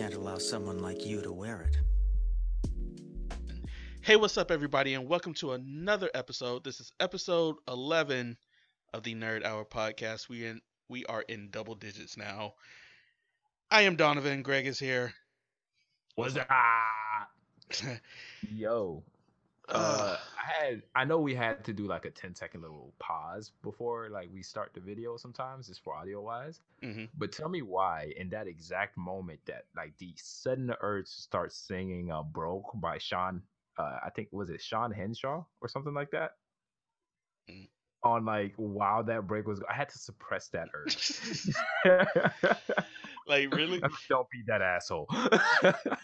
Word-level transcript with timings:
can't 0.00 0.14
allow 0.14 0.38
someone 0.38 0.78
like 0.78 1.04
you 1.04 1.20
to 1.20 1.30
wear 1.30 1.60
it. 1.60 1.76
Hey, 4.00 4.16
what's 4.16 4.38
up, 4.38 4.50
everybody, 4.50 4.94
and 4.94 5.06
welcome 5.06 5.34
to 5.34 5.52
another 5.52 6.08
episode. 6.14 6.64
This 6.64 6.80
is 6.80 6.90
episode 7.00 7.56
11 7.68 8.38
of 8.94 9.02
the 9.02 9.14
Nerd 9.14 9.44
Hour 9.44 9.66
podcast. 9.66 10.30
We 10.30 10.46
in 10.46 10.62
we 10.88 11.04
are 11.04 11.20
in 11.28 11.50
double 11.50 11.74
digits 11.74 12.16
now. 12.16 12.54
I 13.70 13.82
am 13.82 13.96
Donovan. 13.96 14.40
Greg 14.40 14.66
is 14.66 14.78
here. 14.78 15.12
What's 16.14 16.34
up? 16.38 16.48
Yo. 18.50 19.02
Uh, 19.72 20.16
I 20.38 20.64
had 20.64 20.82
I 20.94 21.04
know 21.04 21.18
we 21.20 21.34
had 21.34 21.64
to 21.64 21.72
do 21.72 21.86
like 21.86 22.04
a 22.04 22.10
10 22.10 22.34
second 22.34 22.62
little 22.62 22.92
pause 22.98 23.52
before 23.62 24.08
like 24.10 24.28
we 24.32 24.42
start 24.42 24.72
the 24.74 24.80
video 24.80 25.16
sometimes 25.16 25.68
just 25.68 25.82
for 25.82 25.94
audio 25.94 26.20
wise. 26.20 26.60
Mhm. 26.82 27.08
But 27.16 27.32
tell 27.32 27.48
me 27.48 27.62
why 27.62 28.12
in 28.16 28.28
that 28.30 28.46
exact 28.46 28.96
moment 28.96 29.40
that 29.46 29.66
like 29.76 29.96
the 29.98 30.12
sudden 30.16 30.74
urge 30.80 31.06
to 31.06 31.20
start 31.22 31.52
singing 31.52 32.10
uh 32.10 32.22
Broke 32.22 32.70
by 32.74 32.98
Sean 32.98 33.42
uh 33.78 33.98
I 34.04 34.10
think 34.10 34.28
was 34.32 34.50
it 34.50 34.60
Sean 34.60 34.90
Henshaw 34.90 35.44
or 35.60 35.68
something 35.68 35.94
like 35.94 36.10
that? 36.10 36.32
Mm. 37.48 37.68
On 38.02 38.24
like 38.24 38.54
while 38.56 39.04
that 39.04 39.26
break 39.26 39.46
was 39.46 39.62
I 39.68 39.74
had 39.74 39.88
to 39.90 39.98
suppress 39.98 40.48
that 40.48 40.68
urge. 40.74 41.12
like 43.26 43.54
really, 43.54 43.80
Don't 44.08 44.28
be 44.30 44.42
that 44.46 44.62
asshole. 44.62 45.08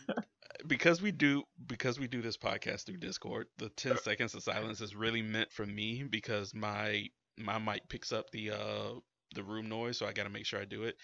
because 0.66 1.01
we 1.02 1.12
do 1.12 1.45
because 1.66 1.98
we 1.98 2.06
do 2.06 2.23
this 2.23 2.37
podcast 2.37 2.84
through 2.87 2.98
Discord. 2.98 3.47
The 3.59 3.69
10 3.70 3.98
seconds 3.98 4.34
of 4.34 4.43
silence 4.43 4.80
is 4.80 4.95
really 4.95 5.23
meant 5.23 5.52
for 5.52 5.66
me 5.66 6.02
because 6.02 6.55
my 6.55 7.09
my 7.38 7.59
mic 7.59 7.88
picks 7.88 8.12
up 8.12 8.30
the 8.30 8.51
uh 8.52 8.93
the 9.34 9.43
room 9.43 9.69
noise, 9.69 9.98
so 9.98 10.07
I 10.07 10.12
got 10.12 10.24
to 10.24 10.30
make 10.30 10.47
sure 10.47 10.60
I 10.60 10.65
do 10.65 10.84
it. 10.84 10.97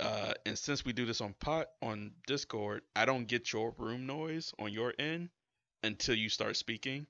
Uh, 0.00 0.32
and 0.46 0.58
since 0.58 0.84
we 0.84 0.92
do 0.92 1.04
this 1.04 1.20
on 1.20 1.34
pot 1.40 1.68
on 1.82 2.12
Discord, 2.26 2.82
I 2.96 3.04
don't 3.04 3.26
get 3.26 3.52
your 3.52 3.74
room 3.78 4.06
noise 4.06 4.52
on 4.58 4.72
your 4.72 4.94
end 4.98 5.28
until 5.82 6.14
you 6.14 6.28
start 6.28 6.56
speaking. 6.56 7.06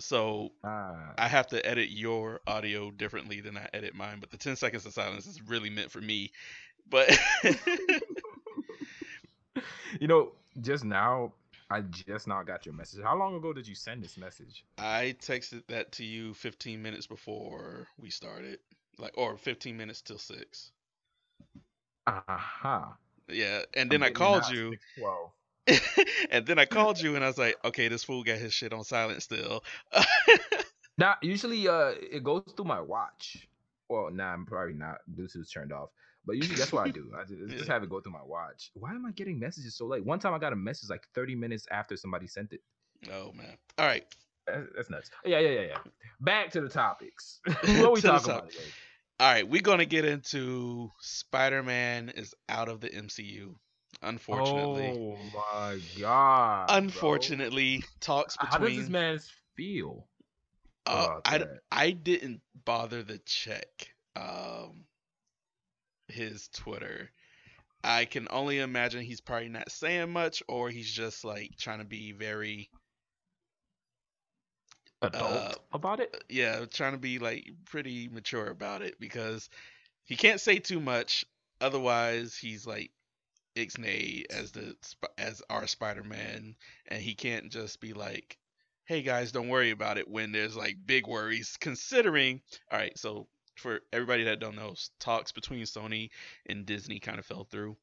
So 0.00 0.50
Ah. 0.64 1.14
I 1.18 1.28
have 1.28 1.46
to 1.48 1.64
edit 1.66 1.90
your 1.90 2.40
audio 2.46 2.90
differently 2.90 3.40
than 3.40 3.56
I 3.56 3.68
edit 3.72 3.94
mine. 3.94 4.18
But 4.20 4.30
the 4.30 4.36
10 4.36 4.56
seconds 4.56 4.86
of 4.86 4.92
silence 4.92 5.26
is 5.26 5.40
really 5.42 5.70
meant 5.70 5.90
for 5.90 6.00
me. 6.00 6.30
But 6.88 7.18
you 10.00 10.06
know, 10.06 10.32
just 10.60 10.84
now, 10.84 11.32
I 11.70 11.82
just 11.82 12.26
now 12.26 12.42
got 12.42 12.66
your 12.66 12.74
message. 12.74 13.02
How 13.02 13.16
long 13.16 13.34
ago 13.34 13.52
did 13.52 13.66
you 13.66 13.74
send 13.74 14.02
this 14.02 14.16
message? 14.16 14.64
I 14.78 15.16
texted 15.20 15.66
that 15.68 15.92
to 15.92 16.04
you 16.04 16.34
15 16.34 16.80
minutes 16.82 17.06
before 17.06 17.86
we 18.00 18.10
started, 18.10 18.58
like 18.98 19.12
or 19.16 19.36
15 19.36 19.76
minutes 19.76 20.00
till 20.02 20.18
six. 20.18 20.72
Uh-huh. 22.06 22.84
Yeah, 23.28 23.62
and 23.74 23.90
then 23.90 24.02
I 24.02 24.10
called 24.10 24.48
you, 24.50 24.74
Well, 25.00 25.34
and 26.30 26.46
then 26.46 26.58
I 26.58 26.64
called 26.64 26.98
you, 26.98 27.14
and 27.14 27.22
I 27.22 27.26
was 27.26 27.36
like, 27.36 27.56
okay, 27.64 27.88
this 27.88 28.04
fool 28.04 28.24
got 28.24 28.38
his 28.38 28.54
shit 28.54 28.72
on 28.72 28.84
silent 28.84 29.22
still. 29.22 29.62
now 30.96 31.16
usually 31.22 31.68
uh 31.68 31.92
it 32.00 32.24
goes 32.24 32.42
through 32.56 32.64
my 32.64 32.80
watch. 32.80 33.46
Well, 33.88 34.10
nah, 34.10 34.32
I'm 34.32 34.46
probably 34.46 34.74
not. 34.74 34.98
Bluetooth 35.14 35.52
turned 35.52 35.72
off. 35.72 35.90
But 36.28 36.36
usually 36.36 36.56
that's 36.56 36.74
what 36.74 36.86
I 36.86 36.90
do. 36.90 37.10
I 37.18 37.24
just, 37.28 37.56
just 37.56 37.68
have 37.70 37.82
it 37.82 37.88
go 37.88 38.00
through 38.00 38.12
my 38.12 38.22
watch. 38.22 38.70
Why 38.74 38.90
am 38.90 39.06
I 39.06 39.12
getting 39.12 39.38
messages 39.38 39.74
so 39.74 39.86
late? 39.86 40.04
One 40.04 40.18
time 40.18 40.34
I 40.34 40.38
got 40.38 40.52
a 40.52 40.56
message 40.56 40.90
like 40.90 41.08
30 41.14 41.34
minutes 41.34 41.66
after 41.70 41.96
somebody 41.96 42.26
sent 42.26 42.52
it. 42.52 42.60
oh 43.10 43.32
man. 43.32 43.56
All 43.78 43.86
right. 43.86 44.04
That's, 44.46 44.66
that's 44.76 44.90
nuts. 44.90 45.10
Yeah, 45.24 45.38
yeah, 45.38 45.48
yeah, 45.48 45.60
yeah. 45.68 45.78
Back 46.20 46.50
to 46.50 46.60
the 46.60 46.68
topics. 46.68 47.40
what 47.46 47.68
are 47.68 47.90
we 47.92 48.00
talking 48.02 48.30
about 48.30 48.50
today? 48.50 48.62
All 49.18 49.32
right, 49.32 49.48
we're 49.48 49.62
gonna 49.62 49.86
get 49.86 50.04
into 50.04 50.92
Spider-Man 51.00 52.10
is 52.10 52.34
out 52.50 52.68
of 52.68 52.80
the 52.80 52.90
MCU. 52.90 53.54
Unfortunately, 54.02 54.92
Oh 54.94 55.16
my 55.34 55.80
god. 55.98 56.68
bro. 56.68 56.76
unfortunately, 56.76 57.82
talks 58.00 58.36
between. 58.36 58.60
How 58.60 58.66
does 58.68 58.76
this 58.76 58.88
man 58.90 59.18
feel? 59.56 60.06
Uh, 60.84 61.20
I, 61.24 61.38
that? 61.38 61.48
I 61.72 61.90
didn't 61.90 62.42
bother 62.64 63.02
to 63.02 63.18
check 63.18 63.88
um, 64.14 64.84
his 66.08 66.48
Twitter. 66.48 67.10
I 67.84 68.06
can 68.06 68.26
only 68.30 68.58
imagine 68.58 69.02
he's 69.04 69.20
probably 69.20 69.48
not 69.48 69.70
saying 69.70 70.10
much, 70.10 70.42
or 70.48 70.68
he's 70.68 70.90
just 70.90 71.24
like 71.24 71.56
trying 71.56 71.78
to 71.78 71.84
be 71.84 72.12
very, 72.12 72.70
Adult 75.00 75.22
uh, 75.22 75.54
about 75.72 76.00
it? 76.00 76.24
yeah, 76.28 76.64
trying 76.64 76.92
to 76.92 76.98
be 76.98 77.18
like 77.20 77.48
pretty 77.66 78.08
mature 78.08 78.48
about 78.48 78.82
it 78.82 78.98
because 78.98 79.48
he 80.04 80.16
can't 80.16 80.40
say 80.40 80.58
too 80.58 80.80
much. 80.80 81.24
Otherwise, 81.60 82.36
he's 82.36 82.66
like 82.66 82.90
Ixnay 83.54 84.24
as 84.30 84.52
the 84.52 84.74
as 85.16 85.42
our 85.50 85.66
Spider-Man, 85.66 86.56
and 86.88 87.02
he 87.02 87.14
can't 87.14 87.50
just 87.50 87.80
be 87.80 87.92
like, 87.92 88.38
"Hey 88.86 89.02
guys, 89.02 89.30
don't 89.30 89.48
worry 89.48 89.70
about 89.70 89.98
it." 89.98 90.08
When 90.08 90.32
there's 90.32 90.56
like 90.56 90.76
big 90.84 91.06
worries, 91.06 91.56
considering. 91.60 92.40
All 92.72 92.78
right, 92.78 92.96
so 92.98 93.28
for 93.58 93.80
everybody 93.92 94.24
that 94.24 94.40
don't 94.40 94.56
know, 94.56 94.74
talks 95.00 95.32
between 95.32 95.62
Sony 95.64 96.10
and 96.46 96.66
Disney 96.66 97.00
kind 97.00 97.18
of 97.18 97.26
fell 97.26 97.44
through. 97.44 97.76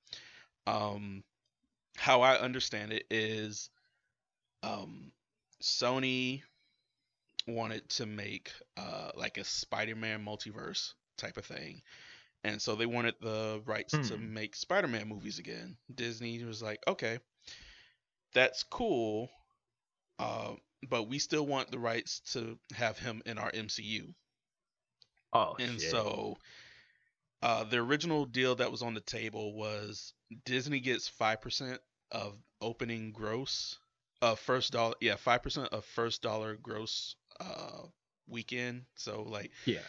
Um, 0.68 1.24
how 1.98 2.22
I 2.22 2.38
understand 2.40 2.94
it 2.94 3.06
is, 3.10 3.70
um, 4.64 5.12
Sony 5.62 6.44
wanted 7.48 7.88
to 7.90 8.06
make 8.06 8.52
uh 8.78 9.12
like 9.16 9.38
a 9.38 9.44
Spider-Man 9.44 10.26
multiverse 10.26 10.94
type 11.18 11.38
of 11.38 11.46
thing. 11.46 11.82
And 12.44 12.62
so 12.62 12.76
they 12.76 12.86
wanted 12.86 13.16
the 13.22 13.62
rights 13.66 13.98
to 14.10 14.18
Hmm. 14.18 14.20
make 14.20 14.56
Spider-Man 14.56 15.08
movies 15.08 15.40
again. 15.40 15.78
Disney 15.94 16.44
was 16.44 16.62
like, 16.62 16.80
"Okay, 16.88 17.20
that's 18.34 18.64
cool. 18.64 19.30
Uh, 20.20 20.54
but 20.90 21.04
we 21.08 21.20
still 21.20 21.46
want 21.46 21.72
the 21.72 21.80
rights 21.80 22.22
to 22.34 22.58
have 22.76 22.98
him 22.98 23.22
in 23.26 23.38
our 23.38 23.52
MCU." 23.54 24.14
Oh, 25.34 25.56
And 25.60 25.80
shit. 25.80 25.92
so 25.92 26.38
uh 27.42 27.64
the 27.66 27.78
original 27.78 28.26
deal 28.26 28.56
that 28.56 28.72
was 28.72 28.82
on 28.82 28.94
the 28.94 29.02
table 29.02 29.54
was 29.54 30.14
Disney 30.46 30.80
gets 30.80 31.10
5% 31.10 31.80
of 32.12 32.36
opening 32.62 33.12
gross 33.12 33.78
uh 34.22 34.36
first 34.36 34.72
dollar 34.72 34.96
yeah, 35.02 35.16
5% 35.16 35.68
of 35.70 35.86
first 35.86 36.22
dollar 36.22 36.56
gross 36.56 37.16
uh 37.40 37.82
weekend. 38.28 38.86
So 38.96 39.24
like 39.24 39.52
yeah. 39.66 39.80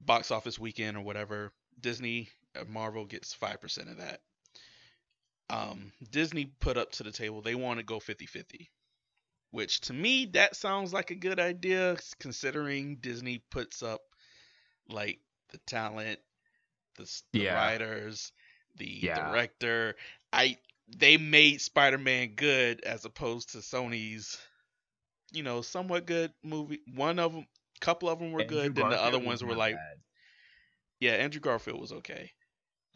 box 0.00 0.30
office 0.30 0.58
weekend 0.58 0.96
or 0.96 1.00
whatever, 1.00 1.52
Disney 1.80 2.28
uh, 2.54 2.64
Marvel 2.68 3.04
gets 3.06 3.34
5% 3.34 3.90
of 3.90 3.96
that. 3.98 4.20
Um 5.50 5.92
Disney 6.10 6.46
put 6.46 6.76
up 6.76 6.92
to 6.92 7.02
the 7.02 7.12
table 7.12 7.40
they 7.40 7.54
want 7.54 7.78
to 7.78 7.84
go 7.84 7.98
50-50. 7.98 8.68
Which 9.50 9.80
to 9.82 9.92
me 9.92 10.26
that 10.32 10.56
sounds 10.56 10.92
like 10.92 11.10
a 11.10 11.14
good 11.14 11.40
idea 11.40 11.96
considering 12.20 12.96
Disney 12.96 13.38
puts 13.50 13.82
up 13.82 14.00
like 14.88 15.20
the 15.50 15.58
talent, 15.58 16.20
the, 16.96 17.22
the 17.32 17.44
Yeah. 17.44 17.54
writers, 17.54 18.32
the 18.76 18.86
Yeah. 19.00 19.14
director. 19.14 19.96
I 20.32 20.58
they 20.88 21.16
made 21.16 21.60
Spider-Man 21.60 22.34
good 22.36 22.80
as 22.82 23.04
opposed 23.04 23.52
to 23.52 23.58
Sony's 23.58 24.38
you 25.32 25.42
know, 25.42 25.62
somewhat 25.62 26.06
good 26.06 26.32
movie. 26.42 26.80
One 26.94 27.18
of 27.18 27.32
them 27.32 27.46
couple 27.80 28.08
of 28.08 28.18
them 28.18 28.32
were 28.32 28.42
Andrew 28.42 28.58
good, 28.58 28.74
then 28.74 28.88
the 28.88 29.00
other 29.00 29.18
ones 29.18 29.42
were 29.42 29.54
like 29.54 29.74
bad. 29.74 29.98
yeah, 31.00 31.12
Andrew 31.12 31.40
Garfield 31.40 31.80
was 31.80 31.92
okay. 31.92 32.32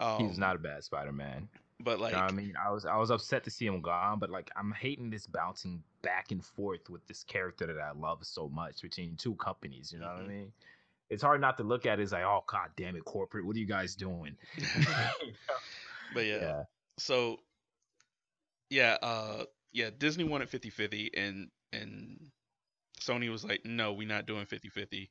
Um, 0.01 0.19
he 0.19 0.25
was 0.25 0.39
not 0.39 0.57
a 0.57 0.59
bad 0.59 0.85
Spider-Man. 0.85 1.49
but 1.81 1.99
like 2.01 2.13
you 2.13 2.17
know 2.17 2.23
I 2.23 2.31
mean, 2.31 2.55
I 2.63 2.71
was 2.71 2.85
I 2.87 2.97
was 2.97 3.11
upset 3.11 3.45
to 3.45 3.51
see 3.51 3.67
him 3.67 3.81
gone, 3.81 4.19
but 4.19 4.31
like 4.31 4.51
I'm 4.57 4.73
hating 4.73 5.11
this 5.11 5.27
bouncing 5.27 5.83
back 6.03 6.31
and 6.31 6.45
forth 6.45 6.89
with 6.89 7.07
this 7.07 7.25
character 7.25 7.67
that 7.67 7.79
I 7.81 7.93
love 7.93 8.25
so 8.27 8.49
much 8.49 8.83
between 8.83 9.17
two 9.17 9.35
companies. 9.37 9.93
You 9.93 9.99
know 10.01 10.07
what 10.07 10.17
I 10.21 10.23
Mhm. 10.23 10.29
mean? 10.29 10.53
It's 11.11 11.23
hard 11.23 11.41
not 11.41 11.57
to 11.59 11.63
look 11.63 11.87
at 11.87 12.01
it 12.01 12.03
as 12.03 12.13
like, 12.13 12.25
oh 12.25 12.45
god 12.47 12.71
damn 12.77 12.97
it, 12.97 13.05
corporate, 13.05 13.47
what 13.47 13.57
are 13.57 13.59
you 13.59 13.67
guys 13.67 13.95
doing? 13.95 14.37
but 16.15 16.27
yeah. 16.27 16.65
So 16.99 17.39
yeah, 18.71 18.97
uh 19.03 19.45
yeah, 19.73 19.91
Disney 19.97 20.25
wanted 20.25 20.51
50-50 20.51 21.11
and 21.15 21.51
and 21.73 22.31
Sony 23.01 23.31
was 23.31 23.45
like, 23.45 23.65
"No, 23.65 23.93
we're 23.93 24.09
not 24.09 24.27
doing 24.27 24.47
50-50." 24.47 25.09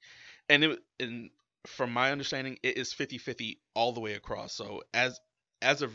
And 0.49 0.63
it 0.63 0.79
and 0.99 1.29
from 1.67 1.91
my 1.93 2.11
understanding, 2.11 2.57
it 2.63 2.77
is 2.77 2.93
50-50 2.93 3.57
all 3.75 3.93
the 3.93 3.99
way 3.99 4.13
across. 4.13 4.53
So 4.53 4.83
as 4.93 5.19
as 5.61 5.81
of 5.81 5.91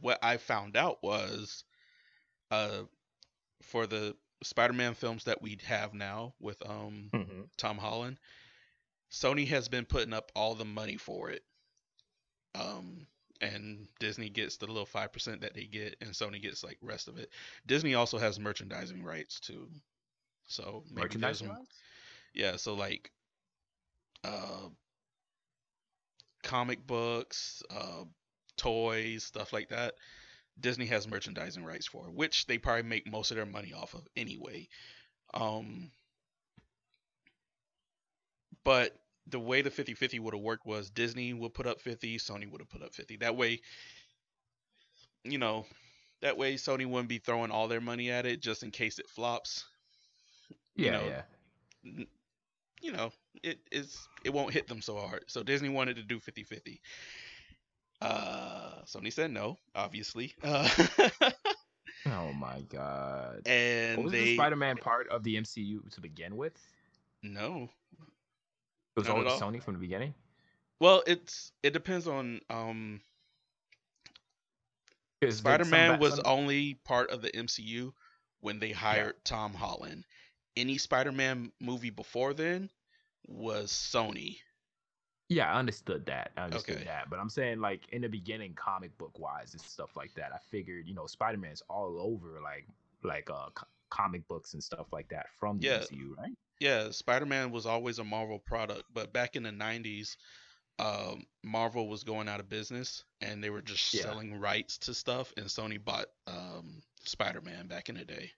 what 0.00 0.18
I 0.22 0.36
found 0.36 0.76
out 0.76 0.98
was 1.02 1.64
uh 2.50 2.82
for 3.62 3.86
the 3.86 4.14
Spider-Man 4.42 4.94
films 4.94 5.24
that 5.24 5.40
we 5.42 5.58
have 5.64 5.94
now 5.94 6.34
with 6.40 6.60
um 6.68 7.10
Mhm. 7.12 7.48
Tom 7.56 7.78
Holland, 7.78 8.18
Sony 9.12 9.46
has 9.48 9.68
been 9.68 9.84
putting 9.84 10.14
up 10.14 10.32
all 10.34 10.54
the 10.54 10.64
money 10.64 10.96
for 10.96 11.30
it. 11.30 11.44
Um, 12.54 13.06
and 13.40 13.88
Disney 13.98 14.30
gets 14.30 14.56
the 14.56 14.66
little 14.66 14.86
five 14.86 15.12
percent 15.12 15.42
that 15.42 15.54
they 15.54 15.64
get, 15.64 15.96
and 16.00 16.10
Sony 16.10 16.40
gets 16.40 16.64
like 16.64 16.78
rest 16.82 17.08
of 17.08 17.18
it. 17.18 17.30
Disney 17.66 17.94
also 17.94 18.18
has 18.18 18.38
merchandising 18.40 19.02
rights 19.02 19.40
too, 19.40 19.68
so 20.46 20.84
maybe 20.90 21.18
there's 21.18 21.40
Merchandising 21.40 21.48
some, 21.48 21.56
rights? 21.56 21.84
yeah. 22.34 22.56
So 22.56 22.74
like, 22.74 23.10
uh, 24.24 24.68
comic 26.42 26.86
books, 26.86 27.62
uh, 27.70 28.04
toys, 28.56 29.24
stuff 29.24 29.52
like 29.52 29.70
that. 29.70 29.94
Disney 30.60 30.86
has 30.86 31.08
merchandising 31.08 31.64
rights 31.64 31.86
for, 31.86 32.04
which 32.10 32.46
they 32.46 32.58
probably 32.58 32.82
make 32.82 33.10
most 33.10 33.30
of 33.30 33.36
their 33.36 33.46
money 33.46 33.72
off 33.72 33.94
of 33.94 34.06
anyway. 34.16 34.68
Um, 35.34 35.90
but 38.64 39.01
the 39.26 39.38
way 39.38 39.62
the 39.62 39.70
50-50 39.70 40.18
would 40.20 40.34
have 40.34 40.42
worked 40.42 40.66
was 40.66 40.90
Disney 40.90 41.32
would 41.32 41.54
put 41.54 41.66
up 41.66 41.80
50, 41.80 42.18
Sony 42.18 42.50
would 42.50 42.60
have 42.60 42.68
put 42.70 42.82
up 42.82 42.94
50. 42.94 43.16
That 43.16 43.36
way, 43.36 43.60
you 45.24 45.38
know, 45.38 45.66
that 46.20 46.36
way 46.36 46.54
Sony 46.54 46.86
wouldn't 46.86 47.08
be 47.08 47.18
throwing 47.18 47.50
all 47.50 47.68
their 47.68 47.80
money 47.80 48.10
at 48.10 48.26
it 48.26 48.40
just 48.40 48.62
in 48.62 48.70
case 48.70 48.98
it 48.98 49.08
flops. 49.08 49.64
You 50.76 50.90
Yeah, 50.90 50.90
know, 50.90 51.12
yeah. 51.12 51.22
n- 51.84 52.06
you 52.82 52.92
know, 52.92 53.12
it 53.42 53.58
is 53.70 54.08
it 54.24 54.32
won't 54.32 54.52
hit 54.52 54.66
them 54.68 54.80
so 54.82 54.96
hard. 54.98 55.24
So 55.28 55.42
Disney 55.42 55.68
wanted 55.68 55.96
to 55.96 56.02
do 56.02 56.20
50-50. 56.20 56.80
Uh, 58.00 58.82
Sony 58.84 59.12
said 59.12 59.30
no, 59.30 59.58
obviously. 59.74 60.34
Uh, 60.42 60.68
Oh 62.06 62.32
my 62.32 62.62
god. 62.62 63.44
and 63.44 63.94
what 63.94 64.04
was 64.04 64.14
they 64.14 64.24
the 64.24 64.26
Spider-Man 64.26 64.78
part 64.78 65.08
of 65.08 65.22
the 65.22 65.36
MCU 65.36 65.82
to 65.90 66.00
begin 66.00 66.36
with? 66.36 66.56
no. 67.22 67.70
It 68.96 69.00
was 69.00 69.08
Not 69.08 69.16
always 69.16 69.32
all. 69.32 69.40
Sony 69.40 69.62
from 69.62 69.74
the 69.74 69.80
beginning. 69.80 70.14
Well, 70.80 71.02
it's 71.06 71.52
it 71.62 71.72
depends 71.72 72.06
on 72.08 72.40
um 72.50 73.00
'Cause 75.20 75.42
then 75.42 75.58
some 75.60 75.68
Spider-Man 75.68 75.92
ba- 75.92 75.98
was 75.98 76.14
some- 76.16 76.26
only 76.26 76.74
part 76.74 77.10
of 77.10 77.22
the 77.22 77.30
MCU 77.36 77.94
when 78.40 78.58
they 78.58 78.72
hired 78.72 79.24
Tom 79.24 79.54
Holland. 79.54 80.04
Any 80.56 80.78
Spider-Man 80.78 81.52
movie 81.60 81.90
before 81.90 82.34
then 82.34 82.70
was 83.26 83.70
Sony. 83.72 84.40
Yeah, 85.28 85.50
I 85.54 85.58
understood 85.60 86.04
that. 86.06 86.32
I 86.36 86.42
understood 86.42 86.76
Okay. 86.78 86.84
that. 86.84 87.08
But 87.08 87.20
I'm 87.20 87.30
saying 87.30 87.60
like 87.60 87.88
in 87.90 88.02
the 88.02 88.08
beginning, 88.08 88.54
comic 88.54 88.96
book 88.98 89.18
wise 89.18 89.52
and 89.54 89.62
stuff 89.62 89.96
like 89.96 90.12
that, 90.14 90.32
I 90.34 90.38
figured, 90.50 90.86
you 90.88 90.94
know, 90.94 91.06
Spider-Man's 91.06 91.62
all 91.68 91.98
over 92.00 92.40
like 92.40 92.66
like 93.04 93.30
uh 93.30 93.50
co- 93.54 93.66
comic 93.90 94.26
books 94.28 94.54
and 94.54 94.62
stuff 94.62 94.92
like 94.92 95.08
that 95.08 95.30
from 95.38 95.58
the 95.58 95.66
Yeah. 95.68 95.78
MCU, 95.78 96.14
right? 96.18 96.36
Yeah, 96.62 96.92
Spider-Man 96.92 97.50
was 97.50 97.66
always 97.66 97.98
a 97.98 98.04
Marvel 98.04 98.38
product, 98.38 98.84
but 98.94 99.12
back 99.12 99.34
in 99.34 99.42
the 99.42 99.50
90s, 99.50 100.16
um, 100.78 101.24
Marvel 101.42 101.88
was 101.88 102.04
going 102.04 102.28
out 102.28 102.38
of 102.38 102.48
business 102.48 103.02
and 103.20 103.42
they 103.42 103.50
were 103.50 103.62
just 103.62 103.92
Yeah. 103.92 104.02
selling 104.02 104.38
rights 104.38 104.78
to 104.78 104.94
stuff 104.94 105.32
and 105.36 105.46
Sony 105.46 105.84
bought 105.84 106.06
um, 106.28 106.80
Spider-Man 107.04 107.66
back 107.66 107.88
in 107.88 107.96
the 107.96 108.04
day. 108.04 108.30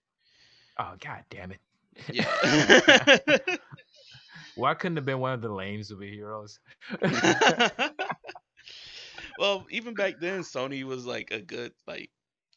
Oh 0.79 0.95
god 1.01 1.23
damn 1.29 1.53
it. 1.53 1.61
Yeah. 2.11 3.19
Why 4.55 4.73
couldn't 4.73 4.97
have 4.97 5.05
been 5.05 5.21
one 5.21 5.35
of 5.35 5.43
the 5.43 5.51
lame 5.51 5.81
superheroes? 5.81 6.59
well, 9.39 9.67
even 9.71 9.95
back 9.95 10.19
then, 10.19 10.41
Sony 10.41 10.85
was 10.85 11.05
like 11.05 11.31
a 11.31 11.41
good, 11.41 11.73
like, 11.87 12.11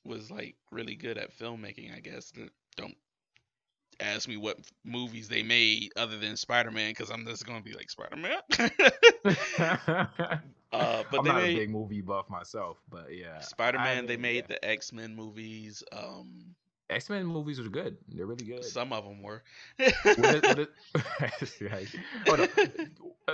was 0.06 0.32
like 0.32 0.56
really 0.72 0.96
good 0.96 1.18
at 1.18 1.38
filmmaking. 1.38 1.94
I 1.94 2.00
guess. 2.00 2.32
Don't 2.78 2.96
ask 4.00 4.28
me 4.28 4.38
what 4.38 4.58
movies 4.84 5.28
they 5.28 5.44
made 5.44 5.92
other 5.98 6.18
than 6.18 6.36
Spider 6.38 6.72
Man, 6.72 6.92
because 6.92 7.10
I'm 7.10 7.26
just 7.26 7.46
gonna 7.46 7.62
be 7.62 7.74
like 7.74 7.90
Spider 7.90 8.16
Man. 8.16 8.40
uh, 10.72 11.04
but 11.10 11.20
I'm 11.20 11.24
they 11.24 11.32
not 11.32 11.42
made 11.42 11.56
a 11.56 11.60
big 11.60 11.70
movie 11.70 12.02
buff 12.02 12.30
myself, 12.30 12.78
but 12.90 13.08
yeah. 13.14 13.40
Spider 13.40 13.80
Man. 13.80 14.06
They 14.06 14.18
made 14.18 14.46
yeah. 14.50 14.56
the 14.56 14.66
X 14.66 14.92
Men 14.94 15.16
movies. 15.16 15.84
Um, 15.92 16.56
X 16.90 17.10
Men 17.10 17.26
movies 17.26 17.60
were 17.60 17.70
good. 17.70 17.98
They're 18.10 18.26
really 18.26 18.46
good. 18.46 18.64
some 18.64 18.94
of 18.94 19.04
them 19.04 19.22
were. 19.22 19.44
What 19.78 20.18
is- 20.20 20.42
what 20.44 20.60
is-. 21.42 21.96
On. 22.30 22.48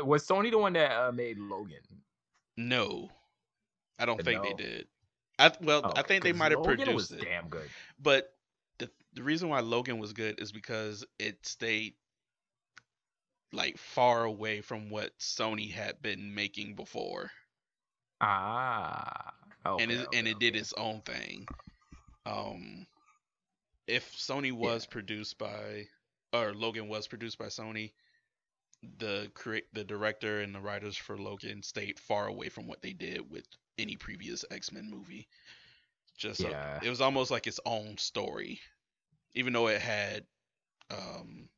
Uh, 0.01 0.05
Was 0.05 0.25
Sony 0.27 0.51
the 0.51 0.57
one 0.57 0.73
that 0.73 0.91
uh, 0.91 1.11
made 1.11 1.37
Logan? 1.37 1.77
no, 2.57 3.09
I 3.99 4.05
don't 4.05 4.23
think 4.23 4.43
No. 4.43 4.49
they 4.49 4.63
did. 4.63 4.87
I 5.39 5.51
well, 5.61 5.81
Oh, 5.83 5.93
I 5.95 6.03
think 6.03 6.23
they 6.23 6.33
might 6.33 6.51
have 6.51 6.63
produced 6.63 6.93
was 6.93 7.11
it. 7.11 7.21
damn 7.21 7.47
good. 7.47 7.67
But 8.01 8.33
the 8.79 8.89
the 9.13 9.23
reason 9.23 9.49
why 9.49 9.59
Logan 9.61 9.99
was 9.99 10.13
good 10.13 10.39
is 10.41 10.51
because 10.51 11.05
it 11.19 11.45
stayed 11.45 11.95
like 13.53 13.77
far 13.77 14.23
away 14.23 14.61
from 14.61 14.89
what 14.89 15.17
Sony 15.19 15.71
had 15.71 16.01
been 16.01 16.33
making 16.33 16.75
before, 16.75 17.31
Ah. 18.21 19.33
Okay, 19.65 19.83
and 19.83 19.91
it 19.91 20.07
okay, 20.07 20.17
and 20.19 20.27
it 20.27 20.39
did 20.39 20.55
its 20.55 20.73
own 20.73 21.01
thing. 21.01 21.47
Um, 22.25 22.87
if 23.87 24.11
Sony 24.15 24.51
was 24.51 24.85
produced 24.85 25.37
by 25.37 25.87
or 26.33 26.53
Logan 26.53 26.87
was 26.87 27.07
produced 27.07 27.37
by 27.37 27.45
Sony, 27.47 27.93
the 28.97 29.31
create 29.33 29.65
the 29.73 29.83
director 29.83 30.41
and 30.41 30.53
the 30.53 30.61
writers 30.61 30.97
for 30.97 31.17
Logan 31.17 31.63
stayed 31.63 31.99
far 31.99 32.27
away 32.27 32.49
from 32.49 32.67
what 32.67 32.81
they 32.81 32.93
did 32.93 33.29
with 33.29 33.45
any 33.77 33.95
previous 33.97 34.45
X 34.51 34.71
Men 34.71 34.89
movie. 34.89 35.27
Just 36.17 36.39
Yeah. 36.41 36.79
it 36.81 36.89
was 36.89 37.01
almost 37.01 37.31
like 37.31 37.47
its 37.47 37.59
own 37.65 37.97
story, 37.97 38.61
even 39.33 39.53
though 39.53 39.67
it 39.67 39.81
had 39.81 40.25
um, 40.89 41.49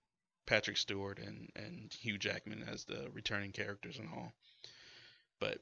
Patrick 0.46 0.78
Stewart 0.78 1.20
and 1.20 1.50
and 1.56 1.94
Hugh 1.94 2.18
Jackman 2.18 2.64
as 2.64 2.86
the 2.86 3.10
returning 3.12 3.52
characters 3.52 3.98
and 4.00 4.10
all. 4.10 4.34
But 5.40 5.60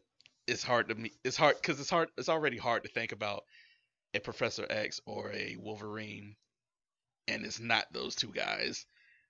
it's 0.47 0.63
hard 0.63 0.89
to 0.89 0.95
me. 0.95 1.11
It's 1.23 1.37
hard 1.37 1.55
because 1.61 1.79
it's 1.79 1.89
hard. 1.89 2.09
It's 2.17 2.29
already 2.29 2.57
hard 2.57 2.83
to 2.83 2.89
think 2.89 3.11
about 3.11 3.43
a 4.13 4.19
Professor 4.19 4.65
X 4.69 4.99
or 5.05 5.31
a 5.33 5.57
Wolverine, 5.59 6.35
and 7.27 7.45
it's 7.45 7.59
not 7.59 7.91
those 7.91 8.15
two 8.15 8.31
guys. 8.31 8.85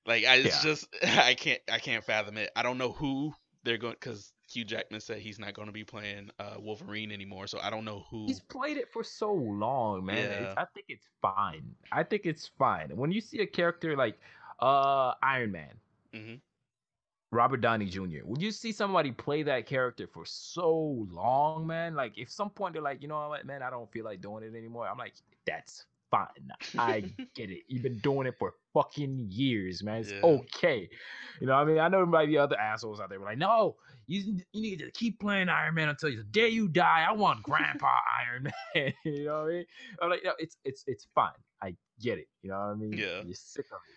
Like 0.06 0.26
I, 0.26 0.36
it's 0.38 0.64
Yeah. 0.64 0.72
just 0.72 0.88
I 1.04 1.34
can't 1.36 1.62
I 1.72 1.80
can't 1.80 2.04
fathom 2.04 2.38
it. 2.38 2.52
I 2.56 2.64
don't 2.64 2.78
know 2.78 2.92
who 2.92 3.34
they're 3.64 3.78
going 3.78 3.94
because 4.00 4.34
Hugh 4.50 4.66
Jackman 4.66 5.00
said 5.02 5.20
he's 5.20 5.40
not 5.40 5.54
going 5.54 5.68
to 5.68 5.72
be 5.74 5.84
playing 5.84 6.30
uh, 6.40 6.56
Wolverine 6.60 7.12
anymore. 7.12 7.48
So 7.48 7.60
I 7.62 7.70
don't 7.70 7.86
know 7.86 8.06
who. 8.10 8.26
He's 8.26 8.40
played 8.42 8.78
it 8.78 8.92
for 8.92 9.04
so 9.04 9.32
long, 9.34 10.06
man. 10.06 10.18
It's- 10.18 10.42
Yeah. 10.42 10.62
I 10.62 10.66
think 10.74 10.86
it's 10.90 11.08
fine. 11.22 11.76
I 11.92 12.04
think 12.04 12.26
it's 12.26 12.48
fine. 12.58 12.96
When 12.96 13.12
you 13.12 13.22
see 13.22 13.40
a 13.40 13.48
character 13.48 13.96
like 13.96 14.20
uh 14.60 15.14
Iron 15.24 15.52
Man, 15.52 15.74
Mhm. 16.14 16.40
Robert 17.32 17.62
Downey 17.62 17.86
Jr., 17.88 18.20
when 18.26 18.40
you 18.40 18.52
see 18.52 18.72
somebody 18.72 19.12
play 19.12 19.42
that 19.44 19.66
character 19.66 20.06
for 20.06 20.24
so 20.26 21.08
long, 21.10 21.66
man, 21.66 21.96
like 21.96 22.16
if 22.18 22.30
some 22.30 22.50
point 22.52 22.74
they're 22.74 22.82
like, 22.84 23.02
you 23.02 23.08
know 23.08 23.28
what, 23.30 23.46
man, 23.46 23.64
I 23.64 23.70
don't 23.72 23.92
feel 23.92 24.06
like 24.06 24.22
doing 24.22 24.44
it 24.44 24.56
anymore. 24.56 24.88
I'm 24.88 25.00
like, 25.00 25.14
that's 25.46 25.86
fine. 26.14 26.52
I 26.78 27.02
get 27.36 27.50
it. 27.50 27.64
You've 27.68 27.82
been 27.82 27.98
doing 28.00 28.28
it 28.28 28.36
for 28.38 28.54
fucking 28.74 29.28
years, 29.32 29.82
man. 29.84 30.02
It's 30.02 30.12
Yeah. 30.12 30.22
okay. 30.24 30.90
You 31.42 31.48
know, 31.48 31.54
I 31.54 31.66
mean, 31.66 31.80
I 31.80 31.88
know 31.88 31.98
there 31.98 32.06
might 32.06 32.28
be 32.28 32.38
other 32.38 32.60
assholes 32.60 33.00
out 33.00 33.10
there 33.10 33.18
who 33.18 33.24
are 33.26 33.30
like, 33.30 33.38
no, 33.40 33.76
you, 34.06 34.40
you 34.52 34.62
need 34.62 34.80
to 34.80 34.92
keep 34.92 35.20
playing 35.20 35.50
Iron 35.50 35.74
Man 35.74 35.90
until 35.90 36.16
the 36.16 36.24
day 36.24 36.50
you 36.50 36.68
die. 36.68 37.06
I 37.08 37.14
want 37.14 37.42
Grandpa 37.42 37.88
Iron 38.30 38.52
Man. 38.76 38.94
you 39.06 39.26
know 39.26 39.44
what 39.44 39.50
I 39.50 39.54
mean? 39.54 39.66
I'm 40.02 40.10
like, 40.12 40.22
no, 40.24 40.34
it's 40.38 40.58
it's 40.64 40.84
it's 40.88 41.08
fine. 41.16 41.32
I 41.62 41.76
get 42.00 42.20
it. 42.20 42.28
You 42.44 42.52
know 42.52 42.60
what 42.60 42.66
I 42.72 42.76
mean? 42.76 42.94
Yeah. 42.94 43.22
You're 43.24 43.34
sick 43.34 43.66
of 43.72 43.80
it. 43.88 43.94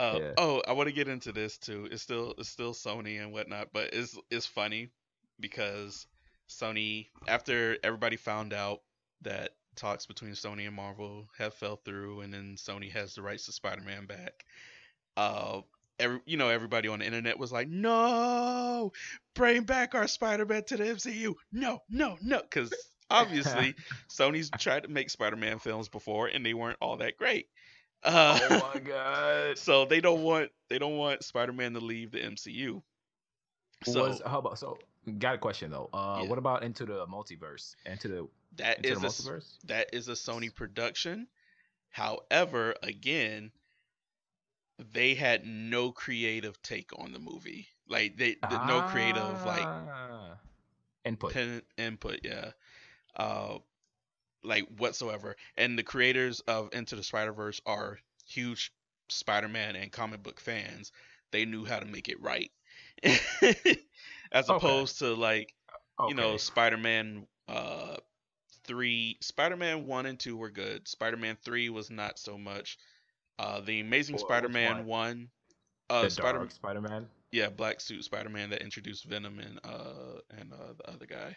Uh, 0.00 0.18
Yeah. 0.20 0.32
Oh, 0.38 0.62
I 0.68 0.72
want 0.72 0.88
to 0.88 0.94
get 0.94 1.08
into 1.08 1.32
this 1.32 1.58
too. 1.58 1.88
It's 1.90 2.02
still 2.02 2.34
it's 2.38 2.48
still 2.48 2.72
Sony 2.74 3.20
and 3.20 3.32
whatnot, 3.32 3.68
but 3.72 3.92
it's 3.92 4.16
it's 4.30 4.46
funny 4.46 4.90
because 5.40 6.06
Sony 6.48 7.08
after 7.26 7.76
everybody 7.82 8.16
found 8.16 8.52
out 8.52 8.80
that 9.22 9.50
talks 9.78 10.04
between 10.06 10.32
Sony 10.32 10.66
and 10.66 10.76
Marvel 10.76 11.28
have 11.38 11.54
fell 11.54 11.76
through, 11.84 12.20
and 12.20 12.32
then 12.34 12.56
Sony 12.56 12.90
has 12.92 13.14
the 13.14 13.22
rights 13.22 13.46
to 13.46 13.52
Spider-Man 13.52 14.06
back. 14.06 14.44
Uh, 15.16 15.62
every 15.98 16.20
you 16.26 16.36
know 16.36 16.48
everybody 16.48 16.88
on 16.88 16.98
the 16.98 17.06
internet 17.06 17.38
was 17.38 17.50
like, 17.52 17.68
"No, 17.68 18.92
bring 19.34 19.62
back 19.62 19.94
our 19.94 20.06
Spider-Man 20.08 20.64
to 20.64 20.76
the 20.76 20.84
MCU! 20.84 21.34
No, 21.52 21.80
no, 21.88 22.16
no!" 22.20 22.40
Because 22.42 22.72
obviously 23.10 23.74
Sony's 24.10 24.50
tried 24.58 24.82
to 24.82 24.88
make 24.88 25.10
Spider-Man 25.10 25.58
films 25.60 25.88
before, 25.88 26.26
and 26.26 26.44
they 26.44 26.54
weren't 26.54 26.78
all 26.80 26.96
that 26.98 27.16
great. 27.16 27.48
Uh, 28.04 28.38
Oh 28.48 28.70
my 28.74 28.78
god. 28.78 29.58
so 29.58 29.84
they 29.84 30.00
don't 30.00 30.22
want 30.22 30.50
they 30.70 30.78
don't 30.78 30.96
want 30.98 31.24
Spider-Man 31.24 31.72
to 31.72 31.80
leave 31.80 32.12
the 32.12 32.18
MCU. 32.20 32.80
So 33.84 34.02
was 34.08 34.22
how 34.24 34.38
about 34.38 34.56
so? 34.60 34.78
Got 35.18 35.34
a 35.34 35.38
question 35.38 35.72
though. 35.72 35.90
Uh, 35.92 36.20
Yeah. 36.22 36.28
what 36.28 36.38
about 36.38 36.62
into 36.62 36.86
the 36.86 37.06
multiverse? 37.08 37.74
Into 37.86 38.06
the 38.06 38.28
that 38.56 38.80
is 38.84 39.04
a, 39.04 39.14
that 39.64 39.88
is 39.92 40.08
a 40.08 40.12
Sony 40.12 40.54
production. 40.54 41.28
However, 41.90 42.74
again, 42.82 43.52
they 44.92 45.14
had 45.14 45.44
no 45.46 45.92
creative 45.92 46.60
take 46.62 46.90
on 46.98 47.12
the 47.12 47.18
movie. 47.18 47.68
Like 47.88 48.16
they 48.16 48.34
th- 48.34 48.60
no 48.62 48.82
creative 48.82 49.44
like 49.44 49.70
Ah. 49.86 50.38
input. 51.04 51.34
pen 51.34 51.62
input, 51.76 52.20
yeah. 52.24 52.50
Uh 53.16 53.58
like 54.42 54.66
whatsoever. 54.78 55.36
And 55.56 55.78
the 55.78 55.82
creators 55.82 56.40
of 56.40 56.70
Into 56.72 56.96
the 56.96 57.02
Spider-Verse 57.02 57.60
are 57.66 57.98
huge 58.26 58.72
Spider-Man 59.08 59.76
and 59.76 59.90
comic 59.92 60.22
book 60.22 60.40
fans. 60.40 60.92
They 61.32 61.44
knew 61.44 61.64
how 61.64 61.78
to 61.80 61.86
make 61.86 62.08
it 62.08 62.20
right. 62.20 62.50
As 64.32 64.48
Okay. 64.48 64.48
opposed 64.48 64.98
to 65.00 65.14
like 65.14 65.54
you 66.04 66.14
know 66.14 66.36
spider-man 66.36 67.26
uh 67.48 67.96
three 68.68 69.16
spider-man 69.20 69.86
one 69.86 70.06
and 70.06 70.20
two 70.20 70.36
were 70.36 70.50
good 70.50 70.86
spider-man 70.86 71.36
three 71.44 71.68
was 71.70 71.90
not 71.90 72.18
so 72.18 72.38
much 72.38 72.78
uh 73.40 73.60
the 73.62 73.80
amazing 73.80 74.14
which 74.14 74.22
spider-man 74.22 74.76
one? 74.78 74.86
one 74.86 75.28
uh 75.90 76.02
the 76.02 76.10
spider 76.10 76.46
Spider-Man. 76.50 77.08
yeah 77.32 77.48
black 77.48 77.80
suit 77.80 78.04
spider-man 78.04 78.50
that 78.50 78.62
introduced 78.62 79.04
venom 79.06 79.40
and 79.40 79.58
uh 79.64 80.20
and 80.38 80.52
uh 80.52 80.74
the 80.78 80.90
other 80.92 81.06
guy 81.06 81.36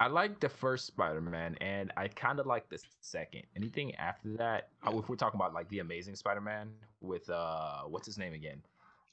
I 0.00 0.06
like 0.06 0.38
the 0.38 0.48
first 0.48 0.86
Spider-Man, 0.86 1.56
and 1.60 1.92
I 1.96 2.06
kind 2.06 2.38
of 2.38 2.46
like 2.46 2.68
the 2.68 2.78
second. 3.00 3.42
Anything 3.56 3.96
after 3.96 4.28
that, 4.36 4.68
uh, 4.86 4.92
Yeah. 4.92 5.00
if 5.00 5.08
we're 5.08 5.16
talking 5.16 5.38
about 5.40 5.54
like 5.54 5.68
the 5.70 5.80
Amazing 5.80 6.14
Spider-Man 6.14 6.70
with 7.00 7.28
uh, 7.28 7.82
what's 7.82 8.06
his 8.06 8.16
name 8.16 8.32
again? 8.32 8.62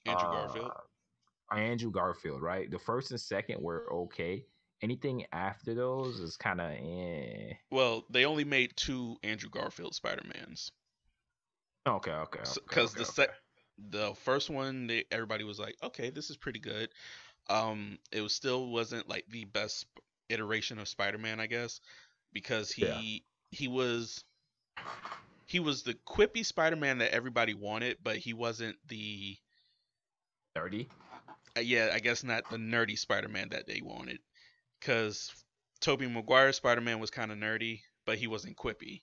Andrew 0.06 0.30
Garfield. 0.30 0.72
Uh, 1.52 1.56
Andrew 1.56 1.90
Garfield, 1.90 2.44
right? 2.44 2.70
The 2.70 2.78
first 2.78 3.10
and 3.10 3.20
second 3.20 3.62
were 3.64 3.92
okay. 3.92 4.46
Anything 4.82 5.26
after 5.32 5.74
those 5.74 6.20
is 6.20 6.38
kind 6.38 6.60
of 6.62 6.72
eh. 6.72 7.54
Well, 7.72 8.04
they 8.10 8.26
only 8.26 8.44
made 8.44 8.74
two 8.76 9.18
Andrew 9.24 9.50
Garfield 9.50 9.96
Spider-Mans. 9.96 10.72
Okay, 11.88 12.12
okay. 12.12 12.40
Because 12.54 12.94
okay, 12.96 13.04
the 13.04 13.22
okay, 13.24 13.32
the 13.90 14.16
first 14.16 14.50
one, 14.50 14.88
they, 14.88 15.06
everybody 15.12 15.44
was 15.44 15.60
like, 15.60 15.76
okay, 15.84 16.10
this 16.10 16.30
is 16.30 16.38
pretty 16.38 16.60
good. 16.60 16.90
Um, 17.50 18.00
it 18.12 18.22
was 18.22 18.34
still 18.34 18.68
wasn't 18.68 19.08
like 19.08 19.26
the 19.30 19.46
best 19.46 19.86
iteration 20.30 20.80
of 20.80 20.88
Spider-Man, 20.88 21.40
I 21.40 21.48
guess, 21.48 21.80
because 22.34 22.72
he 22.72 22.84
Yeah. 22.84 23.58
he 23.58 23.68
was 23.68 24.24
he 25.46 25.60
was 25.60 25.84
the 25.84 25.94
quippy 25.94 26.46
Spider-Man 26.46 26.98
that 27.00 27.14
everybody 27.14 27.54
wanted, 27.54 27.98
but 28.04 28.18
he 28.18 28.34
wasn't 28.34 28.78
the 28.88 29.38
thirty. 30.56 30.90
uh, 31.58 31.62
yeah, 31.62 31.92
I 31.94 32.00
guess 32.00 32.24
not 32.24 32.50
the 32.50 32.58
nerdy 32.58 32.98
Spider-Man 32.98 33.50
that 33.50 33.68
they 33.68 33.82
wanted. 33.82 34.20
Because 34.86 35.34
Tobey 35.80 36.08
Maguire 36.08 36.54
Spider-Man 36.54 37.00
was 37.00 37.10
kind 37.10 37.32
of 37.32 37.38
nerdy, 37.40 37.82
but 38.06 38.18
he 38.18 38.28
wasn't 38.28 38.56
quippy. 38.56 39.02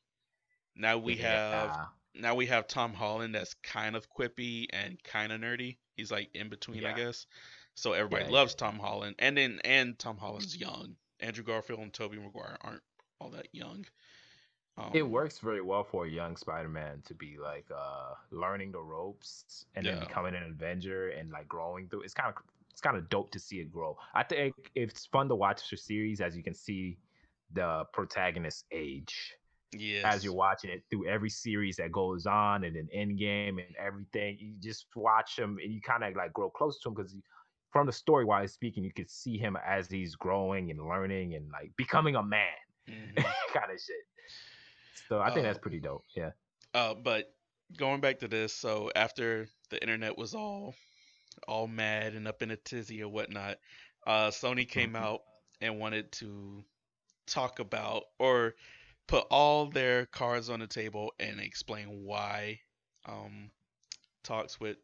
Now 0.77 0.99
we 0.99 1.17
have 1.17 1.89
now 2.15 2.35
we 2.35 2.47
have 2.47 2.67
Tom 2.69 2.95
Holland 2.95 3.35
that's 3.35 3.55
kind 3.63 3.97
of 3.97 4.07
quippy 4.09 4.67
and 4.71 5.03
kind 5.03 5.33
of 5.33 5.41
nerdy. 5.41 5.79
He's 5.97 6.13
like 6.13 6.31
in 6.35 6.49
between, 6.49 6.85
I 6.85 6.93
guess. 6.93 7.27
So 7.75 7.93
everybody 7.93 8.27
Yeah, 8.27 8.31
loves 8.31 8.55
yeah, 8.59 8.67
Tom 8.67 8.79
Holland, 8.79 9.17
and 9.19 9.37
then 9.37 9.61
and 9.65 9.99
Tom 9.99 10.19
Holland's 10.19 10.57
young. 10.57 10.97
Andrew 11.21 11.45
Garfield 11.45 11.81
and 11.81 11.93
Tobey 11.93 12.19
Maguire 12.19 12.57
aren't 12.61 12.83
all 13.21 13.31
that 13.31 13.49
young. 13.53 13.85
Um, 14.79 14.91
it 14.95 15.03
works 15.03 15.39
very 15.39 15.61
well 15.61 15.85
for 15.85 16.07
a 16.07 16.09
young 16.09 16.37
Spider-Man 16.37 17.03
to 17.07 17.15
be 17.15 17.39
like 17.39 17.67
uh 17.75 18.15
learning 18.31 18.73
the 18.73 18.81
ropes 18.81 19.67
and 19.75 19.85
then 19.85 19.99
becoming 20.01 20.35
an 20.35 20.45
Avenger 20.45 21.11
and 21.11 21.31
like 21.31 21.49
growing 21.49 21.89
through. 21.89 22.03
It's 22.03 22.15
kind 22.15 22.29
of 22.35 22.43
it's 22.73 22.81
kind 22.81 22.97
of 22.97 23.09
dope 23.11 23.31
to 23.33 23.39
see 23.39 23.57
it 23.61 23.71
grow. 23.71 23.97
I 24.15 24.23
think 24.25 24.55
it's 24.75 25.07
fun 25.07 25.29
to 25.29 25.35
watch 25.37 25.69
the 25.71 25.77
series 25.77 26.21
as 26.21 26.37
you 26.37 26.43
can 26.43 26.55
see 26.55 26.99
the 27.53 27.85
protagonist 27.93 28.65
age 28.73 29.35
Yes. 29.75 30.05
as 30.05 30.25
you're 30.25 30.35
watching 30.35 30.71
it 30.71 30.83
through 30.91 31.07
every 31.09 31.31
series 31.31 31.77
that 31.77 31.93
goes 31.93 32.27
on 32.27 32.65
and 32.65 32.77
an 32.77 32.89
end 32.93 33.19
game 33.19 33.59
and 33.59 33.75
everything. 33.79 34.37
You 34.39 34.55
just 34.61 34.87
watch 34.95 35.39
him 35.39 35.59
and 35.63 35.73
you 35.73 35.81
kind 35.81 36.05
of 36.05 36.15
like 36.15 36.33
grow 36.35 36.51
close 36.51 36.79
to 36.81 36.89
him 36.91 36.95
because 36.95 37.15
from 37.71 37.87
the 37.87 37.93
story 37.93 38.25
wise 38.27 38.53
speaking, 38.53 38.85
you 38.85 38.93
could 38.93 39.09
see 39.11 39.39
him 39.39 39.57
as 39.67 39.89
he's 39.91 40.15
growing 40.15 40.71
and 40.71 40.79
learning 40.87 41.35
and 41.37 41.51
like 41.51 41.73
becoming 41.77 42.17
a 42.17 42.23
man 42.23 42.49
Mhm. 42.89 43.15
kind 43.55 43.71
of 43.73 43.81
shit. 43.81 43.97
So 45.09 45.21
I 45.21 45.27
think 45.33 45.45
Uh, 45.45 45.49
that's 45.49 45.59
pretty 45.59 45.81
dope. 45.81 46.05
Yeah. 46.15 46.33
Uh, 46.75 46.95
but 46.95 47.35
going 47.77 48.01
back 48.03 48.19
to 48.21 48.29
this, 48.29 48.55
so 48.55 48.91
after 48.95 49.49
the 49.71 49.81
internet 49.81 50.19
was 50.19 50.35
all 50.35 50.75
all 51.49 51.67
mad 51.69 52.15
and 52.15 52.27
up 52.29 52.43
in 52.43 52.51
a 52.51 52.57
tizzy 52.57 53.03
or 53.03 53.09
whatnot, 53.09 53.59
uh, 54.07 54.29
Sony 54.31 54.69
came 54.69 54.95
Mhm. 54.95 54.97
out 54.97 55.21
and 55.61 55.79
wanted 55.79 56.13
to 56.13 56.65
talk 57.27 57.59
about 57.61 58.05
or 58.19 58.55
put 59.07 59.27
all 59.31 59.67
their 59.67 60.07
cards 60.07 60.51
on 60.51 60.61
the 60.61 60.67
table 60.67 61.13
and 61.21 61.41
explain 61.41 62.05
why 62.05 62.61
um, 63.07 63.51
talks 64.25 64.61
with 64.61 64.77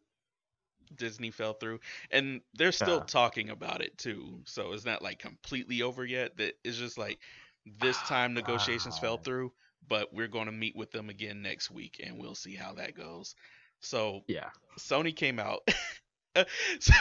Disney 0.97 1.31
fell 1.31 1.53
through, 1.55 1.81
and 2.11 2.41
they're 2.55 2.73
still 2.73 3.01
Yeah. 3.01 3.05
talking 3.05 3.51
about 3.51 3.83
it 3.83 3.97
too. 3.99 4.43
So 4.47 4.73
it's 4.73 4.85
not 4.85 5.03
like 5.03 5.19
completely 5.19 5.83
over 5.83 6.05
yet. 6.05 6.37
That 6.39 6.55
it's 6.65 6.79
just 6.79 6.99
like 6.99 7.21
this 7.67 8.03
time 8.03 8.35
negotiations 8.35 8.99
fell 8.99 9.17
Ah. 9.17 9.19
through, 9.19 9.53
but 9.87 10.13
we're 10.15 10.29
going 10.29 10.47
to 10.47 10.53
meet 10.53 10.77
with 10.77 10.91
them 10.91 11.11
again 11.11 11.43
next 11.43 11.71
week, 11.71 12.01
and 12.03 12.19
we'll 12.19 12.35
see 12.35 12.55
how 12.55 12.75
that 12.75 12.95
goes. 12.95 13.35
So 13.81 14.25
Yeah. 14.27 14.51
Sony 14.79 15.15
came 15.15 15.39
out. 15.39 15.61
so 16.81 16.93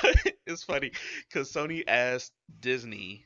it's 0.45 0.63
funny 0.63 0.91
because 1.27 1.51
Sony 1.51 1.83
asked 1.87 2.33
Disney 2.59 3.25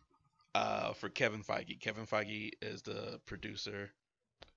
uh, 0.55 0.93
for 0.93 1.09
Kevin 1.09 1.43
Feige. 1.43 1.79
Kevin 1.79 2.05
Feige 2.05 2.51
is 2.61 2.81
the 2.81 3.19
producer 3.25 3.89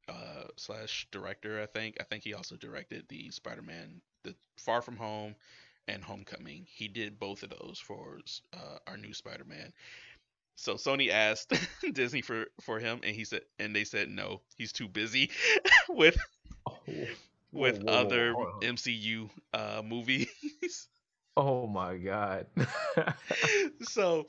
uh, 0.09 0.45
slash 0.57 1.07
director, 1.11 1.61
I 1.63 1.67
think. 1.67 1.97
I 2.01 2.05
think 2.05 2.25
he 2.25 2.35
also 2.35 2.57
directed 2.57 3.05
the 3.09 3.31
Spider-Man, 3.31 4.01
the 4.23 4.35
Far 4.59 4.83
From 4.83 4.97
Home, 4.97 5.35
and 5.89 6.03
Homecoming. 6.03 6.67
He 6.69 6.89
did 6.89 7.19
both 7.19 7.43
of 7.43 7.51
those 7.51 7.79
for 7.79 8.19
uh, 8.53 8.79
our 8.87 8.97
new 8.97 9.15
Spider-Man. 9.15 9.73
So 10.57 10.75
Sony 10.75 11.11
asked 11.11 11.53
Disney 11.93 12.23
for 12.23 12.47
for 12.61 12.79
him, 12.79 13.01
and 13.03 13.15
he 13.15 13.25
said, 13.25 13.43
and 13.59 13.75
they 13.75 13.85
said 13.85 14.09
no, 14.09 14.41
he's 14.57 14.73
too 14.73 14.89
busy 14.89 15.31
with 15.89 16.17
Oh, 16.67 16.79
with 17.53 17.83
whoa, 17.83 17.93
whoa, 17.93 17.93
whoa, 17.95 18.01
other 18.01 18.35
on. 18.35 18.61
MCU 18.63 19.31
uh, 19.53 19.83
movies. 19.85 20.29
Oh 21.37 21.67
my 21.67 21.97
god. 21.97 22.47
so 23.83 24.27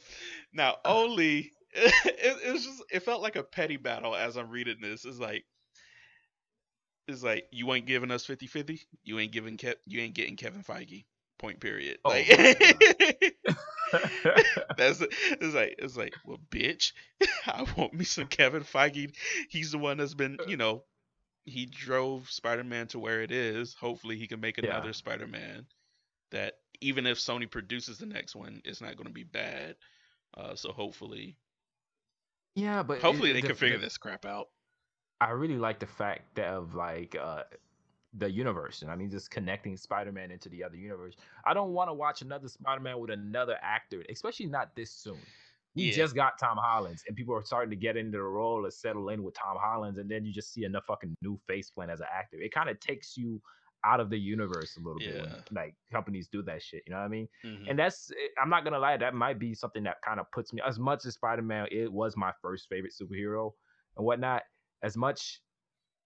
now 0.53 0.77
only 0.85 1.51
it, 1.73 2.37
it 2.45 2.51
was 2.53 2.65
just 2.65 2.83
it 2.91 3.03
felt 3.03 3.21
like 3.21 3.35
a 3.35 3.43
petty 3.43 3.77
battle 3.77 4.15
as 4.15 4.37
I'm 4.37 4.49
reading 4.49 4.77
this. 4.81 5.05
It's 5.05 5.19
like 5.19 5.45
it's 7.07 7.23
like 7.23 7.45
you 7.51 7.71
ain't 7.73 7.85
giving 7.85 8.11
us 8.11 8.25
50-50. 8.25 8.85
You 9.03 9.19
ain't 9.19 9.31
giving 9.31 9.57
Kev 9.57 9.75
you 9.85 10.01
ain't 10.01 10.15
getting 10.15 10.35
Kevin 10.35 10.63
Feige. 10.63 11.05
Point 11.37 11.59
period. 11.59 11.97
Oh 12.05 12.09
like 12.09 12.27
that's 14.77 15.01
it's 15.01 15.55
like 15.55 15.75
it's 15.79 15.97
like 15.97 16.15
well 16.25 16.39
bitch 16.49 16.91
I 17.47 17.65
want 17.77 17.93
me 17.93 18.05
some 18.05 18.27
Kevin 18.27 18.63
Feige. 18.63 19.15
He's 19.49 19.71
the 19.71 19.77
one 19.77 19.97
that's 19.97 20.13
been, 20.13 20.39
you 20.43 20.57
know, 20.57 20.83
he 21.45 21.65
drove 21.65 22.29
Spider-Man 22.29 22.87
to 22.89 22.99
where 22.99 23.21
it 23.23 23.31
is. 23.31 23.75
Hopefully 23.75 24.17
he 24.17 24.27
can 24.27 24.39
make 24.39 24.57
Yeah. 24.61 24.67
another 24.67 24.93
Spider-Man 24.93 25.65
that 26.31 26.55
even 26.81 27.05
if 27.05 27.17
Sony 27.17 27.49
produces 27.49 27.97
the 27.97 28.05
next 28.05 28.35
one, 28.35 28.61
it's 28.65 28.81
not 28.81 28.95
going 28.95 29.07
to 29.07 29.13
be 29.13 29.23
bad. 29.23 29.75
Uh, 30.35 30.55
so 30.55 30.71
hopefully, 30.71 31.37
yeah, 32.55 32.83
but 32.83 33.01
hopefully 33.01 33.31
it- 33.31 33.33
they 33.33 33.41
the- 33.41 33.47
can 33.47 33.55
figure 33.55 33.77
the- 33.77 33.83
this 33.85 33.97
crap 33.97 34.25
out. 34.25 34.49
I 35.21 35.31
really 35.31 35.57
like 35.57 35.79
the 35.79 35.87
fact 35.87 36.35
that 36.35 36.47
of 36.53 36.75
like 36.75 37.15
uh 37.15 37.43
the 38.17 38.29
universe, 38.31 38.81
and 38.81 38.89
I 38.91 38.95
mean 38.95 39.09
just 39.09 39.29
connecting 39.31 39.75
Spider-Man 39.77 40.31
into 40.31 40.47
the 40.49 40.63
other 40.63 40.75
universe. 40.77 41.15
I 41.45 41.53
don't 41.53 41.71
want 41.73 41.89
to 41.89 41.93
watch 41.93 42.21
another 42.21 42.47
Spider-Man 42.47 42.97
with 42.99 43.09
another 43.11 43.57
actor, 43.61 44.03
especially 44.09 44.45
not 44.47 44.73
this 44.75 44.91
soon. 44.91 45.19
We 45.73 45.83
Yeah. 45.89 45.95
just 45.95 46.15
got 46.15 46.37
Tom 46.39 46.57
Holland's, 46.57 47.03
and 47.07 47.15
people 47.17 47.35
are 47.35 47.43
starting 47.43 47.69
to 47.71 47.75
get 47.75 47.97
into 47.97 48.17
the 48.17 48.23
role 48.23 48.63
and 48.63 48.73
settle 48.73 49.09
in 49.09 49.21
with 49.23 49.33
Tom 49.35 49.57
Holland's, 49.57 49.99
and 49.99 50.09
then 50.09 50.23
you 50.25 50.31
just 50.31 50.53
see 50.53 50.63
enough 50.63 50.85
fucking 50.85 51.13
new 51.21 51.37
face 51.47 51.69
plant 51.69 51.91
as 51.91 51.99
an 51.99 52.07
actor. 52.09 52.39
It 52.39 52.53
kind 52.53 52.69
of 52.69 52.79
takes 52.79 53.17
you 53.17 53.41
out 53.85 53.99
of 53.99 54.09
the 54.09 54.17
universe 54.17 54.75
a 54.77 54.79
little 54.79 54.99
bit 54.99 55.21
when 55.21 55.31
like 55.51 55.75
companies 55.91 56.27
do 56.27 56.41
that 56.43 56.61
shit. 56.61 56.81
You 56.87 56.91
know 56.93 56.99
what 56.99 57.05
I 57.05 57.09
mean? 57.09 57.27
Mhm. 57.45 57.69
And 57.69 57.77
that's 57.79 58.09
eh, 58.11 58.27
I'm 58.41 58.49
not 58.49 58.63
gonna 58.63 58.79
lie, 58.79 58.97
that 58.97 59.13
might 59.13 59.37
be 59.39 59.53
something 59.53 59.83
that 59.83 60.01
kind 60.01 60.19
of 60.19 60.29
puts 60.31 60.51
me 60.53 60.61
as 60.67 60.79
much 60.79 61.05
as 61.05 61.13
Spider-Man, 61.13 61.67
it 61.71 61.91
was 61.91 62.17
my 62.17 62.31
first 62.41 62.67
favorite 62.69 62.93
superhero 62.99 63.51
and 63.97 64.05
whatnot. 64.05 64.43
As 64.83 64.97
much, 64.97 65.41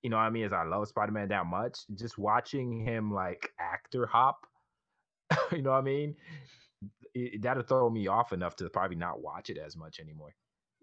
you 0.04 0.10
know 0.10 0.18
what 0.18 0.24
I 0.24 0.30
mean, 0.30 0.46
as 0.46 0.54
I 0.54 0.64
love 0.64 0.88
Spider-Man 0.88 1.30
that 1.30 1.46
much, 1.46 1.80
just 1.96 2.18
watching 2.18 2.86
him 2.86 3.14
like 3.14 3.50
actor 3.60 4.06
hop, 4.06 4.46
you 5.52 5.62
know 5.62 5.72
what 5.72 5.78
I 5.78 5.82
mean? 5.82 6.16
It, 7.14 7.42
that'll 7.42 7.64
throw 7.64 7.90
me 7.90 8.08
off 8.08 8.34
enough 8.34 8.56
to 8.58 8.70
probably 8.70 8.96
not 8.96 9.22
watch 9.22 9.50
it 9.50 9.58
as 9.58 9.76
much 9.76 10.00
anymore. 10.00 10.34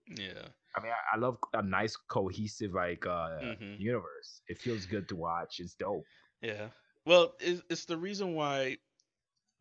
yeah, 0.08 0.48
I 0.76 0.82
mean, 0.82 0.92
I, 0.92 1.16
I 1.16 1.18
love 1.18 1.38
a 1.54 1.62
nice 1.62 1.96
cohesive 1.96 2.72
like 2.74 3.06
uh 3.06 3.38
Mhm. 3.42 3.78
universe. 3.80 4.42
It 4.48 4.58
feels 4.58 4.86
good 4.86 5.08
to 5.08 5.16
watch. 5.16 5.60
It's 5.60 5.74
dope. 5.74 6.04
yeah. 6.42 6.68
Well, 7.06 7.34
it's, 7.40 7.62
it's 7.70 7.84
the 7.86 7.96
reason 7.96 8.34
why 8.34 8.78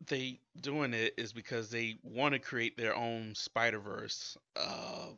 they 0.06 0.40
doing 0.60 0.94
it 0.94 1.14
is 1.18 1.32
because 1.32 1.70
they 1.70 1.96
want 2.02 2.34
to 2.34 2.38
create 2.40 2.76
their 2.76 2.94
own 2.96 3.34
Spider 3.34 3.80
Verse 3.80 4.36
uh, 4.56 5.10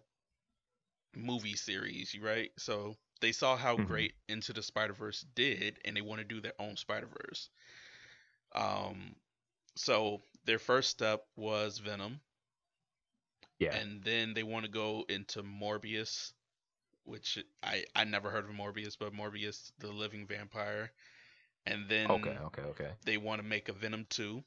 movie 1.16 1.56
series, 1.56 2.16
right? 2.20 2.50
So 2.58 2.96
they 3.20 3.32
saw 3.32 3.56
how 3.56 3.76
Mhm. 3.76 3.86
great 3.88 4.14
Into 4.28 4.52
the 4.52 4.62
Spider 4.62 4.94
Verse 4.94 5.24
did, 5.34 5.78
and 5.84 5.96
they 5.96 6.02
want 6.02 6.20
to 6.20 6.24
do 6.26 6.40
their 6.40 6.54
own 6.60 6.76
Spider 6.76 7.08
Verse. 7.08 7.50
Um, 8.54 9.16
so 9.76 10.22
their 10.44 10.58
first 10.58 10.90
step 10.90 11.26
was 11.36 11.78
Venom, 11.78 12.20
Yeah. 13.58 13.80
and 13.80 14.02
then 14.04 14.34
they 14.34 14.42
want 14.42 14.64
to 14.64 14.70
go 14.70 15.04
into 15.08 15.42
Morbius, 15.42 16.32
which 17.04 17.38
I 17.62 17.84
I 17.94 18.04
never 18.04 18.30
heard 18.30 18.44
of 18.44 18.50
Morbius, 18.52 18.96
but 18.98 19.12
Morbius, 19.14 19.72
the 19.78 19.92
living 19.92 20.26
vampire, 20.26 20.92
and 21.68 21.88
then 21.88 22.10
okay, 22.10 22.36
okay, 22.46 22.62
okay. 22.62 22.90
they 23.06 23.16
want 23.18 23.40
to 23.42 23.46
make 23.46 23.68
a 23.68 23.72
Venom 23.72 24.06
2. 24.10 24.42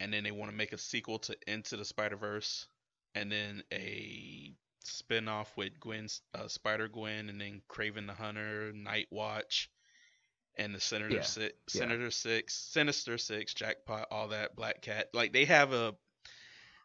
And 0.00 0.12
then 0.12 0.24
they 0.24 0.30
want 0.32 0.50
to 0.50 0.56
make 0.56 0.72
a 0.72 0.78
sequel 0.78 1.18
to 1.20 1.36
Into 1.46 1.76
the 1.76 1.84
Spider 1.84 2.16
Verse. 2.16 2.66
And 3.14 3.30
then 3.32 3.62
a 3.72 4.54
spin 4.84 5.28
off 5.28 5.56
with 5.56 5.78
Gwen's 5.80 6.22
uh, 6.34 6.48
Spider 6.48 6.88
Gwen 6.88 7.28
and 7.28 7.40
then 7.40 7.62
Kraven 7.68 8.06
the 8.06 8.14
Hunter, 8.14 8.72
Night 8.72 9.08
Watch, 9.10 9.70
and 10.56 10.74
the 10.74 10.80
Senator 10.80 11.16
Yeah, 11.16 11.22
Six, 11.22 11.54
yeah. 11.74 11.80
Senator 11.80 12.10
Six, 12.10 12.54
Sinister 12.54 13.18
Six, 13.18 13.54
Jackpot, 13.54 14.08
all 14.10 14.28
that, 14.28 14.56
Black 14.56 14.82
Cat. 14.82 15.08
Like 15.14 15.32
they 15.32 15.44
have 15.46 15.72
a 15.72 15.94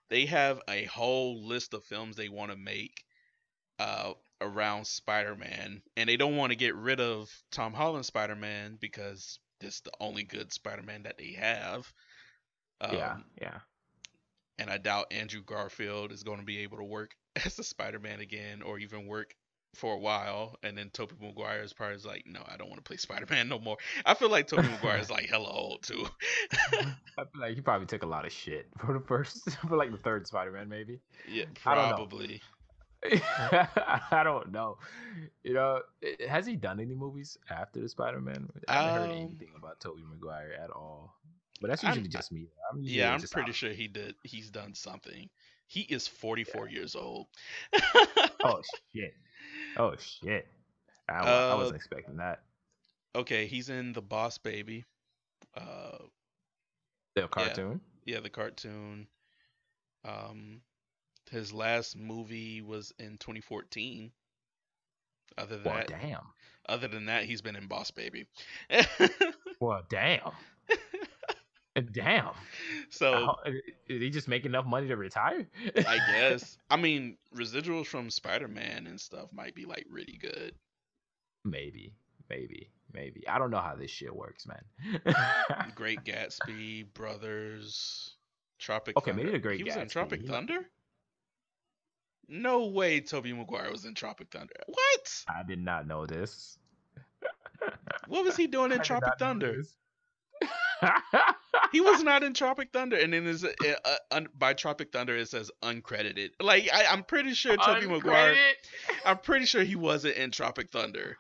they 0.09 0.25
have 0.27 0.61
a 0.69 0.85
whole 0.85 1.45
list 1.47 1.73
of 1.73 1.85
films 1.85 2.15
they 2.15 2.29
want 2.29 2.51
to 2.51 2.57
make. 2.57 3.03
uh, 3.79 4.13
around 4.43 4.85
Spider-Man, 4.85 5.81
and 5.97 6.09
they 6.09 6.17
don't 6.17 6.38
want 6.38 6.51
to 6.51 6.57
get 6.57 6.75
rid 6.75 7.00
of 7.00 7.29
Tom 7.51 7.73
Holland 7.73 8.05
Spider-Man 8.05 8.77
because 8.79 9.39
this 9.59 9.75
is 9.75 9.81
the 9.81 9.91
only 10.00 10.23
good 10.23 10.51
Spider-Man 10.51 11.03
that 11.03 11.17
they 11.17 11.33
have. 11.33 11.91
Um, 12.81 12.95
yeah, 12.95 13.17
yeah. 13.41 13.59
and 14.59 14.69
I 14.69 14.77
doubt 14.77 15.12
Andrew 15.12 15.41
Garfield 15.43 16.12
is 16.12 16.23
going 16.23 16.39
to 16.39 16.45
be 16.45 16.59
able 16.59 16.77
to 16.77 16.83
work 16.83 17.12
as 17.45 17.57
a 17.59 17.63
Spider-Man 17.63 18.19
again, 18.19 18.62
or 18.62 18.79
even 18.79 19.07
work 19.07 19.35
for 19.75 19.93
a 19.93 19.97
while. 19.97 20.55
And 20.63 20.77
then 20.77 20.89
Tobey 20.93 21.15
Maguire 21.19 21.63
is 21.63 21.73
probably 21.73 21.97
like, 22.05 22.25
no, 22.27 22.41
I 22.47 22.57
don't 22.57 22.69
want 22.69 22.83
to 22.83 22.88
play 22.88 22.97
Spider-Man 22.97 23.50
no 23.50 23.59
more. 23.59 23.77
I 24.05 24.13
feel 24.13 24.29
like 24.29 24.47
Tobey 24.47 24.67
Maguire 24.67 24.97
is 24.97 25.09
like 25.09 25.27
hella 25.27 25.50
old 25.50 25.83
too. 25.83 26.05
I 26.51 26.95
feel 27.15 27.41
like 27.41 27.55
he 27.55 27.62
probably 27.62 27.88
took 27.88 28.03
a 28.03 28.07
lot 28.07 28.25
of 28.25 28.31
shit 28.31 28.67
for 28.79 28.93
the 28.93 29.00
first, 29.00 29.50
for 29.67 29.77
like 29.77 29.91
the 29.91 29.97
third 29.97 30.27
Spider-Man, 30.27 30.69
maybe. 30.69 31.00
yeah, 31.29 31.45
I 31.65 31.75
don't 31.75 31.89
know. 31.89 31.95
probably. 31.95 32.41
I 34.12 34.22
don't 34.24 34.51
know. 34.51 34.77
You 35.43 35.53
know, 35.53 35.81
has 36.27 36.45
he 36.45 36.55
done 36.55 36.79
any 36.79 36.95
movies 36.95 37.38
after 37.50 37.79
the 37.81 37.89
Spider-Man? 37.89 38.50
I 38.67 38.74
haven't 38.74 38.93
heard 39.01 39.12
Um, 39.12 39.17
anything 39.25 39.50
about 39.57 39.79
Tobey 39.79 40.03
Maguire 40.10 40.55
at 40.62 40.69
all. 40.69 41.15
But 41.62 41.67
that's 41.69 41.83
I'm- 41.83 41.93
usually 41.93 42.10
just 42.10 42.31
me. 42.31 42.48
I'm 42.72 42.79
usually 42.79 43.00
Yeah, 43.00 43.13
I'm 43.13 43.22
pretty 43.22 43.50
out. 43.50 43.55
sure 43.55 43.72
he 43.72 43.88
did. 43.88 44.15
He's 44.24 44.50
done 44.50 44.74
something. 44.74 45.29
He 45.67 45.81
is 45.81 46.07
44 46.07 46.69
years 46.69 46.95
old. 46.95 47.27
Oh 48.43 48.62
shit! 48.95 49.15
Oh 49.77 49.95
shit! 49.98 50.48
I, 51.10 51.22
wa- 51.22 51.27
I 51.27 51.51
Uh, 51.51 51.57
wasn't 51.57 51.75
expecting 51.77 52.17
that. 52.17 52.43
okay, 53.15 53.48
he's 53.48 53.69
in 53.69 53.93
The 53.93 54.01
Boss 54.01 54.38
Baby. 54.38 54.86
Uh, 55.55 55.98
The 57.15 57.27
cartoon. 57.27 57.81
yeah, 58.05 58.19
the 58.19 58.29
cartoon. 58.29 59.07
Um, 60.05 60.62
his 61.33 61.51
last 61.51 61.97
movie 61.97 62.61
was 62.61 62.93
in 62.99 63.17
2014. 63.17 64.11
Other 65.37 65.57
than 65.57 65.63
Well, 65.65 65.75
that, 65.75 65.87
damn. 65.87 66.21
other 66.69 66.87
than 66.87 67.07
that, 67.07 67.25
he's 67.25 67.41
been 67.41 67.55
in 67.55 67.67
Boss 67.67 67.91
Baby. 67.91 68.25
Well, 69.59 69.83
damn. 69.89 70.31
damn. 71.93 72.31
so 72.89 73.13
How- 73.27 73.37
Did 73.87 74.01
he 74.01 74.09
just 74.09 74.27
make 74.27 74.45
enough 74.45 74.65
money 74.65 74.87
to 74.89 74.97
retire? 74.97 75.47
I 75.87 75.99
guess. 76.11 76.57
I 76.69 76.75
mean, 76.77 77.17
residuals 77.35 77.85
from 77.87 78.09
Spider-Man 78.09 78.87
and 78.87 78.99
stuff 78.99 79.29
might 79.31 79.55
be 79.55 79.65
like 79.65 79.85
really 79.89 80.17
good. 80.21 80.53
maybe, 81.45 81.93
maybe, 82.29 82.69
maybe. 82.93 83.25
I 83.27 83.39
don't 83.39 83.51
know 83.51 83.59
how 83.61 83.75
this 83.75 83.89
shit 83.91 84.13
works, 84.13 84.45
man. 84.45 85.15
Great 85.75 86.03
Gatsby, 86.03 86.93
Brothers, 86.93 88.15
Tropic. 88.59 88.97
Okay, 88.97 89.11
Thunder. 89.11 89.23
maybe 89.23 89.37
The 89.37 89.41
Great 89.41 89.57
He 89.59 89.63
was 89.63 89.75
in 89.75 89.83
Gatsby, 89.87 89.91
Tropic 89.91 90.21
he- 90.21 90.27
Thunder. 90.27 90.69
No 92.27 92.67
way, 92.67 92.99
Tobey 93.01 93.33
Maguire 93.33 93.71
was 93.71 93.85
in 93.85 93.93
Tropic 93.93 94.29
Thunder. 94.31 94.53
What? 94.67 95.25
I 95.27 95.43
did 95.43 95.59
not 95.59 95.87
know 95.87 96.05
this. 96.05 96.57
What 98.07 98.25
was 98.25 98.35
he 98.35 98.47
doing 98.47 98.71
in 98.71 98.79
did 98.79 98.85
Tropic 98.85 99.13
Thunder? 99.17 99.63
He 101.71 101.81
was 101.81 102.03
not 102.03 102.23
in 102.23 102.33
Tropic 102.33 102.69
Thunder, 102.73 102.97
and 102.97 103.13
then 103.13 103.25
is 103.25 103.43
uh, 103.43 103.51
uh, 103.85 103.95
un, 104.11 104.27
by 104.37 104.53
Tropic 104.53 104.91
Thunder 104.91 105.15
it 105.15 105.29
says 105.29 105.49
uncredited. 105.61 106.31
Like 106.39 106.69
I, 106.71 106.85
I'm 106.85 107.03
pretty 107.03 107.33
sure 107.33 107.55
Tobey 107.57 107.87
Maguire. 107.87 108.35
I'm 109.05 109.17
pretty 109.17 109.45
sure 109.45 109.63
he 109.63 109.75
wasn't 109.75 110.17
in 110.17 110.31
Tropic 110.31 110.71
Thunder. 110.71 111.17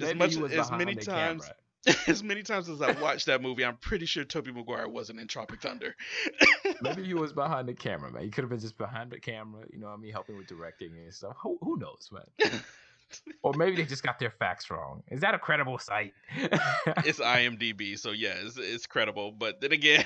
As 0.00 0.08
Maybe 0.08 0.18
much 0.18 0.34
he 0.34 0.42
was 0.42 0.52
as 0.52 0.70
many 0.70 0.94
the 0.94 1.04
times 1.04 1.42
camera. 1.42 1.56
as 2.06 2.22
many 2.22 2.42
times 2.42 2.68
as 2.68 2.82
I've 2.82 3.00
watched 3.00 3.26
that 3.26 3.40
movie, 3.40 3.64
I'm 3.64 3.76
pretty 3.76 4.06
sure 4.06 4.24
Tobey 4.24 4.52
Maguire 4.52 4.88
wasn't 4.88 5.20
in 5.20 5.26
Tropic 5.26 5.62
Thunder. 5.62 5.96
Maybe 6.82 7.04
he 7.04 7.14
was 7.14 7.32
behind 7.32 7.68
the 7.68 7.74
camera, 7.74 8.12
man. 8.12 8.22
He 8.22 8.30
could 8.30 8.42
have 8.42 8.50
been 8.50 8.60
just 8.60 8.76
behind 8.76 9.10
the 9.10 9.18
camera, 9.18 9.64
you 9.72 9.78
know 9.78 9.86
what 9.86 9.94
I 9.94 9.96
mean, 9.96 10.12
helping 10.12 10.36
with 10.36 10.46
directing 10.46 10.92
and 10.96 11.12
stuff. 11.12 11.36
Who, 11.42 11.58
who 11.62 11.78
knows, 11.78 12.10
man? 12.12 12.60
or 13.42 13.54
maybe 13.54 13.76
they 13.76 13.84
just 13.84 14.02
got 14.02 14.18
their 14.18 14.30
facts 14.30 14.70
wrong. 14.70 15.02
Is 15.08 15.20
that 15.20 15.34
a 15.34 15.38
credible 15.38 15.78
site? 15.78 16.12
it's 16.36 17.18
IMDb, 17.18 17.98
so 17.98 18.10
yeah, 18.10 18.34
it's, 18.42 18.58
it's 18.58 18.86
credible. 18.86 19.32
But 19.32 19.62
then 19.62 19.72
again, 19.72 20.04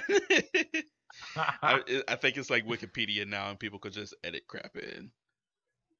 I, 1.36 1.80
I 2.06 2.14
think 2.16 2.36
it's 2.36 2.50
like 2.50 2.66
Wikipedia 2.66 3.26
now, 3.26 3.50
and 3.50 3.58
people 3.58 3.80
could 3.80 3.92
just 3.92 4.14
edit 4.22 4.46
crap 4.46 4.76
in. 4.76 5.10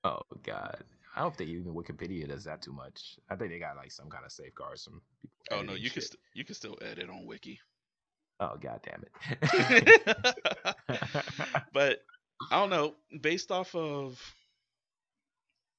oh 0.05 0.23
God, 0.45 0.85
I 1.15 1.21
don't 1.21 1.37
think 1.37 1.51
even 1.51 1.75
Wikipedia 1.75 2.29
does 2.29 2.45
that 2.45 2.63
too 2.63 2.73
much. 2.73 3.17
I 3.31 3.37
think 3.37 3.51
they 3.51 3.59
got 3.59 3.77
like 3.77 3.93
some 3.93 4.11
kind 4.11 4.25
of 4.25 4.33
safeguards 4.33 4.85
from 4.85 5.01
people. 5.23 5.59
Oh 5.59 5.63
no, 5.63 5.75
you 5.75 5.91
can 5.91 6.03
st- 6.03 6.21
you 6.35 6.45
can 6.45 6.55
still 6.55 6.77
edit 6.83 7.09
on 7.09 7.27
Wiki. 7.27 7.61
Oh 8.41 8.57
God 8.61 8.81
damn 8.85 9.05
it. 9.05 10.75
but 11.73 12.01
I 12.51 12.61
don't 12.61 12.71
know. 12.71 12.95
Based 13.21 13.53
off 13.53 13.75
of 13.75 14.21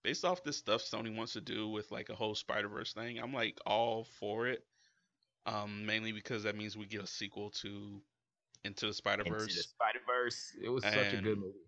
based 0.04 0.24
off 0.24 0.44
this 0.44 0.58
stuff 0.58 0.84
Sony 0.84 1.16
wants 1.16 1.34
to 1.34 1.42
do 1.42 1.68
with 1.68 1.92
like 1.92 2.10
a 2.10 2.16
whole 2.16 2.36
Spider 2.36 2.70
Verse 2.70 2.94
thing, 2.94 3.20
I'm 3.20 3.34
like 3.34 3.60
all 3.66 4.06
for 4.20 4.48
it. 4.48 4.64
Um, 5.48 5.86
mainly 5.86 6.12
because 6.12 6.44
that 6.44 6.56
means 6.56 6.78
we 6.78 6.86
get 6.86 7.04
a 7.04 7.08
sequel 7.08 7.52
to 7.62 8.02
Into 8.64 8.88
the 8.88 8.94
Spider 8.94 9.24
Into 9.24 9.34
the 9.34 9.38
Verse, 9.38 9.68
Spider 9.68 10.00
Verse. 10.08 10.52
It 10.64 10.70
was 10.70 10.84
such 10.84 11.14
a 11.14 11.22
good 11.22 11.40
movie. 11.40 11.60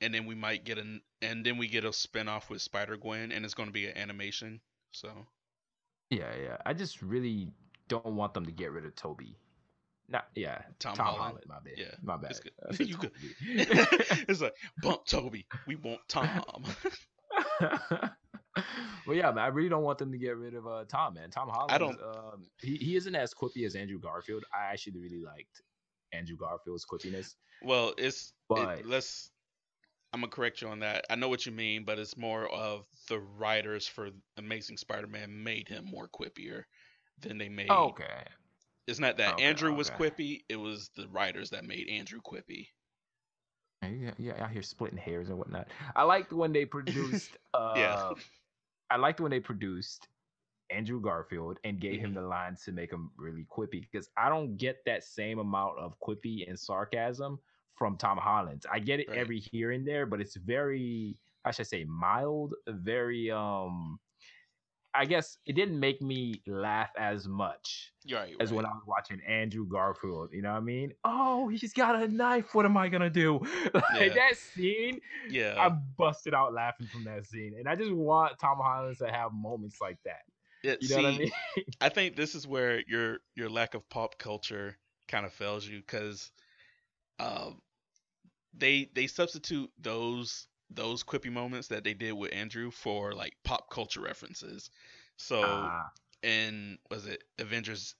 And 0.00 0.12
then 0.12 0.26
we 0.26 0.34
might 0.34 0.64
get 0.64 0.78
an 0.78 1.00
and 1.22 1.44
then 1.44 1.56
we 1.58 1.68
get 1.68 1.84
a 1.84 1.92
spin 1.92 2.28
off 2.28 2.50
with 2.50 2.60
Spider 2.62 2.96
Gwen, 2.96 3.32
and 3.32 3.44
it's 3.44 3.54
going 3.54 3.68
to 3.68 3.72
be 3.72 3.86
an 3.86 3.96
animation. 3.96 4.60
So 4.92 5.08
Yeah, 6.10 6.34
yeah. 6.40 6.56
I 6.66 6.72
just 6.74 7.00
really 7.02 7.48
don't 7.88 8.04
want 8.14 8.34
them 8.34 8.44
to 8.46 8.52
get 8.52 8.72
rid 8.72 8.84
of 8.84 8.94
Tobey. 8.94 9.36
Not 10.08 10.26
yeah, 10.36 10.58
Tom 10.78 10.94
Tom, 10.94 11.06
Holland. 11.06 11.22
Holland. 11.22 11.44
My 11.48 11.58
bad. 11.60 11.72
Yeah, 11.78 11.94
my 12.02 12.16
bad. 12.16 12.38
it's 12.70 12.78
You 12.88 12.96
could- 12.96 13.12
it's 14.28 14.40
like 14.40 14.54
bump 14.82 15.04
Tobey, 15.06 15.46
we 15.66 15.76
want 15.76 16.00
Tom. 16.08 16.28
well, 19.06 19.16
yeah, 19.16 19.30
man. 19.32 19.38
I 19.44 19.48
really 19.48 19.68
don't 19.68 19.82
want 19.82 19.98
them 19.98 20.12
to 20.12 20.18
get 20.18 20.36
rid 20.36 20.54
of 20.54 20.66
uh, 20.66 20.84
Tom, 20.88 21.14
man. 21.14 21.30
Tom 21.30 21.48
Holland. 21.48 21.72
I 21.72 21.78
don't- 21.78 22.00
Um, 22.00 22.46
he 22.60 22.76
he 22.76 22.96
isn't 22.96 23.14
as 23.14 23.34
quippy 23.34 23.66
as 23.66 23.74
Andrew 23.74 23.98
Garfield. 23.98 24.44
I 24.54 24.72
actually 24.72 24.98
really 25.00 25.22
liked 25.22 25.62
Andrew 26.12 26.36
Garfield's 26.36 26.84
quippiness. 26.86 27.34
Well, 27.62 27.94
it's 27.98 28.28
it- 28.28 28.32
But- 28.48 28.86
let's. 28.86 29.30
I'm 30.16 30.22
gonna 30.22 30.30
correct 30.30 30.62
you 30.62 30.68
on 30.68 30.80
that. 30.80 31.04
I 31.10 31.14
know 31.16 31.28
what 31.28 31.44
you 31.44 31.52
mean, 31.52 31.84
but 31.84 31.98
it's 31.98 32.16
more 32.16 32.48
of 32.48 32.86
the 33.08 33.20
writers 33.20 33.86
for 33.86 34.08
Amazing 34.38 34.78
Spider-Man 34.78 35.44
made 35.44 35.68
him 35.68 35.84
more 35.84 36.08
quippier 36.08 36.64
than 37.20 37.36
they 37.36 37.50
made. 37.50 37.68
Okay. 37.70 38.24
It's 38.86 38.98
not 38.98 39.18
that 39.18 39.34
Okay, 39.34 39.44
Andrew 39.44 39.74
was 39.74 39.90
okay. 39.90 39.98
quippy; 39.98 40.44
it 40.48 40.56
was 40.56 40.88
the 40.96 41.06
writers 41.08 41.50
that 41.50 41.66
made 41.66 41.88
Andrew 41.90 42.20
quippy. 42.22 42.68
Yeah, 43.82 44.12
yeah, 44.18 44.42
out 44.42 44.50
here 44.50 44.62
splitting 44.62 44.96
hairs 44.98 45.28
and 45.28 45.38
whatnot. 45.38 45.68
I 45.94 46.02
liked 46.04 46.32
when 46.32 46.52
they 46.52 46.64
produced. 46.64 47.36
Uh, 47.54 47.74
Yeah. 47.76 48.14
I 48.90 48.96
liked 48.96 49.20
when 49.20 49.30
they 49.30 49.40
produced 49.40 50.08
Andrew 50.70 51.00
Garfield 51.00 51.58
and 51.64 51.80
gave 51.80 52.00
him 52.00 52.12
Mhm. 52.12 52.14
the 52.14 52.22
lines 52.22 52.62
to 52.64 52.72
make 52.72 52.92
him 52.92 53.10
really 53.16 53.44
quippy 53.44 53.80
because 53.80 54.08
I 54.16 54.28
don't 54.28 54.56
get 54.56 54.84
that 54.86 55.04
same 55.04 55.38
amount 55.38 55.78
of 55.78 55.98
quippy 56.00 56.48
and 56.48 56.58
sarcasm 56.58 57.38
from 57.76 57.96
Tom 57.96 58.18
Holland. 58.18 58.64
I 58.70 58.78
get 58.80 59.00
it 59.00 59.08
Right. 59.08 59.18
every 59.18 59.38
here 59.38 59.70
and 59.72 59.86
there, 59.86 60.06
but 60.06 60.20
it's 60.20 60.36
very, 60.36 61.16
how 61.44 61.50
should 61.52 61.62
I 61.62 61.64
say, 61.64 61.84
mild, 61.84 62.54
very 62.66 63.30
um. 63.30 63.98
I 64.94 65.04
guess 65.04 65.36
it 65.44 65.52
didn't 65.52 65.78
make 65.78 66.00
me 66.00 66.40
laugh 66.46 66.88
as 66.96 67.28
much 67.28 67.92
right. 68.10 68.34
as 68.40 68.50
right. 68.50 68.56
when 68.56 68.64
I 68.64 68.70
was 68.70 68.84
watching 68.86 69.20
Andrew 69.28 69.66
Garfield. 69.68 70.30
You 70.32 70.40
know 70.40 70.52
what 70.52 70.56
I 70.56 70.60
mean? 70.60 70.94
Oh, 71.04 71.48
he's 71.48 71.74
got 71.74 72.00
a 72.02 72.08
knife. 72.08 72.54
What 72.54 72.64
am 72.64 72.78
I 72.78 72.88
gonna 72.88 73.10
do? 73.10 73.40
like 73.74 73.84
Yeah. 73.94 74.14
that 74.14 74.36
scene, 74.38 75.02
yeah, 75.28 75.54
I 75.58 75.68
busted 75.68 76.32
out 76.32 76.54
laughing 76.54 76.86
from 76.86 77.04
that 77.04 77.26
scene, 77.26 77.56
and 77.58 77.68
I 77.68 77.76
just 77.76 77.92
want 77.92 78.38
Tom 78.38 78.56
Holland 78.56 78.96
to 79.00 79.08
have 79.12 79.34
moments 79.34 79.82
like 79.82 79.98
that. 80.06 80.22
It- 80.62 80.82
You 80.82 80.96
know 80.96 81.02
what 81.02 81.12
I 81.14 81.18
mean? 81.18 81.30
I 81.82 81.88
think 81.90 82.16
this 82.16 82.34
is 82.34 82.46
where 82.46 82.82
your 82.88 83.18
your 83.34 83.50
lack 83.50 83.74
of 83.74 83.86
pop 83.90 84.18
culture 84.18 84.78
kind 85.08 85.26
of 85.26 85.32
fails 85.34 85.66
you 85.68 85.80
because 85.80 86.30
um, 87.18 87.60
they 88.56 88.88
they 88.94 89.06
substitute 89.06 89.70
those 89.80 90.46
those 90.70 91.04
quippy 91.04 91.30
moments 91.32 91.68
that 91.68 91.84
they 91.84 91.94
did 91.94 92.12
with 92.12 92.32
Andrew 92.34 92.70
for 92.70 93.14
like 93.14 93.36
pop 93.44 93.70
culture 93.70 94.00
references. 94.00 94.70
So 95.16 95.72
Ah, 95.72 95.92
in 96.22 96.78
was 96.90 97.06
it 97.06 97.22
Avengers 97.38 97.94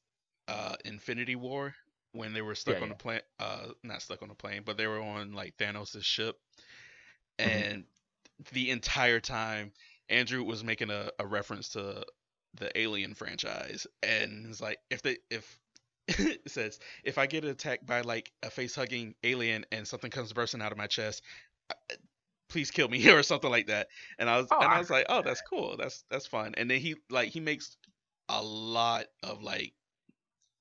uh 0.49 0.77
Infinity 0.85 1.37
War 1.37 1.75
when 2.13 2.33
they 2.33 2.43
were 2.43 2.55
stuck 2.55 2.77
Yeah, 2.77 2.83
on 2.83 2.89
yeah. 2.89 2.91
the 2.91 2.95
plane 2.97 3.21
uh 3.39 3.69
not 3.83 4.03
stuck 4.03 4.23
on 4.23 4.29
the 4.29 4.35
plane 4.35 4.63
but 4.65 4.77
they 4.77 4.87
were 4.87 5.01
on 5.01 5.33
like 5.33 5.57
Thanos' 5.57 6.03
ship 6.05 6.37
Mhm. 7.43 7.67
and 7.69 7.85
the 8.53 8.71
entire 8.71 9.21
time 9.21 9.73
Andrew 10.09 10.43
was 10.45 10.65
making 10.65 10.91
a, 10.91 11.11
a 11.19 11.27
reference 11.27 11.71
to 11.71 12.05
the 12.55 12.79
Alien 12.79 13.15
franchise 13.15 13.87
and 14.03 14.47
it's 14.47 14.61
like 14.61 14.79
if 14.91 15.03
they 15.03 15.19
if 15.31 15.59
says 16.47 16.79
if 17.05 17.19
I 17.19 17.27
get 17.27 17.45
attacked 17.45 17.87
by 17.87 18.01
like 18.03 18.33
a 18.43 18.51
face 18.51 18.75
hugging 18.75 19.15
alien 19.23 19.65
and 19.73 19.87
something 19.87 20.11
comes 20.11 20.33
bursting 20.33 20.63
out 20.63 20.73
of 20.73 20.79
my 20.79 20.87
chest 20.87 21.23
please 22.49 22.71
kill 22.71 22.89
me 22.89 23.09
or 23.11 23.23
something 23.23 23.51
like 23.51 23.67
that. 23.67 23.89
And 24.19 24.29
I 24.29 24.39
was 24.39 24.53
Oh, 24.53 24.61
and 24.61 24.73
I 24.73 24.79
I 24.79 24.79
was 24.79 24.91
like 24.91 25.07
oh 25.09 25.23
that's 25.23 25.41
cool. 25.43 25.77
that's 25.79 26.05
that's 26.11 26.27
fun. 26.27 26.55
And 26.57 26.71
then 26.71 26.79
he 26.81 26.97
like 27.11 27.29
he 27.29 27.41
makes 27.41 27.77
a 28.29 28.43
lot 28.43 29.07
of 29.23 29.43
like 29.43 29.73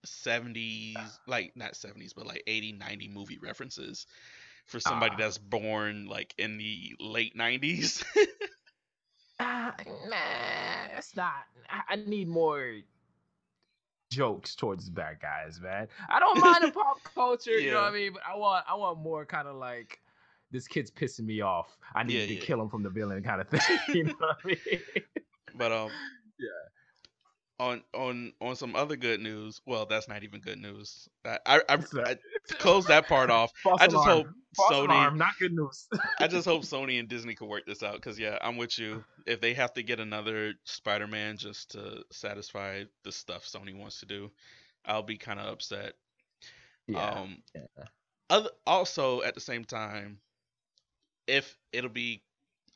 70s 0.05 1.19
like 1.27 1.53
not 1.55 1.75
70s 1.75 2.13
but 2.13 2.25
like 2.27 2.43
80 2.47 2.73
90 2.73 3.07
movie 3.09 3.39
references 3.41 4.05
for 4.65 4.79
somebody 4.79 5.15
Ah. 5.15 5.17
that's 5.17 5.37
born 5.37 6.05
like 6.07 6.33
in 6.37 6.57
the 6.57 6.95
late 6.99 7.35
90s 7.35 8.03
Ah, 9.39 9.75
man, 10.09 10.89
it's 10.97 11.15
not. 11.15 11.45
I, 11.69 11.81
I 11.89 11.95
need 11.97 12.19
more 12.19 12.67
jokes 14.15 14.55
towards 14.55 14.85
the 14.85 14.91
bad 14.91 15.19
guys, 15.21 15.59
man. 15.61 15.87
I 16.09 16.19
don't 16.19 16.39
mind 16.39 16.63
the 16.63 16.71
pop 16.71 17.03
culture, 17.03 17.59
you 17.59 17.71
know 17.71 17.81
what 17.81 17.91
I 17.91 17.95
mean, 17.95 18.13
but 18.13 18.21
I 18.27 18.35
want 18.35 18.65
I 18.67 18.75
want 18.75 18.99
more 18.99 19.25
kind 19.25 19.47
of 19.47 19.55
like 19.57 19.99
this 20.51 20.67
kid's 20.67 20.89
pissing 20.91 21.25
me 21.25 21.41
off. 21.41 21.77
I 21.93 22.03
need 22.03 22.13
Yeah, 22.13 22.25
to 22.27 22.33
yeah. 22.35 22.39
kill 22.45 22.61
him 22.61 22.69
from 22.69 22.83
the 22.83 22.89
villain 22.89 23.21
kind 23.23 23.41
of 23.41 23.49
thing. 23.49 23.61
you 23.93 24.03
know 24.05 24.13
what 24.19 24.37
I 24.43 24.47
mean? 24.47 24.57
But 25.55 25.71
um, 25.71 25.91
Yeah. 26.39 26.47
On 27.57 27.81
on 27.93 28.33
on 28.41 28.55
some 28.57 28.75
other 28.75 28.97
good 28.97 29.21
news. 29.21 29.61
Well, 29.65 29.85
that's 29.85 30.09
not 30.09 30.23
even 30.23 30.41
good 30.41 30.59
news. 30.59 31.07
I 31.23 31.39
I, 31.45 31.61
I? 31.69 31.77
I 32.05 32.17
close 32.59 32.85
that 32.87 33.07
part 33.07 33.29
off. 33.29 33.51
False 33.63 33.81
I 33.81 33.87
just 33.87 34.05
alarm. 34.05 34.09
hope 34.09 34.27
False 34.57 34.71
Sony. 34.73 34.85
alarm, 34.85 35.17
not 35.17 35.37
good 35.39 35.53
news. 35.53 35.87
I 36.19 36.27
just 36.27 36.45
hope 36.45 36.63
Sony 36.65 36.99
and 36.99 37.07
Disney 37.07 37.33
can 37.33 37.47
work 37.47 37.65
this 37.65 37.81
out 37.81 37.95
because 37.95 38.19
yeah, 38.19 38.37
I'm 38.41 38.57
with 38.57 38.77
you. 38.77 39.03
If 39.25 39.39
they 39.39 39.53
have 39.53 39.73
to 39.75 39.83
get 39.83 39.99
another 40.01 40.53
Spider-Man 40.65 41.37
just 41.37 41.71
to 41.71 42.03
satisfy 42.11 42.83
the 43.03 43.11
stuff 43.11 43.45
Sony 43.45 43.77
wants 43.77 44.01
to 44.01 44.05
do, 44.05 44.31
I'll 44.85 45.03
be 45.03 45.17
kind 45.17 45.39
of 45.39 45.47
upset. 45.47 45.93
Um, 46.93 47.41
yeah. 47.55 47.85
other 48.29 48.49
also 48.67 49.21
at 49.23 49.33
the 49.33 49.41
same 49.41 49.63
time, 49.65 50.19
if 51.27 51.57
it'll 51.71 51.89
be, 51.89 52.21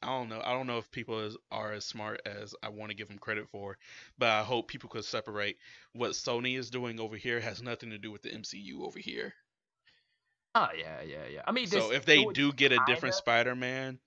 I 0.02 0.08
don't 0.08 0.28
know. 0.28 0.42
I 0.44 0.52
don't 0.52 0.68
know 0.68 0.78
if 0.78 0.92
people 0.92 1.22
is, 1.22 1.38
are 1.52 1.72
as 1.72 1.86
smart 1.86 2.20
as 2.26 2.54
I 2.62 2.68
want 2.68 2.90
to 2.92 2.96
give 2.96 3.08
them 3.08 3.18
credit 3.18 3.48
for, 3.48 3.78
but 4.18 4.28
I 4.30 4.44
hope 4.44 4.68
people 4.68 4.90
could 4.90 5.06
separate 5.06 5.58
what 5.94 6.12
Sony 6.12 6.58
is 6.58 6.70
doing 6.70 7.00
over 7.00 7.16
here 7.16 7.40
has 7.40 7.62
nothing 7.62 7.92
to 7.92 7.98
do 7.98 8.12
with 8.12 8.24
the 8.24 8.34
MCU 8.34 8.84
over 8.84 9.00
here. 9.00 9.36
Oh 10.56 10.70
yeah, 10.76 11.02
yeah, 11.02 11.26
yeah. 11.28 11.44
I 11.48 11.52
mean, 11.52 11.70
So 11.70 11.92
if 11.94 12.04
they 12.06 12.26
do 12.26 12.52
get 12.52 12.72
a 12.74 12.80
different 12.82 13.16
Spider-Man, 13.16 14.00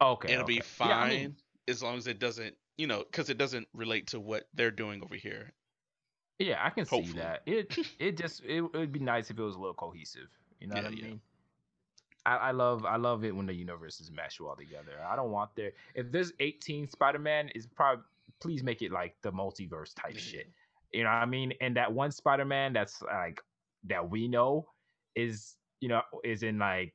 okay, 0.00 0.34
it'll 0.34 0.44
be 0.44 0.60
fine 0.60 0.90
Yeah, 0.90 0.98
I 0.98 1.06
mean, 1.06 1.36
as 1.68 1.82
long 1.82 1.98
as 1.98 2.06
it 2.06 2.18
doesn't, 2.18 2.58
you 2.78 2.86
know, 2.86 3.04
because 3.04 3.30
it 3.30 3.38
doesn't 3.38 3.68
relate 3.74 4.08
to 4.08 4.20
what 4.20 4.48
they're 4.54 4.70
doing 4.72 5.02
over 5.02 5.16
here. 5.16 5.54
Yeah, 6.38 6.64
I 6.64 6.70
can 6.70 6.86
see 6.86 7.12
that. 7.12 7.42
It 7.46 7.70
it 7.98 8.16
just 8.16 8.42
it 8.44 8.60
would 8.62 8.92
be 8.92 9.00
nice 9.00 9.30
if 9.30 9.38
it 9.38 9.42
was 9.42 9.56
a 9.56 9.58
little 9.58 9.74
cohesive. 9.74 10.28
You 10.58 10.66
know 10.68 10.74
Yeah, 10.74 10.82
what 10.82 10.86
I 10.86 10.90
mean? 10.90 11.20
I, 12.26 12.36
I 12.36 12.50
love 12.50 12.84
I 12.84 12.96
love 12.96 13.24
it 13.24 13.34
when 13.34 13.46
the 13.46 13.54
universes 13.54 14.10
mesh 14.10 14.40
well 14.40 14.56
together. 14.56 14.92
I 15.08 15.16
don't 15.16 15.30
want 15.30 15.50
there 15.56 15.72
if 15.94 16.10
there's 16.12 16.32
18 16.40 16.88
Spider-Man 16.88 17.50
is 17.54 17.66
probably 17.66 18.04
please 18.40 18.62
make 18.62 18.82
it 18.82 18.92
like 18.92 19.14
the 19.22 19.32
multiverse 19.32 19.94
type 19.94 20.16
shit. 20.16 20.48
You 20.92 21.04
know 21.04 21.10
what 21.10 21.16
I 21.16 21.26
mean? 21.26 21.52
And 21.60 21.76
that 21.76 21.92
one 21.92 22.10
Spider-Man 22.10 22.72
that's 22.72 23.02
like 23.02 23.40
that 23.84 24.08
we 24.08 24.28
know 24.28 24.66
is 25.16 25.56
you 25.80 25.88
know 25.88 26.02
is 26.24 26.42
in 26.42 26.58
like 26.58 26.94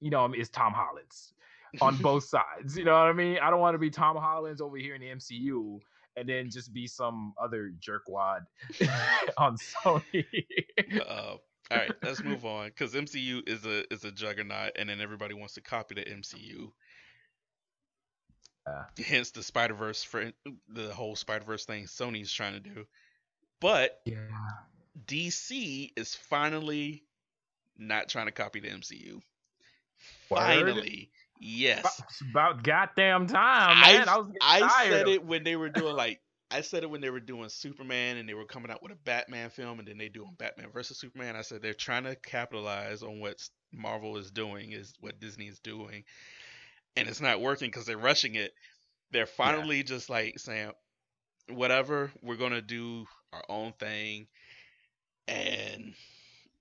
you 0.00 0.10
know 0.10 0.32
is 0.34 0.50
Tom 0.50 0.72
Holland's 0.72 1.32
on 1.80 1.96
both 2.02 2.24
sides. 2.24 2.76
You 2.76 2.84
know 2.84 2.92
what 2.92 3.08
I 3.08 3.12
mean? 3.12 3.38
I 3.42 3.50
don't 3.50 3.60
want 3.60 3.74
to 3.74 3.78
be 3.78 3.90
Tom 3.90 4.16
Holland's 4.16 4.60
over 4.60 4.76
here 4.76 4.94
in 4.94 5.00
the 5.00 5.08
MCU 5.08 5.80
and 6.18 6.28
then 6.28 6.50
just 6.50 6.72
be 6.72 6.86
some 6.86 7.32
other 7.40 7.72
jerkwad 7.80 8.40
on 9.38 9.56
Sony. 9.56 10.24
Uh, 11.08 11.36
all 11.70 11.78
right, 11.78 11.90
let's 12.02 12.22
move 12.22 12.44
on 12.44 12.68
because 12.68 12.94
MCU 12.94 13.46
is 13.48 13.64
a 13.66 13.92
is 13.92 14.04
a 14.04 14.10
juggernaut, 14.10 14.72
and 14.76 14.88
then 14.88 15.00
everybody 15.00 15.34
wants 15.34 15.54
to 15.54 15.60
copy 15.60 15.94
the 15.94 16.02
MCU. 16.02 16.70
Yeah. 18.66 19.04
Hence 19.04 19.30
the 19.30 19.42
Spider 19.42 19.74
Verse 19.74 20.02
for 20.02 20.32
the 20.68 20.92
whole 20.92 21.16
Spider 21.16 21.44
Verse 21.44 21.64
thing 21.64 21.84
Sony's 21.84 22.32
trying 22.32 22.54
to 22.54 22.60
do, 22.60 22.86
but 23.60 24.00
yeah. 24.04 24.16
DC 25.06 25.92
is 25.96 26.14
finally 26.14 27.04
not 27.78 28.08
trying 28.08 28.26
to 28.26 28.32
copy 28.32 28.60
the 28.60 28.68
MCU. 28.68 29.14
Word? 29.14 29.22
Finally, 30.28 31.10
yes. 31.40 32.02
It's 32.08 32.22
about 32.30 32.62
goddamn 32.62 33.26
time, 33.26 33.76
I, 33.76 33.92
man. 33.92 34.08
I, 34.08 34.18
was 34.18 34.32
I 34.40 34.88
said 34.88 35.08
it 35.08 35.24
when 35.24 35.44
they 35.44 35.56
were 35.56 35.68
doing 35.68 35.94
like 35.94 36.20
I 36.50 36.62
said 36.62 36.82
it 36.82 36.90
when 36.90 37.00
they 37.00 37.10
were 37.10 37.20
doing 37.20 37.48
Superman 37.48 38.16
and 38.16 38.28
they 38.28 38.34
were 38.34 38.46
coming 38.46 38.70
out 38.70 38.82
with 38.82 38.92
a 38.92 38.96
Batman 38.96 39.50
film 39.50 39.78
and 39.78 39.88
then 39.88 39.98
they 39.98 40.08
doing 40.08 40.34
Batman 40.38 40.70
versus 40.72 40.98
Superman. 40.98 41.36
I 41.36 41.42
said 41.42 41.60
they're 41.62 41.74
trying 41.74 42.04
to 42.04 42.16
capitalize 42.16 43.02
on 43.02 43.20
what 43.20 43.36
Marvel 43.72 44.16
is 44.16 44.30
doing 44.30 44.72
is 44.72 44.94
what 45.00 45.20
Disney 45.20 45.46
is 45.48 45.58
doing, 45.60 46.04
and 46.96 47.08
it's 47.08 47.20
not 47.20 47.40
working 47.40 47.68
because 47.68 47.86
they're 47.86 47.98
rushing 47.98 48.34
it. 48.34 48.52
They're 49.10 49.26
finally 49.26 49.82
just 49.82 50.08
like 50.10 50.38
saying, 50.38 50.72
whatever, 51.48 52.12
we're 52.22 52.36
gonna 52.36 52.62
do 52.62 53.06
our 53.32 53.44
own 53.48 53.72
thing, 53.74 54.28
and 55.26 55.94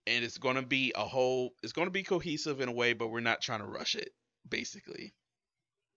and 0.07 0.25
it's 0.25 0.37
gonna 0.37 0.63
be 0.63 0.93
a 0.95 1.05
whole. 1.05 1.53
It's 1.63 1.73
gonna 1.73 1.91
be 1.91 2.03
cohesive 2.03 2.61
in 2.61 2.69
a 2.69 2.73
way, 2.73 2.93
but 2.93 3.09
we're 3.09 3.19
not 3.21 3.41
trying 3.41 3.59
to 3.59 3.65
rush 3.67 3.95
it. 3.95 4.11
Basically, 4.47 5.13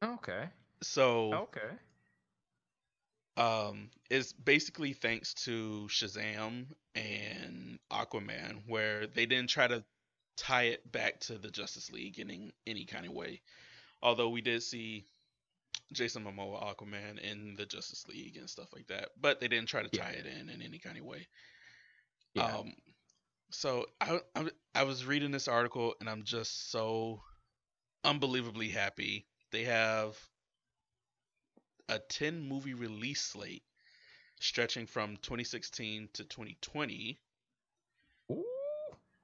Okay. 0.03 0.49
so 0.83 1.33
Okay. 1.35 1.71
Um 3.37 3.91
is 4.11 4.33
basically 4.33 4.93
thanks 4.93 5.35
to 5.35 5.87
Shazam 5.89 6.67
and 6.95 7.79
Aquaman 7.93 8.63
where 8.67 9.07
they 9.07 9.27
didn't 9.27 9.51
try 9.51 9.67
to 9.69 9.85
tie 10.37 10.65
it 10.65 10.91
back 10.91 11.21
to 11.21 11.39
the 11.39 11.51
Justice 11.51 11.91
League 11.93 12.19
in 12.19 12.31
any, 12.31 12.51
any 12.67 12.85
kind 12.87 13.07
of 13.07 13.13
way. 13.13 13.41
Although 14.03 14.31
we 14.31 14.41
did 14.41 14.63
see 14.63 15.05
Jason 15.93 16.25
Momoa 16.25 16.63
Aquaman 16.75 17.19
in 17.19 17.55
the 17.57 17.67
Justice 17.67 18.07
League 18.09 18.37
and 18.37 18.49
stuff 18.49 18.69
like 18.73 18.87
that, 18.89 19.11
but 19.21 19.41
they 19.41 19.49
didn't 19.49 19.69
try 19.69 19.83
to 19.83 19.89
tie 19.89 20.13
Yeah. 20.15 20.21
it 20.21 20.27
in 20.27 20.49
in 20.49 20.63
any 20.63 20.79
kind 20.79 20.99
of 20.99 21.05
way. 21.05 21.27
Yeah. 22.35 22.45
Um 22.59 22.75
so 23.53 23.87
I, 24.01 24.21
I 24.35 24.49
I 24.75 24.83
was 24.85 25.05
reading 25.05 25.31
this 25.31 25.49
article 25.49 25.95
and 26.01 26.09
I'm 26.09 26.23
just 26.25 26.71
so 26.71 27.23
unbelievably 28.05 28.69
happy. 28.69 29.27
They 29.53 29.65
have 29.65 30.17
a 31.91 31.99
10 31.99 32.49
movie 32.49 32.75
release 32.75 33.21
slate 33.21 33.63
stretching 34.41 34.87
from 34.87 35.17
2016 35.19 36.09
to 36.15 36.25
2020 36.25 37.19
Ooh. 38.31 38.45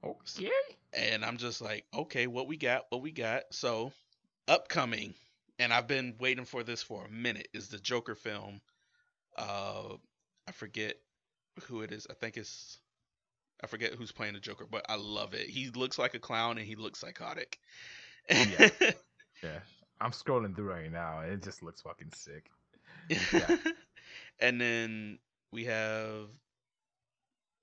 Okay. 0.03 0.51
and 0.93 1.25
I'm 1.25 1.37
just 1.37 1.61
like, 1.61 1.85
okay, 1.93 2.27
what 2.27 2.47
we 2.47 2.57
got, 2.57 2.85
what 2.89 3.01
we 3.01 3.11
got. 3.11 3.43
So, 3.51 3.91
upcoming, 4.47 5.13
and 5.59 5.73
I've 5.73 5.87
been 5.87 6.15
waiting 6.19 6.45
for 6.45 6.63
this 6.63 6.83
for 6.83 7.05
a 7.05 7.09
minute, 7.09 7.47
is 7.53 7.69
the 7.69 7.79
Joker 7.79 8.15
film. 8.15 8.61
Uh, 9.37 9.95
I 10.47 10.51
forget 10.51 10.97
who 11.63 11.81
it 11.81 11.91
is. 11.91 12.07
I 12.09 12.13
think 12.13 12.37
it's, 12.37 12.77
I 13.63 13.67
forget 13.67 13.93
who's 13.95 14.11
playing 14.11 14.33
the 14.35 14.39
Joker, 14.39 14.67
but 14.69 14.85
I 14.89 14.95
love 14.97 15.33
it. 15.33 15.49
He 15.49 15.69
looks 15.69 15.97
like 15.97 16.13
a 16.13 16.19
clown 16.19 16.57
and 16.59 16.67
he 16.67 16.75
looks 16.75 16.99
psychotic. 16.99 17.59
Yeah. 18.29 18.69
Yeah. 19.43 19.59
I'm 20.01 20.11
scrolling 20.11 20.55
through 20.55 20.69
right 20.71 20.91
now. 20.91 21.19
and 21.21 21.31
It 21.31 21.43
just 21.43 21.61
looks 21.63 21.81
fucking 21.81 22.11
sick. 22.15 22.49
Yeah. 23.09 23.57
and 24.39 24.59
then 24.59 25.19
we 25.51 25.65
have, 25.65 26.27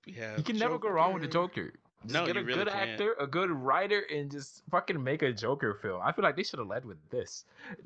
we 0.05 0.13
have. 0.13 0.37
You 0.37 0.43
can 0.43 0.57
never 0.57 0.77
go 0.77 0.89
wrong 0.89 1.13
with 1.13 1.21
the 1.23 1.27
Joker. 1.29 1.73
Just 2.03 2.13
No, 2.13 2.25
get 2.25 2.35
you 2.35 2.41
a 2.41 2.43
really 2.45 2.59
good 2.65 2.67
can't. 2.73 2.89
actor, 2.91 3.15
a 3.19 3.25
good 3.27 3.49
writer, 3.49 4.01
and 4.13 4.29
just 4.31 4.61
fucking 4.69 5.03
make 5.03 5.21
a 5.23 5.31
Joker 5.33 5.73
film. 5.73 6.01
I 6.03 6.11
feel 6.11 6.23
like 6.23 6.35
they 6.35 6.43
should 6.43 6.59
have 6.59 6.67
led 6.67 6.85
with 6.85 6.97
this. 7.09 7.45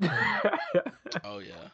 Oh 1.24 1.38
yeah. 1.38 1.68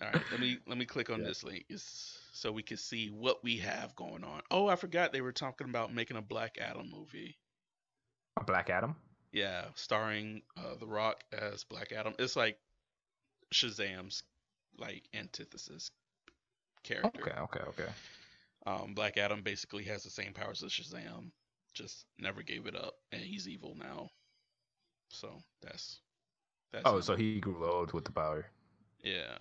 All 0.00 0.08
right, 0.12 0.22
let 0.30 0.40
me 0.40 0.58
let 0.66 0.78
me 0.78 0.84
click 0.84 1.10
on 1.10 1.20
Yeah. 1.20 1.26
this 1.28 1.42
link 1.44 1.64
it's, 1.68 2.18
so 2.32 2.52
we 2.52 2.62
can 2.62 2.76
see 2.76 3.08
what 3.08 3.42
we 3.42 3.56
have 3.58 3.94
going 3.96 4.22
on. 4.24 4.42
Oh, 4.50 4.68
I 4.68 4.76
forgot 4.76 5.12
they 5.12 5.20
were 5.20 5.32
talking 5.32 5.68
about 5.68 5.92
making 5.94 6.16
a 6.16 6.22
Black 6.22 6.58
Adam 6.60 6.90
movie. 6.90 7.36
A 8.40 8.44
Black 8.44 8.70
Adam. 8.70 8.94
Yeah, 9.32 9.64
starring 9.74 10.42
uh, 10.56 10.74
The 10.78 10.86
Rock 10.86 11.24
as 11.32 11.64
Black 11.64 11.92
Adam. 11.92 12.14
It's 12.18 12.36
like 12.36 12.58
Shazam's 13.54 14.22
like 14.78 15.04
antithesis 15.14 15.90
character. 16.82 17.20
Okay, 17.20 17.40
okay, 17.40 17.60
okay. 17.68 17.92
Um, 18.66 18.94
Black 18.94 19.16
Adam 19.18 19.42
basically 19.42 19.84
has 19.84 20.02
the 20.02 20.10
same 20.10 20.32
powers 20.32 20.62
as 20.62 20.70
Shazam, 20.70 21.30
just 21.74 22.06
never 22.18 22.42
gave 22.42 22.66
it 22.66 22.76
up, 22.76 22.94
and 23.10 23.20
he's 23.20 23.48
evil 23.48 23.76
now. 23.78 24.10
So 25.08 25.42
that's 25.62 26.00
that's. 26.72 26.84
Oh, 26.86 26.96
him. 26.96 27.02
so 27.02 27.16
he 27.16 27.40
grew 27.40 27.66
old 27.66 27.92
with 27.92 28.04
the 28.04 28.12
power. 28.12 28.46
Yeah. 29.02 29.36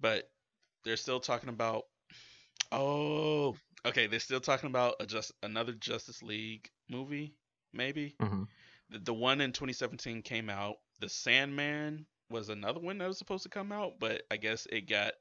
But 0.00 0.30
they're 0.84 0.96
still 0.96 1.20
talking 1.20 1.48
about 1.48 1.84
Oh, 2.72 3.54
okay, 3.84 4.06
they're 4.06 4.18
still 4.18 4.40
talking 4.40 4.70
about 4.70 4.96
a 4.98 5.06
just 5.06 5.32
another 5.42 5.72
Justice 5.72 6.22
League 6.22 6.70
movie, 6.88 7.34
maybe. 7.72 8.16
Mm-hmm. 8.20 8.44
The, 8.88 8.98
the 8.98 9.14
one 9.14 9.42
in 9.42 9.52
2017 9.52 10.22
came 10.22 10.48
out. 10.48 10.76
The 11.00 11.10
Sandman 11.10 12.06
was 12.32 12.48
another 12.48 12.80
one 12.80 12.98
that 12.98 13.06
was 13.08 13.18
supposed 13.18 13.42
to 13.44 13.48
come 13.48 13.70
out, 13.72 13.94
but 14.00 14.22
I 14.30 14.36
guess 14.36 14.66
it 14.72 14.88
got 14.88 15.12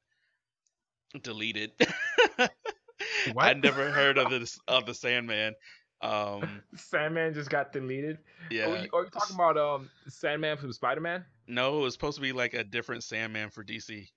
deleted. 1.22 1.72
I 3.38 3.54
never 3.54 3.92
heard 3.92 4.18
of 4.18 4.30
this 4.32 4.60
of 4.68 4.86
the 4.86 4.94
Sandman. 4.94 5.54
Um, 6.02 6.62
Sandman 6.76 7.34
just 7.34 7.50
got 7.50 7.72
deleted. 7.72 8.18
yeah. 8.50 8.66
Are, 8.66 8.78
you, 8.78 8.90
are 8.94 9.04
you 9.04 9.10
talking 9.12 9.36
about 9.36 9.58
um 9.58 9.90
Sandman 10.08 10.58
from 10.58 10.72
Spider 10.74 11.02
Man? 11.02 11.26
No, 11.48 11.80
it 11.80 11.82
was 11.82 11.94
supposed 11.94 12.16
to 12.16 12.22
be 12.22 12.32
like 12.32 12.54
a 12.54 12.64
different 12.64 13.04
Sandman 13.04 13.50
for 13.50 13.64
DC. 13.64 14.08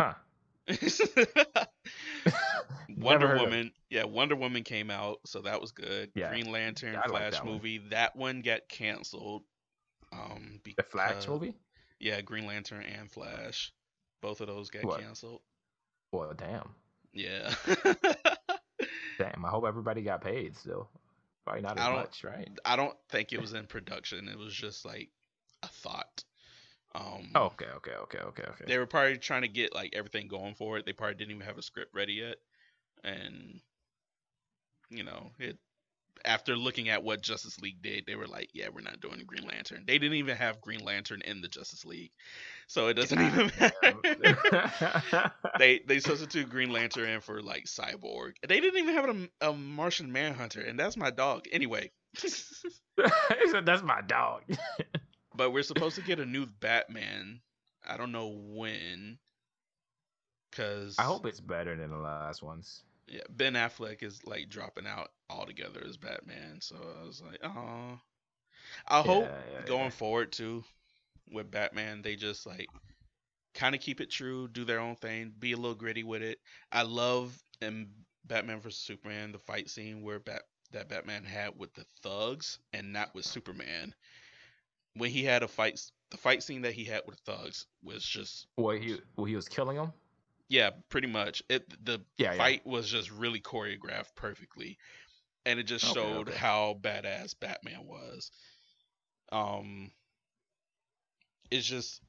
Huh. 0.00 0.12
Wonder 2.98 3.28
heard 3.28 3.36
of 3.36 3.42
it. 3.42 3.44
Woman, 3.50 3.72
yeah, 3.90 4.04
Wonder 4.04 4.36
Woman 4.36 4.62
came 4.62 4.90
out, 4.90 5.18
so 5.26 5.40
that 5.42 5.60
was 5.60 5.72
good. 5.72 6.10
Yeah. 6.14 6.30
Green 6.30 6.50
Lantern, 6.50 6.92
Yeah, 6.94 7.00
like 7.00 7.08
Flash 7.10 7.32
that 7.34 7.44
one. 7.44 7.54
movie, 7.54 7.78
that 7.90 8.16
one 8.16 8.40
got 8.42 8.60
canceled. 8.68 9.42
Um, 10.12 10.60
be- 10.62 10.74
The 10.76 10.82
Flash 10.82 11.08
because- 11.10 11.28
movie? 11.28 11.54
Yeah, 11.98 12.20
Green 12.20 12.46
Lantern 12.46 12.82
and 12.84 13.10
Flash, 13.10 13.72
both 14.20 14.40
of 14.42 14.48
those 14.48 14.68
got 14.70 14.84
What? 14.84 15.00
canceled. 15.00 15.40
Well, 16.12 16.34
damn, 16.34 16.74
Yeah. 17.12 17.54
damn. 19.18 19.44
I 19.44 19.48
hope 19.48 19.64
everybody 19.66 20.02
got 20.02 20.20
paid 20.22 20.56
still. 20.56 20.90
Probably 21.44 21.62
not 21.62 21.78
as 21.78 21.88
much, 21.90 22.24
right? 22.24 22.48
I 22.64 22.76
don't 22.76 22.96
think 23.08 23.32
it 23.32 23.40
was 23.40 23.54
in 23.54 23.66
production. 23.66 24.28
It 24.28 24.36
was 24.38 24.52
just 24.54 24.84
like 24.84 25.10
a 25.62 25.68
thought. 25.68 26.24
Um, 26.94 27.30
Okay, 27.34 27.66
okay, 27.76 27.92
okay, 27.92 28.18
okay, 28.18 28.42
okay. 28.42 28.64
they 28.66 28.78
were 28.78 28.86
probably 28.86 29.16
trying 29.18 29.42
to 29.42 29.48
get 29.48 29.74
like 29.74 29.94
everything 29.94 30.28
going 30.28 30.54
for 30.54 30.76
it. 30.78 30.86
They 30.86 30.92
probably 30.92 31.14
didn't 31.14 31.32
even 31.34 31.46
have 31.46 31.58
a 31.58 31.62
script 31.62 31.94
ready 31.94 32.14
yet, 32.14 32.36
and 33.04 33.60
you 34.90 35.02
know 35.04 35.30
it. 35.38 35.58
After 36.24 36.56
looking 36.56 36.88
at 36.88 37.02
what 37.04 37.22
Justice 37.22 37.60
League 37.60 37.82
did, 37.82 38.04
they 38.06 38.16
were 38.16 38.26
like, 38.26 38.50
"Yeah, 38.52 38.68
we're 38.72 38.80
not 38.80 39.00
doing 39.00 39.22
Green 39.26 39.46
Lantern." 39.46 39.84
They 39.86 39.98
didn't 39.98 40.16
even 40.16 40.36
have 40.36 40.60
Green 40.60 40.84
Lantern 40.84 41.22
in 41.22 41.40
the 41.40 41.48
Justice 41.48 41.84
League, 41.84 42.12
so 42.66 42.88
it 42.88 42.94
doesn't 42.94 43.20
even 43.20 43.52
matter. 43.60 45.32
they 45.58 45.80
they 45.86 46.00
substitute 46.00 46.48
Green 46.48 46.70
Lantern 46.70 47.08
in 47.08 47.20
for 47.20 47.42
like 47.42 47.64
Cyborg. 47.66 48.32
They 48.46 48.60
didn't 48.60 48.80
even 48.80 48.94
have 48.94 49.08
a, 49.08 49.48
a 49.50 49.52
Martian 49.52 50.10
Manhunter, 50.12 50.60
and 50.60 50.78
that's 50.78 50.96
my 50.96 51.10
dog. 51.10 51.46
Anyway, 51.52 51.90
That's 52.96 53.82
my 53.82 54.00
dog. 54.06 54.42
but 55.34 55.52
we're 55.52 55.62
supposed 55.62 55.96
to 55.96 56.02
get 56.02 56.20
a 56.20 56.26
new 56.26 56.46
Batman. 56.46 57.40
I 57.86 57.96
don't 57.96 58.12
know 58.12 58.28
when. 58.28 59.18
Cause 60.52 60.96
I 60.98 61.02
hope 61.02 61.26
it's 61.26 61.40
better 61.40 61.76
than 61.76 61.90
the 61.90 61.98
last 61.98 62.42
ones. 62.42 62.82
Yeah, 63.08 63.22
Ben 63.30 63.54
Affleck 63.54 64.02
is 64.02 64.26
like 64.26 64.48
dropping 64.48 64.86
out 64.86 65.10
altogether 65.30 65.82
as 65.86 65.96
Batman. 65.96 66.60
So 66.60 66.76
I 66.76 67.04
was 67.06 67.22
like, 67.24 67.40
oh. 67.42 67.98
I 68.88 69.00
hope 69.00 69.24
Yeah, 69.24 69.64
going 69.66 69.90
forward 69.90 70.32
too 70.32 70.64
with 71.32 71.50
Batman, 71.50 72.02
they 72.02 72.16
just 72.16 72.46
like 72.46 72.68
kind 73.54 73.74
of 73.74 73.80
keep 73.80 74.00
it 74.00 74.10
true, 74.10 74.48
do 74.48 74.64
their 74.64 74.80
own 74.80 74.96
thing, 74.96 75.32
be 75.38 75.52
a 75.52 75.56
little 75.56 75.74
gritty 75.74 76.02
with 76.02 76.22
it. 76.22 76.38
I 76.72 76.82
love 76.82 77.36
in 77.60 77.88
Batman 78.24 78.60
vs 78.60 78.80
Superman 78.80 79.32
the 79.32 79.38
fight 79.38 79.70
scene 79.70 80.02
where 80.02 80.18
Bat 80.18 80.42
that 80.72 80.88
Batman 80.88 81.24
had 81.24 81.56
with 81.56 81.72
the 81.74 81.84
thugs 82.02 82.58
and 82.72 82.92
not 82.92 83.14
with 83.14 83.24
Superman. 83.24 83.94
When 84.94 85.10
he 85.10 85.24
had 85.24 85.42
a 85.42 85.48
fight, 85.48 85.80
the 86.10 86.16
fight 86.16 86.42
scene 86.42 86.62
that 86.62 86.72
he 86.72 86.84
had 86.84 87.02
with 87.06 87.18
thugs 87.20 87.66
was 87.82 88.04
just 88.04 88.46
Well, 88.56 88.76
he 88.76 88.98
well, 89.16 89.26
he 89.26 89.36
was 89.36 89.48
killing 89.48 89.76
them. 89.76 89.92
Yeah, 90.48 90.70
pretty 90.88 91.08
much. 91.08 91.42
It 91.48 91.84
the 91.84 92.00
Yeah, 92.18 92.34
yeah. 92.34 92.52
fight 92.52 92.66
was 92.66 92.88
just 92.90 93.10
really 93.10 93.40
choreographed 93.40 94.14
perfectly, 94.14 94.78
and 95.46 95.58
it 95.58 95.64
just 95.64 95.84
Okay, 95.84 95.86
showed 95.86 96.28
okay. 96.28 96.36
how 96.36 96.78
badass 96.80 97.38
Batman 97.38 97.86
was. 97.86 98.30
Um, 99.32 99.90
it's 101.50 101.66
just 101.66 102.00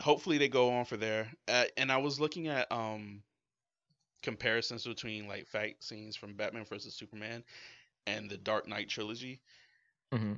hopefully 0.00 0.38
they 0.38 0.48
go 0.48 0.70
on 0.74 0.84
for 0.84 0.96
there. 0.96 1.32
Uh, 1.48 1.64
and 1.76 1.90
I 1.92 1.98
was 1.98 2.20
looking 2.20 2.48
at 2.48 2.70
um 2.72 3.22
comparisons 4.22 4.84
between 4.84 5.26
like 5.28 5.46
fight 5.46 5.82
scenes 5.82 6.16
from 6.16 6.34
Batman 6.34 6.64
versus 6.64 6.94
Superman 6.94 7.44
and 8.06 8.28
the 8.30 8.36
Dark 8.38 8.68
Knight 8.68 8.88
trilogy. 8.88 9.40
hmm 10.12 10.34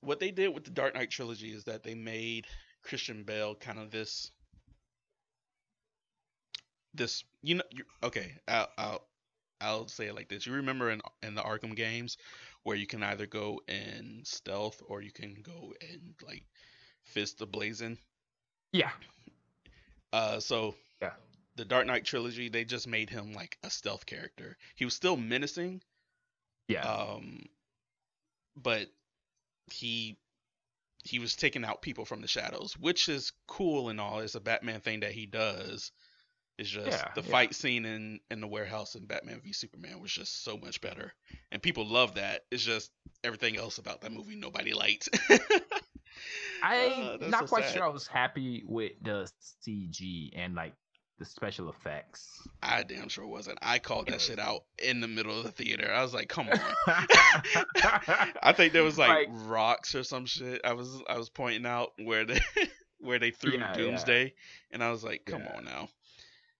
What 0.00 0.20
they 0.20 0.30
did 0.30 0.54
with 0.54 0.64
the 0.64 0.70
Dark 0.70 0.94
Knight 0.94 1.10
trilogy 1.10 1.52
is 1.52 1.64
that 1.64 1.82
they 1.82 1.94
made 1.94 2.46
Christian 2.82 3.24
Bale 3.24 3.54
kind 3.54 3.78
of 3.78 3.90
this 3.90 4.30
this 6.94 7.24
you 7.42 7.56
know 7.56 7.64
you, 7.70 7.84
okay 8.02 8.32
I'll, 8.48 8.68
I'll 8.78 9.06
I'll 9.60 9.88
say 9.88 10.06
it 10.06 10.14
like 10.14 10.28
this. 10.28 10.46
You 10.46 10.54
remember 10.54 10.90
in 10.90 11.00
in 11.22 11.34
the 11.34 11.42
Arkham 11.42 11.74
games 11.74 12.18
where 12.64 12.76
you 12.76 12.86
can 12.86 13.02
either 13.02 13.26
go 13.26 13.60
in 13.68 14.22
stealth 14.24 14.82
or 14.88 15.00
you 15.00 15.10
can 15.12 15.36
go 15.42 15.74
in 15.80 16.14
like 16.26 16.44
fist 17.04 17.38
ablazing. 17.38 17.96
Yeah. 18.72 18.90
Uh, 20.12 20.40
so 20.40 20.74
Yeah. 21.00 21.12
the 21.56 21.64
Dark 21.64 21.86
Knight 21.86 22.04
trilogy 22.04 22.48
they 22.48 22.64
just 22.64 22.86
made 22.86 23.10
him 23.10 23.32
like 23.32 23.58
a 23.62 23.70
stealth 23.70 24.06
character. 24.06 24.56
He 24.76 24.84
was 24.84 24.94
still 24.94 25.16
menacing, 25.16 25.82
Yeah. 26.68 26.82
um, 26.82 27.44
but 28.56 28.88
he 29.70 30.18
he 31.04 31.18
was 31.18 31.36
taking 31.36 31.64
out 31.64 31.82
people 31.82 32.04
from 32.04 32.20
the 32.22 32.28
shadows, 32.28 32.76
which 32.78 33.08
is 33.08 33.32
cool 33.46 33.88
and 33.90 34.00
all. 34.00 34.20
It's 34.20 34.34
a 34.34 34.40
Batman 34.40 34.80
thing 34.80 35.00
that 35.00 35.12
he 35.12 35.26
does. 35.26 35.92
It's 36.58 36.70
just 36.70 36.86
Yeah, 36.88 37.08
the 37.14 37.22
yeah. 37.22 37.30
fight 37.30 37.54
scene 37.54 37.84
in 37.84 38.20
in 38.30 38.40
the 38.40 38.46
warehouse 38.46 38.94
in 38.94 39.06
Batman 39.06 39.40
v 39.42 39.52
Superman 39.52 40.00
was 40.00 40.12
just 40.12 40.44
so 40.44 40.56
much 40.56 40.80
better, 40.80 41.12
and 41.50 41.60
people 41.62 41.86
love 41.86 42.14
that. 42.14 42.42
It's 42.50 42.62
just 42.64 42.90
everything 43.24 43.56
else 43.56 43.78
about 43.78 44.00
that 44.02 44.12
movie 44.12 44.36
nobody 44.36 44.72
liked. 44.72 45.08
I 46.62 47.18
Uh, 47.22 47.26
not 47.28 47.40
so 47.40 47.46
quite 47.48 47.64
sad. 47.64 47.74
sure 47.74 47.84
I 47.84 47.88
was 47.88 48.06
happy 48.06 48.62
with 48.66 48.92
the 49.02 49.28
CG 49.66 50.30
and 50.34 50.54
like 50.54 50.74
the 51.18 51.24
special 51.24 51.68
effects. 51.70 52.28
I 52.62 52.82
damn 52.82 53.08
sure 53.08 53.26
wasn't. 53.26 53.58
I 53.62 53.78
called 53.78 54.08
that 54.08 54.20
shit 54.20 54.38
out 54.38 54.62
in 54.82 55.00
the 55.00 55.08
middle 55.08 55.36
of 55.36 55.44
the 55.44 55.50
theater. 55.52 55.92
I 55.92 56.02
was 56.02 56.14
like, 56.14 56.28
come 56.28 56.48
on. 56.48 56.58
I 58.42 58.52
think 58.56 58.72
there 58.72 58.82
was 58.84 58.98
like, 58.98 59.28
Like- 59.28 59.28
rocks 59.48 59.94
or 59.94 60.02
some 60.04 60.26
shit. 60.26 60.60
I 60.64 60.72
was 60.72 61.02
I 61.08 61.18
was 61.18 61.28
pointing 61.30 61.66
out 61.66 61.92
where 62.02 62.24
they 62.24 62.40
where 63.00 63.18
they 63.18 63.30
threw 63.30 63.52
Yeah, 63.54 63.58
yeah. 63.70 63.74
Doomsday, 63.74 64.34
and 64.70 64.82
I 64.82 64.90
was 64.90 65.04
like, 65.04 65.24
come 65.26 65.42
Yeah. 65.42 65.56
on 65.56 65.64
now. 65.64 65.88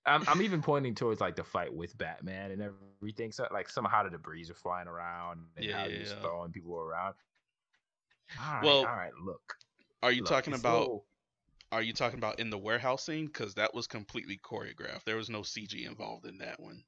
I'm, 0.06 0.22
I'm 0.28 0.42
even 0.42 0.60
pointing 0.62 0.94
towards 0.94 1.20
like 1.20 1.34
the 1.36 1.44
fight 1.44 1.72
with 1.74 1.96
Batman 1.96 2.50
and 2.50 2.62
everything. 3.00 3.32
So 3.32 3.46
like 3.52 3.68
somehow 3.70 4.02
the 4.04 4.10
debris 4.10 4.50
are 4.50 4.54
flying 4.54 4.86
around 4.88 5.40
and 5.56 5.70
how 5.70 5.88
he 5.88 5.98
was 5.98 6.10
Yeah. 6.10 6.20
throwing 6.20 6.52
people 6.52 6.76
around. 6.78 7.14
All 8.40 8.54
right, 8.54 8.64
Well, 8.64 8.78
all 8.78 8.84
right. 8.84 9.12
Look, 9.24 9.54
Are 10.02 10.12
you 10.12 10.22
look, 10.22 10.28
talking 10.30 10.54
about? 10.54 10.80
little- 10.80 11.06
Are 11.72 11.82
you 11.82 11.92
talking 11.92 12.18
about 12.18 12.38
in 12.38 12.50
the 12.50 12.58
warehouse 12.58 13.04
scene? 13.06 13.26
Because 13.26 13.54
that 13.54 13.74
was 13.74 13.86
completely 13.86 14.38
choreographed. 14.44 15.04
There 15.04 15.16
was 15.16 15.30
no 15.30 15.40
CG 15.42 15.86
involved 15.86 16.26
in 16.26 16.38
that 16.38 16.60
one. 16.60 16.84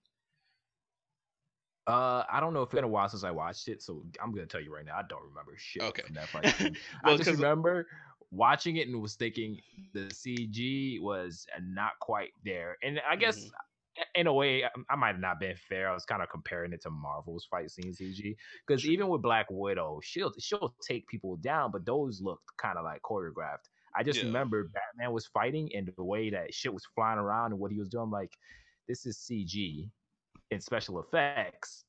Uh, 1.87 2.24
I 2.29 2.40
don't 2.40 2.52
know 2.52 2.62
if 2.62 2.66
it's 2.66 2.74
been 2.74 2.85
a 2.85 2.88
while 2.88 3.09
since 3.09 3.22
I 3.22 3.31
watched 3.31 3.68
it, 3.68 3.81
so 3.81 4.05
I'm 4.20 4.33
gonna 4.33 4.46
tell 4.46 4.61
you 4.61 4.74
right 4.74 4.85
now, 4.85 4.96
I 4.96 5.02
don't 5.09 5.22
remember 5.22 5.52
shit 5.57 5.83
Okay. 5.83 6.02
from 6.02 6.14
that 6.14 6.29
fight. 6.29 6.44
Well, 7.05 7.14
I 7.14 7.16
just 7.16 7.31
remember 7.31 7.87
watching 8.31 8.77
it 8.77 8.89
and 8.89 9.01
was 9.01 9.17
thinking 9.17 9.61
the 9.95 10.11
CG 10.12 11.01
was 11.01 11.47
not 11.62 11.93
quite 12.01 12.33
there, 12.45 12.77
and 12.83 13.01
I 13.09 13.17
guess 13.17 13.45
Mhm. 13.47 13.51
in 14.15 14.27
a 14.27 14.33
way 14.33 14.65
I, 14.65 14.71
I 14.91 14.97
might 14.97 15.12
have 15.12 15.21
not 15.21 15.41
been 15.41 15.57
fair. 15.57 15.89
I 15.91 15.95
was 15.95 16.05
kind 16.05 16.23
of 16.23 16.29
comparing 16.29 16.73
it 16.73 16.83
to 16.83 16.91
Marvel's 16.91 17.47
fight 17.47 17.71
scene 17.71 17.93
CG 17.95 18.37
because 18.67 18.85
even 18.87 19.09
with 19.09 19.23
Black 19.23 19.47
Widow, 19.51 20.01
she'll 20.03 20.33
she'll 20.39 20.75
take 20.87 21.07
people 21.09 21.37
down, 21.37 21.71
but 21.73 21.87
those 21.87 22.21
looked 22.21 22.57
kind 22.59 22.79
of 22.79 22.85
like 22.85 23.03
choreographed. 23.03 23.69
I 23.95 24.03
just 24.03 24.21
Yeah. 24.21 24.27
remember 24.27 24.69
Batman 24.69 25.12
was 25.12 25.27
fighting 25.27 25.71
and 25.75 25.91
the 25.97 26.05
way 26.05 26.29
that 26.31 26.53
shit 26.53 26.75
was 26.75 26.85
flying 26.95 27.19
around 27.19 27.53
and 27.53 27.61
what 27.61 27.73
he 27.73 27.79
was 27.79 27.89
doing. 27.89 28.11
Like, 28.11 28.37
this 28.89 29.07
is 29.07 29.19
CG 29.19 29.91
and 30.51 30.62
special 30.62 31.01
effects, 31.01 31.85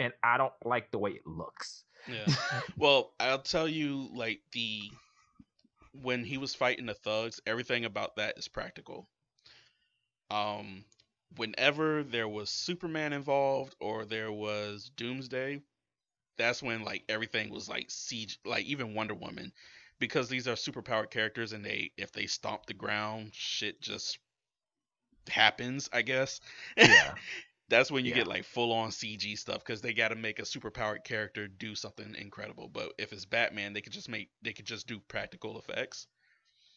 and 0.00 0.12
I 0.24 0.36
don't 0.38 0.52
like 0.64 0.90
the 0.90 0.98
way 0.98 1.12
it 1.12 1.26
looks. 1.26 1.84
Yeah. 2.08 2.26
Well, 2.76 3.14
I'll 3.20 3.42
tell 3.42 3.68
you, 3.68 4.08
like 4.12 4.40
the 4.52 4.90
when 6.00 6.24
he 6.24 6.38
was 6.38 6.54
fighting 6.54 6.86
the 6.86 6.94
thugs, 6.94 7.40
everything 7.46 7.84
about 7.84 8.16
that 8.16 8.38
is 8.38 8.48
practical. 8.48 9.08
Um, 10.30 10.84
whenever 11.36 12.02
there 12.02 12.28
was 12.28 12.50
Superman 12.50 13.12
involved 13.12 13.76
or 13.80 14.04
there 14.04 14.32
was 14.32 14.90
Doomsday, 14.96 15.60
that's 16.38 16.62
when 16.62 16.84
like 16.84 17.04
everything 17.08 17.50
was 17.50 17.68
like 17.68 17.88
CG, 17.88 18.38
like 18.44 18.64
even 18.64 18.94
Wonder 18.94 19.14
Woman, 19.14 19.52
because 19.98 20.28
these 20.28 20.48
are 20.48 20.54
superpowered 20.54 21.10
characters 21.10 21.52
and 21.52 21.64
they 21.64 21.92
if 21.96 22.12
they 22.12 22.26
stomp 22.26 22.66
the 22.66 22.74
ground, 22.74 23.30
shit 23.34 23.80
just 23.80 24.18
happens. 25.28 25.90
I 25.92 26.02
guess. 26.02 26.40
yeah, 26.76 27.14
that's 27.72 27.90
when 27.90 28.04
you 28.04 28.12
Yeah. 28.12 28.18
get 28.18 28.26
like 28.28 28.44
full 28.44 28.72
on 28.72 28.90
CG 28.90 29.36
stuff 29.38 29.58
because 29.58 29.80
they 29.80 29.94
got 29.94 30.08
to 30.08 30.16
make 30.16 30.38
a 30.38 30.42
superpowered 30.42 31.04
character 31.04 31.48
do 31.48 31.74
something 31.74 32.14
incredible. 32.16 32.68
But 32.68 32.92
if 32.98 33.12
it's 33.12 33.24
Batman, 33.26 33.72
they 33.72 33.80
could 33.80 33.92
just 33.92 34.08
make 34.08 34.30
they 34.42 34.52
could 34.52 34.66
just 34.66 34.86
do 34.86 35.00
practical 35.00 35.58
effects. 35.58 36.06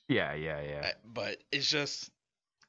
yeah, 0.07 0.33
yeah, 0.33 0.61
yeah. 0.61 0.87
But 1.05 1.43
it's 1.51 1.69
just 1.69 2.09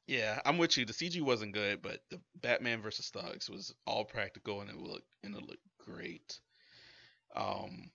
yeah, 0.07 0.41
I'm 0.45 0.59
with 0.59 0.77
you. 0.79 0.85
The 0.87 0.93
CG 0.95 1.23
wasn't 1.23 1.53
good, 1.55 1.83
but 1.83 2.01
the 2.11 2.21
Batman 2.41 2.83
versus 2.83 3.11
Thugs 3.11 3.51
was 3.51 3.75
all 3.87 4.05
practical 4.05 4.61
and 4.61 4.71
it 4.71 4.77
looked 4.77 5.07
and 5.25 5.35
it 5.35 5.43
looked 5.43 5.63
great. 5.79 6.41
Um, 7.35 7.91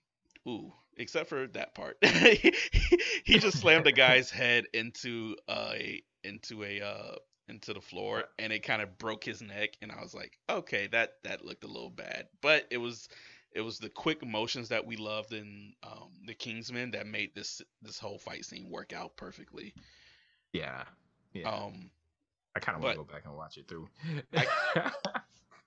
ooh, 0.48 0.72
except 0.96 1.28
for 1.28 1.46
that 1.48 1.74
part, 1.74 1.98
he 2.04 3.38
just 3.38 3.58
slammed 3.60 3.86
a 3.86 3.92
guy's 3.92 4.30
head 4.32 4.66
into 4.74 5.36
a 5.48 6.02
into 6.24 6.64
a 6.64 6.80
uh 6.80 7.16
into 7.48 7.72
the 7.72 7.80
floor 7.80 8.24
and 8.38 8.52
it 8.52 8.60
kind 8.60 8.82
of 8.82 8.98
broke 8.98 9.24
his 9.24 9.42
neck 9.42 9.76
and 9.82 9.92
I 9.92 10.00
was 10.00 10.14
like, 10.14 10.38
okay, 10.48 10.88
that 10.92 11.14
that 11.24 11.44
looked 11.44 11.64
a 11.64 11.68
little 11.68 11.90
bad, 11.90 12.28
but 12.40 12.66
it 12.70 12.78
was 12.78 13.08
it 13.54 13.60
was 13.60 13.78
the 13.78 13.88
quick 13.88 14.24
motions 14.26 14.68
that 14.70 14.86
we 14.86 14.96
loved 14.96 15.32
in 15.32 15.74
um, 15.82 16.10
the 16.26 16.34
Kingsman 16.34 16.92
that 16.92 17.06
made 17.06 17.34
this 17.34 17.60
this 17.82 17.98
whole 17.98 18.18
fight 18.18 18.44
scene 18.44 18.68
work 18.70 18.92
out 18.92 19.16
perfectly. 19.16 19.74
Yeah. 20.52 20.84
Yeah. 21.32 21.50
Um, 21.50 21.90
I 22.54 22.60
kind 22.60 22.76
of 22.76 22.82
want 22.82 22.94
to 22.94 23.04
go 23.04 23.12
back 23.12 23.24
and 23.24 23.34
watch 23.34 23.56
it 23.56 23.66
through. 23.68 23.88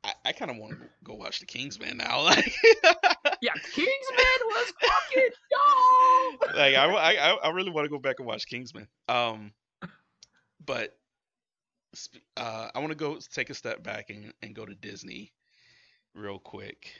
I, 0.05 0.13
I 0.25 0.31
kind 0.33 0.51
of 0.51 0.57
want 0.57 0.73
to 0.73 0.87
go 1.03 1.15
watch 1.15 1.39
the 1.39 1.47
Kingsman 1.47 1.97
now. 1.97 2.21
Like, 2.21 2.45
yeah, 3.41 3.53
Kingsman 3.53 4.39
was 4.45 4.73
fucking 4.79 5.29
dope. 6.41 6.55
like 6.55 6.75
I, 6.75 6.85
I, 6.85 7.29
I 7.43 7.49
really 7.49 7.71
want 7.71 7.85
to 7.85 7.89
go 7.89 7.97
back 7.97 8.17
and 8.19 8.27
watch 8.27 8.45
Kingsman. 8.47 8.87
Um, 9.09 9.51
but 10.63 10.95
uh, 12.37 12.69
I 12.73 12.79
want 12.79 12.91
to 12.91 12.95
go 12.95 13.17
take 13.33 13.49
a 13.49 13.53
step 13.53 13.83
back 13.83 14.09
and, 14.09 14.33
and 14.41 14.55
go 14.55 14.65
to 14.65 14.75
Disney 14.75 15.31
real 16.13 16.39
quick. 16.39 16.91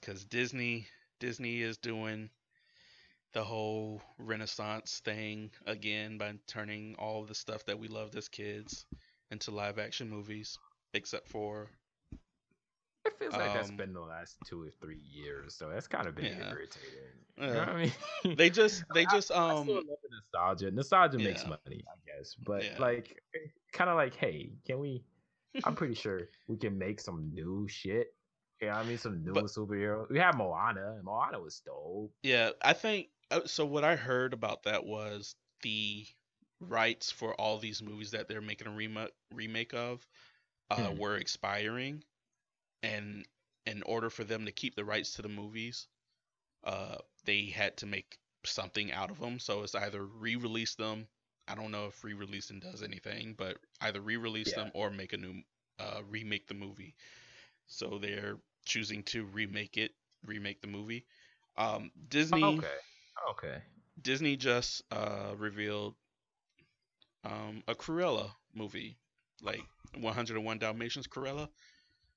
Because 0.00 0.24
Disney 0.24 0.86
Disney 1.20 1.62
is 1.62 1.76
doing 1.76 2.30
the 3.32 3.44
whole 3.44 4.02
Renaissance 4.18 5.00
thing 5.04 5.50
again 5.66 6.18
by 6.18 6.34
turning 6.46 6.94
all 6.98 7.24
the 7.24 7.34
stuff 7.34 7.64
that 7.66 7.78
we 7.78 7.88
loved 7.88 8.16
as 8.16 8.28
kids 8.28 8.84
into 9.30 9.50
live 9.50 9.78
action 9.78 10.10
movies, 10.10 10.58
except 10.92 11.28
for 11.28 11.70
it 13.04 13.18
feels 13.18 13.32
like 13.34 13.52
that's 13.54 13.70
been 13.70 13.92
the 13.92 14.00
last 14.00 14.36
two 14.46 14.62
or 14.62 14.70
three 14.80 15.00
years, 15.12 15.54
so 15.54 15.68
that's 15.68 15.88
kind 15.88 16.06
of 16.06 16.14
been 16.14 16.26
Yeah. 16.26 16.50
irritating. 16.50 17.18
You 17.38 17.46
know 17.46 17.58
what 17.60 17.68
I 17.70 17.90
mean? 18.24 18.36
they 18.36 18.50
just 18.60 18.84
they 18.94 19.04
just 19.06 19.32
I 19.32 19.50
um 19.50 19.66
the 19.66 19.82
nostalgia. 20.10 20.70
Nostalgia 20.70 21.18
makes 21.18 21.44
money, 21.46 21.82
I 21.88 21.96
guess, 22.06 22.34
but 22.34 22.62
Yeah. 22.64 22.76
like, 22.78 23.20
kind 23.72 23.90
of 23.90 23.96
like, 23.96 24.14
hey, 24.14 24.52
can 24.66 24.78
we? 24.78 25.02
I'm 25.64 25.74
pretty 25.76 25.94
sure 25.94 26.28
we 26.48 26.56
can 26.56 26.78
make 26.78 27.00
some 27.00 27.30
new 27.34 27.66
shit. 27.68 28.14
You 28.60 28.68
know 28.68 28.74
I 28.74 28.84
mean? 28.84 28.98
Some 28.98 29.24
new 29.24 29.32
But- 29.32 29.44
superhero. 29.44 30.08
We 30.08 30.18
have 30.20 30.36
Moana. 30.36 30.92
and 30.94 31.02
Moana 31.04 31.40
was 31.40 31.60
dope. 31.66 32.12
Yeah, 32.22 32.50
I 32.62 32.72
think 32.74 33.08
uh, 33.32 33.40
so. 33.46 33.64
What 33.66 33.82
I 33.82 33.96
heard 33.96 34.32
about 34.34 34.62
that 34.64 34.84
was 34.86 35.34
the 35.62 36.06
rights 36.60 37.10
for 37.10 37.34
all 37.40 37.58
these 37.58 37.82
movies 37.82 38.12
that 38.12 38.28
they're 38.28 38.40
making 38.40 38.68
a 38.68 38.70
remake 38.70 39.10
remake 39.34 39.74
of 39.74 40.06
uh, 40.70 40.90
Hmm. 40.90 40.98
were 40.98 41.16
expiring, 41.16 42.04
and 42.82 43.26
in 43.66 43.82
order 43.82 44.10
for 44.10 44.24
them 44.24 44.46
to 44.46 44.52
keep 44.52 44.74
the 44.74 44.84
rights 44.84 45.12
to 45.14 45.22
the 45.22 45.28
movies, 45.28 45.88
uh, 46.64 46.96
they 47.24 47.46
had 47.46 47.76
to 47.78 47.86
make 47.86 48.18
something 48.44 48.92
out 48.92 49.10
of 49.10 49.18
them. 49.18 49.38
So 49.38 49.62
it's 49.62 49.74
either 49.74 50.04
re-release 50.04 50.74
them. 50.74 51.06
I 51.48 51.54
don't 51.54 51.70
know 51.72 51.86
if 51.86 52.02
re-releasing 52.04 52.60
does 52.60 52.82
anything, 52.82 53.34
but 53.36 53.58
either 53.80 54.00
re-release 54.00 54.52
Yeah. 54.52 54.54
them 54.54 54.70
or 54.74 54.90
make 54.90 55.12
a 55.12 55.16
new 55.18 55.42
uh, 55.78 56.02
remake 56.08 56.46
the 56.48 56.54
movie. 56.54 56.94
So 57.66 57.98
they're 57.98 58.38
choosing 58.64 59.02
to 59.04 59.24
remake 59.24 59.76
it, 59.76 59.92
remake 60.26 60.60
the 60.60 60.68
movie. 60.68 61.06
Um, 61.56 61.90
Disney. 62.08 62.58
Okay. 62.58 62.76
Okay. 63.30 63.62
Disney 64.00 64.36
just 64.36 64.82
uh, 64.90 65.34
revealed 65.36 65.94
um, 67.24 67.62
a 67.68 67.74
Cruella 67.74 68.32
movie, 68.54 68.96
like 69.42 69.66
101 69.94 70.58
Dalmatians 70.58 71.06
Cruella. 71.06 71.48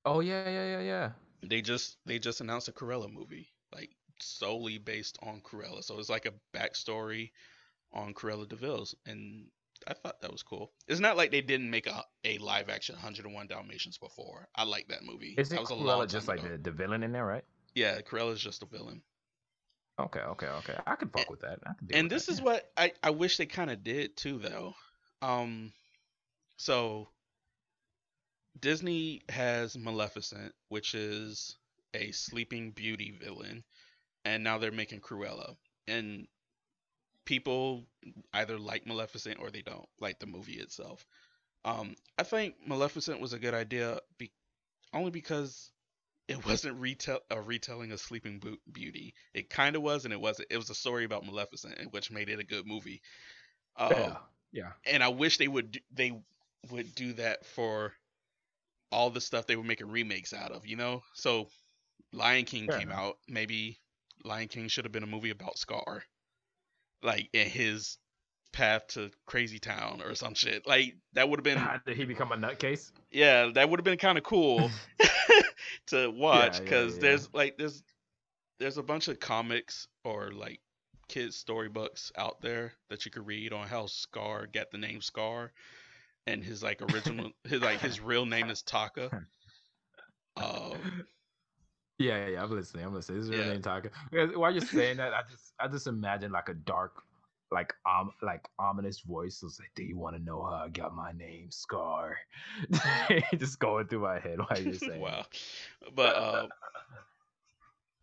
Oh 0.06 0.20
yeah, 0.20 0.48
yeah, 0.50 0.66
yeah, 0.66 0.82
yeah. 0.82 1.10
They 1.42 1.62
just 1.62 1.98
they 2.06 2.20
just 2.20 2.42
announced 2.42 2.68
a 2.68 2.72
Cruella 2.72 3.12
movie, 3.12 3.50
like 3.74 3.90
solely 4.20 4.78
based 4.78 5.18
on 5.24 5.42
Cruella. 5.42 5.84
So 5.84 6.00
it's 6.00 6.10
like 6.10 6.26
a 6.26 6.58
backstory 6.58 7.32
on 7.94 8.14
Cruella 8.14 8.48
de 8.48 8.56
Vil's, 8.56 8.96
and 9.06 9.48
I 9.88 9.94
thought 9.94 10.22
that 10.22 10.32
was 10.32 10.44
cool. 10.44 10.72
It's 10.88 11.00
not 11.00 11.18
like 11.18 11.32
they 11.32 11.42
didn't 11.42 11.70
make 11.70 11.88
a, 11.88 12.04
a 12.24 12.38
live 12.38 12.70
action 12.70 12.96
101 12.96 13.48
Dalmatians 13.48 13.98
before. 13.98 14.48
I 14.56 14.64
like 14.64 14.88
that 14.90 15.04
movie. 15.04 15.36
Is 15.38 15.52
it 15.52 15.60
was 15.60 15.70
Cruella 15.70 16.10
just 16.10 16.28
like 16.28 16.42
the, 16.42 16.58
the 16.58 16.72
villain 16.72 17.04
in 17.04 17.12
there, 17.12 17.26
right? 17.26 17.44
Yeah, 17.74 18.00
Cruella's 18.02 18.42
just 18.42 18.64
a 18.64 18.66
villain. 18.66 19.02
Okay, 20.00 20.20
okay, 20.20 20.48
okay. 20.48 20.76
I 20.86 20.96
can 20.96 21.10
fuck 21.10 21.30
with 21.30 21.42
that. 21.42 21.60
I 21.66 21.74
can 21.74 21.90
and 21.94 22.12
this 22.12 22.26
that, 22.26 22.34
is 22.34 22.40
yeah. 22.40 22.46
what 22.46 22.72
I, 22.78 22.92
I 23.02 23.10
wish 23.12 23.38
they 23.38 23.46
kind 23.46 23.72
of 23.72 23.84
did 23.84 24.18
too 24.18 24.40
though 24.40 24.76
um 25.22 25.72
so 26.58 27.08
disney 28.60 29.22
has 29.30 29.78
maleficent 29.78 30.54
which 30.70 30.94
is 30.94 31.58
a 31.94 32.12
sleeping 32.12 32.72
beauty 32.72 33.12
villain 33.12 33.64
and 34.24 34.44
now 34.44 34.58
they're 34.58 34.72
making 34.72 35.00
cruella 35.00 35.56
and 35.88 36.28
people 37.26 37.84
either 38.34 38.58
like 38.60 38.86
maleficent 38.86 39.40
or 39.40 39.50
they 39.50 39.62
don't 39.62 39.88
like 40.00 40.20
the 40.20 40.26
movie 40.26 40.60
itself 40.60 41.06
um 41.66 41.96
i 42.18 42.24
think 42.24 42.56
maleficent 42.66 43.20
was 43.20 43.34
a 43.34 43.40
good 43.40 43.54
idea 43.54 44.00
be- 44.18 44.32
only 44.94 45.12
because 45.12 45.72
it 46.28 46.46
wasn't 46.46 46.80
retell 46.80 47.20
a 47.30 47.42
retelling 47.42 47.92
of 47.92 48.00
Sleeping 48.00 48.42
Beauty. 48.72 49.14
It 49.34 49.50
kind 49.50 49.76
of 49.76 49.82
was, 49.82 50.06
and 50.06 50.14
it 50.14 50.20
wasn't. 50.20 50.48
It 50.52 50.58
was 50.58 50.70
a 50.70 50.76
story 50.76 51.06
about 51.06 51.26
Maleficent, 51.26 51.92
which 51.92 52.12
made 52.12 52.30
it 52.30 52.40
a 52.40 52.44
good 52.44 52.66
movie. 52.66 53.02
Um, 53.78 53.92
yeah, 53.92 54.16
yeah. 54.52 54.72
And 54.86 55.04
I 55.04 55.10
wish 55.10 55.38
they 55.38 55.48
would 55.48 55.72
do, 55.74 55.80
they 55.94 56.14
would 56.72 56.96
do 56.96 57.14
that 57.14 57.46
for 57.46 57.94
all 58.92 59.10
the 59.10 59.22
stuff 59.22 59.48
they 59.48 59.56
were 59.56 59.64
making 59.64 59.90
remakes 59.90 60.34
out 60.34 60.52
of. 60.52 60.66
You 60.66 60.76
know, 60.76 61.04
so 61.14 61.48
Lion 62.14 62.46
King 62.46 62.68
Fair 62.68 62.80
came 62.80 62.92
out. 62.92 63.18
Maybe 63.28 63.80
Lion 64.24 64.48
King 64.48 64.68
should 64.68 64.86
have 64.86 64.92
been 64.92 65.04
a 65.04 65.08
movie 65.08 65.30
about 65.30 65.58
Scar, 65.58 66.04
like 67.04 67.30
in 67.34 67.48
his 67.48 67.98
path 68.52 68.88
to 68.88 69.12
Crazy 69.26 69.60
Town 69.60 70.02
or 70.04 70.16
some 70.16 70.34
shit. 70.34 70.66
Like 70.66 70.96
that 71.14 71.30
would 71.30 71.40
have 71.40 71.44
been 71.44 71.62
Did 71.86 71.98
he 71.98 72.06
become 72.06 72.32
a 72.32 72.38
nutcase? 72.38 72.92
yeah, 73.12 73.52
that 73.54 73.70
would 73.70 73.80
have 73.80 73.86
been 73.86 73.98
kind 73.98 74.18
of 74.18 74.24
cool 74.24 74.72
to 75.88 76.10
watch 76.10 76.58
yeah, 76.58 76.64
because 76.64 76.96
yeah. 76.96 77.02
there's 77.02 77.34
like 77.34 77.58
there's 77.58 77.84
there's 78.60 78.78
a 78.78 78.84
bunch 78.84 79.08
of 79.08 79.20
comics 79.20 79.88
or 80.04 80.32
like 80.32 80.60
kids 81.08 81.36
storybooks 81.36 82.12
out 82.18 82.42
there 82.42 82.74
that 82.90 83.06
you 83.06 83.12
could 83.12 83.28
read 83.28 83.54
on 83.54 83.68
how 83.68 83.86
Scar 83.86 84.48
got 84.48 84.72
the 84.72 84.78
name 84.78 85.02
Scar 85.02 85.52
and 86.28 86.44
his 86.44 86.64
like 86.64 86.82
original 86.82 87.32
his 87.44 87.62
like 87.62 87.80
his 87.80 88.00
real 88.00 88.26
name 88.26 88.50
is 88.50 88.62
Taka. 88.62 89.12
Um, 90.38 91.06
Yeah, 91.98 92.28
yeah, 92.28 92.44
I'm 92.44 92.52
listening. 92.52 92.86
I'm 92.86 92.94
listening. 92.94 93.20
This 93.22 93.30
is 93.30 93.36
Yeah. 93.38 93.58
talking. 93.62 93.92
Because 94.12 94.36
While 94.36 94.52
you're 94.52 94.62
you 94.62 94.62
saying 94.62 94.98
that, 94.98 95.14
I 95.14 95.22
just, 95.30 95.54
I 95.60 95.68
just 95.68 95.88
imagine 95.88 96.32
like 96.32 96.50
a 96.50 96.54
dark, 96.54 97.04
like 97.52 97.74
um, 97.86 98.12
like 98.22 98.50
ominous 98.60 99.00
voice. 99.00 99.42
It's 99.44 99.60
like, 99.60 99.72
do 99.76 99.84
you 99.84 99.98
want 99.98 100.16
to 100.16 100.22
know 100.22 100.44
how 100.44 100.66
I 100.66 100.70
got 100.70 100.94
my 100.94 101.14
name, 101.14 101.52
Scar? 101.52 102.18
just 103.38 103.60
going 103.60 103.88
through 103.88 104.02
my 104.02 104.20
head 104.20 104.40
while 104.40 104.60
you're 104.60 104.74
saying. 104.74 105.02
wow, 105.02 105.26
but 105.94 106.16
uh, 106.16 106.48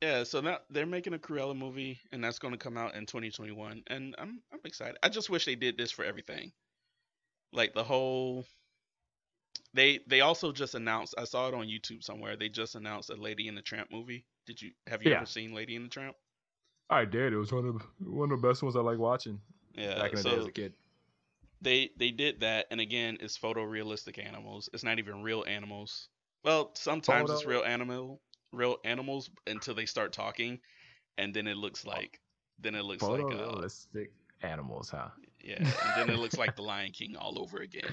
yeah, 0.01 0.25
so 0.25 0.41
now 0.41 0.59
they're 0.71 0.87
making 0.87 1.15
a 1.15 1.19
Cruella 1.19 1.57
movie 1.57 2.01
and 2.13 2.23
that's 2.23 2.39
going 2.39 2.53
to 2.53 2.59
come 2.59 2.77
out 2.77 2.95
in 2.95 3.07
2021, 3.07 3.85
and 3.89 4.15
I'm 4.19 4.43
I'm 4.53 4.61
excited. 4.65 4.97
I 5.03 5.09
just 5.09 5.31
wish 5.31 5.45
they 5.45 5.55
did 5.57 5.77
this 5.79 5.93
for 5.93 6.05
everything. 6.05 6.53
Like 7.53 7.75
the 7.75 7.85
whole 7.85 8.47
they 9.75 10.01
they 10.07 10.21
also 10.21 10.53
just 10.53 10.75
announced 10.75 11.15
i 11.19 11.25
saw 11.25 11.49
it 11.49 11.55
on 11.55 11.67
youtube 11.67 12.03
somewhere 12.03 12.37
they 12.37 12.49
just 12.49 12.75
announced 12.75 13.11
a 13.11 13.15
lady 13.17 13.49
in 13.49 13.55
the 13.55 13.63
tramp 13.63 13.91
movie 13.91 14.25
did 14.47 14.61
you 14.61 14.73
have 14.87 15.03
you 15.03 15.13
Yeah. 15.13 15.15
ever 15.15 15.27
seen 15.27 15.53
lady 15.55 15.77
in 15.77 15.83
the 15.83 15.89
tramp 15.89 16.17
I 16.91 17.05
did. 17.07 17.33
It 17.33 17.39
was 17.39 17.53
one 17.53 17.67
of 17.67 17.79
the, 17.79 18.11
one 18.11 18.31
of 18.31 18.41
the 18.41 18.47
best 18.49 18.63
ones 18.63 18.77
I 18.77 18.81
like 18.81 18.99
watching 18.99 19.41
yeah 19.75 19.95
back 20.01 20.13
in 20.13 20.19
the 20.19 20.25
day 20.25 20.37
as 20.37 20.47
a 20.47 20.53
kid. 20.53 20.75
they 21.61 21.91
they 21.97 22.11
did 22.11 22.41
that 22.41 22.67
and 22.71 22.81
again 22.81 23.17
it's 23.21 23.39
photorealistic 23.39 24.19
animals 24.25 24.69
it's 24.73 24.85
not 24.85 24.99
even 24.99 25.23
real 25.23 25.45
animals 25.47 26.09
well 26.45 26.71
sometimes 26.75 27.31
it's 27.31 27.47
real 27.47 27.63
animal 27.65 28.21
real 28.53 28.77
animals 28.85 29.31
until 29.47 29.75
they 29.75 29.87
start 29.87 30.13
talking 30.13 30.61
and 31.19 31.35
then 31.35 31.47
it 31.47 31.57
looks 31.57 31.85
like 31.87 32.21
then 32.59 32.75
it 32.75 32.85
looks 32.85 33.09
like 33.09 33.33
uh, 33.33 33.63
Photorealistic 33.63 34.11
animals, 34.43 34.91
huh? 34.91 35.09
Yeah 35.43 35.57
and 35.59 36.09
then 36.09 36.11
it 36.11 36.19
looks 36.19 36.37
like 36.39 36.55
the 36.57 36.63
lion 36.63 36.91
king 36.93 37.17
all 37.17 37.39
over 37.39 37.59
again 37.59 37.91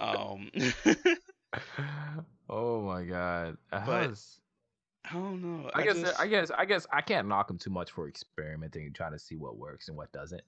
um 0.00 0.50
oh 2.48 2.82
my 2.82 3.04
god. 3.04 3.56
That 3.70 3.86
But 3.86 4.10
was- 4.10 4.40
i 5.10 5.12
don't 5.12 5.42
know 5.42 5.70
I, 5.74 5.82
guess 5.84 6.00
just- 6.00 6.18
I 6.20 6.26
guess 6.26 6.50
I 6.50 6.64
guess 6.64 6.86
I 6.92 7.00
can't 7.02 7.28
knock 7.28 7.50
him 7.50 7.58
too 7.58 7.70
much 7.70 7.90
for 7.90 8.08
experimenting 8.08 8.86
and 8.86 8.94
trying 8.94 9.12
to 9.12 9.18
see 9.18 9.36
what 9.36 9.56
works 9.58 9.88
and 9.88 9.96
what 9.96 10.10
doesn't. 10.12 10.42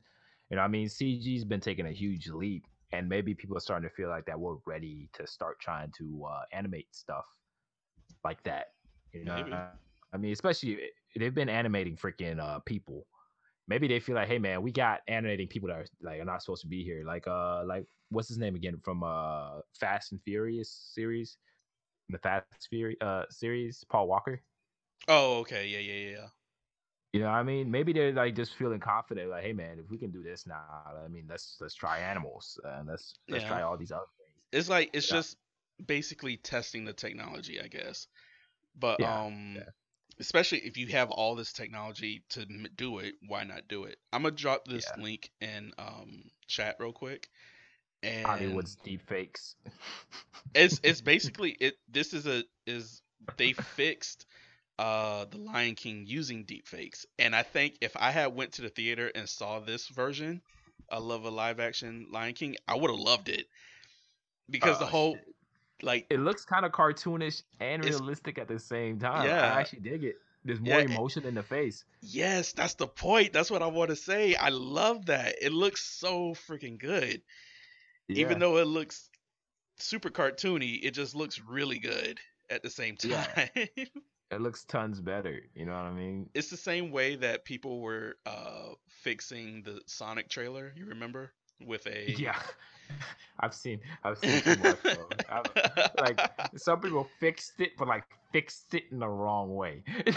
You 0.50 0.56
know, 0.56 0.62
I 0.62 0.68
mean, 0.68 0.86
CG's 0.88 1.44
been 1.44 1.60
taking 1.60 1.86
a 1.86 1.90
huge 1.92 2.28
leap, 2.28 2.66
and 2.92 3.08
maybe 3.08 3.34
people 3.34 3.56
are 3.56 3.60
starting 3.60 3.88
to 3.88 3.94
feel 3.94 4.08
like 4.08 4.26
that 4.26 4.38
we're 4.38 4.56
ready 4.64 5.08
to 5.14 5.26
start 5.26 5.58
trying 5.60 5.90
to 5.98 6.24
uh, 6.24 6.42
animate 6.52 6.86
stuff 6.94 7.24
like 8.24 8.40
that. 8.44 8.68
You 9.12 9.24
know, 9.24 9.34
Maybe. 9.36 9.52
I 9.52 10.16
mean, 10.16 10.32
especially 10.32 10.78
they've 11.16 11.34
been 11.34 11.48
animating 11.48 11.96
freaking 11.96 12.38
uh, 12.38 12.60
people. 12.60 13.06
Maybe 13.68 13.88
they 13.88 14.00
feel 14.00 14.14
like, 14.14 14.28
hey 14.28 14.38
man, 14.38 14.62
we 14.62 14.72
got 14.72 15.00
animating 15.08 15.48
people 15.48 15.68
that 15.68 15.76
are 15.78 15.86
like 16.02 16.20
are 16.20 16.24
not 16.24 16.42
supposed 16.42 16.62
to 16.62 16.68
be 16.68 16.84
here. 16.84 17.04
Like 17.04 17.26
uh, 17.26 17.64
like 17.64 17.86
what's 18.10 18.28
his 18.28 18.38
name 18.38 18.54
again 18.56 18.78
from 18.84 19.02
uh 19.02 19.60
Fast 19.78 20.12
and 20.12 20.22
Furious 20.22 20.70
series, 20.70 21.38
the 22.08 22.18
Fast 22.18 22.50
Fury 22.52 22.84
uh 23.00 23.10
series, 23.30 23.70
Paul 23.72 24.08
Walker. 24.08 24.42
oh 25.08 25.40
okay 25.40 25.66
yeah 25.66 25.78
yeah 25.78 26.10
yeah 26.10 26.28
You 27.12 27.20
know, 27.20 27.26
what 27.26 27.34
I 27.36 27.42
mean, 27.44 27.70
maybe 27.70 27.92
they're 27.92 28.12
like 28.12 28.34
just 28.34 28.54
feeling 28.56 28.80
confident, 28.80 29.30
like, 29.30 29.42
hey 29.42 29.52
man, 29.52 29.78
if 29.78 29.88
we 29.90 29.98
can 29.98 30.10
do 30.12 30.22
this 30.22 30.46
now, 30.46 30.64
I 31.02 31.08
mean, 31.08 31.26
let's 31.28 31.56
let's 31.60 31.74
try 31.74 32.00
animals 32.00 32.58
and 32.64 32.88
let's 32.88 33.20
let's 33.30 33.44
Yeah. 33.44 33.44
try 33.44 33.62
all 33.62 33.76
these 33.76 33.92
other 33.92 34.04
things. 34.18 34.44
It's 34.52 34.68
like 34.68 34.90
it's 34.94 35.08
Yeah. 35.08 35.08
just 35.08 35.38
basically 35.84 36.36
testing 36.36 36.84
the 36.84 36.92
technology, 36.92 37.60
I 37.60 37.68
guess. 37.68 38.08
But 38.74 39.02
Yeah, 39.02 39.20
um, 39.26 39.66
yeah. 39.66 39.70
Especially 40.20 40.58
if 40.60 40.76
you 40.76 40.88
have 40.88 41.10
all 41.10 41.34
this 41.34 41.52
technology 41.52 42.22
to 42.30 42.46
do 42.76 42.98
it, 42.98 43.14
why 43.26 43.44
not 43.44 43.68
do 43.68 43.84
it? 43.84 43.98
I'm 44.12 44.22
gonna 44.22 44.34
drop 44.34 44.66
this 44.66 44.92
Yeah. 44.96 45.02
link 45.02 45.30
in 45.40 45.72
um 45.78 46.30
chat 46.46 46.76
real 46.78 46.92
quick. 46.92 47.28
And 48.02 48.26
Hollywood's 48.26 48.76
deep 48.76 49.02
fakes. 49.02 49.56
it's 50.54 50.80
it's 50.82 51.00
basically 51.00 51.50
it. 51.52 51.74
This 51.88 52.12
is 52.14 52.26
a 52.26 52.44
is 52.66 53.02
they 53.36 53.52
fixed 53.52 54.26
uh 54.78 55.24
the 55.26 55.38
Lion 55.38 55.74
King 55.74 56.04
using 56.06 56.44
deep 56.44 56.66
fakes, 56.68 57.06
And 57.18 57.34
I 57.34 57.42
think 57.42 57.78
if 57.80 57.96
I 57.96 58.10
had 58.10 58.34
went 58.34 58.52
to 58.54 58.62
the 58.62 58.70
theater 58.70 59.10
and 59.14 59.28
saw 59.28 59.60
this 59.60 59.88
version 59.88 60.42
of 60.90 61.24
a 61.24 61.30
live 61.30 61.60
action 61.60 62.08
Lion 62.12 62.34
King, 62.34 62.56
I 62.68 62.76
would 62.76 62.90
have 62.90 63.00
loved 63.00 63.28
it. 63.28 63.46
Because 64.50 64.78
the 64.78 64.84
Oh, 64.84 64.90
whole 64.90 65.12
shit. 65.12 65.35
Like 65.82 66.06
it 66.10 66.20
looks 66.20 66.44
kind 66.44 66.64
of 66.64 66.72
cartoonish 66.72 67.42
and 67.60 67.84
realistic 67.84 68.38
at 68.38 68.48
the 68.48 68.58
same 68.58 68.98
time. 68.98 69.26
Yeah. 69.26 69.54
I 69.54 69.60
actually 69.60 69.80
dig 69.80 70.04
it. 70.04 70.16
There's 70.44 70.60
Yeah, 70.60 70.74
more 70.74 70.82
it- 70.82 70.90
emotion 70.90 71.24
in 71.24 71.34
the 71.34 71.42
face. 71.42 71.84
yes, 72.00 72.52
that's 72.52 72.74
the 72.74 72.86
point. 72.86 73.32
That's 73.32 73.50
what 73.50 73.62
I 73.62 73.66
want 73.66 73.90
to 73.90 73.96
say. 73.96 74.34
I 74.36 74.50
love 74.50 75.06
that. 75.06 75.34
It 75.42 75.52
looks 75.52 75.82
so 75.84 76.34
freaking 76.48 76.78
good. 76.78 77.22
Even 78.08 78.38
though 78.38 78.58
it 78.58 78.66
looks 78.68 79.10
super 79.78 80.10
cartoony, 80.10 80.78
it 80.82 80.92
just 80.92 81.14
looks 81.16 81.40
really 81.40 81.78
good 81.80 82.20
at 82.48 82.62
the 82.62 82.70
same 82.70 82.96
Yeah. 83.02 83.24
time. 83.24 83.48
it 84.30 84.40
looks 84.40 84.64
tons 84.64 85.00
better. 85.00 85.40
You 85.54 85.66
know 85.66 85.72
what 85.72 85.86
I 85.86 85.92
mean? 85.92 86.30
it's 86.34 86.48
the 86.50 86.56
same 86.56 86.92
way 86.92 87.16
that 87.16 87.44
people 87.44 87.80
were 87.80 88.16
uh 88.24 88.74
fixing 89.02 89.62
the 89.62 89.80
Sonic 89.86 90.28
trailer. 90.28 90.72
You 90.76 90.86
remember 90.86 91.32
with 91.64 91.86
a 91.86 92.12
Yeah. 92.18 92.38
I've 93.40 93.54
seen 93.54 93.80
I've 94.04 94.18
seen 94.18 94.40
too 94.42 94.56
much. 94.62 94.78
I've- 95.28 95.50
like 96.00 96.20
some 96.56 96.80
people 96.80 97.08
fixed 97.20 97.60
it, 97.60 97.72
but 97.78 97.88
like 97.88 98.04
fixed 98.32 98.74
it 98.74 98.84
in 98.92 98.98
the 99.00 99.08
wrong 99.08 99.54
way. 99.54 99.82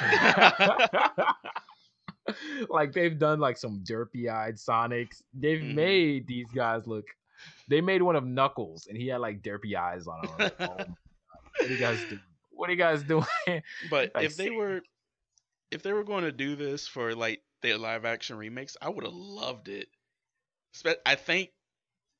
like 2.69 2.93
they've 2.93 3.17
done 3.17 3.39
like 3.39 3.57
some 3.57 3.83
derpy-eyed 3.83 4.55
Sonics. 4.55 5.21
They've 5.33 5.61
Mhm. 5.61 5.73
made 5.75 6.27
these 6.27 6.49
guys 6.51 6.85
look. 6.85 7.05
They 7.67 7.81
made 7.81 8.01
one 8.01 8.15
of 8.15 8.25
Knuckles, 8.25 8.87
and 8.87 8.97
he 8.97 9.07
had 9.07 9.21
like 9.21 9.41
derpy 9.41 9.75
eyes 9.75 10.07
on 10.07 10.25
him. 10.25 10.31
Like, 10.37 10.55
oh 10.61 10.75
what 11.57 11.69
are 11.69 11.73
you 11.73 11.77
guys 11.79 11.99
doing? 12.09 12.21
What 12.51 12.69
are 12.69 12.73
you 12.73 12.77
guys 12.77 13.03
doing? 13.03 13.25
But 13.89 14.11
Like, 14.13 14.25
if 14.25 14.35
they 14.37 14.49
were 14.49 14.81
if 15.71 15.81
they 15.81 15.93
were 15.93 16.03
going 16.03 16.23
to 16.23 16.31
do 16.31 16.55
this 16.55 16.87
for 16.87 17.15
like 17.15 17.41
their 17.61 17.77
live 17.77 18.05
action 18.05 18.37
remakes, 18.37 18.77
I 18.81 18.89
would 18.89 19.03
have 19.03 19.13
loved 19.13 19.69
it. 19.69 19.87
I 21.05 21.15
think 21.15 21.51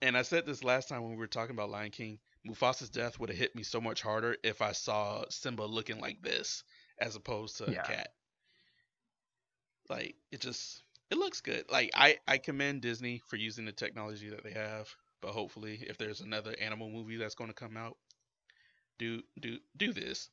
and 0.02 0.18
I 0.18 0.22
said 0.24 0.46
this 0.46 0.64
last 0.64 0.90
time 0.90 1.02
when 1.02 1.12
we 1.12 1.18
were 1.18 1.28
talking 1.28 1.56
about 1.56 1.70
Lion 1.70 1.92
King, 1.92 2.20
Mufasa's 2.46 2.90
death 2.90 3.20
would 3.20 3.30
have 3.30 3.38
hit 3.38 3.56
me 3.56 3.64
so 3.64 3.82
much 3.82 4.02
harder 4.02 4.38
if 4.44 4.62
I 4.62 4.72
saw 4.74 5.26
Simba 5.30 5.64
looking 5.64 6.00
like 6.00 6.22
this 6.22 6.64
as 7.00 7.16
opposed 7.16 7.58
to 7.58 7.66
Yeah. 7.66 7.80
a 7.80 7.84
cat. 7.84 8.14
Like 9.90 10.16
it 10.32 10.42
just 10.42 10.84
it 11.10 11.18
looks 11.18 11.42
good. 11.42 11.70
Like 11.70 11.92
I 11.94 12.18
I 12.28 12.38
commend 12.38 12.82
Disney 12.82 13.22
for 13.28 13.36
using 13.36 13.66
the 13.66 13.72
technology 13.72 14.30
that 14.30 14.44
they 14.44 14.52
have, 14.52 14.90
but 15.22 15.32
hopefully 15.32 15.84
if 15.88 15.98
there's 15.98 16.22
another 16.22 16.56
animal 16.60 16.90
movie 16.90 17.18
that's 17.18 17.36
going 17.36 17.50
to 17.50 17.54
come 17.54 17.76
out, 17.78 17.98
do 18.98 19.22
do 19.40 19.60
do 19.78 19.94
this. 19.94 20.30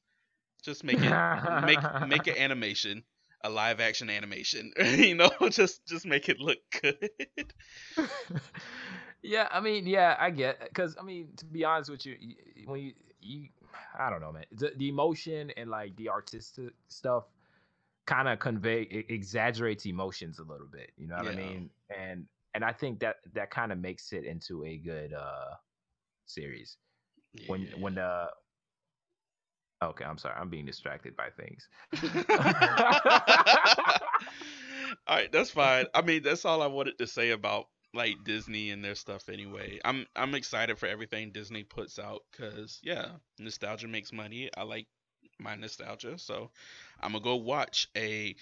Just 0.62 0.84
make 0.84 1.04
it 1.04 1.16
make 1.50 1.84
make 2.00 2.26
an 2.26 2.36
animation, 2.38 3.04
a 3.46 3.50
live 3.50 3.80
action 3.80 4.10
animation. 4.10 4.72
you 4.96 5.14
know, 5.14 5.30
just 5.50 5.86
just 5.86 6.04
make 6.06 6.28
it 6.28 6.40
look 6.40 6.58
good. 6.82 7.52
yeah, 9.22 9.48
I 9.50 9.60
mean, 9.60 9.86
yeah, 9.86 10.16
I 10.18 10.30
get 10.30 10.60
because 10.60 10.96
I 11.00 11.02
mean, 11.02 11.28
to 11.36 11.44
be 11.44 11.64
honest 11.64 11.90
with 11.90 12.04
you, 12.04 12.16
when 12.66 12.80
you 12.80 12.92
you, 13.20 13.48
I 13.98 14.10
don't 14.10 14.20
know, 14.20 14.32
man, 14.32 14.44
the, 14.52 14.72
the 14.76 14.88
emotion 14.88 15.50
and 15.56 15.70
like 15.70 15.96
the 15.96 16.08
artistic 16.08 16.72
stuff 16.88 17.24
kind 18.06 18.28
of 18.28 18.38
convey 18.38 18.82
exaggerates 19.08 19.86
emotions 19.86 20.38
a 20.38 20.44
little 20.44 20.68
bit. 20.70 20.92
You 20.96 21.08
know 21.08 21.16
what 21.16 21.28
I 21.28 21.36
mean? 21.36 21.70
And 21.96 22.26
and 22.54 22.64
I 22.64 22.72
think 22.72 23.00
that 23.00 23.16
that 23.34 23.50
kind 23.50 23.72
of 23.72 23.78
makes 23.78 24.12
it 24.12 24.24
into 24.24 24.64
a 24.64 24.76
good 24.76 25.12
uh 25.12 25.54
series 26.26 26.76
when 27.46 27.68
when 27.78 27.94
the. 27.94 28.26
Okay, 29.82 30.04
I'm 30.04 30.18
sorry. 30.18 30.34
I'm 30.38 30.48
being 30.48 30.66
distracted 30.66 31.16
by 31.16 31.28
things. 31.30 31.68
all 35.06 35.16
right, 35.16 35.30
that's 35.30 35.50
fine. 35.50 35.86
I 35.94 36.02
mean, 36.02 36.22
that's 36.22 36.44
all 36.44 36.62
I 36.62 36.66
wanted 36.66 36.98
to 36.98 37.06
say 37.06 37.30
about 37.30 37.66
like 37.92 38.16
Disney 38.24 38.70
and 38.70 38.84
their 38.84 38.94
stuff. 38.94 39.28
Anyway, 39.28 39.80
I'm 39.84 40.06
I'm 40.16 40.34
excited 40.34 40.78
for 40.78 40.86
everything 40.86 41.30
Disney 41.30 41.62
puts 41.64 41.98
out 41.98 42.22
because 42.30 42.80
yeah, 42.82 43.08
nostalgia 43.38 43.88
makes 43.88 44.12
money. 44.12 44.50
I 44.56 44.62
like 44.62 44.86
my 45.38 45.54
nostalgia, 45.56 46.18
so 46.18 46.50
I'm 47.00 47.12
gonna 47.12 47.24
go 47.24 47.36
watch 47.36 47.88
a 47.96 48.34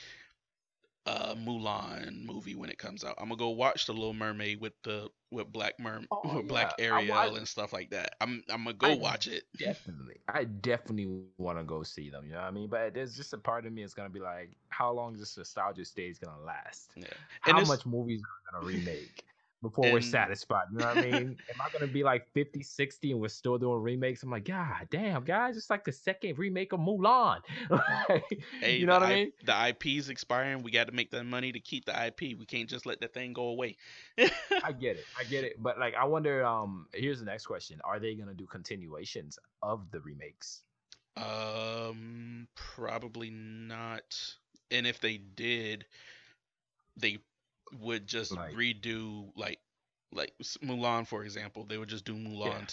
uh 1.06 1.34
Mulan 1.34 2.24
movie 2.24 2.54
when 2.54 2.70
it 2.70 2.78
comes 2.78 3.04
out. 3.04 3.14
I'm 3.18 3.28
gonna 3.28 3.36
go 3.38 3.50
watch 3.50 3.86
The 3.86 3.92
Little 3.92 4.14
Mermaid 4.14 4.60
with 4.60 4.72
the 4.82 5.08
with 5.30 5.52
Black 5.52 5.78
Mer 5.78 6.02
Oh, 6.10 6.36
with 6.36 6.48
Black 6.48 6.72
yeah. 6.78 6.86
I 6.90 7.02
Ariel 7.02 7.36
and 7.36 7.46
stuff 7.48 7.72
like 7.72 7.90
that. 7.90 8.14
I'm 8.20 8.42
I'm 8.48 8.64
gonna 8.64 8.74
go 8.74 8.92
I 8.92 8.94
watch 8.94 9.26
it. 9.26 9.44
definitely 9.58 10.16
i 10.28 10.44
definitely 10.44 11.06
want 11.06 11.32
to 11.32 11.36
go 11.36 11.56
see 11.56 11.82
them 11.82 11.96
you 12.26 12.32
know 12.32 12.38
what 12.38 12.46
i 12.46 12.50
mean 12.50 12.68
but 12.68 12.68
there's 12.68 12.88
just 12.88 13.08
a 13.08 13.14
part 13.38 13.42
of 13.44 13.50
me 13.50 13.60
that's 13.62 13.76
gonna 13.76 13.92
be 13.92 14.02
like 14.02 14.38
how 14.68 14.90
long 14.90 15.12
is 15.14 15.20
this 15.20 15.36
nostalgia 15.36 15.84
stage 15.84 16.18
gonna 16.20 16.40
last 16.42 16.92
Yeah, 16.96 17.06
and 17.46 17.56
how 17.56 17.62
much 17.62 17.86
movies 17.86 18.20
are 18.22 18.60
gonna 18.60 18.64
remake 18.66 19.24
before 19.64 19.90
we're 19.92 20.00
satisfied 20.00 20.64
you 20.72 20.78
know 20.78 20.86
what 20.86 20.98
i 20.98 21.02
mean 21.02 21.36
am 21.50 21.60
i 21.60 21.68
gonna 21.72 21.90
be 21.90 22.02
like 22.04 22.26
50 22.32 22.62
60 22.62 23.10
and 23.12 23.20
we're 23.20 23.28
still 23.28 23.58
doing 23.58 23.80
remakes 23.82 24.22
i'm 24.22 24.30
like 24.30 24.44
god 24.44 24.86
damn 24.90 25.24
guys 25.24 25.56
it's 25.56 25.68
like 25.70 25.84
the 25.84 25.90
second 25.92 26.38
remake 26.38 26.72
of 26.72 26.78
mulan 26.80 27.40
Hey, 28.60 28.76
you 28.78 28.86
know 28.86 28.92
what 28.94 29.02
i 29.02 29.12
I- 29.12 29.14
mean 29.16 29.32
The 29.44 29.68
IP's 29.70 30.08
expiring. 30.08 30.62
We 30.62 30.70
got 30.70 30.86
to 30.86 30.92
make 30.92 31.10
the 31.10 31.24
money 31.24 31.50
to 31.52 31.58
keep 31.60 31.84
the 31.86 32.06
IP. 32.06 32.20
We 32.38 32.46
can't 32.46 32.68
just 32.68 32.86
let 32.86 33.00
the 33.00 33.08
thing 33.08 33.32
go 33.32 33.48
away. 33.48 33.76
i 34.18 34.70
get 34.72 34.96
it 34.96 35.04
i 35.18 35.24
get 35.24 35.42
it 35.44 35.60
but 35.62 35.78
like 35.78 35.94
i 35.94 36.04
wonder 36.04 36.44
um 36.44 36.86
here's 36.94 37.18
the 37.18 37.24
next 37.26 37.46
question 37.46 37.80
are 37.84 37.98
they 37.98 38.14
gonna 38.14 38.34
do 38.34 38.46
continuations 38.46 39.38
of 39.62 39.90
the 39.90 40.00
remakes 40.00 40.62
um, 41.16 42.48
probably 42.56 43.30
not. 43.30 44.34
And 44.70 44.84
if 44.86 45.00
they 45.00 45.16
did, 45.18 45.86
they 46.96 47.18
would 47.80 48.06
just 48.06 48.32
Like- 48.32 48.54
redo 48.54 49.30
like 49.36 49.60
like 50.12 50.32
Mulan, 50.62 51.06
for 51.06 51.24
example. 51.24 51.64
They 51.64 51.76
would 51.76 51.88
just 51.88 52.04
do 52.04 52.14
Mulan 52.14 52.60
Yeah. 52.60 52.66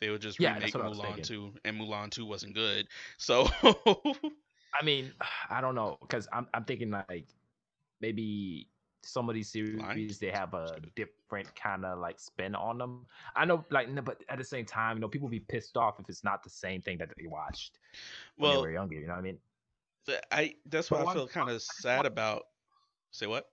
They 0.00 0.10
would 0.10 0.20
just 0.20 0.38
Yeah, 0.40 0.54
remake 0.54 0.74
what 0.74 0.84
I 0.84 0.88
was 0.88 0.98
Mulan 0.98 1.22
two, 1.22 1.52
and 1.64 1.78
Mulan 1.80 2.10
two 2.10 2.26
wasn't 2.26 2.54
good. 2.54 2.88
So 3.18 3.46
I 4.74 4.84
mean, 4.84 5.12
I 5.50 5.60
don't 5.60 5.74
know 5.74 5.98
because 6.00 6.28
I'm 6.32 6.48
I'm 6.54 6.64
thinking 6.64 6.90
like 6.90 7.26
maybe 8.00 8.68
some 9.02 9.28
of 9.28 9.34
these 9.34 9.48
series 9.48 10.18
they 10.18 10.30
have 10.30 10.52
a 10.54 10.80
different 10.96 11.54
kind 11.54 11.84
of 11.84 11.98
like 11.98 12.18
spin 12.18 12.54
on 12.54 12.78
them. 12.78 13.06
I 13.36 13.44
know, 13.44 13.64
like, 13.70 13.88
but 14.04 14.22
at 14.28 14.38
the 14.38 14.44
same 14.44 14.64
time, 14.66 14.96
you 14.96 15.00
know, 15.00 15.08
people 15.08 15.28
be 15.28 15.40
pissed 15.40 15.76
off 15.76 16.00
if 16.00 16.08
it's 16.08 16.24
not 16.24 16.42
the 16.42 16.50
same 16.50 16.82
thing 16.82 16.98
that 16.98 17.10
they 17.16 17.26
watched 17.26 17.78
when 18.36 18.50
they 18.52 18.60
were 18.60 18.70
younger. 18.70 18.96
You 18.96 19.06
know 19.06 19.12
what 19.14 19.20
I 19.20 19.22
mean? 19.22 19.38
I 20.32 20.56
that's 20.66 20.88
But 20.88 21.04
what 21.04 21.08
I 21.08 21.14
feel 21.14 21.28
kind 21.28 21.50
of 21.50 21.62
sad 21.62 22.06
about. 22.06 22.48
Say 23.12 23.26
what? 23.26 23.48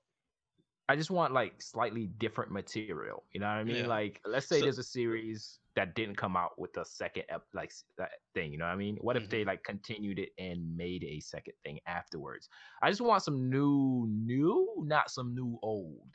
I 0.90 0.96
just 0.96 1.10
want 1.12 1.34
like 1.34 1.62
slightly 1.62 2.08
different 2.08 2.52
material. 2.52 3.24
You 3.32 3.40
know 3.40 3.48
what 3.48 3.54
I 3.58 3.64
mean? 3.64 3.78
Yeah. 3.78 3.88
Like, 3.88 4.22
let's 4.26 4.48
say 4.48 4.60
So- 4.60 4.66
there's 4.66 4.80
a 4.80 4.84
series 4.84 5.60
that 5.76 5.96
didn't 5.96 6.18
come 6.18 6.38
out 6.38 6.60
with 6.60 6.78
a 6.78 6.86
second 6.86 7.24
ep- 7.30 7.48
like 7.54 7.72
that 7.98 8.12
thing. 8.36 8.52
You 8.52 8.60
know 8.60 8.66
what 8.66 8.74
I 8.74 8.76
mean? 8.76 8.98
What 9.02 9.16
if 9.16 9.24
Mm-hmm. 9.24 9.30
they 9.32 9.46
like 9.46 9.64
continued 9.64 10.20
it 10.20 10.30
and 10.38 10.78
made 10.78 11.04
a 11.04 11.20
second 11.20 11.54
thing 11.64 11.80
afterwards? 11.88 12.48
I 12.82 12.90
just 12.90 13.02
want 13.02 13.24
some 13.24 13.50
new, 13.50 14.08
new, 14.10 14.84
not 14.86 15.10
some 15.10 15.34
new 15.34 15.58
old. 15.64 16.06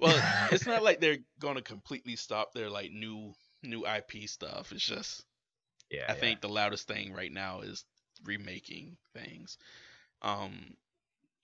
Well, 0.00 0.18
it's 0.50 0.66
not 0.66 0.82
like 0.82 1.00
they're 1.00 1.18
gonna 1.38 1.62
completely 1.62 2.16
stop 2.16 2.52
their 2.52 2.68
like 2.70 2.90
new 2.90 3.32
new 3.62 3.86
IP 3.86 4.28
stuff. 4.28 4.72
It's 4.72 4.84
just 4.84 5.24
yeah. 5.90 6.06
I 6.08 6.14
yeah. 6.14 6.18
think 6.18 6.40
the 6.40 6.48
loudest 6.48 6.88
thing 6.88 7.12
right 7.12 7.32
now 7.32 7.60
is 7.60 7.84
remaking 8.24 8.96
things. 9.14 9.56
Um, 10.22 10.74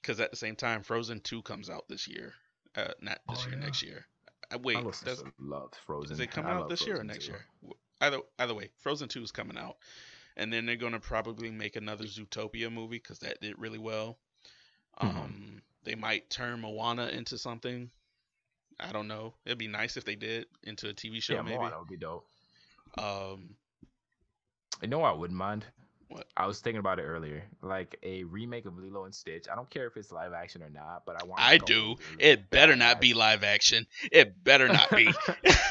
because 0.01 0.19
at 0.19 0.33
the 0.33 0.37
same 0.37 0.57
time, 0.57 0.83
Frozen 0.83 1.21
Two 1.21 1.43
comes 1.43 1.71
out 1.71 1.85
this 1.89 2.09
year. 2.09 2.35
Uh, 2.75 2.93
not 3.01 3.21
this 3.29 3.45
Oh, 3.45 3.49
year, 3.49 3.59
yeah. 3.59 3.65
next 3.65 3.83
year. 3.83 4.07
Uh, 4.53 4.59
wait, 4.59 4.77
I 4.77 4.83
does, 4.83 5.01
to 5.01 5.33
loved 5.39 5.77
Frozen. 5.87 6.13
is 6.15 6.21
it 6.21 6.31
coming 6.31 6.51
I 6.53 6.57
out 6.57 6.69
this 6.69 6.87
year 6.87 7.01
or 7.01 7.05
next 7.05 7.27
too. 7.27 7.33
year? 7.33 7.45
Either 8.01 8.19
either 8.39 8.55
way, 8.55 8.71
Frozen 8.79 9.09
Two 9.09 9.23
is 9.23 9.31
coming 9.31 9.57
out, 9.57 9.77
and 10.37 10.53
then 10.53 10.67
they're 10.67 10.77
gonna 10.77 10.99
probably 11.01 11.51
make 11.51 11.77
another 11.77 12.05
Zootopia 12.05 12.73
movie 12.73 12.97
because 12.99 13.21
that 13.21 13.41
did 13.41 13.59
really 13.59 13.79
well. 13.79 14.19
Mhm. 15.01 15.15
Um, 15.17 15.63
they 15.85 15.95
might 15.95 16.29
turn 16.31 16.61
Moana 16.61 17.07
into 17.09 17.39
something. 17.39 17.91
I 18.81 18.91
don't 18.93 19.07
know. 19.09 19.35
It'd 19.45 19.59
be 19.59 19.69
nice 19.69 19.97
if 19.97 20.05
they 20.05 20.17
did 20.17 20.47
into 20.65 20.89
a 20.89 20.95
TV 20.95 21.21
show, 21.23 21.35
Yeah, 21.35 21.43
maybe. 21.43 21.57
Moana 21.59 21.79
would 21.79 21.89
be 21.89 21.97
dope. 21.97 22.27
Um, 22.99 23.57
I 24.83 24.87
know, 24.87 25.03
I 25.03 25.13
wouldn't 25.13 25.39
mind. 25.39 25.65
What? 26.13 26.27
I 26.37 26.47
was 26.47 26.61
thinking 26.61 26.79
about 26.81 26.99
it 26.99 27.05
earlier, 27.05 27.45
like 27.63 27.99
a 28.03 28.25
remake 28.25 28.67
of 28.67 28.77
Lilo 28.77 29.05
and 29.05 29.15
Stitch. 29.15 29.47
I 29.51 29.55
don't 29.55 29.71
care 29.71 29.87
if 29.87 29.97
it's 29.97 30.13
live 30.13 30.33
action 30.33 30.63
or 30.63 30.69
not, 30.69 31.05
but 31.07 31.17
I 31.17 31.25
want. 31.25 31.41
I 31.43 31.57
do. 31.57 31.97
It 32.19 32.51
better 32.51 32.77
not 32.77 33.01
be 33.01 33.15
live 33.15 33.43
action. 33.45 33.87
It 34.11 34.43
better 34.45 34.69
not 34.69 34.91
be. 34.91 35.09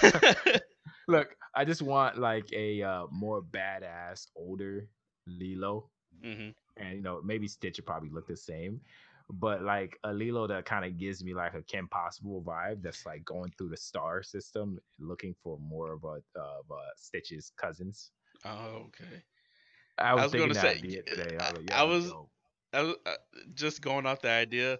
Look, 1.08 1.36
I 1.56 1.66
just 1.66 1.82
want 1.82 2.18
like 2.18 2.52
a 2.54 2.82
uh, 2.82 3.06
more 3.12 3.42
badass, 3.44 4.28
older 4.36 4.88
Lilo, 5.28 5.89
hmm 6.24 6.50
and 6.78 6.96
you 6.96 7.02
know 7.02 7.22
maybe 7.24 7.48
Stitch 7.48 7.78
would 7.78 7.86
probably 7.86 8.10
look 8.10 8.28
the 8.28 8.36
same, 8.38 8.82
but 9.30 9.62
like 9.62 9.98
a 10.04 10.14
Lilo 10.14 10.48
that 10.48 10.66
kind 10.66 10.86
of 10.86 10.98
gives 10.98 11.24
me 11.24 11.34
like 11.34 11.54
a 11.54 11.62
Kim 11.64 11.88
Possible 11.88 12.42
vibe. 12.42 12.82
That's 12.82 13.06
like 13.06 13.24
going 13.26 13.52
through 13.58 13.70
the 13.70 13.78
star 13.78 14.24
system, 14.24 14.80
looking 15.00 15.36
for 15.44 15.60
more 15.60 15.94
of 15.94 16.04
a 16.04 16.22
of 16.39 16.66
uh, 16.72 16.92
Stitch's 16.96 17.52
cousins. 17.58 18.12
Oh, 18.46 18.88
okay. 18.88 19.24
I 20.02 20.16
was, 20.16 20.24
was 20.34 20.41
gonna 20.41 20.54
say, 20.56 20.70
idea 20.78 21.04
today. 21.04 21.38
I- 21.39 21.49
I, 21.49 21.52
was 21.54 21.58
like, 21.60 21.72
I 21.72 21.84
was- 21.84 22.14
I 22.74 22.82
was, 22.84 22.95
uh, 23.06 23.12
just 23.54 23.82
going 23.82 24.06
off 24.06 24.22
the 24.22 24.30
idea, 24.30 24.80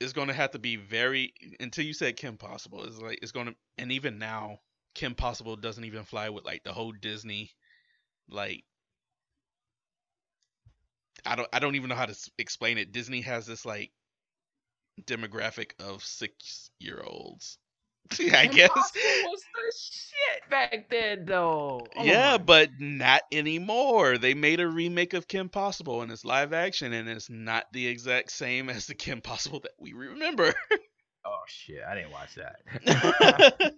it's 0.00 0.12
going 0.12 0.28
to 0.28 0.34
have 0.34 0.50
to 0.50 0.58
be 0.58 0.76
very 0.76 1.32
until 1.60 1.84
you 1.84 1.94
said 1.94 2.16
Kim 2.16 2.36
Possible. 2.36 2.84
It's 2.84 2.98
like 2.98 3.20
it's 3.22 3.32
going 3.32 3.46
to, 3.46 3.54
and 3.78 3.90
even 3.92 4.18
now, 4.18 4.60
Kim 4.94 5.14
Possible 5.14 5.56
doesn't 5.56 5.84
even 5.84 6.04
fly 6.04 6.28
with 6.28 6.44
like 6.44 6.64
the 6.64 6.72
whole 6.72 6.92
Disney, 6.92 7.50
like. 8.28 8.64
I 11.24 11.36
don't. 11.36 11.48
I 11.52 11.58
don't 11.58 11.74
even 11.76 11.88
know 11.88 11.94
how 11.94 12.04
to 12.06 12.30
explain 12.38 12.76
it. 12.76 12.92
Disney 12.92 13.22
has 13.22 13.46
this 13.46 13.64
like 13.64 13.92
demographic 15.02 15.70
of 15.80 16.04
six 16.04 16.70
year 16.78 17.00
olds. 17.02 17.58
I 18.20 18.46
guess. 18.46 18.68
Impossible 18.68 19.30
was 19.30 19.42
the 19.54 19.72
shit 19.80 20.50
back 20.50 20.88
then, 20.90 21.24
though. 21.26 21.86
Oh 21.96 22.04
yeah, 22.04 22.38
but 22.38 22.70
not 22.78 23.22
anymore. 23.32 24.18
They 24.18 24.34
made 24.34 24.60
a 24.60 24.68
remake 24.68 25.14
of 25.14 25.26
Kim 25.28 25.48
Possible 25.48 26.02
and 26.02 26.12
it's 26.12 26.24
live 26.24 26.52
action 26.52 26.92
and 26.92 27.08
it's 27.08 27.30
not 27.30 27.72
the 27.72 27.86
exact 27.86 28.30
same 28.30 28.68
as 28.68 28.86
the 28.86 28.94
Kim 28.94 29.20
Possible 29.20 29.60
that 29.60 29.72
we 29.78 29.92
remember. 29.92 30.54
Oh 31.24 31.42
shit, 31.46 31.82
I 31.88 31.94
didn't 31.94 32.10
watch 32.10 32.34
that. 32.34 32.60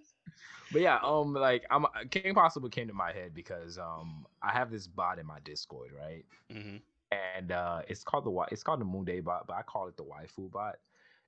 but 0.71 0.81
yeah, 0.81 0.99
um, 1.03 1.33
like 1.33 1.65
I'm 1.71 1.85
King 2.11 2.33
Possible 2.33 2.69
came 2.69 2.87
to 2.87 2.93
my 2.93 3.13
head 3.13 3.33
because 3.33 3.77
um 3.77 4.25
I 4.41 4.51
have 4.51 4.69
this 4.71 4.87
bot 4.87 5.19
in 5.19 5.25
my 5.25 5.39
Discord, 5.43 5.91
right? 5.97 6.25
hmm 6.51 6.77
And 7.11 7.51
uh 7.51 7.81
it's 7.87 8.03
called 8.03 8.25
the 8.25 8.45
it's 8.51 8.63
called 8.63 8.81
the 8.81 8.85
Mudae 8.85 9.23
bot, 9.23 9.47
but 9.47 9.55
I 9.55 9.61
call 9.61 9.87
it 9.87 9.97
the 9.97 10.03
waifu 10.03 10.51
bot. 10.51 10.75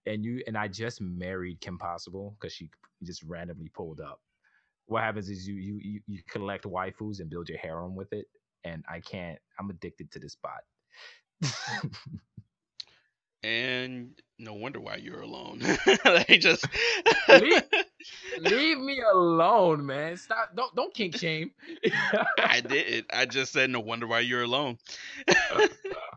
And 0.05 0.23
you 0.23 0.41
and 0.47 0.57
I 0.57 0.67
just 0.67 1.01
married 1.01 1.61
Kim 1.61 1.77
Possible 1.77 2.35
because 2.39 2.53
she 2.53 2.69
just 3.03 3.23
randomly 3.23 3.69
pulled 3.75 3.99
up. 4.01 4.19
What 4.87 5.03
happens 5.03 5.29
is 5.29 5.47
you 5.47 5.55
you 5.55 6.01
you 6.07 6.21
collect 6.29 6.65
waifus 6.65 7.19
and 7.19 7.29
build 7.29 7.49
your 7.49 7.59
harem 7.59 7.95
with 7.95 8.11
it, 8.13 8.25
and 8.63 8.83
I 8.89 8.99
can't. 9.01 9.39
I'm 9.59 9.69
addicted 9.69 10.11
to 10.11 10.19
this 10.19 10.35
bot. 10.35 10.63
And 13.43 14.19
no 14.37 14.53
wonder 14.53 14.81
why 14.81 14.97
you're 14.97 15.21
alone. 15.21 15.59
they 16.27 16.37
just 16.37 16.65
Leave- 17.29 17.63
Leave 18.39 18.77
me 18.79 19.01
alone, 19.13 19.85
man. 19.85 20.17
Stop! 20.17 20.55
Don't 20.55 20.75
don't 20.75 20.93
kink 20.93 21.17
shame. 21.17 21.51
I 22.39 22.61
didn't. 22.61 23.07
I 23.13 23.25
just 23.25 23.53
said 23.53 23.69
no 23.69 23.79
wonder 23.79 24.07
why 24.07 24.21
you're 24.21 24.43
alone. 24.43 24.77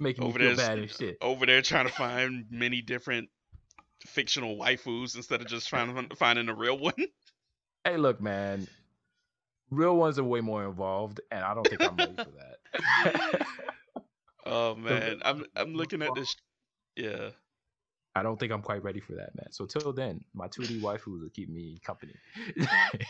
Making 0.00 0.24
me 0.24 0.28
Over 0.28 0.38
feel 0.38 0.56
there, 0.56 0.66
bad 0.68 0.78
and 0.78 0.90
shit. 0.90 1.18
over 1.20 1.46
there 1.46 1.62
trying 1.62 1.86
to 1.86 1.92
find 1.92 2.46
many 2.50 2.80
different 2.82 3.28
fictional 4.06 4.56
waifus 4.56 5.16
instead 5.16 5.40
of 5.40 5.48
just 5.48 5.68
finding 5.68 6.08
finding 6.16 6.48
a 6.48 6.54
real 6.54 6.78
one. 6.78 6.94
Hey, 7.84 7.96
look, 7.96 8.20
man. 8.20 8.66
Real 9.70 9.96
ones 9.96 10.18
are 10.18 10.24
way 10.24 10.40
more 10.40 10.64
involved, 10.64 11.20
and 11.30 11.42
I 11.42 11.54
don't 11.54 11.66
think 11.66 11.80
I'm 11.80 11.96
ready 11.96 12.16
for 12.16 12.30
that. 12.36 13.46
Oh 14.44 14.74
man, 14.74 15.20
I'm 15.24 15.44
I'm 15.54 15.74
looking 15.74 16.00
at 16.02 16.14
this. 16.14 16.34
Yeah. 16.96 17.30
I 18.14 18.22
don't 18.22 18.40
think 18.40 18.50
I'm 18.50 18.62
quite 18.62 18.82
ready 18.82 18.98
for 18.98 19.12
that, 19.12 19.34
man. 19.36 19.52
So 19.52 19.66
till 19.66 19.92
then, 19.92 20.24
my 20.34 20.48
2D 20.48 20.80
waifus 20.82 21.06
will 21.20 21.28
keep 21.32 21.50
me 21.50 21.78
company. 21.84 22.14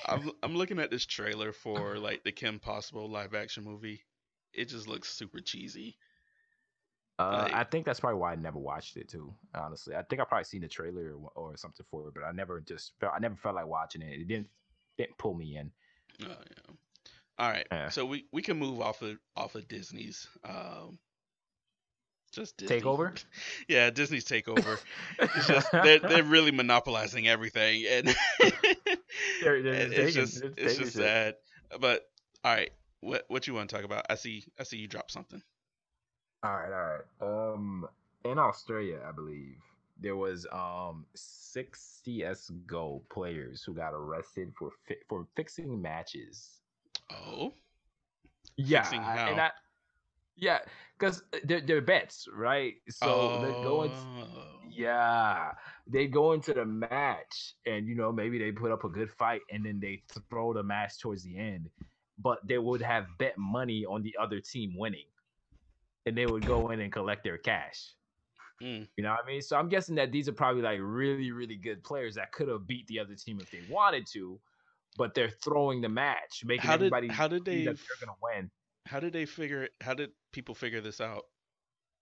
I'm 0.07 0.31
I'm 0.43 0.57
looking 0.57 0.81
at 0.81 0.91
this 0.91 1.07
trailer 1.07 1.53
for 1.53 1.97
like 1.99 2.25
the 2.25 2.33
Kim 2.33 2.59
Possible 2.59 3.09
live 3.09 3.35
action 3.35 3.65
movie. 3.65 4.03
It 4.53 4.69
just 4.69 4.89
looks 4.89 5.09
super 5.15 5.39
cheesy. 5.39 5.97
Uh, 7.19 7.43
Like- 7.45 7.55
I 7.55 7.65
think 7.65 7.85
that's 7.85 8.01
probably 8.01 8.21
why 8.21 8.33
I 8.33 8.37
never 8.37 8.59
watched 8.59 8.97
it 8.97 9.09
too. 9.09 9.35
Honestly, 9.55 9.95
I 9.97 10.03
think 10.03 10.21
I 10.21 10.25
probably 10.25 10.45
seen 10.45 10.61
the 10.61 10.69
trailer 10.69 11.15
or, 11.15 11.31
or 11.35 11.57
something 11.57 11.85
for 11.91 12.07
it, 12.09 12.15
but 12.15 12.23
I 12.25 12.33
never 12.33 12.61
just 12.61 12.93
felt 13.01 13.13
I 13.15 13.19
never 13.19 13.37
felt 13.37 13.55
like 13.57 13.67
watching 13.67 14.03
it. 14.03 14.21
It 14.21 14.29
didn't 14.29 14.49
didn't 14.97 15.19
pull 15.19 15.35
me 15.35 15.57
in. 15.57 15.73
Oh 16.23 16.27
yeah. 16.29 16.75
All 17.39 17.51
right. 17.51 17.67
Yeah. 17.71 17.89
So 17.91 18.05
we 18.07 18.27
we 18.33 18.43
can 18.43 18.59
move 18.59 18.81
off 18.81 19.03
of 19.03 19.19
off 19.37 19.55
of 19.57 19.67
Disney's 19.69 20.29
um 20.45 20.99
just 22.33 22.57
Disney. 22.59 22.81
Takeover? 22.81 23.25
Yeah, 23.69 23.91
Disney's 23.91 24.25
takeover. 24.25 24.79
It's 25.19 25.47
just 25.47 25.71
they're 25.73 25.99
they're 25.99 26.23
really 26.23 26.51
monopolizing 26.53 27.27
everything 27.27 27.85
and 27.91 28.07
They're- 29.43 29.63
they're 29.63 29.73
and 29.75 29.93
it's 29.93 30.15
taking- 30.15 30.27
just 30.27 30.43
it's 30.57 30.77
just 30.77 30.93
sad. 30.95 31.35
But 31.81 32.03
all 32.45 32.55
right, 32.55 32.71
what 33.01 33.25
what 33.29 33.47
you 33.47 33.55
want 33.55 33.71
to 33.71 33.77
talk 33.77 33.85
about? 33.85 34.07
I 34.11 34.15
see 34.15 34.45
I 34.59 34.63
see 34.65 34.77
you 34.79 34.87
drop 34.89 35.11
something. 35.11 35.43
All 36.43 36.57
right, 36.57 36.73
all 36.73 37.31
right. 37.31 37.53
Um, 37.55 37.89
in 38.25 38.39
Australia, 38.39 39.01
I 39.07 39.13
believe 39.13 39.57
there 40.01 40.17
was 40.17 40.47
um 40.53 41.05
six 41.15 42.01
CS:GO 42.05 43.03
players 43.11 43.63
who 43.65 43.75
got 43.75 43.93
arrested 43.93 44.53
for 44.57 44.71
fi- 44.87 45.03
for 45.09 45.27
fixing 45.35 45.81
matches. 45.83 46.61
Oh. 47.11 47.53
Yeah, 48.57 48.83
Fixing 48.83 49.03
how? 49.03 49.29
and 49.29 49.41
I, 49.41 49.51
yeah, 50.37 50.61
because 50.99 51.23
they're 51.45 51.61
they're 51.61 51.81
bets, 51.81 52.29
right? 52.33 52.75
So 52.89 53.41
they're 53.43 53.63
going. 53.65 53.91
Oh. 53.93 54.45
Yeah, 54.71 55.53
they 55.89 56.07
go 56.07 56.33
into 56.33 56.53
the 56.55 56.65
match, 56.65 57.55
and 57.67 57.89
you 57.89 57.97
know 57.97 58.13
maybe 58.13 58.39
they 58.39 58.53
put 58.53 58.71
up 58.71 58.85
a 58.85 58.89
good 58.89 59.11
fight, 59.11 59.41
and 59.51 59.65
then 59.67 59.81
they 59.81 60.03
throw 60.31 60.53
the 60.53 60.63
match 60.63 61.01
towards 61.01 61.25
the 61.25 61.37
end, 61.37 61.69
but 62.19 62.39
they 62.47 62.59
would 62.59 62.83
have 62.83 63.07
bet 63.19 63.37
money 63.37 63.85
on 63.85 64.03
the 64.03 64.15
other 64.21 64.41
team 64.41 64.75
winning, 64.77 65.07
and 66.09 66.19
they 66.19 66.27
would 66.27 66.45
go 66.45 66.71
in 66.71 66.81
and 66.81 66.93
collect 66.93 67.25
their 67.25 67.39
cash. 67.39 67.95
Mm. 68.61 68.89
You 68.97 69.05
know 69.05 69.11
what 69.11 69.25
I 69.25 69.27
mean? 69.27 69.43
So 69.43 69.57
I'm 69.57 69.69
guessing 69.69 69.95
that 69.97 70.11
these 70.11 70.29
are 70.29 70.33
probably 70.33 70.63
like 70.63 70.81
really, 70.83 71.31
really 71.31 71.57
good 71.57 71.85
players 71.85 72.17
that 72.17 72.33
could 72.33 72.49
have 72.49 72.67
beat 72.67 72.87
the 72.89 72.99
other 72.99 73.15
team 73.15 73.41
if 73.41 73.51
they 73.51 73.63
wanted 73.63 74.07
to, 74.09 74.41
but 74.97 75.15
they're 75.15 75.31
throwing 75.31 75.83
the 75.83 75.89
match, 75.89 76.45
making 76.45 76.71
How 76.71 76.77
did 76.77 76.97
everybody 76.97 77.09
how 77.09 77.27
did 77.29 77.45
they 77.47 77.65
that 77.65 77.77
they're 77.89 78.07
gonna 78.07 78.19
win. 78.23 78.51
how 78.87 79.01
did 79.01 79.13
they 79.13 79.27
figure 79.27 79.69
how 79.81 79.95
did 79.95 80.13
people 80.33 80.55
figure 80.55 80.81
this 80.81 81.01
out? 81.01 81.25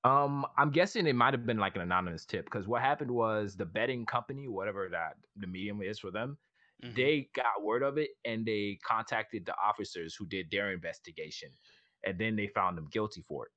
Um, 0.04 0.46
I'm 0.56 0.70
guessing 0.70 1.06
it 1.06 1.14
might 1.14 1.34
have 1.34 1.46
been 1.46 1.58
like 1.58 1.74
an 1.74 1.82
anonymous 1.82 2.26
tip 2.26 2.44
because 2.44 2.68
what 2.68 2.80
happened 2.82 3.10
was 3.10 3.56
the 3.56 3.66
betting 3.66 4.06
company, 4.06 4.46
whatever 4.46 4.88
that 4.88 5.16
the 5.34 5.46
medium 5.48 5.82
is 5.82 5.98
for 5.98 6.10
them, 6.12 6.38
Mhm. 6.82 6.96
they 6.96 7.30
got 7.34 7.62
word 7.64 7.82
of 7.82 7.98
it 7.98 8.10
and 8.24 8.46
they 8.46 8.78
contacted 8.84 9.46
the 9.46 9.56
officers 9.58 10.14
who 10.14 10.26
did 10.26 10.50
their 10.50 10.72
investigation, 10.72 11.56
and 12.04 12.20
then 12.20 12.36
they 12.36 12.46
found 12.48 12.78
them 12.78 12.88
guilty 12.88 13.22
for 13.22 13.46
it. 13.46 13.52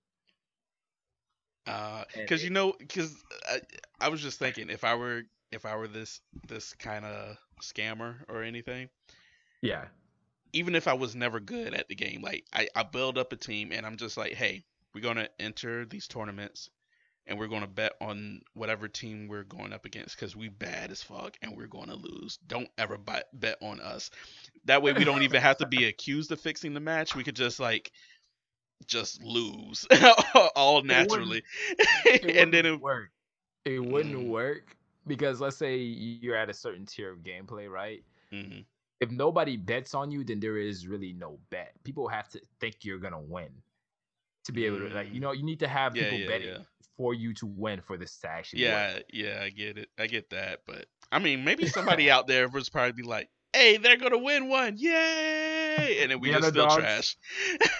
Uh, 1.70 2.04
because 2.16 2.42
it- 2.42 2.46
you 2.46 2.50
know 2.52 2.74
because 2.78 3.16
I, 3.50 3.56
uh, 3.56 3.60
I 4.02 4.10
was 4.10 4.22
just 4.22 4.40
thinking 4.40 4.70
if 4.70 4.84
i 4.84 4.96
were 4.96 5.24
if 5.52 5.66
i 5.66 5.76
were 5.76 5.88
this 5.88 6.22
this 6.48 6.74
kind 6.76 7.06
of 7.06 7.38
scammer 7.62 8.16
or 8.30 8.44
anything 8.44 8.90
Yeah, 9.62 9.88
even 10.54 10.76
if 10.76 10.88
i 10.88 10.94
was 10.94 11.16
never 11.16 11.40
good 11.40 11.74
at 11.74 11.88
the 11.88 11.96
game 11.96 12.22
like 12.22 12.46
i, 12.54 12.68
I 12.76 12.84
build 12.84 13.18
up 13.18 13.34
a 13.34 13.36
team 13.36 13.72
and 13.72 13.86
i'm 13.86 13.98
just 13.98 14.18
like 14.18 14.34
hey 14.34 14.64
we're 14.94 15.02
going 15.02 15.18
to 15.18 15.30
enter 15.40 15.86
these 15.86 16.08
tournaments 16.08 16.70
and 17.28 17.38
we're 17.40 17.48
going 17.48 17.62
to 17.62 17.68
bet 17.68 17.94
on 18.02 18.42
whatever 18.54 18.88
team 18.88 19.28
we're 19.28 19.44
going 19.44 19.74
up 19.74 19.86
against 19.86 20.16
because 20.16 20.36
we 20.36 20.50
bad 20.50 20.92
as 20.92 21.02
fuck 21.04 21.38
and 21.42 21.56
we're 21.56 21.68
going 21.68 21.90
to 21.90 21.96
lose. 21.96 22.38
Don't 22.48 22.70
ever 22.78 22.98
bet, 22.98 23.26
bet 23.34 23.58
on 23.62 23.80
us. 23.80 24.10
That 24.66 24.82
way 24.82 24.94
we 24.94 25.04
don't 25.06 25.22
even 25.24 25.42
have 25.42 25.58
to 25.58 25.68
be 25.68 25.86
accused 25.88 26.32
of 26.32 26.40
fixing 26.42 26.74
the 26.74 26.80
match. 26.80 27.16
We 27.16 27.24
could 27.24 27.36
just 27.36 27.60
like 27.60 27.92
just 28.86 29.22
lose 29.24 29.86
all 30.56 30.82
naturally 30.84 31.44
It 32.24 32.36
and 32.36 32.54
then 32.54 32.66
it, 32.66 32.80
work. 32.80 33.10
It 33.66 33.80
wouldn't 33.84 34.20
Mm. 34.20 34.28
work 34.28 34.76
because 35.08 35.42
let's 35.42 35.58
say 35.58 35.78
you're 35.78 36.22
at 36.22 36.36
a 36.38 36.40
certain 36.40 36.72
tier 36.72 36.98
of 36.98 37.06
gameplay, 37.08 37.56
right? 37.56 38.04
Mhm. 38.32 38.66
If 38.92 39.12
nobody 39.12 39.58
bets 39.58 39.94
on 39.94 40.12
you, 40.12 40.24
then 40.24 40.40
there 40.40 40.58
is 40.58 40.88
really 40.88 41.14
no 41.14 41.40
bet. 41.50 41.74
People 41.84 42.08
have 42.08 42.30
to 42.30 42.42
think 42.60 42.84
you're 42.84 42.98
gonna 43.00 43.20
win 43.20 43.50
to 44.46 44.52
be 44.52 44.66
able 44.66 44.80
to 44.80 44.90
like 44.90 45.10
you 45.12 45.20
Mm. 45.20 45.22
know 45.22 45.32
you 45.32 45.44
need 45.44 45.60
to 45.60 45.68
have 45.68 45.96
Yeah, 45.96 45.98
people 45.98 46.20
yeah, 46.20 46.20
betting 46.20 46.58
yeah. 46.58 46.64
for 46.98 47.14
you 47.14 47.34
to 47.36 47.46
win 47.48 47.82
for 47.82 47.98
this 47.98 48.18
to 48.20 48.28
actually 48.30 48.62
work. 48.64 48.90
Yeah, 48.90 49.00
yeah, 49.12 49.42
I 49.44 49.50
get 49.50 49.78
it. 49.78 49.90
I 49.98 50.08
get 50.08 50.30
that, 50.32 50.62
but 50.66 50.86
I 51.12 51.20
mean, 51.20 51.44
maybe 51.44 51.66
somebody 51.68 52.10
out 52.10 52.28
there 52.28 52.48
was 52.50 52.70
probably 52.70 53.04
like, 53.04 53.30
"Hey, 53.54 53.78
they're 53.78 53.98
gonna 53.98 54.18
win 54.18 54.48
one, 54.50 54.78
yay!" 54.78 56.00
And 56.02 56.12
then 56.12 56.20
we 56.20 56.30
The 56.30 56.34
just 56.34 56.50
still 56.50 56.68
underdogs. 56.68 56.68
trash. 56.68 57.18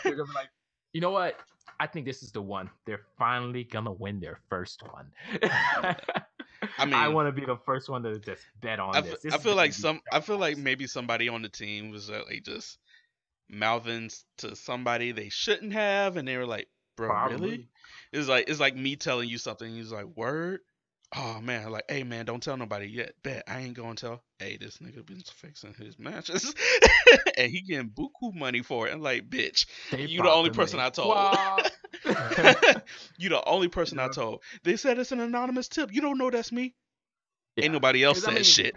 They're 0.04 0.16
gonna 0.16 0.28
be 0.28 0.34
like, 0.34 0.50
you 0.94 1.02
know 1.02 1.12
what? 1.12 1.36
I 1.80 1.88
think 1.88 2.06
this 2.06 2.24
is 2.24 2.32
the 2.32 2.42
one. 2.42 2.70
They're 2.86 3.06
finally 3.18 3.64
gonna 3.64 3.92
win 3.92 4.20
their 4.20 4.40
first 4.50 4.84
one. 4.92 5.12
I 5.42 5.96
mean, 6.86 6.94
I 6.94 7.08
want 7.08 7.28
to 7.28 7.32
be 7.32 7.46
the 7.46 7.58
first 7.66 7.90
one 7.90 8.04
to 8.04 8.20
just 8.20 8.42
bet 8.62 8.80
on 8.80 8.96
I, 8.96 9.02
this. 9.02 9.14
f- 9.14 9.22
This 9.22 9.34
I 9.34 9.38
feel 9.38 9.56
like 9.56 9.74
some. 9.74 10.02
I 10.12 10.20
feel 10.20 10.38
like 10.38 10.58
maybe 10.58 10.88
somebody 10.88 11.30
on 11.30 11.42
the 11.42 11.50
team 11.50 11.90
was 11.90 12.10
uh, 12.10 12.24
like 12.30 12.44
just 12.44 12.78
mouthing 13.50 14.10
to 14.38 14.56
somebody 14.56 15.12
they 15.12 15.30
shouldn't 15.30 15.74
have, 15.74 16.18
and 16.18 16.28
they 16.28 16.38
were 16.38 16.46
like, 16.46 16.68
"Bro, 16.98 17.30
really?" 17.30 17.70
It's 18.12 18.28
like 18.28 18.50
it's 18.50 18.60
like 18.60 18.76
me 18.76 18.96
telling 18.96 19.30
you 19.30 19.38
something. 19.38 19.74
He's 19.74 19.92
like, 19.92 20.06
"Word." 20.16 20.60
Oh 21.16 21.40
man, 21.42 21.72
like, 21.72 21.86
hey 21.90 22.04
man, 22.04 22.26
don't 22.26 22.42
tell 22.44 22.56
nobody 22.56 22.86
yet. 22.86 23.14
Bet 23.24 23.44
I 23.48 23.62
ain't 23.62 23.74
gonna 23.74 23.96
tell. 23.96 24.22
Hey, 24.38 24.58
this 24.58 24.78
nigga 24.78 25.04
been 25.06 25.22
fixing 25.22 25.74
his 25.74 25.98
matches, 25.98 26.54
and 27.38 27.52
he 27.52 27.62
getting 27.62 27.90
buku 27.90 28.34
money 28.36 28.62
for 28.62 28.88
it. 28.88 28.94
I'm 28.94 29.02
like, 29.02 29.28
bitch, 29.28 29.66
They 29.92 30.06
you 30.06 30.22
the 30.22 30.30
only 30.30 30.52
probably 30.52 30.64
person 30.64 30.80
I 30.80 30.90
told. 30.92 31.10
Wow. 31.16 31.58
you 33.18 33.30
the 33.30 33.44
only 33.46 33.70
person 33.70 33.98
I 34.00 34.08
told. 34.10 34.42
They 34.64 34.76
said 34.78 35.00
it's 35.00 35.12
an 35.12 35.20
anonymous 35.20 35.68
tip. 35.68 35.92
You 35.92 36.02
don't 36.02 36.18
know 36.20 36.30
that's 36.30 36.52
me. 36.52 36.76
Yeah. 37.56 37.66
Ain't 37.66 37.74
nobody 37.74 38.04
else 38.04 38.20
'Cause 38.24 38.28
I 38.28 38.32
said 38.32 38.36
mean- 38.36 38.44
shit. 38.44 38.74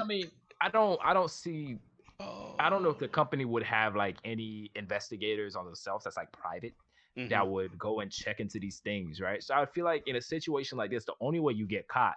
I 0.00 0.04
mean, 0.04 0.30
I 0.60 0.68
don't, 0.68 1.00
I 1.02 1.14
don't 1.14 1.30
see 1.30 1.78
Oh, 2.18 2.54
I 2.58 2.70
don't 2.70 2.82
know 2.82 2.88
if 2.88 2.96
oh. 2.96 3.00
the 3.00 3.08
company 3.08 3.44
would 3.44 3.62
have 3.62 3.94
like 3.94 4.16
any 4.24 4.70
investigators 4.74 5.54
on 5.54 5.66
themselves 5.66 6.04
that's 6.04 6.16
like 6.16 6.32
private 6.32 6.72
Mhm. 7.16 7.28
that 7.30 7.46
would 7.46 7.78
go 7.78 8.00
and 8.00 8.10
check 8.12 8.40
into 8.40 8.58
these 8.58 8.80
things, 8.80 9.20
right? 9.20 9.42
So 9.42 9.54
I 9.54 9.64
feel 9.66 9.84
like 9.84 10.06
in 10.06 10.16
a 10.16 10.20
situation 10.20 10.76
like 10.76 10.90
this, 10.90 11.04
the 11.04 11.14
only 11.20 11.40
way 11.40 11.54
you 11.54 11.66
get 11.66 11.88
caught 11.88 12.16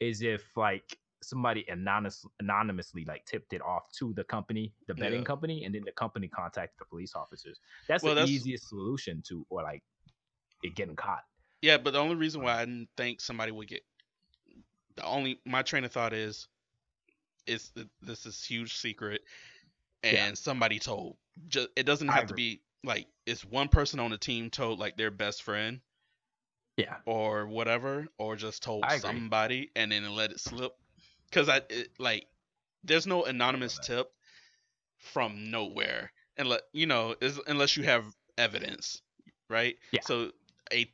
is 0.00 0.22
if 0.22 0.44
like 0.56 0.98
somebody 1.22 1.64
anonymous, 1.68 2.24
anonymously 2.40 3.04
like 3.06 3.24
tipped 3.24 3.52
it 3.52 3.62
off 3.62 3.90
to 3.98 4.12
the 4.14 4.22
company, 4.24 4.72
the 4.86 4.94
betting 4.94 5.20
Yeah. 5.20 5.24
company, 5.26 5.64
and 5.64 5.74
then 5.74 5.82
the 5.84 5.92
company 5.92 6.28
contacted 6.28 6.78
the 6.78 6.84
police 6.84 7.14
officers. 7.14 7.58
That's 7.88 8.04
Well, 8.04 8.14
the 8.14 8.20
that's- 8.20 8.30
easiest 8.34 8.68
solution 8.68 9.22
to 9.22 9.44
or 9.48 9.62
like 9.62 9.82
it 10.62 10.74
getting 10.74 10.94
caught. 10.96 11.24
Yeah, 11.62 11.78
but 11.78 11.92
the 11.92 11.98
only 11.98 12.14
reason 12.16 12.42
why 12.42 12.60
I 12.60 12.64
didn't 12.64 12.90
think 12.96 13.20
somebody 13.20 13.50
would 13.50 13.66
get 13.68 13.84
the 14.94 15.04
only 15.04 15.40
my 15.44 15.62
train 15.62 15.84
of 15.84 15.92
thought 15.92 16.12
is 16.12 16.48
is 17.46 17.72
this 18.00 18.26
is 18.26 18.44
huge 18.44 18.76
secret 18.76 19.22
and 20.02 20.12
Yeah. 20.16 20.34
somebody 20.34 20.78
told. 20.78 21.16
Just 21.48 21.68
it 21.76 21.84
doesn't 21.84 22.08
have 22.08 22.26
to 22.26 22.34
be 22.34 22.62
like 22.86 23.06
it's 23.26 23.44
one 23.44 23.68
person 23.68 24.00
on 24.00 24.10
the 24.12 24.18
team 24.18 24.48
told 24.48 24.78
like 24.78 24.96
their 24.96 25.10
best 25.10 25.42
friend 25.42 25.80
Yeah. 26.76 26.96
or 27.04 27.46
whatever, 27.46 28.06
or 28.18 28.36
just 28.36 28.62
told 28.62 28.84
somebody 29.00 29.70
and 29.76 29.92
then 29.92 30.08
let 30.14 30.30
it 30.30 30.40
slip. 30.40 30.72
Because 31.28 31.48
I 31.48 31.60
it, 31.68 31.88
like 31.98 32.26
there's 32.84 33.06
no 33.06 33.24
anonymous 33.24 33.78
tip 33.82 34.10
from 34.98 35.50
nowhere, 35.50 36.12
unless 36.38 36.60
you 36.72 36.86
know, 36.86 37.14
is 37.20 37.38
unless 37.46 37.76
you 37.76 37.82
have 37.84 38.04
evidence, 38.38 39.02
right? 39.50 39.76
Yeah. 39.92 40.00
So 40.04 40.30
a 40.72 40.86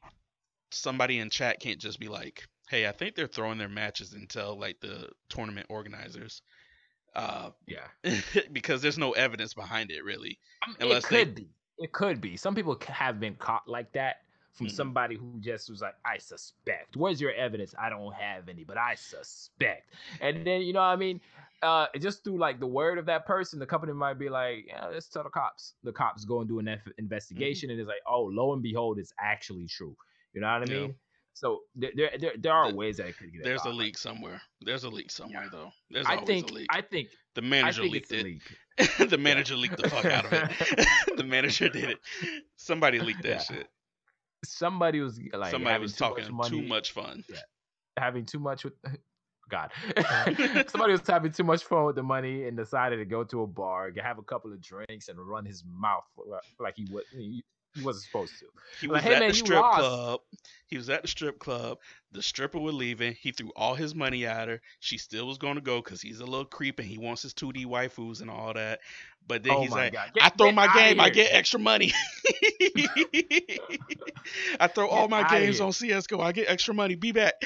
somebody 0.71 1.19
in 1.19 1.29
chat 1.31 1.61
can't 1.61 1.79
just 1.79 2.01
be 2.01 2.09
like, 2.09 2.49
"Hey, 2.71 2.87
I 2.89 2.93
think 2.93 3.15
they're 3.15 3.27
throwing 3.27 3.59
their 3.59 3.69
matches 3.69 4.15
and 4.15 4.29
tell 4.29 4.59
like 4.59 4.81
the 4.81 5.11
tournament 5.29 5.67
organizers," 5.69 6.41
uh, 7.15 7.51
Yeah. 7.67 7.87
because 8.53 8.81
there's 8.81 8.99
no 8.99 9.13
evidence 9.13 9.53
behind 9.55 9.91
it 9.91 10.03
really. 10.05 10.39
I 10.63 10.69
mean, 10.69 10.77
Unless 10.81 11.05
it 11.05 11.11
they- 11.11 11.25
be. 11.25 11.49
It 11.83 11.93
could 11.93 12.21
be. 12.21 12.37
Some 12.37 12.55
people 12.55 12.79
have 12.89 13.21
been 13.21 13.37
caught 13.37 13.69
like 13.69 13.93
that 13.95 14.25
from 14.53 14.69
Mhm. 14.69 14.75
somebody 14.79 15.17
who 15.17 15.41
just 15.41 15.71
was 15.71 15.83
like, 15.83 15.97
I 16.05 16.19
suspect. 16.19 16.97
Where's 16.97 17.21
your 17.21 17.33
evidence? 17.33 17.75
I 17.79 17.91
don't 17.91 18.15
have 18.15 18.49
any, 18.49 18.65
but 18.65 18.79
I 18.79 18.95
suspect. 18.95 19.95
And 20.21 20.47
then, 20.47 20.63
you 20.63 20.73
know 20.73 20.81
what 20.81 20.87
I 20.87 20.97
mean? 20.97 21.21
Uh, 21.63 21.87
just 21.99 22.25
through 22.25 22.39
like 22.39 22.61
the 22.61 22.67
word 22.67 22.99
of 22.99 23.07
that 23.07 23.27
person, 23.27 23.59
the 23.59 23.67
company 23.67 23.93
might 23.95 24.19
be 24.19 24.29
like, 24.29 24.67
yeah, 24.69 24.87
let's 24.87 25.09
tell 25.09 25.25
the 25.25 25.31
cops. 25.31 25.75
The 25.83 25.93
cops 25.93 26.25
go 26.25 26.41
and 26.41 26.49
do 26.49 26.61
an 26.61 26.69
Mm-hmm. 26.69 26.99
investigation, 26.99 27.71
and 27.71 27.81
it's 27.81 27.89
like, 27.89 28.03
oh, 28.07 28.25
lo 28.25 28.53
and 28.53 28.63
behold, 28.63 28.99
it's 28.99 29.13
actually 29.19 29.67
true. 29.67 29.97
You 30.35 30.43
know 30.43 30.53
what 30.53 30.63
I 30.63 30.67
Yeah. 30.67 30.75
mean? 30.83 30.95
So 31.35 31.65
there, 31.75 31.93
there, 31.97 32.19
there, 32.19 32.35
there 32.39 32.53
are 32.53 32.71
Th- 32.71 32.77
ways 32.77 32.99
that 32.99 33.09
it 33.09 33.17
could 33.19 33.33
get. 33.33 33.43
There's 33.45 33.65
a 33.65 33.71
leak 33.71 33.99
somewhere. 33.99 34.43
There's 34.61 34.85
a 34.85 34.91
leak 34.91 35.11
somewhere 35.11 35.45
Yeah. 35.45 35.49
though. 35.51 35.73
There's 35.91 36.07
I 36.07 36.17
always 36.17 36.29
think. 36.29 36.51
a 36.51 36.53
leak. 36.55 36.71
I 36.71 36.83
think. 36.83 37.09
the 37.35 37.43
I 37.43 37.49
manager 37.49 37.83
think 37.83 37.93
leaked 37.93 38.13
it. 38.13 38.19
leak. 38.25 38.43
the 39.09 39.19
manager 39.19 39.55
leaked 39.57 39.77
the 39.77 39.89
fuck 39.89 40.05
out 40.05 40.25
of 40.27 40.33
it. 40.33 40.87
the 41.17 41.25
manager 41.25 41.69
did 41.69 41.91
it. 41.91 41.99
Somebody 42.57 43.01
leaked 43.01 43.23
that 43.23 43.29
Yeah. 43.29 43.39
shit. 43.39 43.69
Somebody 44.45 45.01
was 45.01 45.21
like 45.33 45.51
Somebody 45.51 45.81
was 45.81 45.95
too 45.95 46.05
much 46.05 46.17
talking 46.19 46.35
money, 46.35 46.51
too 46.51 46.67
much 46.67 46.93
fun. 46.93 47.25
having 47.97 48.25
too 48.25 48.41
much 48.41 48.65
with 48.65 48.73
God. 49.49 49.71
Somebody 50.69 50.93
was 50.93 51.07
having 51.07 51.31
too 51.31 51.45
much 51.45 51.63
fun 51.65 51.85
with 51.85 51.97
the 51.97 52.03
money 52.03 52.45
and 52.49 52.57
decided 52.57 52.97
to 52.97 53.05
go 53.05 53.23
to 53.23 53.43
a 53.43 53.47
bar, 53.47 53.93
have 54.03 54.19
a 54.19 54.23
couple 54.23 54.53
of 54.53 54.61
drinks, 54.61 55.09
and 55.09 55.19
run 55.21 55.45
his 55.45 55.63
mouth 55.65 56.05
like 56.59 56.75
he 56.77 56.87
would. 56.91 57.05
he, 57.13 57.45
he 57.75 57.83
wasn't 57.83 58.05
supposed 58.05 58.33
to. 58.41 58.47
He 58.81 58.87
Like, 58.87 58.97
was 58.97 59.03
"Hey, 59.05 59.15
at 59.15 59.21
man, 59.21 59.29
the 59.31 59.35
strip 59.35 59.63
club. 59.73 60.21
He 60.67 60.77
was 60.79 60.89
at 60.89 61.03
the 61.03 61.09
strip 61.09 61.39
club. 61.39 61.79
The 62.13 62.23
stripper 62.23 62.59
was 62.59 62.75
leaving. 62.75 63.15
He 63.15 63.31
threw 63.33 63.51
all 63.57 63.75
his 63.75 63.95
money 63.95 64.27
at 64.27 64.49
her. 64.49 64.61
She 64.81 64.99
still 64.99 65.27
was 65.27 65.39
going 65.39 65.57
to 65.57 65.61
go 65.61 65.77
because 65.83 66.01
he's 66.01 66.21
a 66.21 66.25
little 66.25 66.45
creep 66.47 66.79
and 66.79 66.89
he 66.89 66.99
wants 66.99 67.23
his 67.23 67.35
2D 67.35 67.67
waifus 67.67 68.21
and 68.21 68.31
all 68.31 68.55
that. 68.55 68.81
But 69.27 69.43
then 69.45 69.53
oh 69.55 69.63
he's 69.63 69.71
like, 69.71 69.93
God! 69.93 70.11
I 70.21 70.31
throw 70.31 70.51
my 70.53 70.73
game, 70.75 70.99
I 71.01 71.11
get 71.11 71.33
extra 71.33 71.61
money. 71.61 71.93
I 74.61 74.67
throw 74.69 74.89
all 74.89 75.09
my 75.09 75.23
games 75.29 75.57
here. 75.57 75.67
on 75.67 75.73
CS:GO. 75.73 76.21
I 76.21 76.33
get 76.33 76.49
extra 76.49 76.75
money. 76.75 76.95
Be 76.95 77.13
back. 77.13 77.35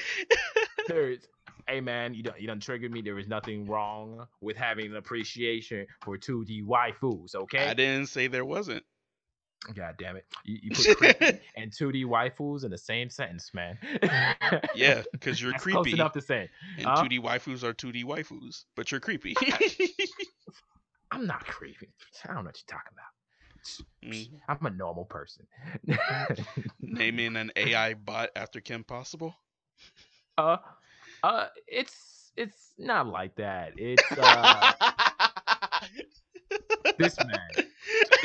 Hey 1.69 1.81
man, 1.81 2.15
you 2.15 2.23
done 2.23 2.35
you 2.39 2.47
done 2.47 2.61
triggered 2.61 2.93
me. 2.93 3.03
There 3.03 3.19
is 3.19 3.27
nothing 3.27 3.67
wrong 3.67 4.27
with 4.41 4.57
having 4.57 4.87
an 4.87 4.97
appreciation 4.97 5.87
for 6.05 6.17
2D 6.17 6.65
waifus, 6.65 7.35
okay? 7.35 7.59
I 7.67 7.75
didn't 7.75 8.07
say 8.07 8.29
there 8.29 8.45
wasn't. 8.45 8.85
God 9.75 9.97
damn 9.99 10.17
it. 10.17 10.25
You, 10.45 10.59
you 10.63 10.71
put 10.71 10.87
creepy 10.97 11.41
and 11.57 11.73
2D 11.73 12.05
waifus 12.05 12.65
in 12.65 12.71
the 12.71 12.79
same 12.79 13.11
sentence, 13.11 13.51
man. 13.55 13.79
Yeah, 14.75 15.03
because 15.13 15.41
you're 15.43 15.53
That's 15.55 15.67
close 15.67 15.87
creepy. 15.87 15.93
enough 15.93 16.13
to 16.13 16.21
say. 16.21 16.51
And 16.79 16.87
Huh? 16.87 17.05
2D 17.05 17.21
waifus 17.21 17.63
are 17.65 17.75
2D 17.75 18.05
waifus, 18.05 18.65
but 18.77 18.91
you're 18.93 19.01
creepy. 19.01 19.35
I'm 21.11 21.27
not 21.27 21.47
creepy. 21.47 21.89
I 22.25 22.35
don't 22.35 22.45
know 22.45 22.49
what 22.51 22.63
you're 22.69 22.79
talking 22.79 22.93
about. 22.93 24.15
Mm. 24.15 24.29
I'm 24.49 24.67
a 24.67 24.71
normal 24.71 25.05
person. 25.07 25.47
Naming 26.81 27.37
an 27.37 27.53
AI 27.57 27.95
bot 27.95 28.31
after 28.37 28.61
Kim 28.61 28.85
Possible. 28.85 29.35
uh, 30.39 30.59
uh, 31.23 31.47
it's 31.67 32.33
it's 32.37 32.73
not 32.79 33.07
like 33.09 33.37
that. 33.37 33.73
It's 33.79 34.17
uh, 34.19 34.75
this 36.99 37.21
man. 37.21 37.66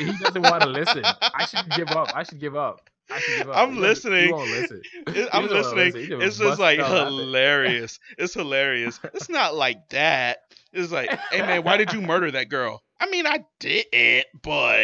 He 0.06 0.16
doesn't 0.18 0.42
want 0.42 0.62
to 0.62 0.68
listen. 0.68 1.02
I 1.04 1.46
should 1.46 1.68
give 1.70 1.90
up. 1.90 2.14
I 2.14 2.22
should 2.22 2.40
give 2.40 2.56
up. 2.56 2.88
I 3.10 3.18
should 3.18 3.38
give 3.38 3.50
up. 3.50 3.56
I'm 3.56 3.74
He 3.74 3.80
listening. 3.80 4.30
won't 4.30 4.50
listen. 4.50 4.82
It- 5.08 5.28
I'm 5.32 5.48
listening. 5.48 5.92
listen. 5.92 6.08
Just 6.08 6.22
It's 6.26 6.38
just 6.38 6.60
like 6.60 6.78
hilarious. 6.78 7.98
It's 8.18 8.34
hilarious. 8.34 9.00
It's 9.14 9.28
not 9.28 9.54
like 9.54 9.88
that. 9.90 10.38
It's 10.72 10.92
like, 10.92 11.10
hey 11.30 11.40
man, 11.42 11.64
why 11.64 11.76
did 11.76 11.92
you 11.92 12.00
murder 12.00 12.30
that 12.30 12.48
girl? 12.48 12.82
I 12.98 13.10
mean, 13.10 13.26
I 13.26 13.44
didn't, 13.58 14.26
but 14.42 14.78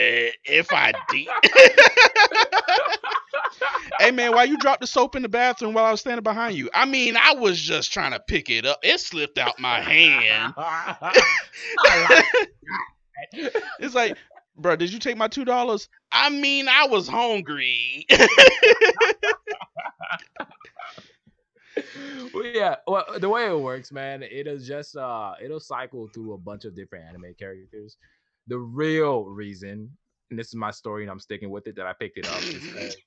if 0.44 0.72
I 0.72 0.92
did, 1.08 1.28
hey 4.00 4.10
man, 4.10 4.32
why 4.32 4.44
you 4.44 4.58
dropped 4.58 4.80
the 4.80 4.86
soap 4.88 5.14
in 5.16 5.22
the 5.22 5.28
bathroom 5.28 5.72
while 5.72 5.84
I 5.84 5.92
was 5.92 6.00
standing 6.00 6.24
behind 6.24 6.56
you? 6.56 6.68
I 6.74 6.84
mean, 6.84 7.16
I 7.16 7.34
was 7.34 7.60
just 7.60 7.92
trying 7.92 8.10
to 8.12 8.20
pick 8.20 8.50
it 8.50 8.66
up. 8.66 8.80
It 8.82 8.98
slipped 9.00 9.38
out 9.38 9.58
my 9.60 9.80
hand. 9.80 10.54
It's 13.80 13.94
like, 13.94 14.16
bro, 14.58 14.76
did 14.76 14.92
you 14.92 14.98
take 14.98 15.16
my 15.16 15.28
two 15.28 15.44
dollars? 15.44 15.88
I 16.12 16.30
mean, 16.30 16.68
I 16.68 16.86
was 16.86 17.08
hungry. 17.08 18.06
well, 22.34 22.44
yeah. 22.44 22.76
Well, 22.86 23.04
the 23.18 23.28
way 23.28 23.46
it 23.46 23.58
works, 23.58 23.92
man, 23.92 24.22
it'll 24.22 24.58
just 24.58 24.96
uh, 24.96 25.34
it'll 25.42 25.60
cycle 25.60 26.08
through 26.08 26.34
a 26.34 26.38
bunch 26.38 26.64
of 26.64 26.74
different 26.74 27.06
anime 27.06 27.34
characters. 27.38 27.96
The 28.46 28.58
real 28.58 29.24
reason, 29.24 29.90
and 30.30 30.38
this 30.38 30.48
is 30.48 30.54
my 30.54 30.70
story, 30.70 31.02
and 31.02 31.10
I'm 31.10 31.20
sticking 31.20 31.50
with 31.50 31.66
it, 31.66 31.76
that 31.76 31.86
I 31.86 31.92
picked 31.92 32.18
it 32.18 32.28
up 32.28 32.42
is 32.42 32.96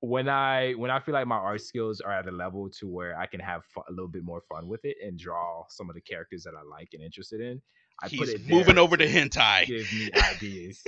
when 0.00 0.28
I 0.28 0.72
when 0.72 0.90
I 0.90 0.98
feel 0.98 1.14
like 1.14 1.26
my 1.26 1.36
art 1.36 1.60
skills 1.60 2.00
are 2.00 2.12
at 2.12 2.26
a 2.26 2.32
level 2.32 2.68
to 2.80 2.88
where 2.88 3.16
I 3.18 3.26
can 3.26 3.40
have 3.40 3.62
a 3.88 3.92
little 3.92 4.08
bit 4.08 4.24
more 4.24 4.42
fun 4.48 4.66
with 4.66 4.84
it 4.84 4.96
and 5.04 5.18
draw 5.18 5.64
some 5.68 5.88
of 5.88 5.94
the 5.94 6.00
characters 6.00 6.42
that 6.42 6.54
I 6.58 6.62
like 6.68 6.88
and 6.92 7.02
interested 7.02 7.40
in. 7.40 7.62
I 8.02 8.08
put 8.08 8.10
He's 8.10 8.28
it 8.30 8.48
there 8.48 8.56
moving 8.58 8.78
over 8.78 8.96
to 8.96 9.06
to 9.06 9.10
hentai. 9.12 9.66
Give 9.66 9.92
me 9.92 10.10
ideas. 10.34 10.82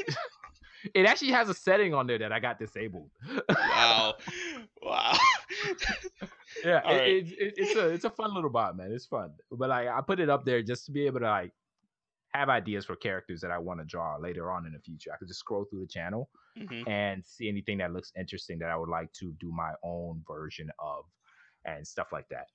it 0.94 1.06
actually 1.06 1.30
has 1.30 1.48
a 1.48 1.54
setting 1.54 1.94
on 1.94 2.06
there 2.06 2.18
that 2.18 2.32
I 2.32 2.40
got 2.40 2.58
disabled. 2.58 3.10
Wow, 3.48 4.14
wow. 4.82 5.16
Yeah, 6.64 6.78
it, 6.78 6.84
right. 6.86 7.08
it's 7.08 7.30
it, 7.32 7.54
it's 7.56 7.74
a 7.76 7.88
it's 7.88 8.04
a 8.04 8.10
fun 8.10 8.32
little 8.34 8.48
bot, 8.50 8.76
man. 8.76 8.92
It's 8.92 9.06
fun, 9.06 9.32
but 9.50 9.68
like 9.68 9.88
I 9.88 10.00
put 10.00 10.20
it 10.20 10.30
up 10.30 10.44
there 10.44 10.62
just 10.62 10.86
to 10.86 10.92
be 10.92 11.04
able 11.06 11.20
to 11.20 11.26
like 11.26 11.52
have 12.32 12.48
ideas 12.48 12.84
for 12.84 12.96
characters 12.96 13.40
that 13.40 13.50
I 13.50 13.58
want 13.58 13.80
to 13.80 13.84
draw 13.86 14.16
later 14.16 14.50
on 14.50 14.66
in 14.66 14.72
the 14.72 14.78
future. 14.78 15.12
I 15.12 15.16
could 15.16 15.28
just 15.28 15.40
scroll 15.40 15.64
through 15.64 15.80
the 15.80 15.86
channel 15.86 16.30
Mhm. 16.58 16.86
and 16.88 17.24
see 17.26 17.48
anything 17.48 17.78
that 17.78 17.92
looks 17.92 18.12
interesting 18.16 18.58
that 18.60 18.70
I 18.70 18.76
would 18.76 18.88
like 18.88 19.12
to 19.14 19.32
do 19.40 19.50
my 19.52 19.72
own 19.82 20.22
version 20.26 20.70
of 20.78 21.04
and 21.64 21.86
stuff 21.86 22.12
like 22.12 22.28
that. 22.28 22.46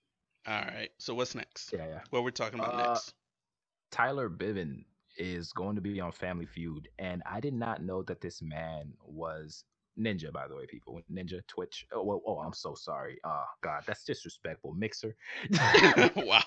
All 0.48 0.62
right. 0.62 0.90
So 0.98 1.14
what's 1.14 1.36
next? 1.36 1.74
Yeah, 1.74 1.88
yeah. 1.88 2.02
What 2.10 2.24
we're 2.24 2.32
talking 2.32 2.60
about 2.60 2.74
Uh, 2.76 2.88
next? 2.94 3.14
Tyler 3.92 4.30
Blevins 4.30 4.86
is 5.18 5.52
going 5.52 5.76
to 5.76 5.82
be 5.82 6.00
on 6.00 6.12
Family 6.12 6.46
Feud, 6.46 6.88
and 6.98 7.22
I 7.30 7.40
did 7.40 7.54
not 7.54 7.84
know 7.84 8.04
that 8.04 8.22
this 8.22 8.42
man 8.42 8.94
was 9.04 9.64
Ninja. 10.00 10.32
By 10.32 10.48
the 10.48 10.56
way, 10.56 10.66
people, 10.66 11.00
Ninja 11.12 11.46
Twitch. 11.48 11.86
Oh, 11.92 12.04
well, 12.04 12.22
oh, 12.26 12.40
I'm 12.40 12.54
so 12.54 12.74
sorry. 12.76 13.20
Oh 13.24 13.44
God, 13.62 13.84
that's 13.86 14.04
disrespectful. 14.06 14.74
Mixer. 14.74 15.16
wow. 16.16 16.44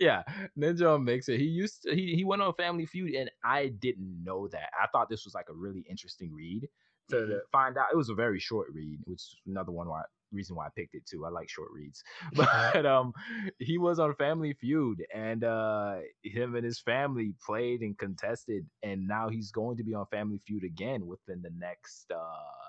yeah, 0.00 0.22
Ninja 0.58 0.94
on 0.94 1.04
Mixer. 1.04 1.36
He 1.36 1.44
used 1.44 1.82
to, 1.82 1.94
he 1.94 2.14
he 2.14 2.24
went 2.24 2.42
on 2.42 2.52
Family 2.54 2.86
Feud, 2.86 3.14
and 3.14 3.30
I 3.44 3.68
didn't 3.68 4.22
know 4.22 4.48
that. 4.48 4.70
I 4.80 4.86
thought 4.88 5.08
this 5.08 5.24
was 5.24 5.34
like 5.34 5.48
a 5.48 5.54
really 5.54 5.84
interesting 5.88 6.32
read 6.32 6.68
to 7.10 7.16
Mhm. 7.16 7.40
find 7.52 7.76
out. 7.78 7.88
It 7.92 7.96
was 7.96 8.08
a 8.08 8.14
very 8.14 8.38
short 8.40 8.68
read, 8.72 9.00
which 9.04 9.20
is 9.20 9.36
another 9.46 9.72
one 9.72 9.88
why 9.88 10.02
reason 10.32 10.54
why 10.54 10.66
I 10.66 10.70
picked 10.76 10.94
it 10.94 11.04
too. 11.06 11.26
I 11.26 11.28
like 11.28 11.48
short 11.48 11.70
reads, 11.72 12.04
but 12.34 12.86
um, 12.86 13.12
he 13.58 13.78
was 13.78 13.98
on 13.98 14.14
Family 14.14 14.52
Feud, 14.52 15.04
and 15.12 15.42
uh, 15.42 15.98
him 16.22 16.54
and 16.54 16.64
his 16.64 16.78
family 16.80 17.34
played 17.44 17.80
and 17.80 17.98
contested, 17.98 18.64
and 18.84 19.08
now 19.08 19.28
he's 19.28 19.50
going 19.50 19.76
to 19.78 19.82
be 19.82 19.92
on 19.92 20.06
Family 20.06 20.38
Feud 20.46 20.62
again 20.64 21.06
within 21.06 21.42
the 21.42 21.50
next 21.50 22.10
uh 22.12 22.68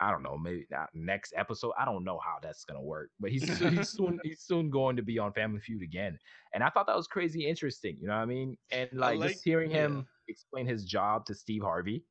I 0.00 0.10
don't 0.10 0.24
know, 0.24 0.36
maybe 0.36 0.66
not 0.72 0.88
next 0.92 1.32
episode. 1.36 1.72
I 1.78 1.84
don't 1.84 2.02
know 2.04 2.18
how 2.18 2.38
that's 2.42 2.64
gonna 2.64 2.82
work, 2.82 3.10
but 3.20 3.30
he's 3.30 3.44
he's 3.58 3.90
soon 3.90 4.18
he's 4.24 4.40
soon 4.40 4.68
going 4.68 4.96
to 4.96 5.02
be 5.02 5.18
on 5.20 5.32
Family 5.32 5.60
Feud 5.60 5.82
again, 5.82 6.18
and 6.52 6.64
I 6.64 6.70
thought 6.70 6.88
that 6.88 6.96
was 6.96 7.06
crazy 7.06 7.46
interesting. 7.46 7.96
You 8.00 8.08
know 8.08 8.14
what 8.16 8.22
I 8.22 8.26
mean? 8.26 8.58
And 8.72 8.90
like, 8.92 9.18
like- 9.20 9.30
just 9.30 9.44
hearing 9.44 9.70
yeah. 9.70 9.84
him 9.84 10.08
explain 10.26 10.66
his 10.66 10.84
job 10.84 11.24
to 11.26 11.34
Steve 11.34 11.62
Harvey 11.62 12.04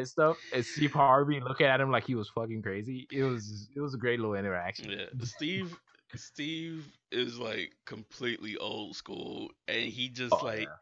and 0.00 0.08
stuff, 0.08 0.36
and 0.54 0.64
Steve 0.64 0.92
Harvey 0.92 1.40
looking 1.40 1.66
at 1.66 1.80
him 1.80 1.90
like 1.90 2.04
he 2.06 2.14
was 2.14 2.28
fucking 2.28 2.62
crazy. 2.62 3.06
It 3.12 3.22
was 3.22 3.68
it 3.74 3.80
was 3.80 3.94
a 3.94 3.98
great 3.98 4.20
little 4.20 4.34
interaction. 4.34 4.90
Yeah, 4.90 5.06
Steve. 5.22 5.78
Steve 6.16 6.88
is 7.12 7.38
like 7.38 7.72
completely 7.86 8.56
old 8.56 8.96
school, 8.96 9.50
and 9.68 9.84
he 9.84 10.08
just 10.08 10.34
Oh, 10.34 10.44
like 10.44 10.62
yeah. 10.62 10.74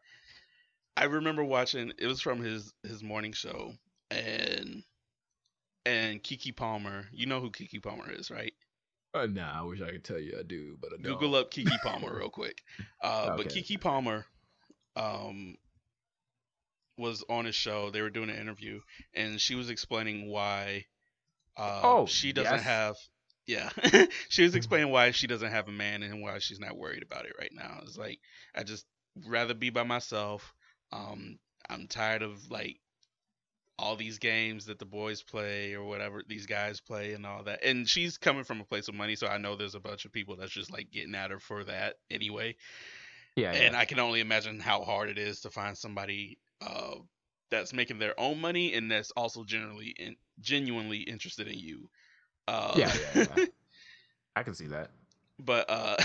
I 0.97 1.03
remember 1.05 1.43
watching. 1.43 1.93
It 1.99 2.07
was 2.07 2.19
from 2.19 2.41
his 2.41 2.73
his 2.83 3.03
morning 3.03 3.33
show, 3.33 3.73
and 4.09 4.83
and 5.85 6.23
Keke 6.23 6.55
Palmer. 6.55 7.05
You 7.11 7.27
know 7.27 7.39
who 7.39 7.51
Keke 7.51 7.81
Palmer 7.81 8.11
is, 8.11 8.31
right? 8.31 8.53
Uh, 9.13 9.27
nah, 9.27 9.59
I 9.59 9.63
wish 9.63 9.81
I 9.81 9.91
could 9.91 10.03
tell 10.03 10.19
you 10.19 10.35
I 10.39 10.43
do, 10.43 10.77
but 10.79 10.91
I 10.93 11.01
Google 11.01 11.35
up 11.35 11.51
Keke 11.51 11.77
Palmer 11.83 12.17
real 12.17 12.29
quick. 12.29 12.61
Uh, 13.01 13.35
But 13.37 13.49
Keke 13.49 13.79
Palmer, 13.81 14.25
um, 14.95 15.55
was 16.99 17.23
on 17.29 17.45
his 17.45 17.55
show. 17.55 17.89
They 17.89 18.01
were 18.01 18.09
doing 18.11 18.29
an 18.29 18.37
interview, 18.37 18.81
and 19.13 19.39
she 19.41 19.55
was 19.55 19.69
explaining 19.69 20.29
why. 20.29 20.85
Uh, 21.57 21.81
Oh, 21.83 22.05
she 22.05 22.31
doesn't 22.33 22.53
yes. 22.53 22.63
have. 22.63 22.95
Yeah, 23.47 23.69
she 24.29 24.43
was 24.43 24.53
explaining 24.53 24.91
why 24.91 25.09
she 25.11 25.25
doesn't 25.25 25.49
have 25.51 25.67
a 25.67 25.71
man 25.71 26.03
and 26.03 26.21
why 26.21 26.37
she's 26.37 26.59
not 26.59 26.77
worried 26.77 27.01
about 27.01 27.25
it 27.25 27.33
right 27.39 27.51
now. 27.51 27.79
It's 27.81 27.97
like 27.97 28.19
I 28.55 28.63
just 28.63 28.85
rather 29.25 29.55
be 29.55 29.71
by 29.71 29.83
myself. 29.83 30.53
Um, 30.91 31.39
I'm 31.67 31.87
tired 31.87 32.21
of 32.21 32.51
like 32.51 32.79
all 33.79 33.95
these 33.95 34.19
games 34.19 34.65
that 34.65 34.77
the 34.77 34.85
boys 34.85 35.23
play 35.23 35.73
or 35.73 35.83
whatever 35.85 36.21
these 36.27 36.45
guys 36.45 36.81
play 36.81 37.13
and 37.13 37.25
all 37.25 37.43
that. 37.43 37.63
And 37.63 37.87
she's 37.87 38.17
coming 38.17 38.43
from 38.43 38.59
a 38.61 38.65
place 38.65 38.87
of 38.89 38.93
money, 38.95 39.15
so 39.15 39.25
I 39.27 39.37
know 39.37 39.55
there's 39.55 39.75
a 39.75 39.79
bunch 39.79 40.05
of 40.05 40.11
people 40.11 40.35
that's 40.35 40.51
just 40.51 40.71
like 40.71 40.91
getting 40.91 41.15
at 41.15 41.31
her 41.31 41.39
for 41.39 41.63
that 41.63 41.95
anyway. 42.11 42.55
Yeah, 43.35 43.51
And 43.53 43.73
yeah. 43.73 43.79
I 43.79 43.85
can 43.85 43.99
only 43.99 44.19
imagine 44.19 44.59
how 44.59 44.83
hard 44.83 45.09
it 45.09 45.17
is 45.17 45.41
to 45.41 45.49
find 45.49 45.77
somebody 45.77 46.37
uh, 46.61 46.95
that's 47.51 47.73
making 47.73 47.99
their 47.99 48.19
own 48.19 48.39
money 48.39 48.73
and 48.73 48.91
that's 48.91 49.11
also 49.11 49.43
generally 49.43 49.93
in, 49.97 50.15
genuinely 50.39 50.99
interested 50.99 51.47
in 51.47 51.57
you. 51.57 51.89
Uh, 52.47 52.73
yeah, 52.75 52.93
yeah, 53.15 53.25
yeah. 53.37 53.45
I 54.35 54.43
can 54.43 54.53
see 54.55 54.67
that. 54.67 54.91
but 55.39 55.69
uh 55.69 55.97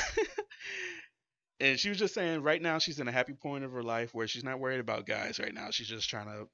and 1.61 1.79
she 1.79 1.89
was 1.89 1.99
just 1.99 2.15
saying 2.15 2.43
right 2.43 2.61
now 2.61 2.79
she's 2.79 2.99
in 3.01 3.09
a 3.09 3.13
happy 3.13 3.33
point 3.35 3.65
of 3.65 3.73
her 3.73 3.83
life 3.83 4.15
where 4.15 4.27
she's 4.27 4.45
not 4.45 4.59
worried 4.61 4.81
about 4.81 5.07
guys 5.07 5.39
right 5.39 5.55
now 5.55 5.71
she's 5.71 5.89
just 5.89 6.09
trying 6.09 6.27
to 6.27 6.49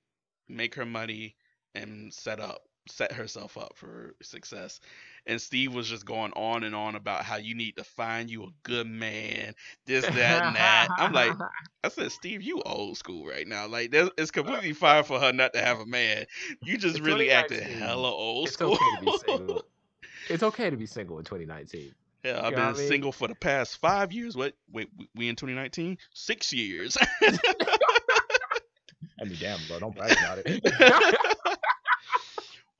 make 0.49 0.75
her 0.75 0.85
money 0.87 1.37
and 1.75 2.13
set 2.13 2.41
up 2.41 2.63
set 2.91 3.13
herself 3.13 3.57
up 3.57 3.73
for 3.77 4.15
success 4.23 4.81
and 5.27 5.41
steve 5.41 5.75
was 5.75 5.89
just 5.89 6.05
going 6.05 6.33
on 6.33 6.65
and 6.65 6.75
on 6.75 6.95
about 6.95 7.23
how 7.25 7.37
you 7.37 7.55
need 7.55 7.77
to 7.77 7.85
find 7.85 8.31
you 8.31 8.43
a 8.45 8.49
good 8.63 8.87
man 8.87 9.55
this 9.87 10.05
that 10.05 10.45
and 10.45 10.55
that 10.57 10.89
i'm 10.99 11.13
like 11.13 11.33
i 11.85 11.89
said 11.89 12.11
steve 12.13 12.43
you 12.43 12.61
old 12.63 12.97
school 12.97 13.27
right 13.27 13.47
now 13.49 13.67
like 13.67 13.91
it's 13.93 14.31
completely 14.31 14.73
fine 14.73 15.05
for 15.05 15.19
her 15.21 15.33
not 15.33 15.53
to 15.53 15.61
have 15.61 15.81
a 15.81 15.87
man 15.87 16.25
you 16.65 16.77
just 16.77 16.99
It's 16.99 17.07
really 17.07 17.31
acting 17.31 17.59
2019. 17.59 17.89
hella 17.89 18.11
old 18.11 18.47
it's 18.49 18.55
school 18.55 18.73
okay 18.75 18.85
to 18.97 19.01
be 19.07 19.13
single. 19.27 19.65
It's 20.29 20.43
okay 20.43 20.71
to 20.71 20.77
be 20.77 20.87
single 20.87 21.19
in 21.19 21.25
2019. 21.25 21.93
Yeah, 22.25 22.39
I've 22.39 22.51
You 22.51 22.57
been 22.57 22.67
what 22.67 22.75
I 22.77 22.79
mean? 22.79 22.89
single 22.89 23.13
for 23.13 23.27
the 23.29 23.35
past 23.35 23.79
five 23.79 24.13
years. 24.13 24.37
What? 24.37 24.55
Wait, 24.71 24.89
we- 24.97 25.09
we 25.17 25.29
in 25.29 25.35
2019? 25.37 25.99
Six 26.15 26.53
years. 26.53 26.97
I 27.23 27.39
mean, 29.25 29.37
damn, 29.41 29.59
bro, 29.69 29.81
don't 29.81 29.95
brag 29.95 30.13
about 30.13 30.39
it. 30.45 31.61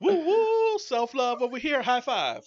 Woo 0.01 0.25
woo! 0.25 0.79
Self 0.79 1.13
love 1.13 1.41
over 1.41 1.57
here. 1.57 1.81
High 1.81 2.01
five. 2.01 2.45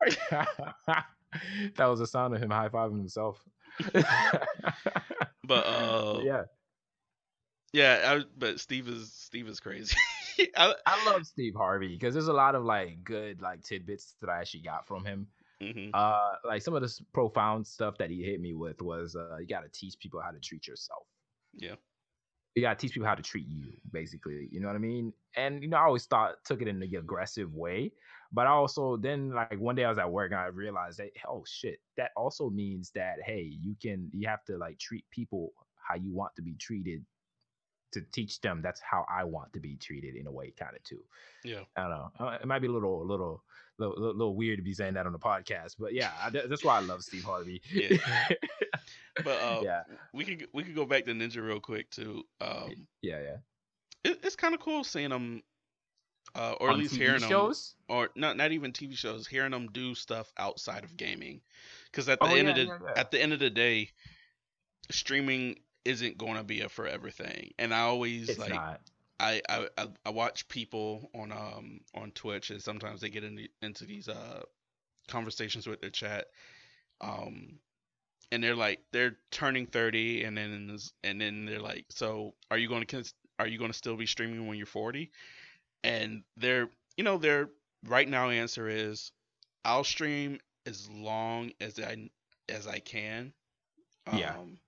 that 0.30 1.86
was 1.86 1.98
the 2.00 2.06
sound 2.06 2.34
of 2.34 2.42
him 2.42 2.50
high 2.50 2.68
fiving 2.68 2.98
himself. 2.98 3.44
But 5.44 5.66
uh, 5.66 6.20
yeah, 6.22 6.44
yeah, 7.72 8.16
I, 8.20 8.24
but 8.36 8.60
Steve 8.60 8.88
is 8.88 9.12
Steve 9.12 9.48
is 9.48 9.60
crazy. 9.60 9.96
I, 10.56 10.74
I 10.86 11.04
love 11.10 11.26
Steve 11.26 11.54
Harvey 11.56 11.88
because 11.88 12.14
there's 12.14 12.28
a 12.28 12.32
lot 12.32 12.54
of 12.54 12.64
like 12.64 13.04
good 13.04 13.40
like 13.42 13.62
tidbits 13.62 14.16
that 14.20 14.30
I 14.30 14.40
actually 14.40 14.62
got 14.62 14.86
from 14.86 15.04
him. 15.04 15.28
mhm, 15.60 15.94
Uh, 15.94 16.32
like 16.44 16.62
some 16.62 16.74
of 16.74 16.82
this 16.82 17.00
profound 17.12 17.66
stuff 17.66 17.98
that 17.98 18.10
he 18.10 18.22
hit 18.22 18.40
me 18.40 18.54
with 18.54 18.82
was 18.82 19.16
uh, 19.16 19.36
you 19.38 19.46
got 19.46 19.62
to 19.62 19.68
teach 19.68 19.98
people 19.98 20.20
how 20.20 20.30
to 20.30 20.40
treat 20.40 20.66
yourself. 20.66 21.06
yeah, 21.54 21.76
you 22.54 22.62
gotta 22.62 22.76
teach 22.76 22.92
people 22.92 23.06
how 23.06 23.14
to 23.14 23.22
treat 23.22 23.46
you, 23.46 23.72
basically. 23.92 24.48
You 24.50 24.60
know 24.60 24.66
what 24.66 24.76
I 24.76 24.80
mean? 24.80 25.12
And 25.36 25.62
you 25.62 25.68
know, 25.68 25.76
I 25.76 25.82
always 25.84 26.06
thought 26.06 26.36
took 26.44 26.62
it 26.62 26.68
in 26.68 26.80
the 26.80 26.96
aggressive 26.96 27.54
way, 27.54 27.92
but 28.32 28.46
I 28.46 28.50
also 28.50 28.96
then 28.96 29.30
like 29.30 29.58
one 29.58 29.76
day 29.76 29.84
I 29.84 29.88
was 29.88 29.98
at 29.98 30.10
work 30.10 30.32
and 30.32 30.40
I 30.40 30.46
realized 30.46 30.98
that 30.98 31.10
oh 31.28 31.44
shit, 31.46 31.80
that 31.96 32.10
also 32.16 32.50
means 32.50 32.90
that 32.94 33.16
hey, 33.24 33.42
you 33.42 33.76
can 33.80 34.10
you 34.12 34.26
have 34.28 34.44
to 34.46 34.56
like 34.58 34.78
treat 34.78 35.04
people 35.10 35.52
how 35.76 35.94
you 35.94 36.12
want 36.12 36.34
to 36.36 36.42
be 36.42 36.54
treated 36.54 37.04
to 37.92 38.00
teach 38.12 38.40
them 38.40 38.60
that's 38.62 38.80
how 38.80 39.04
I 39.12 39.24
want 39.24 39.52
to 39.52 39.60
be 39.60 39.76
treated 39.76 40.14
in 40.14 40.26
a 40.26 40.30
way, 40.32 40.52
kind 40.56 40.76
of 40.76 40.82
too. 40.84 41.02
yeah. 41.44 41.62
I 41.76 41.82
don't 41.82 41.90
know. 41.90 42.10
Uh, 42.20 42.38
It 42.40 42.46
might 42.46 42.60
be 42.60 42.68
a 42.68 42.72
little, 42.72 43.02
a 43.02 43.04
little, 43.04 43.42
little, 43.80 43.94
little, 43.96 44.16
little 44.16 44.36
weird 44.36 44.58
to 44.58 44.62
be 44.62 44.74
saying 44.74 44.94
that 44.94 45.06
on 45.06 45.12
the 45.12 45.18
podcast, 45.18 45.74
but 45.78 45.92
yeah, 45.94 46.12
I, 46.22 46.30
that's 46.30 46.62
why 46.64 46.76
I 46.76 46.80
love 46.80 47.02
Steve 47.02 47.24
Harvey. 47.24 47.60
Yeah. 47.72 47.96
But 49.24 49.40
uh, 49.42 49.60
yeah, 49.62 49.82
we 50.14 50.24
could 50.24 50.46
we 50.54 50.62
could 50.62 50.74
go 50.74 50.86
back 50.86 51.04
to 51.04 51.12
Ninja 51.12 51.44
real 51.44 51.60
quick 51.60 51.90
too. 51.90 52.22
Um, 52.40 52.86
yeah, 53.02 53.20
yeah. 53.20 53.36
it, 54.04 54.20
it's 54.22 54.36
kind 54.36 54.54
of 54.54 54.60
cool 54.60 54.82
seeing 54.84 55.10
them, 55.10 55.42
uh, 56.34 56.54
or 56.60 56.70
at 56.70 56.78
least 56.78 56.94
TV 56.94 56.98
hearing 56.98 57.20
them. 57.20 57.28
shows. 57.28 57.74
or 57.88 58.08
not 58.14 58.36
not 58.38 58.52
even 58.52 58.72
TV 58.72 58.96
shows, 58.96 59.26
hearing 59.26 59.50
them 59.50 59.68
do 59.72 59.94
stuff 59.94 60.32
outside 60.38 60.84
of 60.84 60.96
gaming. 60.96 61.40
Because 61.90 62.08
at 62.08 62.20
the 62.20 62.26
Oh, 62.26 62.34
end 62.34 62.46
yeah, 62.46 62.50
of 62.50 62.56
the 62.56 62.64
yeah. 62.64 62.92
at 62.96 63.10
the 63.10 63.20
end 63.20 63.32
of 63.34 63.40
the 63.40 63.50
day, 63.50 63.90
streaming 64.90 65.56
isn't 65.84 66.16
going 66.16 66.36
to 66.36 66.44
be 66.44 66.60
a 66.62 66.68
forever 66.68 67.10
thing. 67.10 67.50
And 67.58 67.74
I 67.74 67.80
always 67.80 68.28
It's 68.30 68.38
like 68.38 68.54
not. 68.54 68.80
I, 69.20 69.42
I 69.78 69.88
I 70.06 70.10
watch 70.10 70.48
people 70.48 71.10
on 71.14 71.32
um 71.32 71.80
on 71.94 72.12
Twitch 72.12 72.50
and 72.50 72.62
sometimes 72.62 73.00
they 73.00 73.10
get 73.10 73.24
into 73.24 73.48
into 73.62 73.84
these 73.84 74.08
uh 74.08 74.42
conversations 75.08 75.66
with 75.66 75.80
their 75.80 75.90
chat. 75.90 76.26
Um 77.00 77.60
and 78.32 78.42
they're 78.42 78.56
like 78.56 78.80
they're 78.92 79.16
turning 79.30 79.66
30 79.66 80.24
and 80.24 80.36
then 80.36 80.76
and 81.04 81.20
then 81.20 81.46
they're 81.46 81.60
like 81.60 81.86
so 81.90 82.34
are 82.50 82.58
you 82.58 82.68
going 82.68 82.86
to 82.86 83.04
are 83.38 83.46
you 83.48 83.58
going 83.58 83.70
to 83.72 83.76
still 83.76 83.96
be 83.96 84.06
streaming 84.06 84.46
when 84.46 84.58
you're 84.58 84.66
40 84.66 85.10
and 85.84 86.22
their 86.36 86.68
you 86.96 87.04
know 87.04 87.18
their 87.18 87.50
right 87.86 88.08
now 88.08 88.30
answer 88.30 88.68
is 88.68 89.12
i'll 89.64 89.84
stream 89.84 90.38
as 90.66 90.88
long 90.90 91.52
as 91.60 91.78
i 91.80 92.10
as 92.48 92.66
i 92.66 92.78
can 92.78 93.32
Yeah. 94.12 94.34
um 94.36 94.58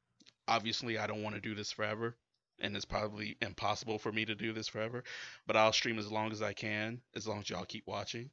obviously 0.48 0.98
i 0.98 1.06
don't 1.06 1.22
want 1.22 1.34
to 1.34 1.40
do 1.40 1.54
this 1.54 1.72
forever 1.72 2.16
and 2.62 2.74
it's 2.74 2.84
probably 2.86 3.36
impossible 3.42 3.98
for 3.98 4.10
me 4.12 4.24
to 4.24 4.34
do 4.34 4.52
this 4.52 4.68
forever 4.68 5.04
but 5.46 5.56
i'll 5.56 5.72
stream 5.72 5.98
as 5.98 6.10
long 6.10 6.32
as 6.32 6.40
i 6.40 6.52
can 6.52 7.00
as 7.14 7.26
long 7.28 7.40
as 7.40 7.50
y'all 7.50 7.64
keep 7.64 7.86
watching 7.86 8.30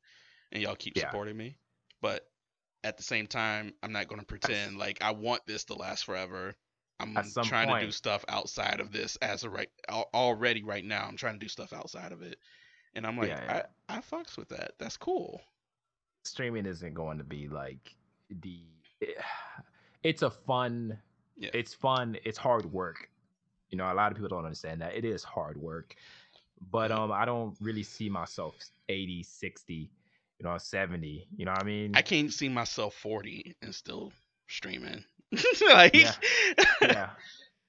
and 0.52 0.64
y'all 0.64 0.76
keep 0.76 0.96
Yeah. 0.98 1.04
supporting 1.10 1.38
me. 1.38 1.58
But 2.02 2.26
at 2.84 2.96
the 2.98 3.04
same 3.04 3.28
time 3.28 3.74
i'm 3.84 3.92
not 3.92 4.08
going 4.08 4.20
to 4.22 4.26
pretend 4.26 4.78
like 4.78 4.98
i 5.02 5.12
want 5.12 5.46
this 5.46 5.66
to 5.66 5.74
last 5.76 6.06
forever. 6.06 6.56
I'm 7.02 7.16
trying 7.44 7.68
to 7.70 7.86
do 7.86 7.92
stuff 7.92 8.26
outside 8.28 8.80
of 8.80 8.92
this 8.92 9.16
as 9.18 9.44
a 9.44 9.50
right 9.50 9.70
al- 9.88 10.10
already 10.14 10.64
right 10.64 10.84
now. 10.84 11.06
I'm 11.08 11.16
trying 11.18 11.36
to 11.36 11.40
do 11.40 11.48
stuff 11.48 11.72
outside 11.72 12.12
of 12.12 12.22
it. 12.22 12.38
And 12.96 13.06
i'm 13.06 13.18
like 13.18 13.30
Yeah, 13.30 13.44
yeah. 13.46 13.64
i 13.90 13.98
i 13.98 14.00
fucks 14.00 14.38
with 14.38 14.50
that. 14.50 14.72
That's 14.80 14.98
cool. 14.98 15.42
Streaming 16.24 16.66
isn't 16.66 16.94
going 16.94 17.18
to 17.20 17.24
be 17.24 17.48
like 17.48 17.96
the 18.42 18.60
it's 20.04 20.22
a 20.22 20.30
fun 20.30 20.98
Yeah. 21.38 21.50
it's 21.54 21.74
fun 21.74 22.18
it's 22.26 22.38
hard 22.38 22.66
work 22.72 23.09
you 23.70 23.78
know 23.78 23.92
a 23.92 23.94
lot 23.94 24.12
of 24.12 24.18
people 24.18 24.30
don't 24.30 24.46
understand 24.46 24.82
that 24.82 24.96
it 24.96 25.06
is 25.06 25.24
hard 25.24 25.58
work 25.58 25.96
but 26.72 26.92
um 26.92 27.12
i 27.12 27.26
don't 27.26 27.56
really 27.62 27.84
see 27.84 28.10
myself 28.10 28.56
80 28.90 29.24
60 29.24 29.92
you 30.40 30.46
know 30.46 30.58
70 30.58 31.28
you 31.36 31.46
know 31.46 31.52
what 31.52 31.62
i 31.62 31.64
mean? 31.64 31.94
i 31.94 32.02
can't 32.02 32.34
see 32.34 32.50
myself 32.50 32.94
40 32.94 33.56
and 33.62 33.74
still 33.76 34.12
streaming. 34.48 35.04
Like 35.70 35.96
Yeah. 35.96 36.16
yeah 36.82 37.12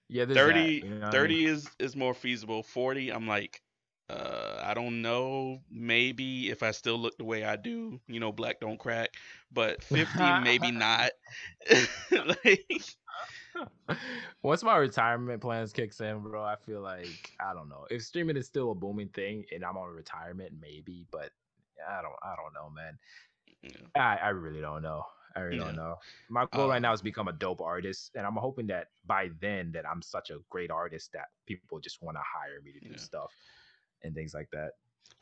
yeah 0.08 0.24
there's 0.24 0.44
that, 0.44 0.74
30 0.74 0.82
you 0.82 0.90
know 0.90 0.96
what 0.96 1.08
I 1.08 1.10
30 1.10 1.34
mean? 1.34 1.46
is 1.46 1.70
is 1.78 1.96
more 1.96 2.14
feasible. 2.14 2.62
40 2.62 3.10
i'm 3.10 3.26
like 3.26 3.62
uh 4.10 4.60
i 4.64 4.74
don't 4.74 5.02
know 5.02 5.60
maybe 5.70 6.50
if 6.50 6.62
i 6.62 6.70
still 6.70 6.98
look 6.98 7.16
the 7.18 7.24
way 7.24 7.44
i 7.44 7.56
do 7.56 8.00
you 8.08 8.20
know 8.20 8.32
black 8.32 8.60
don't 8.60 8.78
crack 8.78 9.10
but 9.52 9.82
50 9.82 10.32
maybe 10.34 10.70
not. 10.72 11.10
Like 12.10 12.96
Once 14.42 14.62
my 14.62 14.76
retirement 14.76 15.40
plans 15.40 15.72
kicks 15.72 16.00
in, 16.00 16.20
bro, 16.20 16.42
I 16.42 16.56
feel 16.56 16.80
like 16.80 17.30
I 17.40 17.52
don't 17.54 17.68
know 17.68 17.86
if 17.90 18.02
streaming 18.02 18.36
is 18.36 18.46
still 18.46 18.70
a 18.70 18.74
booming 18.74 19.08
thing 19.08 19.44
and 19.52 19.64
I'm 19.64 19.76
on 19.76 19.88
retirement, 19.90 20.52
maybe. 20.60 21.06
But 21.10 21.30
I 21.88 22.02
don't, 22.02 22.14
I 22.22 22.34
don't 22.36 22.52
know, 22.54 22.70
man. 22.70 22.98
yeah. 23.62 23.86
I, 23.96 24.16
I 24.16 24.28
really 24.30 24.60
don't 24.60 24.82
know. 24.82 25.04
I 25.36 25.40
really 25.40 25.58
Yeah. 25.58 25.64
don't 25.64 25.76
know. 25.76 25.96
My 26.28 26.46
goal 26.52 26.68
right 26.68 26.76
Um, 26.76 26.82
now 26.82 26.92
is 26.92 27.02
become 27.02 27.28
a 27.28 27.32
dope 27.32 27.60
artist, 27.60 28.12
and 28.14 28.26
I'm 28.26 28.36
hoping 28.36 28.66
that 28.68 28.88
by 29.06 29.30
then 29.40 29.72
that 29.72 29.86
I'm 29.88 30.02
such 30.02 30.30
a 30.30 30.38
great 30.48 30.70
artist 30.70 31.12
that 31.12 31.28
people 31.46 31.78
just 31.80 32.02
want 32.02 32.16
to 32.16 32.22
hire 32.24 32.60
me 32.62 32.72
to 32.72 32.80
do 32.80 32.92
Yeah. 32.92 32.96
stuff 32.96 33.32
and 34.02 34.14
things 34.14 34.34
like 34.34 34.48
that. 34.52 34.72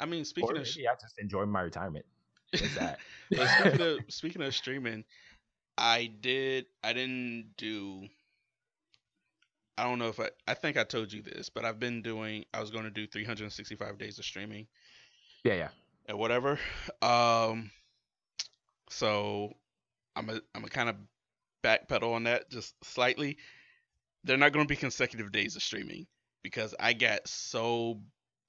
I 0.00 0.06
mean, 0.06 0.24
speaking 0.24 0.56
Or 0.56 0.60
of 0.60 0.66
sh- 0.66 0.78
I 0.90 0.94
just 1.00 1.18
enjoy 1.18 1.44
my 1.46 1.62
retirement. 1.62 2.06
That. 2.74 2.98
speaking 3.46 3.80
of 3.80 4.00
speaking 4.08 4.42
of 4.42 4.54
streaming, 4.54 5.04
I 5.76 6.06
did 6.20 6.66
I 6.82 6.92
didn't 6.92 7.54
do 7.56 8.08
I 9.78 9.84
don't 9.84 10.00
know 10.00 10.08
if 10.08 10.18
I 10.18 10.30
I 10.46 10.54
think 10.54 10.76
I 10.76 10.84
told 10.84 11.12
you 11.12 11.22
this, 11.22 11.48
but 11.48 11.64
I've 11.64 11.78
been 11.78 12.02
doing 12.02 12.44
I 12.52 12.60
was 12.60 12.70
going 12.70 12.84
to 12.84 12.90
do 12.90 13.06
365 13.06 13.96
days 13.96 14.18
of 14.18 14.24
streaming 14.24 14.66
yeah, 15.44 15.54
yeah. 15.54 15.68
and 16.06 16.18
whatever. 16.18 16.58
Um 17.00 17.70
so 18.90 19.54
I'm 20.16 20.28
a 20.30 20.40
I'm 20.54 20.64
a 20.64 20.68
kind 20.68 20.88
of 20.88 20.96
backpedal 21.62 22.14
on 22.14 22.24
that 22.24 22.50
just 22.50 22.74
slightly. 22.84 23.38
They're 24.24 24.36
not 24.36 24.52
going 24.52 24.66
to 24.66 24.68
be 24.68 24.76
consecutive 24.76 25.30
days 25.30 25.54
of 25.54 25.62
streaming 25.62 26.06
because 26.42 26.74
I 26.80 26.92
got 26.92 27.28
so 27.28 28.00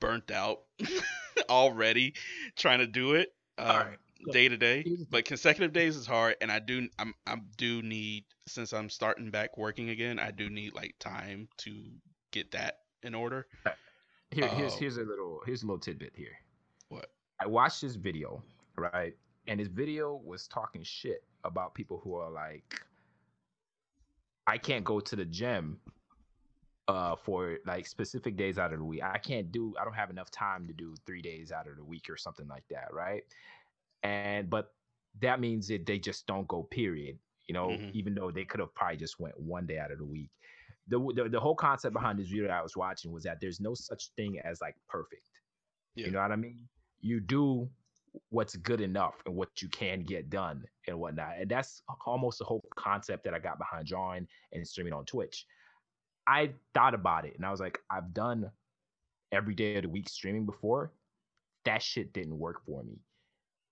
burnt 0.01 0.31
out 0.31 0.61
already 1.49 2.15
trying 2.55 2.79
to 2.79 2.87
do 2.87 3.13
it. 3.13 3.29
Um, 3.59 3.67
All 3.67 3.77
right. 3.77 3.97
Day 4.31 4.49
to 4.49 4.57
day, 4.57 4.85
but 5.09 5.23
consecutive 5.25 5.71
days 5.71 5.95
is 5.95 6.05
hard, 6.05 6.35
and 6.41 6.51
I 6.51 6.59
do 6.59 6.89
I'm 6.99 7.13
I 7.25 7.37
do 7.57 7.81
need 7.81 8.25
since 8.47 8.73
I'm 8.73 8.89
starting 8.89 9.31
back 9.31 9.57
working 9.57 9.89
again, 9.89 10.19
I 10.19 10.31
do 10.31 10.49
need 10.49 10.73
like 10.73 10.95
time 10.99 11.47
to 11.59 11.85
get 12.31 12.51
that 12.51 12.79
in 13.01 13.15
order. 13.15 13.47
Here, 14.31 14.47
here's 14.49 14.73
Oh. 14.73 14.77
here's 14.77 14.97
a 14.97 15.03
little 15.03 15.41
here's 15.45 15.63
a 15.63 15.65
little 15.65 15.79
tidbit 15.79 16.13
here. 16.15 16.37
What? 16.89 17.11
I 17.39 17.47
watched 17.47 17.81
this 17.81 17.95
video, 17.95 18.43
right? 18.75 19.15
And 19.47 19.59
his 19.59 19.69
video 19.69 20.15
was 20.23 20.47
talking 20.47 20.83
shit 20.83 21.23
about 21.45 21.73
people 21.73 22.01
who 22.03 22.15
are 22.15 22.29
like, 22.29 22.81
I 24.45 24.57
can't 24.57 24.83
go 24.83 24.99
to 24.99 25.15
the 25.15 25.25
gym 25.25 25.79
uh 26.87 27.15
for 27.15 27.57
like 27.65 27.87
specific 27.87 28.35
days 28.35 28.57
out 28.57 28.73
of 28.73 28.79
the 28.79 28.85
week. 28.85 29.01
I 29.03 29.17
can't 29.17 29.51
do 29.51 29.73
I 29.79 29.85
don't 29.85 29.93
have 29.93 30.09
enough 30.09 30.29
time 30.29 30.67
to 30.67 30.73
do 30.73 30.95
three 31.05 31.21
days 31.21 31.51
out 31.51 31.67
of 31.67 31.77
the 31.77 31.83
week 31.85 32.09
or 32.09 32.17
something 32.17 32.47
like 32.47 32.67
that, 32.69 32.93
right? 32.93 33.23
And 34.03 34.49
but 34.49 34.73
that 35.19 35.39
means 35.39 35.67
that 35.67 35.85
they 35.85 35.99
just 35.99 36.25
don't 36.27 36.47
go, 36.47 36.63
period. 36.63 37.19
You 37.47 37.53
know, 37.53 37.69
Mhm. 37.69 37.91
even 37.93 38.13
though 38.13 38.31
they 38.31 38.45
could 38.45 38.59
have 38.59 38.73
probably 38.75 38.97
just 38.97 39.19
went 39.19 39.39
one 39.39 39.65
day 39.65 39.79
out 39.79 39.91
of 39.91 39.97
the 39.97 40.05
week. 40.05 40.29
The, 40.87 40.99
the 41.15 41.29
the 41.29 41.39
whole 41.39 41.55
concept 41.55 41.93
behind 41.93 42.19
this 42.19 42.29
video 42.29 42.47
I 42.49 42.61
was 42.61 42.75
watching 42.77 43.11
was 43.11 43.23
that 43.23 43.39
there's 43.41 43.59
no 43.59 43.73
such 43.75 44.09
thing 44.15 44.39
as 44.39 44.61
like 44.61 44.75
perfect. 44.87 45.27
Yeah. 45.95 46.05
You 46.07 46.11
know 46.11 46.21
what 46.21 46.31
I 46.31 46.35
mean? 46.35 46.67
You 47.01 47.19
do 47.19 47.69
what's 48.29 48.55
good 48.55 48.81
enough 48.81 49.21
and 49.25 49.35
what 49.35 49.61
you 49.61 49.69
can 49.69 50.01
get 50.03 50.29
done 50.29 50.63
and 50.87 50.99
whatnot. 50.99 51.37
And 51.37 51.49
that's 51.49 51.83
almost 52.05 52.39
the 52.39 52.45
whole 52.45 52.63
concept 52.75 53.23
that 53.25 53.33
I 53.35 53.39
got 53.39 53.59
behind 53.59 53.85
drawing 53.87 54.27
and 54.51 54.67
streaming 54.67 54.93
on 54.93 55.05
Twitch. 55.05 55.45
I 56.25 56.53
thought 56.73 56.93
about 56.95 57.25
it 57.25 57.35
and 57.35 57.45
I 57.45 57.51
was 57.51 57.59
like, 57.59 57.79
I've 57.89 58.13
done 58.13 58.51
every 59.31 59.53
day 59.53 59.75
of 59.75 59.83
the 59.83 59.89
week 59.89 60.09
streaming 60.09 60.45
before. 60.45 60.91
That 61.65 61.81
shit 61.83 62.13
didn't 62.13 62.37
work 62.37 62.63
for 62.65 62.83
me. 62.83 62.99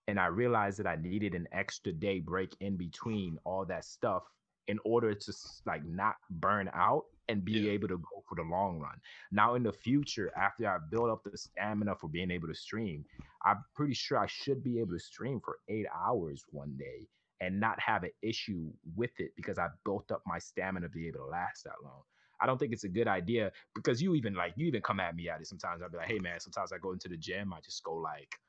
And 0.08 0.20
I 0.20 0.28
realized 0.28 0.80
that 0.80 0.88
I 0.88 0.96
needed 0.96 1.36
an 1.36 1.48
extra 1.52 1.92
day 1.92 2.20
break 2.20 2.56
in 2.62 2.78
between 2.78 3.38
all 3.44 3.66
that 3.66 3.86
stuff 3.86 4.24
in 4.68 4.80
order 4.86 5.14
to 5.14 5.34
like 5.66 5.86
not 5.86 6.16
burn 6.30 6.70
out 6.74 7.06
and 7.30 7.44
be 7.44 7.68
Yeah. 7.68 7.72
able 7.74 7.90
to 7.90 7.98
go 7.98 8.24
for 8.28 8.36
the 8.36 8.44
long 8.44 8.80
run. 8.80 9.02
Now 9.32 9.56
in 9.56 9.64
the 9.64 9.74
future, 9.74 10.32
after 10.38 10.68
I 10.68 10.78
build 10.92 11.10
up 11.10 11.24
the 11.24 11.38
stamina 11.38 11.96
for 11.96 12.08
being 12.10 12.32
able 12.32 12.48
to 12.48 12.56
stream, 12.56 13.06
I'm 13.46 13.64
pretty 13.76 13.94
sure 13.94 14.18
I 14.18 14.28
should 14.28 14.64
be 14.64 14.80
able 14.80 14.94
to 14.94 15.00
stream 15.00 15.42
for 15.42 15.60
eight 15.68 15.88
hours 15.94 16.44
one 16.52 16.76
day 16.78 17.08
and 17.42 17.60
not 17.60 17.80
have 17.80 18.04
an 18.04 18.12
issue 18.22 18.72
with 18.96 19.12
it 19.20 19.32
because 19.36 19.58
I 19.60 19.68
built 19.86 20.12
up 20.12 20.24
my 20.26 20.40
stamina 20.40 20.88
to 20.88 20.90
be 20.92 21.08
able 21.08 21.20
to 21.20 21.26
last 21.26 21.64
that 21.66 21.84
long. 21.84 22.04
I 22.42 22.46
don't 22.46 22.58
think 22.58 22.72
it's 22.74 22.84
a 22.84 22.90
good 22.90 23.08
idea 23.08 23.52
because 23.76 24.02
you 24.02 24.16
even 24.16 24.34
like 24.36 24.54
you 24.56 24.68
even 24.68 24.82
come 24.82 25.00
at 25.00 25.16
me 25.16 25.30
at 25.30 25.42
it 25.42 25.48
sometimes. 25.48 25.82
I'll 25.82 25.90
be 25.90 25.98
like, 25.98 26.08
hey 26.08 26.20
man, 26.20 26.40
sometimes 26.40 26.72
I 26.72 26.78
go 26.78 26.92
into 26.94 27.10
the 27.10 27.18
gym, 27.18 27.54
I 27.54 27.60
just 27.62 27.84
go 27.84 27.96
like 27.96 28.40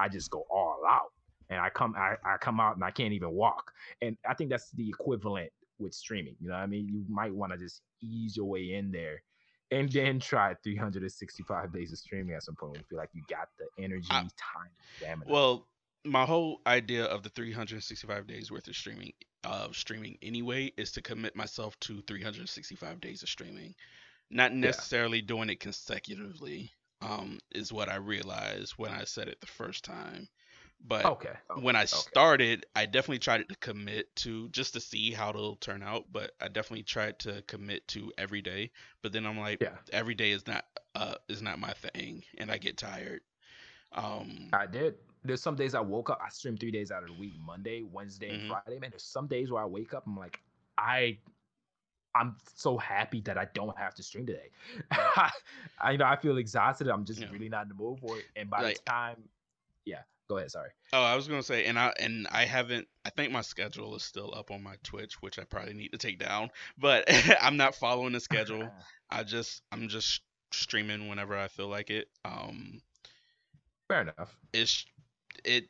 I 0.00 0.08
just 0.08 0.30
go 0.30 0.44
all 0.50 0.80
out. 0.88 1.12
And 1.50 1.60
I 1.60 1.68
come 1.70 1.94
I, 1.96 2.14
I 2.24 2.36
come 2.38 2.60
out 2.60 2.76
and 2.76 2.84
I 2.84 2.90
can't 2.90 3.12
even 3.12 3.32
walk. 3.32 3.72
And 4.02 4.16
I 4.28 4.34
think 4.34 4.50
that's 4.50 4.70
the 4.70 4.88
equivalent 4.88 5.50
with 5.78 5.94
streaming. 5.94 6.36
You 6.40 6.48
know 6.48 6.54
what 6.54 6.62
I 6.62 6.66
mean? 6.66 6.86
You 6.86 7.04
might 7.08 7.34
want 7.34 7.52
to 7.52 7.58
just 7.58 7.82
ease 8.00 8.36
your 8.36 8.46
way 8.46 8.74
in 8.74 8.92
there 8.92 9.22
and 9.70 9.90
then 9.90 10.20
try 10.20 10.54
365 10.62 11.72
days 11.74 11.92
of 11.92 11.98
streaming 11.98 12.34
at 12.34 12.42
some 12.42 12.54
point 12.56 12.72
when 12.72 12.80
you 12.80 12.86
feel 12.88 12.98
like 12.98 13.10
you 13.12 13.22
got 13.28 13.48
the 13.58 13.82
energy, 13.82 14.08
I- 14.10 14.20
time, 14.20 14.70
stamina. 14.96 15.30
Well, 15.30 15.66
my 16.04 16.24
whole 16.24 16.60
idea 16.66 17.04
of 17.04 17.22
the 17.22 17.28
365 17.28 18.26
days 18.26 18.50
worth 18.50 18.68
of 18.68 18.76
streaming 18.76 19.12
of 19.44 19.74
streaming 19.74 20.18
anyway 20.22 20.70
is 20.76 20.92
to 20.92 21.02
commit 21.02 21.34
myself 21.34 21.78
to 21.80 22.02
365 22.06 23.00
days 23.00 23.22
of 23.22 23.28
streaming. 23.28 23.74
Not 24.30 24.52
necessarily 24.52 25.22
doing 25.22 25.50
it 25.50 25.60
consecutively. 25.60 26.72
Um, 27.02 27.38
is 27.52 27.72
what 27.72 27.88
I 27.88 27.96
realized 27.96 28.72
when 28.76 28.92
I 28.92 29.04
said 29.04 29.28
it 29.28 29.40
the 29.40 29.46
first 29.46 29.84
time. 29.84 30.28
But 30.86 31.04
okay. 31.06 31.32
when 31.54 31.76
I 31.76 31.84
okay. 31.84 31.86
started, 31.86 32.66
I 32.76 32.86
definitely 32.86 33.20
tried 33.20 33.48
to 33.48 33.56
commit 33.56 34.14
to 34.16 34.48
just 34.50 34.74
to 34.74 34.80
see 34.80 35.12
how 35.12 35.30
it'll 35.30 35.56
turn 35.56 35.82
out. 35.82 36.06
But 36.12 36.32
I 36.40 36.48
definitely 36.48 36.84
tried 36.84 37.18
to 37.20 37.42
commit 37.46 37.86
to 37.88 38.12
every 38.18 38.42
day. 38.42 38.70
But 39.02 39.12
then 39.12 39.26
I'm 39.26 39.38
like, 39.38 39.60
Yeah. 39.60 39.76
every 39.92 40.14
day 40.14 40.30
is 40.32 40.46
not 40.46 40.64
uh 40.94 41.14
is 41.28 41.42
not 41.42 41.58
my 41.58 41.72
thing, 41.72 42.24
and 42.38 42.50
I 42.50 42.58
get 42.58 42.76
tired. 42.76 43.22
Um, 43.92 44.50
I 44.52 44.66
did. 44.66 44.94
There's 45.24 45.42
some 45.42 45.56
days 45.56 45.74
I 45.74 45.80
woke 45.80 46.10
up, 46.10 46.20
I 46.24 46.30
stream 46.30 46.56
three 46.56 46.70
days 46.70 46.90
out 46.90 47.02
of 47.02 47.08
the 47.08 47.14
week, 47.14 47.34
Monday, 47.38 47.82
Wednesday, 47.82 48.30
Mhm. 48.30 48.40
and 48.40 48.48
Friday. 48.48 48.78
Man, 48.78 48.90
there's 48.90 49.04
some 49.04 49.26
days 49.26 49.50
where 49.50 49.62
I 49.62 49.66
wake 49.66 49.92
up, 49.94 50.04
I'm 50.06 50.16
like, 50.16 50.40
I 50.78 51.18
I'm 52.14 52.36
so 52.54 52.76
happy 52.76 53.20
that 53.22 53.38
I 53.38 53.46
don't 53.54 53.76
have 53.78 53.94
to 53.94 54.02
stream 54.02 54.26
today. 54.26 54.50
I 54.90 55.92
you 55.92 55.98
know 55.98 56.06
I 56.06 56.16
feel 56.16 56.38
exhausted. 56.38 56.88
I'm 56.88 57.04
just 57.04 57.20
Yeah. 57.20 57.28
really 57.30 57.48
not 57.48 57.62
in 57.62 57.68
the 57.68 57.74
mood 57.74 58.00
for 58.00 58.18
it. 58.18 58.24
And 58.36 58.50
by 58.50 58.62
Like- 58.62 58.76
the 58.78 58.82
time 58.90 59.28
yeah, 59.86 60.02
go 60.28 60.36
ahead, 60.36 60.50
sorry. 60.50 60.70
Oh, 60.92 61.02
I 61.02 61.14
was 61.16 61.26
gonna 61.28 61.42
say, 61.42 61.64
and 61.66 61.78
I 61.78 61.92
and 61.98 62.26
I 62.30 62.44
haven't. 62.44 62.86
I 63.04 63.10
think 63.10 63.32
my 63.32 63.40
schedule 63.40 63.94
is 63.96 64.02
still 64.02 64.32
up 64.34 64.50
on 64.50 64.62
my 64.62 64.76
Twitch, 64.82 65.22
which 65.22 65.38
I 65.38 65.44
probably 65.44 65.72
need 65.74 65.92
to 65.92 65.98
take 65.98 66.18
down. 66.18 66.50
But 66.78 67.04
I'm 67.42 67.56
not 67.56 67.74
following 67.74 68.12
the 68.12 68.20
schedule. 68.20 68.68
I 69.10 69.22
just 69.24 69.62
I'm 69.72 69.88
just 69.88 70.20
streaming 70.52 71.08
whenever 71.08 71.36
I 71.36 71.48
feel 71.48 71.68
like 71.68 71.90
it. 71.90 72.08
Um, 72.24 72.82
Fair 73.88 74.02
enough. 74.02 74.36
it's 74.52 74.84
it 75.44 75.68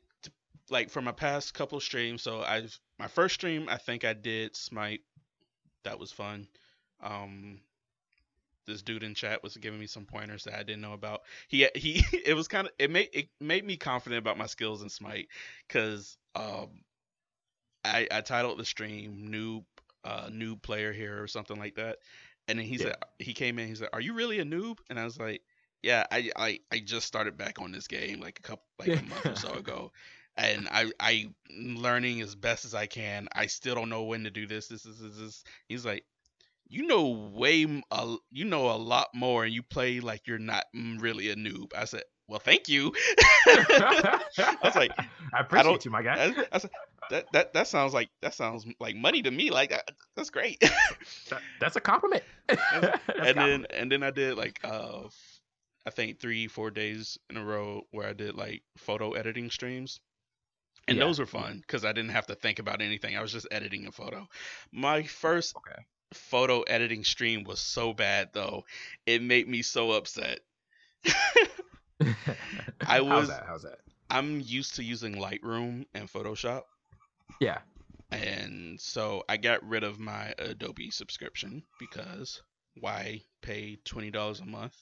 like 0.69 0.91
for 0.91 1.01
my 1.03 1.13
past 1.13 1.55
couple 1.55 1.79
streams. 1.81 2.23
So 2.23 2.43
I've 2.43 2.79
my 2.99 3.09
first 3.09 3.35
stream 3.37 3.67
I 3.69 3.77
think 3.77 4.05
I 4.05 4.13
did 4.13 4.57
Smite. 4.57 5.01
That 5.85 5.99
was 5.99 6.13
fun. 6.13 6.49
Um, 7.01 7.61
this 8.67 8.83
dude 8.83 9.03
in 9.03 9.15
chat 9.15 9.43
was 9.43 9.57
giving 9.57 9.81
me 9.81 9.87
some 9.87 10.05
pointers 10.07 10.45
that 10.45 10.55
I 10.55 10.63
didn't 10.63 10.83
know 10.83 10.93
about. 10.93 11.23
He 11.49 11.67
he 11.75 12.05
it 12.25 12.35
was 12.35 12.49
kind 12.49 12.67
of 12.67 12.73
it 12.79 12.91
made 12.91 13.09
it 13.13 13.29
made 13.41 13.65
me 13.65 13.77
confident 13.77 14.19
about 14.19 14.39
my 14.39 14.47
skills 14.47 14.83
in 14.83 14.89
Smite 14.89 15.29
because 15.67 16.17
um 16.35 16.69
I 17.85 18.07
I 18.11 18.21
titled 18.21 18.59
the 18.59 18.65
stream 18.65 19.29
noob 19.31 19.65
uh 20.05 20.29
noob 20.29 20.63
player 20.63 20.93
here 20.93 21.23
or 21.23 21.27
something 21.29 21.59
like 21.59 21.75
that, 21.77 21.99
and 22.49 22.59
then 22.59 22.67
he 22.67 22.79
Yeah. 22.79 22.89
said 22.89 22.97
he 23.19 23.33
came 23.35 23.59
in 23.59 23.69
he 23.69 23.75
said 23.75 23.89
are 23.93 24.01
you 24.01 24.15
really 24.15 24.39
a 24.41 24.45
noob 24.45 24.79
and 24.91 24.99
I 24.99 25.05
was 25.05 25.19
like 25.19 25.43
yeah 25.83 26.05
I 26.11 26.31
I 26.37 26.61
I 26.73 26.79
just 26.81 27.07
started 27.07 27.37
back 27.37 27.61
on 27.61 27.73
this 27.73 27.87
game 27.87 28.21
like 28.21 28.39
a 28.39 28.43
couple 28.43 28.65
like 28.79 28.97
a 28.97 29.03
month 29.03 29.29
or 29.29 29.35
so 29.37 29.55
ago. 29.55 29.93
And 30.37 30.69
I 30.71 30.91
I 30.99 31.31
learning 31.51 32.21
as 32.23 32.35
best 32.35 32.65
as 32.65 32.75
I 32.75 32.87
can. 32.87 33.29
I 33.33 33.47
still 33.47 33.75
don't 33.75 33.89
know 33.91 34.05
when 34.05 34.25
to 34.25 34.31
do 34.31 34.47
this. 34.47 34.69
This 34.69 34.87
is 34.87 34.99
this, 34.99 35.17
this. 35.17 35.45
He's 35.69 35.85
like, 35.85 36.05
you 36.69 36.87
know 36.87 37.09
way 37.35 37.83
a, 37.91 38.17
you 38.31 38.45
know 38.45 38.71
a 38.71 38.77
lot 38.79 39.09
more 39.13 39.45
and 39.45 39.53
you 39.53 39.63
play 39.63 39.99
like 40.01 40.27
you're 40.29 40.39
not 40.39 40.65
mm, 40.75 41.03
really 41.03 41.29
a 41.31 41.35
noob 41.35 41.73
i 41.77 41.85
said 41.85 42.05
well 42.29 42.39
thank 42.39 42.69
you 42.69 42.93
I 43.47 44.21
was 44.63 44.77
like, 44.77 44.93
I 45.35 45.41
appreciate 45.41 45.65
don't- 45.69 45.85
you, 45.85 45.91
my 45.91 46.03
guy. 46.03 46.27
I, 46.27 46.47
I 46.53 46.59
said, 46.59 46.71
that, 47.11 47.27
that 47.33 47.53
that 47.55 47.67
sounds 47.67 47.93
like 47.93 48.09
that 48.23 48.35
sounds 48.35 48.65
like 48.79 48.95
money 48.95 49.21
to 49.23 49.31
me 49.33 49.51
like 49.51 49.71
that, 49.71 49.91
that's 50.15 50.31
great 50.31 50.61
That- 51.29 51.43
that's 51.61 51.75
a 51.75 51.81
compliment. 51.81 52.23
That's 52.49 52.63
a 52.73 53.01
and 53.17 53.27
then 53.27 53.35
compliment. 53.37 53.67
and 53.75 53.91
then 53.93 54.03
i 54.05 54.11
did 54.13 54.37
like 54.37 54.61
uh 54.63 55.03
i 55.87 55.91
think 55.91 56.21
three 56.21 56.47
four 56.47 56.71
days 56.71 57.19
in 57.31 57.37
a 57.37 57.45
row 57.45 57.83
where 57.91 58.07
i 58.09 58.13
did 58.13 58.37
like 58.37 58.63
photo 58.79 59.13
editing 59.13 59.51
streams 59.51 59.99
and 60.89 60.99
Yeah. 60.99 61.05
those 61.05 61.19
were 61.19 61.27
fun 61.27 61.59
because 61.61 61.85
i 61.85 61.93
didn't 61.93 62.11
have 62.11 62.27
to 62.27 62.35
think 62.35 62.59
about 62.59 62.81
anything 62.83 63.17
i 63.17 63.23
was 63.23 63.33
just 63.33 63.47
editing 63.51 63.87
a 63.87 63.93
photo 63.93 64.27
my 64.73 65.03
first 65.03 65.55
Okay. 65.57 65.83
photo 66.13 66.63
editing 66.63 67.05
stream 67.05 67.45
was 67.45 67.61
so 67.61 67.93
bad 67.93 68.31
though 68.33 68.65
it 69.07 69.23
made 69.23 69.49
me 69.49 69.63
so 69.63 69.93
upset 69.93 70.41
I 72.87 73.01
was 73.01 73.29
How's 73.29 73.29
that? 73.29 73.45
How's 73.47 73.63
that? 73.63 73.79
i'm 74.11 74.41
used 74.41 74.77
to 74.77 74.83
using 74.85 75.15
lightroom 75.15 75.87
and 75.95 76.09
photoshop 76.11 76.63
Yeah. 77.41 77.59
and 78.11 78.81
so 78.81 79.25
i 79.29 79.37
got 79.37 79.67
rid 79.69 79.83
of 79.85 79.99
my 79.99 80.35
adobe 80.39 80.91
subscription 80.91 81.63
because 81.79 82.43
why 82.81 83.23
pay 83.43 83.79
$20 83.85 84.41
a 84.41 84.47
month 84.47 84.75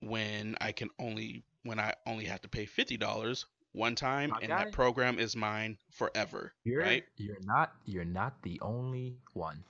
when 0.00 0.56
i 0.60 0.72
can 0.72 0.88
only 0.98 1.42
when 1.62 1.78
i 1.78 1.92
only 2.06 2.24
have 2.24 2.40
to 2.40 2.48
pay 2.48 2.66
$50 2.66 3.44
one 3.72 3.94
time 3.94 4.30
My 4.30 4.38
and 4.40 4.48
guy. 4.48 4.64
that 4.64 4.72
program 4.72 5.18
is 5.18 5.36
mine 5.36 5.78
forever 5.90 6.52
You're 6.64 6.80
right 6.80 7.04
you're 7.16 7.40
not 7.44 7.72
you're 7.86 8.04
not 8.04 8.40
the 8.42 8.58
only 8.62 9.16
one. 9.34 9.62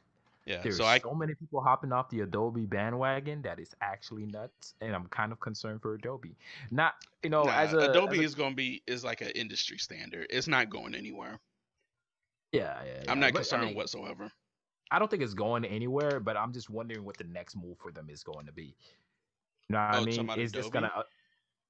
Yeah. 0.46 0.62
There's 0.62 0.78
so 0.78 0.84
I 0.84 0.98
so 0.98 1.14
many 1.14 1.34
people 1.34 1.60
hopping 1.60 1.92
off 1.92 2.08
the 2.08 2.20
Adobe 2.20 2.64
bandwagon 2.66 3.42
that 3.42 3.60
is 3.60 3.74
actually 3.82 4.24
nuts, 4.26 4.74
and 4.80 4.94
I'm 4.96 5.06
kind 5.08 5.30
of 5.32 5.38
concerned 5.38 5.80
for 5.82 5.94
Adobe. 5.94 6.34
Not, 6.70 6.94
you 7.22 7.30
know, 7.30 7.44
nah, 7.44 7.52
as 7.52 7.72
a 7.74 7.90
Adobe 7.90 8.14
as 8.16 8.20
a- 8.20 8.24
is 8.24 8.34
gonna 8.34 8.54
be 8.54 8.82
is 8.86 9.04
like 9.04 9.20
an 9.20 9.30
industry 9.30 9.78
standard. 9.78 10.26
It's 10.30 10.48
not 10.48 10.70
going 10.70 10.94
anywhere. 10.94 11.38
yeah, 12.52 12.82
yeah, 12.84 13.02
yeah. 13.04 13.12
I'm 13.12 13.20
not 13.20 13.32
but, 13.32 13.40
I 13.40 13.42
concerned 13.42 13.66
mean, 13.66 13.74
whatsoever. 13.76 14.32
I 14.90 14.98
don't 14.98 15.08
think 15.08 15.22
it's 15.22 15.34
going 15.34 15.64
anywhere, 15.64 16.18
but 16.18 16.36
I'm 16.36 16.52
just 16.52 16.68
wondering 16.68 17.04
what 17.04 17.16
the 17.16 17.24
next 17.24 17.54
move 17.54 17.76
for 17.78 17.92
them 17.92 18.08
is 18.10 18.24
going 18.24 18.46
to 18.46 18.52
be. 18.52 18.74
You 19.68 19.74
know 19.76 19.78
what 19.78 19.94
Oh, 19.94 19.98
I 19.98 20.04
mean? 20.04 20.30
Is 20.40 20.50
this 20.50 20.68
gonna? 20.68 20.90
Uh, 20.96 21.02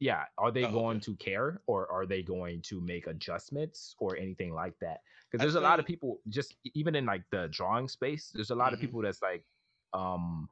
Yeah, 0.00 0.26
are 0.38 0.50
they 0.50 0.64
Oh, 0.64 0.72
going 0.72 0.96
okay. 0.96 1.04
to 1.04 1.16
care, 1.16 1.62
or 1.66 1.86
are 1.92 2.06
they 2.06 2.22
going 2.22 2.62
to 2.62 2.80
make 2.80 3.06
adjustments 3.06 3.94
or 3.98 4.16
anything 4.16 4.52
like 4.54 4.78
that? 4.80 5.02
Because 5.30 5.42
there's 5.42 5.56
a 5.56 5.60
lot 5.60 5.78
of 5.78 5.86
people, 5.86 6.22
just 6.28 6.56
even 6.74 6.94
in 6.96 7.04
like 7.06 7.28
the 7.30 7.48
drawing 7.48 7.86
space, 7.88 8.30
there's 8.30 8.50
a 8.50 8.54
lot 8.54 8.72
of 8.72 8.78
Mhm. 8.78 8.80
people 8.80 9.02
that's 9.02 9.22
like, 9.22 9.46
um, 9.92 10.48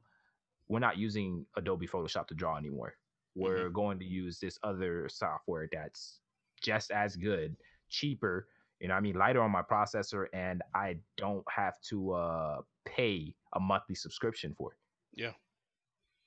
we're 0.67 0.79
not 0.79 0.97
using 0.97 1.47
Adobe 1.55 1.87
Photoshop 1.87 2.27
to 2.27 2.35
draw 2.35 2.57
anymore. 2.57 2.97
Mm-hmm. 3.41 3.41
We're 3.41 3.69
going 3.69 3.99
to 3.99 4.05
use 4.05 4.39
this 4.39 4.59
other 4.63 5.09
software 5.09 5.67
that's 5.71 6.21
just 6.61 6.91
as 6.91 7.15
good, 7.15 7.57
cheaper, 7.89 8.49
you 8.79 8.87
know, 8.89 8.95
I 8.95 8.99
mean, 9.01 9.15
lighter 9.15 9.41
on 9.41 9.51
my 9.51 9.63
processor, 9.63 10.27
and 10.33 10.61
I 10.75 11.01
don't 11.17 11.49
have 11.51 11.81
to 11.89 12.13
uh 12.13 12.61
pay 12.85 13.35
a 13.53 13.59
monthly 13.59 13.95
subscription 13.95 14.53
for 14.55 14.73
it. 14.73 14.79
Yeah. 15.13 15.33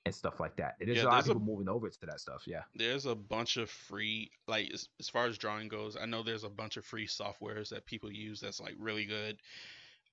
And 0.05 0.13
stuff 0.13 0.39
like 0.41 0.57
that. 0.57 0.75
It 0.81 0.89
is 0.89 0.97
Yeah, 0.97 1.03
a 1.03 1.05
lot 1.05 1.19
of 1.19 1.25
there's 1.25 1.35
a- 1.37 1.39
people 1.39 1.53
moving 1.53 1.69
over 1.69 1.89
to 1.89 2.05
that 2.07 2.19
stuff. 2.19 2.43
Yeah. 2.45 2.63
There's 2.75 3.05
a 3.05 3.15
bunch 3.15 3.55
of 3.55 3.69
free 3.69 4.31
like 4.47 4.69
as, 4.73 4.89
as 4.99 5.07
far 5.07 5.27
as 5.27 5.37
drawing 5.37 5.69
goes, 5.69 5.95
I 5.95 6.05
know 6.05 6.23
there's 6.23 6.43
a 6.43 6.49
bunch 6.49 6.75
of 6.75 6.83
free 6.85 7.07
softwares 7.07 7.69
that 7.69 7.85
people 7.85 8.11
use 8.11 8.41
that's 8.41 8.59
like 8.59 8.75
really 8.77 9.05
good. 9.05 9.39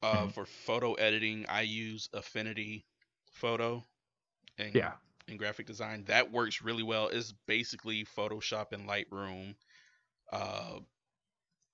Uh, 0.02 0.26
Mhm. 0.26 0.32
for 0.32 0.46
photo 0.46 0.94
editing, 0.94 1.44
I 1.48 1.62
use 1.62 2.08
Affinity 2.12 2.86
Photo 3.32 3.84
and 4.58 4.74
Yeah. 4.74 4.92
and 5.26 5.38
graphic 5.38 5.66
design. 5.66 6.04
That 6.04 6.30
works 6.30 6.62
really 6.62 6.82
well. 6.84 7.08
It's 7.08 7.32
basically 7.46 8.04
Photoshop 8.04 8.72
and 8.72 8.88
Lightroom. 8.88 9.56
Uh, 10.32 10.80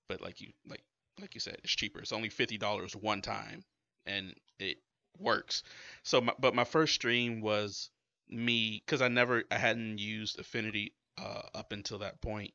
but 0.09 0.21
like 0.21 0.41
you 0.41 0.51
like 0.65 0.83
like 1.19 1.35
you 1.35 1.39
said, 1.39 1.57
it's 1.63 1.73
cheaper. 1.75 1.99
It's 1.99 2.11
only 2.11 2.29
fifty 2.29 2.57
dollars 2.57 2.95
one 2.95 3.21
time, 3.21 3.63
and 4.07 4.33
it 4.59 4.77
works. 5.19 5.63
So, 6.03 6.21
my, 6.21 6.33
but 6.39 6.53
my 6.55 6.63
first 6.63 6.93
stream 6.95 7.41
was 7.41 7.89
me 8.29 8.81
because 8.85 9.01
I 9.01 9.07
never 9.09 9.43
I 9.51 9.57
hadn't 9.57 9.99
used 9.99 10.39
Affinity 10.39 10.93
uh, 11.17 11.41
up 11.55 11.71
until 11.71 11.99
that 11.99 12.21
point. 12.21 12.53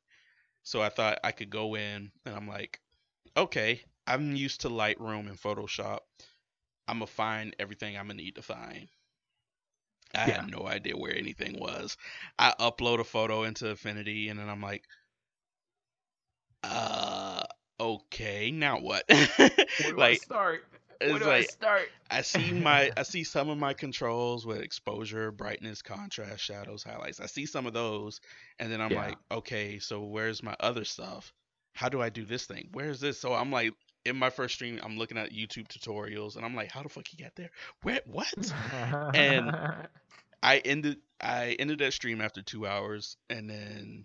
So 0.65 0.83
I 0.83 0.89
thought 0.91 1.21
I 1.25 1.33
could 1.33 1.51
go 1.51 1.75
in 1.77 2.13
and 2.27 2.35
I'm 2.35 2.49
like, 2.49 2.81
okay, 3.37 3.83
I'm 4.07 4.37
used 4.37 4.63
to 4.63 4.69
Lightroom 4.69 5.29
and 5.29 5.41
Photoshop. 5.41 6.01
I'm 6.89 6.99
gonna 6.99 7.07
find 7.07 7.55
everything 7.59 7.97
I'm 7.97 8.07
gonna 8.09 8.15
need 8.23 8.37
to 8.37 8.43
find. 8.43 8.89
I 10.15 10.21
Yeah. 10.25 10.27
had 10.27 10.51
no 10.51 10.67
idea 10.67 10.97
where 10.97 11.15
anything 11.15 11.59
was. 11.59 11.97
I 12.39 12.55
upload 12.59 12.99
a 13.01 13.05
photo 13.05 13.43
into 13.45 13.69
Affinity 13.69 14.29
and 14.29 14.39
then 14.39 14.49
I'm 14.49 14.63
like, 14.63 14.87
uh, 16.63 17.43
okay, 17.81 18.51
now 18.51 18.79
what? 18.81 19.05
Where 19.77 19.93
do 19.93 20.01
I 20.01 20.13
like, 20.13 20.23
start? 20.23 20.65
Where 21.03 21.17
it's 21.17 21.25
do 21.25 21.31
I 21.31 21.43
start? 21.43 21.89
I 22.11 22.23
see 22.23 22.53
my 22.53 22.91
I 22.97 23.03
see 23.03 23.25
some 23.25 23.49
of 23.49 23.59
my 23.59 23.73
controls 23.75 24.47
with 24.47 24.61
exposure, 24.61 25.31
brightness, 25.31 25.83
contrast, 25.83 26.43
shadows, 26.43 26.83
highlights. 26.83 27.21
I 27.21 27.27
see 27.27 27.47
some 27.47 27.67
of 27.67 27.73
those, 27.73 28.21
and 28.59 28.71
then 28.71 28.81
I'm 28.81 28.91
Yeah. 28.93 29.01
like, 29.07 29.19
okay, 29.31 29.79
so 29.79 30.03
where's 30.03 30.43
my 30.43 30.55
other 30.61 30.85
stuff? 30.85 31.33
How 31.75 31.89
do 31.89 32.03
I 32.03 32.11
do 32.11 32.25
this 32.25 32.47
thing? 32.47 32.69
Where's 32.73 33.01
this? 33.01 33.19
So 33.19 33.33
I'm 33.33 33.51
like, 33.51 33.73
in 34.05 34.17
my 34.17 34.31
first 34.31 34.55
stream, 34.57 34.79
I'm 34.83 34.99
looking 34.99 35.17
at 35.17 35.31
YouTube 35.33 35.69
tutorials, 35.69 36.37
and 36.37 36.45
I'm 36.45 36.55
like, 36.55 36.71
how 36.71 36.83
the 36.83 36.89
fuck 36.89 37.11
you 37.13 37.19
get 37.19 37.35
there? 37.37 37.51
Where? 37.83 38.01
What? 38.07 38.35
And- 39.15 39.55
I 40.43 40.59
ended 40.59 40.97
I 41.21 41.55
ended 41.61 41.79
that 41.79 41.93
stream 41.93 42.21
after 42.21 42.43
two 42.43 42.67
hours, 42.67 43.17
and 43.31 43.49
then 43.49 44.05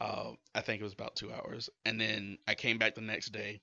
uh, 0.00 0.32
I 0.52 0.60
think 0.62 0.80
it 0.80 0.84
was 0.84 0.92
about 0.92 1.14
two 1.14 1.32
hours, 1.32 1.70
and 1.84 2.00
then 2.00 2.38
I 2.48 2.56
came 2.56 2.78
back 2.78 2.96
the 2.96 3.00
next 3.00 3.30
day, 3.30 3.60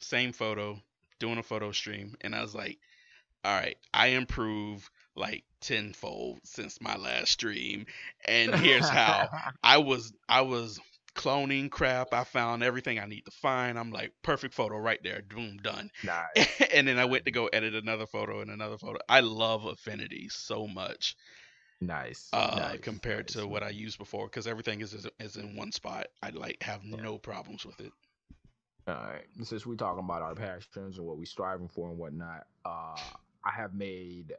same 0.00 0.32
photo, 0.32 0.78
doing 1.22 1.38
a 1.38 1.42
photo 1.42 1.72
stream, 1.72 2.14
and 2.20 2.34
I 2.34 2.42
was 2.42 2.54
like, 2.54 2.78
all 3.44 3.54
right, 3.54 3.76
I 3.94 4.08
improved 4.08 4.88
like 5.16 5.44
tenfold 5.60 6.40
since 6.44 6.80
my 6.80 6.96
last 6.96 7.32
stream, 7.32 7.86
and 8.26 8.54
here's 8.54 8.88
how. 8.88 9.28
I 9.62 9.78
was 9.78 10.12
I 10.28 10.42
was 10.42 10.80
cloning 11.14 11.70
crap. 11.70 12.12
I 12.12 12.24
found 12.24 12.62
everything 12.62 12.98
I 12.98 13.06
need 13.06 13.24
to 13.26 13.30
find. 13.30 13.78
I'm 13.78 13.90
like, 13.90 14.12
perfect 14.22 14.54
photo 14.54 14.78
right 14.78 15.00
there. 15.02 15.22
Boom, 15.28 15.58
done. 15.62 15.90
nice. 16.02 16.48
and 16.74 16.88
then 16.88 16.98
I 16.98 17.04
went 17.04 17.24
to 17.26 17.30
go 17.30 17.46
edit 17.46 17.74
another 17.74 18.06
photo 18.06 18.40
and 18.40 18.50
another 18.50 18.78
photo. 18.78 18.98
I 19.08 19.20
love 19.20 19.64
Affinity 19.64 20.28
so 20.30 20.66
much 20.66 21.16
Nice. 21.80 22.28
uh, 22.32 22.56
nice, 22.72 22.80
compared 22.82 23.26
nice. 23.26 23.34
to 23.34 23.46
what 23.46 23.62
I 23.62 23.70
used 23.70 23.98
before 23.98 24.26
because 24.26 24.46
everything 24.46 24.80
is, 24.80 24.94
is 24.94 25.06
is 25.20 25.36
in 25.36 25.56
one 25.56 25.72
spot. 25.72 26.06
I 26.22 26.30
like 26.30 26.62
have 26.62 26.82
Yeah. 26.84 27.02
no 27.02 27.18
problems 27.18 27.66
with 27.66 27.80
it. 27.80 27.92
All 28.86 28.94
right. 28.94 29.28
Since 29.40 29.64
we're 29.64 29.76
talking 29.76 30.04
about 30.04 30.22
our 30.22 30.34
passions 30.34 30.98
and 30.98 31.06
what 31.06 31.16
we're 31.16 31.24
striving 31.24 31.68
for 31.68 31.88
and 31.88 31.98
whatnot, 31.98 32.48
uh, 32.64 33.10
I 33.44 33.50
have 33.54 33.74
made, 33.74 34.34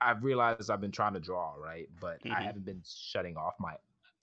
I've 0.00 0.24
realized 0.24 0.70
I've 0.70 0.80
been 0.80 0.92
trying 0.92 1.14
to 1.14 1.20
draw, 1.20 1.54
right? 1.54 1.88
But 2.00 2.22
I 2.30 2.40
Mhm. 2.40 2.42
haven't 2.42 2.64
been 2.64 2.82
shutting 2.86 3.36
off 3.36 3.54
my 3.60 3.76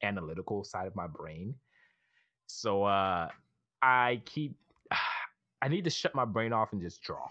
analytical 0.04 0.64
side 0.64 0.88
of 0.88 0.96
my 0.96 1.08
brain. 1.08 1.60
So 2.48 2.84
uh, 2.84 3.32
I 3.82 4.22
keep, 4.26 4.60
I 5.62 5.68
need 5.70 5.86
to 5.86 5.90
shut 5.90 6.16
my 6.16 6.26
brain 6.26 6.54
off 6.54 6.74
and 6.74 6.82
just 6.82 7.02
draw, 7.02 7.28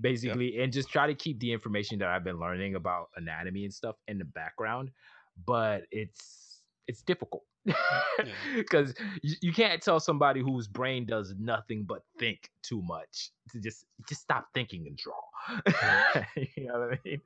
basically, 0.00 0.60
and 0.62 0.72
just 0.72 0.90
try 0.90 1.06
to 1.06 1.14
keep 1.14 1.40
the 1.40 1.52
information 1.52 1.98
that 2.00 2.08
I've 2.08 2.24
been 2.24 2.38
learning 2.38 2.74
about 2.74 3.10
anatomy 3.16 3.64
and 3.64 3.74
stuff 3.74 3.96
in 4.08 4.18
the 4.18 4.24
background. 4.24 4.92
But 5.36 5.86
it's 5.90 6.53
it's 6.86 7.02
difficult 7.02 7.44
because 8.56 8.94
you, 9.22 9.36
you 9.40 9.52
can't 9.52 9.82
tell 9.82 10.00
somebody 10.00 10.40
whose 10.40 10.66
brain 10.66 11.06
does 11.06 11.34
nothing 11.38 11.84
but 11.84 12.02
think 12.18 12.50
too 12.62 12.82
much 12.82 13.30
to 13.52 13.60
just 13.60 13.86
just 14.08 14.20
stop 14.22 14.48
thinking 14.54 14.86
and 14.86 14.96
draw. 14.96 15.14
you 16.56 16.66
know 16.66 16.80
what 16.80 16.92
I 16.92 16.98
mean? 17.04 17.20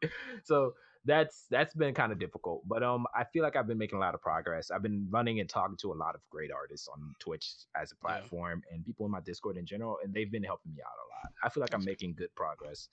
So 0.45 0.75
that's 1.05 1.47
that's 1.51 1.75
been 1.75 1.95
kind 1.95 2.13
of 2.13 2.19
difficult, 2.19 2.63
but 2.69 2.83
um, 2.83 3.07
I 3.15 3.25
feel 3.25 3.43
like 3.43 3.57
I've 3.57 3.67
been 3.67 3.79
making 3.79 3.97
a 3.97 4.01
lot 4.01 4.15
of 4.15 4.21
progress. 4.21 4.71
I've 4.71 4.83
been 4.83 5.07
running 5.11 5.41
and 5.41 5.49
talking 5.49 5.77
to 5.79 5.93
a 5.93 5.95
lot 5.95 6.15
of 6.15 6.21
great 6.31 6.51
artists 6.53 6.89
on 6.89 7.15
Twitch 7.19 7.47
as 7.77 7.93
a 7.93 7.95
Yeah. 7.95 8.01
platform, 8.01 8.63
and 8.71 8.85
people 8.85 9.07
in 9.07 9.13
my 9.13 9.21
Discord 9.21 9.57
in 9.57 9.67
general, 9.67 9.99
and 10.03 10.13
they've 10.13 10.31
been 10.31 10.43
helping 10.45 10.75
me 10.75 10.83
out 10.83 10.93
a 10.93 11.07
lot. 11.09 11.33
I 11.43 11.49
feel 11.49 11.61
like 11.63 11.73
I'm 11.75 11.85
making 11.85 12.15
good 12.15 12.35
progress 12.35 12.89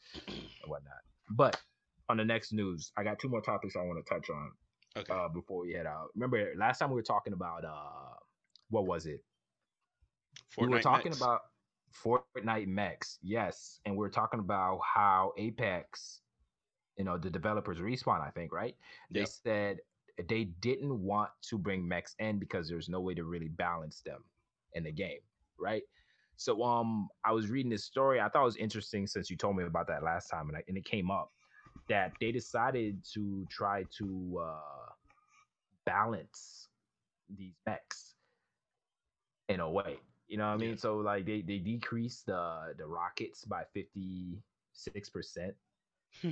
and 0.62 0.70
whatnot. 0.72 1.02
But 1.30 1.60
on 2.08 2.18
the 2.18 2.26
next 2.26 2.54
news, 2.54 2.92
I 2.96 3.04
got 3.04 3.20
two 3.20 3.30
more 3.30 3.42
topics 3.42 3.76
I 3.76 3.82
want 3.82 4.04
to 4.06 4.14
touch 4.14 4.30
on 4.30 4.52
Okay. 4.98 5.14
uh, 5.14 5.28
before 5.30 5.62
we 5.62 5.74
head 5.74 5.86
out. 5.86 6.10
Remember 6.16 6.54
last 6.56 6.80
time 6.80 6.90
we 6.90 6.96
were 6.96 7.02
talking 7.04 7.34
about 7.34 7.66
uh, 7.66 8.16
what 8.70 8.86
was 8.86 9.06
it? 9.06 9.24
we 10.58 10.68
were 10.68 10.80
talking 10.80 11.12
mechs. 11.12 11.22
about 11.22 11.42
Fortnite 11.94 12.68
mechs, 12.68 13.20
yes, 13.22 13.80
and 13.86 13.96
we 13.96 14.00
were 14.00 14.10
talking 14.10 14.40
about 14.40 14.80
how 14.84 15.34
Apex, 15.38 16.22
you 16.98 17.04
know, 17.06 17.18
the 17.18 17.30
developers 17.30 17.80
Respawn. 17.80 18.22
I 18.22 18.32
think 18.32 18.52
right? 18.52 18.76
They 19.12 19.22
Yep. 19.22 19.30
said 19.30 19.78
they 20.30 20.46
didn't 20.46 21.02
want 21.02 21.30
to 21.44 21.58
bring 21.58 21.88
mechs 21.88 22.16
in 22.20 22.40
because 22.40 22.70
there's 22.70 22.90
no 22.90 23.02
way 23.02 23.14
to 23.16 23.24
really 23.26 23.50
balance 23.50 24.02
them 24.02 24.24
in 24.74 24.84
the 24.84 24.92
game, 24.92 25.20
right? 25.58 25.84
So 26.38 26.64
um, 26.64 27.10
I 27.26 27.32
was 27.32 27.50
reading 27.50 27.70
this 27.72 27.86
story. 27.86 28.20
I 28.20 28.30
thought 28.30 28.42
it 28.42 28.46
was 28.46 28.58
interesting 28.58 29.08
since 29.08 29.30
you 29.30 29.38
told 29.38 29.56
me 29.56 29.64
about 29.64 29.88
that 29.88 30.04
last 30.04 30.28
time, 30.30 30.50
and, 30.50 30.58
I, 30.58 30.64
and 30.68 30.78
it 30.78 30.86
came 30.86 31.12
up 31.12 31.32
that 31.90 32.14
they 32.20 32.32
decided 32.32 33.04
to 33.14 33.46
try 33.50 33.86
to 33.98 34.42
uh, 34.42 34.92
balance 35.86 36.68
these 37.38 37.56
mechs 37.66 38.16
in 39.50 39.60
a 39.60 39.70
way. 39.70 39.98
You 40.28 40.38
know 40.38 40.48
what 40.48 40.54
I 40.54 40.58
mean? 40.58 40.70
Yeah. 40.72 40.76
So 40.78 40.98
like 40.98 41.26
they 41.26 41.42
they 41.42 41.60
decreased 41.60 42.26
the 42.26 42.74
the 42.78 42.86
rockets 42.86 43.46
by 43.46 43.64
fifty 43.74 44.40
six 44.74 45.10
percent. 45.10 45.54
I 46.24 46.28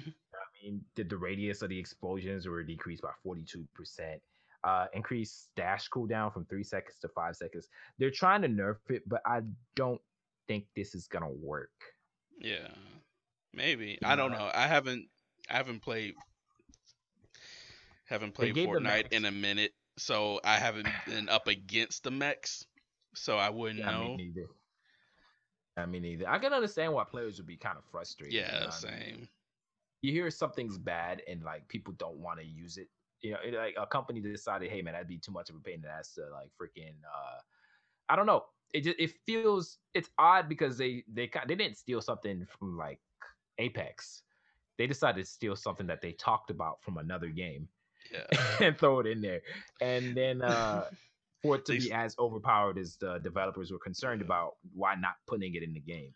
mean, 0.64 0.82
the, 0.96 1.04
the 1.04 1.18
radius 1.18 1.62
of 1.62 1.70
the 1.70 1.78
explosions 1.78 2.48
were 2.48 2.64
decreased 2.64 3.04
by 3.04 3.12
forty 3.24 3.44
two 3.44 3.68
percent. 3.74 4.22
Uh, 4.64 4.88
increased 4.94 5.50
dash 5.58 5.90
cooldown 5.90 6.34
from 6.34 6.46
three 6.46 6.64
seconds 6.64 6.98
to 7.02 7.10
five 7.10 7.36
seconds. 7.36 7.68
They're 8.00 8.10
trying 8.10 8.42
to 8.44 8.48
nerf 8.48 8.78
it, 8.90 9.08
but 9.08 9.22
I 9.26 9.42
don't 9.76 10.00
think 10.48 10.66
this 10.76 10.96
is 10.96 11.08
gonna 11.08 11.30
work. 11.30 11.70
Yeah, 12.40 12.70
maybe. 13.54 14.00
I 14.04 14.16
don't 14.16 14.32
know. 14.32 14.50
I 14.54 14.68
haven't. 14.68 15.08
I 15.50 15.56
haven't 15.58 15.82
played. 15.82 16.16
Haven't 18.06 18.34
played 18.34 18.56
Fortnite 18.58 19.08
in 19.12 19.26
a 19.26 19.32
minute, 19.32 19.74
so 19.98 20.40
I 20.44 20.58
haven't 20.60 21.04
been 21.06 21.30
up 21.30 21.48
against 21.48 22.04
the 22.04 22.12
mechs, 22.12 22.66
so 23.14 23.38
I 23.38 23.50
wouldn't 23.50 23.84
Yeah, 23.84 23.92
know. 23.92 24.10
me 24.16 24.32
neither. 24.34 24.48
I 25.78 25.86
mean, 25.86 26.06
either 26.06 26.30
I 26.30 26.40
can 26.40 26.54
understand 26.54 26.94
why 26.94 27.04
players 27.06 27.38
would 27.38 27.48
be 27.48 27.58
kind 27.58 27.78
of 27.78 27.86
frustrated. 27.86 28.48
you 28.50 28.60
know 28.60 28.68
Yeah, 28.68 28.70
I 28.70 28.80
mean? 28.82 28.98
same. 28.98 29.30
you 30.02 30.12
hear 30.12 30.30
something's 30.30 30.78
bad 30.78 31.22
and 31.28 31.44
like 31.44 31.68
people 31.70 31.94
don't 31.94 32.18
want 32.18 32.40
to 32.40 32.46
use 32.46 32.78
it. 32.78 32.90
You 33.22 33.32
know, 33.32 33.38
it, 33.44 33.54
like 33.54 33.76
a 33.78 33.88
company 33.88 34.22
decided, 34.22 34.70
hey 34.70 34.82
man, 34.82 34.94
that'd 34.94 35.08
be 35.08 35.18
too 35.20 35.32
much 35.32 35.50
of 35.50 35.56
a 35.56 35.60
pain 35.60 35.76
in 35.76 35.82
the 35.82 35.90
ass 35.90 36.14
to 36.16 36.22
like 36.32 36.50
freaking. 36.60 36.96
uh 37.06 37.40
I 38.10 38.16
don't 38.16 38.28
know. 38.28 38.46
It 38.74 38.82
just 38.84 39.00
it 39.00 39.12
feels 39.26 39.80
it's 39.94 40.10
odd 40.18 40.50
because 40.50 40.78
they 40.78 41.04
they 41.12 41.30
they 41.48 41.56
didn't 41.56 41.78
steal 41.78 42.02
something 42.02 42.46
from 42.46 42.78
like 42.78 43.00
Apex. 43.58 44.24
They 44.84 44.88
decided 44.88 45.26
to 45.26 45.32
steal 45.32 45.56
something 45.56 45.88
that 45.88 46.02
they 46.02 46.12
talked 46.14 46.52
about 46.52 46.84
from 46.84 46.98
another 46.98 47.30
game 47.30 47.70
Yeah. 48.12 48.26
and 48.62 48.78
throw 48.78 49.00
it 49.00 49.08
in 49.08 49.22
there. 49.22 49.42
And 49.82 50.16
then 50.18 50.42
uh 50.42 50.86
for 51.42 51.56
it 51.56 51.66
to 51.66 51.74
be 51.74 51.92
as 51.92 52.16
overpowered 52.20 52.78
as 52.78 52.98
the 52.98 53.20
developers 53.20 53.72
were 53.72 53.80
concerned 53.80 54.22
Yeah. 54.22 54.26
about, 54.28 54.56
why 54.74 54.96
not 54.96 55.16
putting 55.28 55.56
it 55.56 55.64
in 55.64 55.74
the 55.74 55.80
game? 55.80 56.14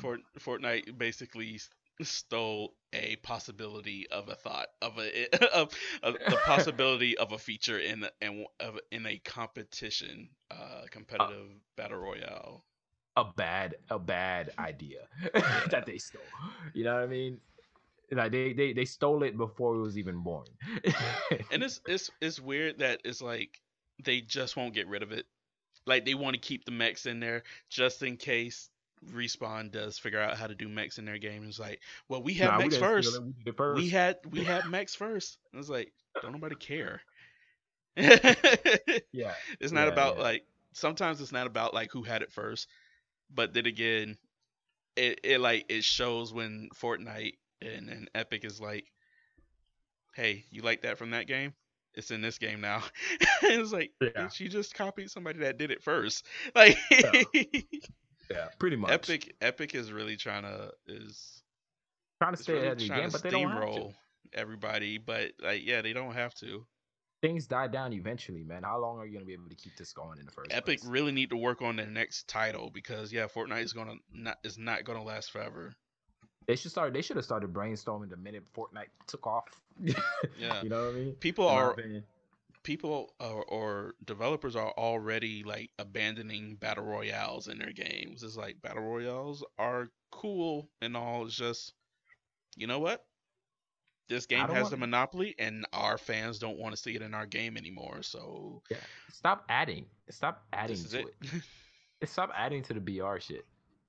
Fort, 0.00 0.20
Fortnite 0.38 0.96
basically 0.98 1.60
stole 2.02 2.74
a 2.92 3.16
possibility 3.16 4.08
of 4.10 4.28
a 4.28 4.34
thought 4.34 4.68
of 4.82 4.98
a 4.98 5.28
of, 5.54 5.70
of 6.02 6.14
the 6.28 6.38
possibility 6.38 7.16
of 7.18 7.32
a 7.32 7.38
feature 7.38 7.78
in 7.78 8.06
in 8.20 8.46
of 8.60 8.80
in 8.90 9.06
a 9.06 9.18
competition 9.18 10.30
uh 10.50 10.82
competitive 10.90 11.50
battle 11.76 11.98
royale. 11.98 12.64
a 13.16 13.24
bad 13.36 13.76
a 13.90 13.98
bad 13.98 14.50
idea 14.58 15.08
that 15.70 15.86
they 15.86 15.98
stole. 15.98 16.32
You 16.72 16.84
know 16.84 16.94
what 16.94 17.04
I 17.04 17.06
mean? 17.06 17.40
Like 18.12 18.32
they 18.32 18.52
they 18.52 18.72
they 18.72 18.84
stole 18.84 19.22
it 19.22 19.36
before 19.36 19.74
it 19.76 19.80
was 19.80 19.98
even 19.98 20.22
born. 20.22 20.46
And 21.50 21.62
it's 21.62 21.80
it's 21.86 22.10
it's 22.20 22.40
weird 22.40 22.78
that 22.78 23.00
it's 23.04 23.22
like 23.22 23.60
they 24.04 24.20
just 24.20 24.56
won't 24.56 24.74
get 24.74 24.88
rid 24.88 25.02
of 25.02 25.12
it. 25.12 25.26
Like 25.86 26.04
they 26.04 26.14
want 26.14 26.34
to 26.34 26.40
keep 26.40 26.64
the 26.64 26.72
mechs 26.72 27.06
in 27.06 27.20
there 27.20 27.42
just 27.70 28.02
in 28.02 28.16
case 28.16 28.70
Respawn 29.12 29.70
does 29.70 29.98
figure 29.98 30.20
out 30.20 30.36
how 30.36 30.46
to 30.46 30.54
do 30.54 30.68
mechs 30.68 30.98
in 30.98 31.04
their 31.04 31.18
game. 31.18 31.44
It's 31.44 31.58
like, 31.60 31.80
well, 32.08 32.22
we 32.22 32.34
had 32.34 32.54
Nah, 32.54 32.56
mechs 32.56 32.76
didn't 32.76 32.76
first. 32.76 33.20
we 33.44 33.52
first. 33.52 33.72
We 33.72 33.88
had 33.88 34.18
we 34.28 34.42
had 34.44 34.66
mechs 34.66 34.94
first. 34.94 35.38
And 35.52 35.60
it's 35.60 35.68
like, 35.70 35.92
don't 36.20 36.32
nobody 36.32 36.56
care. 36.56 37.02
yeah. 37.96 39.34
it's 39.60 39.72
not 39.72 39.88
Yeah, 39.88 39.88
about 39.88 40.18
yeah. 40.18 40.18
like 40.18 40.44
sometimes 40.72 41.20
it's 41.20 41.32
not 41.32 41.46
about 41.46 41.74
like 41.74 41.90
who 41.92 42.02
had 42.02 42.22
it 42.22 42.32
first, 42.32 42.68
but 43.32 43.52
then 43.54 43.66
again, 43.66 44.16
it, 44.96 45.20
it 45.24 45.40
like 45.40 45.66
it 45.68 45.84
shows 45.84 46.32
when 46.32 46.68
Fortnite 46.74 47.34
and, 47.64 47.88
and 47.88 48.10
Epic 48.14 48.44
is 48.44 48.60
like, 48.60 48.84
hey, 50.14 50.44
you 50.50 50.62
like 50.62 50.82
that 50.82 50.98
from 50.98 51.10
that 51.10 51.26
game? 51.26 51.54
It's 51.94 52.10
in 52.10 52.20
this 52.20 52.38
game 52.38 52.60
now. 52.60 52.82
it's 53.42 53.72
like 53.72 53.92
Yeah. 54.00 54.28
you 54.38 54.48
just 54.48 54.74
copied 54.74 55.10
somebody 55.10 55.40
that 55.40 55.58
did 55.58 55.70
it 55.70 55.82
first. 55.82 56.26
Like 56.54 56.76
Yeah. 58.30 58.48
Pretty 58.58 58.76
much. 58.76 58.90
Epic 58.90 59.34
Epic 59.40 59.74
is 59.74 59.92
really 59.92 60.16
trying 60.16 60.42
to 60.42 60.72
is 60.86 61.42
trying 62.20 62.34
to 62.34 62.42
stay 62.42 62.54
really 62.54 62.64
ahead 62.66 62.72
of 62.80 62.88
the 62.88 62.94
game, 62.94 63.10
but 63.10 63.22
they 63.22 63.30
don't 63.30 63.50
have 63.50 63.74
to. 63.74 63.92
everybody, 64.32 64.98
but 64.98 65.32
like 65.40 65.64
yeah, 65.64 65.82
they 65.82 65.92
don't 65.92 66.14
have 66.14 66.34
to. 66.36 66.66
Things 67.22 67.46
die 67.46 67.68
down 67.68 67.92
eventually, 67.92 68.42
man. 68.44 68.64
How 68.64 68.78
long 68.78 68.98
are 68.98 69.06
you 69.06 69.14
gonna 69.14 69.24
be 69.24 69.32
able 69.34 69.48
to 69.48 69.54
keep 69.54 69.76
this 69.76 69.92
going 69.92 70.18
in 70.18 70.26
the 70.26 70.32
first 70.32 70.52
Epic 70.52 70.80
place? 70.80 70.90
really 70.90 71.12
need 71.12 71.30
to 71.30 71.36
work 71.36 71.62
on 71.62 71.76
their 71.76 71.86
next 71.86 72.26
title 72.28 72.70
because 72.70 73.12
yeah, 73.12 73.26
Fortnite 73.26 73.62
is 73.62 73.72
gonna 73.72 73.94
not 74.12 74.38
is 74.42 74.58
not 74.58 74.84
gonna 74.84 75.02
last 75.04 75.30
forever. 75.30 75.74
They 76.46 76.56
should 76.56 76.70
start. 76.70 76.92
They 76.92 77.02
should 77.02 77.16
have 77.16 77.24
started 77.24 77.52
brainstorming 77.52 78.10
the 78.10 78.16
minute 78.16 78.44
Fortnite 78.54 78.88
took 79.06 79.26
off. 79.26 79.60
Yeah. 80.38 80.62
you 80.62 80.68
know 80.68 80.86
what 80.86 80.94
I 80.94 80.98
mean. 80.98 81.12
People 81.14 81.48
In 81.48 81.54
are 81.56 81.76
people 82.62 83.12
or, 83.20 83.44
or 83.44 83.94
developers 84.04 84.56
are 84.56 84.70
already 84.72 85.42
like 85.42 85.70
abandoning 85.78 86.54
battle 86.56 86.84
royales 86.84 87.48
in 87.48 87.58
their 87.58 87.72
games. 87.72 88.22
It's 88.22 88.36
like 88.36 88.60
battle 88.62 88.82
royales 88.84 89.44
are 89.58 89.90
cool 90.10 90.68
and 90.80 90.96
all. 90.96 91.26
It's 91.26 91.34
just 91.34 91.72
you 92.56 92.66
know 92.66 92.78
what? 92.78 93.04
This 94.08 94.26
game 94.26 94.40
has 94.40 94.50
want- 94.64 94.70
the 94.70 94.76
monopoly, 94.76 95.34
and 95.38 95.66
our 95.72 95.96
fans 95.98 96.38
don't 96.38 96.58
want 96.58 96.74
to 96.76 96.80
see 96.80 96.94
it 96.94 97.00
in 97.02 97.14
our 97.14 97.26
game 97.26 97.56
anymore. 97.56 98.02
So 98.02 98.62
Yeah. 98.70 98.76
Stop 99.10 99.44
adding. 99.48 99.86
Stop 100.10 100.44
adding 100.52 100.76
this 100.76 100.84
is 100.84 100.90
to 100.92 100.98
it. 101.00 101.14
it. 102.00 102.08
Stop 102.08 102.30
adding 102.36 102.62
to 102.64 102.74
the 102.74 102.80
BR 102.80 103.18
shit. 103.18 103.44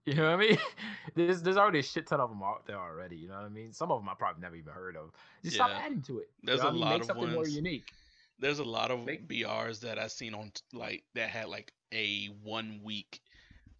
You 0.05 0.13
know 0.15 0.23
what 0.23 0.33
I 0.33 0.37
mean? 0.37 0.57
There's 1.15 1.41
there's 1.41 1.57
already 1.57 1.79
a 1.79 1.83
shit 1.83 2.05
ton 2.07 2.19
of 2.19 2.29
them 2.29 2.43
out 2.43 2.65
there 2.67 2.77
already. 2.77 3.15
You 3.15 3.27
know 3.29 3.35
what 3.35 3.45
I 3.45 3.49
mean? 3.49 3.71
Some 3.73 3.91
of 3.91 3.99
them 4.01 4.09
I 4.09 4.13
probably 4.13 4.41
never 4.41 4.55
even 4.55 4.71
heard 4.73 4.95
of. 4.95 5.11
Just 5.43 5.55
stop 5.55 5.71
adding 5.71 6.01
to 6.03 6.19
it. 6.19 6.29
You 6.41 6.47
There's 6.47 6.59
know 6.61 6.67
a 6.67 6.69
I 6.69 6.73
mean? 6.73 6.81
lot 6.81 6.89
Make 6.91 7.01
of 7.01 7.07
something 7.07 7.31
more 7.31 7.47
unique. 7.47 7.91
There's 8.37 8.59
a 8.59 8.63
lot 8.65 8.91
of 8.91 9.03
Make- 9.05 9.27
BRs 9.27 9.79
that 9.81 9.97
I 9.97 10.07
seen 10.07 10.33
on 10.35 10.51
like 10.73 11.03
that 11.15 11.29
had 11.29 11.47
like 11.47 11.71
a 11.93 12.25
one 12.43 12.81
week 12.83 13.21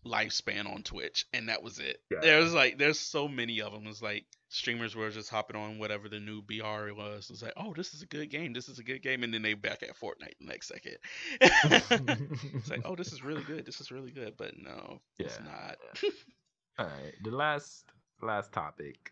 lifespan 0.06 0.72
on 0.72 0.84
Twitch, 0.84 1.26
and 1.34 1.50
that 1.50 1.62
was 1.62 1.80
it. 1.80 2.02
Yeah. 2.10 2.20
There's 2.22 2.54
like 2.54 2.78
there's 2.78 3.00
so 3.00 3.28
many 3.28 3.62
of 3.62 3.74
them. 3.74 3.86
It's 3.88 4.02
like 4.02 4.26
streamers 4.56 4.96
were 4.96 5.10
just 5.10 5.30
hopping 5.30 5.58
on 5.58 5.78
whatever 5.78 6.08
the 6.08 6.20
new 6.20 6.42
BR 6.42 6.94
was. 6.96 7.30
It's 7.30 7.42
like, 7.42 7.54
oh, 7.58 7.74
this 7.76 7.94
is 7.94 8.02
a 8.02 8.06
good 8.06 8.30
game. 8.30 8.54
This 8.54 8.70
is 8.70 8.80
a 8.80 8.84
good 8.84 9.02
game, 9.02 9.24
and 9.24 9.34
then 9.34 9.42
they 9.42 9.54
back 9.54 9.84
at 9.84 10.00
Fortnite 10.00 10.38
the 10.40 10.46
next 10.46 10.70
second. 10.70 10.96
it's 11.42 12.70
like, 12.70 12.82
oh, 12.86 12.96
this 12.96 13.12
is 13.12 13.24
really 13.24 13.44
good. 13.44 13.66
This 13.66 13.82
is 13.82 13.92
really 13.92 14.12
good, 14.12 14.36
but 14.38 14.54
no, 14.58 15.02
it's 15.20 15.40
not. 15.42 15.78
All 16.80 16.86
right. 16.86 17.14
The 17.24 17.32
last 17.32 17.86
last 18.22 18.54
topic 18.54 19.12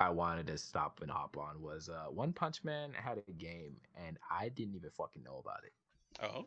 I 0.00 0.10
wanted 0.10 0.46
to 0.48 0.58
stop 0.58 1.00
and 1.02 1.10
hop 1.10 1.36
on 1.36 1.60
was 1.60 1.88
uh 1.88 2.10
One 2.10 2.32
Punch 2.32 2.64
Man 2.64 2.90
had 2.94 3.22
a 3.28 3.32
game 3.32 3.76
and 4.06 4.18
I 4.30 4.48
didn't 4.48 4.74
even 4.74 4.90
fucking 4.90 5.22
know 5.22 5.38
about 5.38 5.60
it. 5.64 5.72
Oh, 6.22 6.46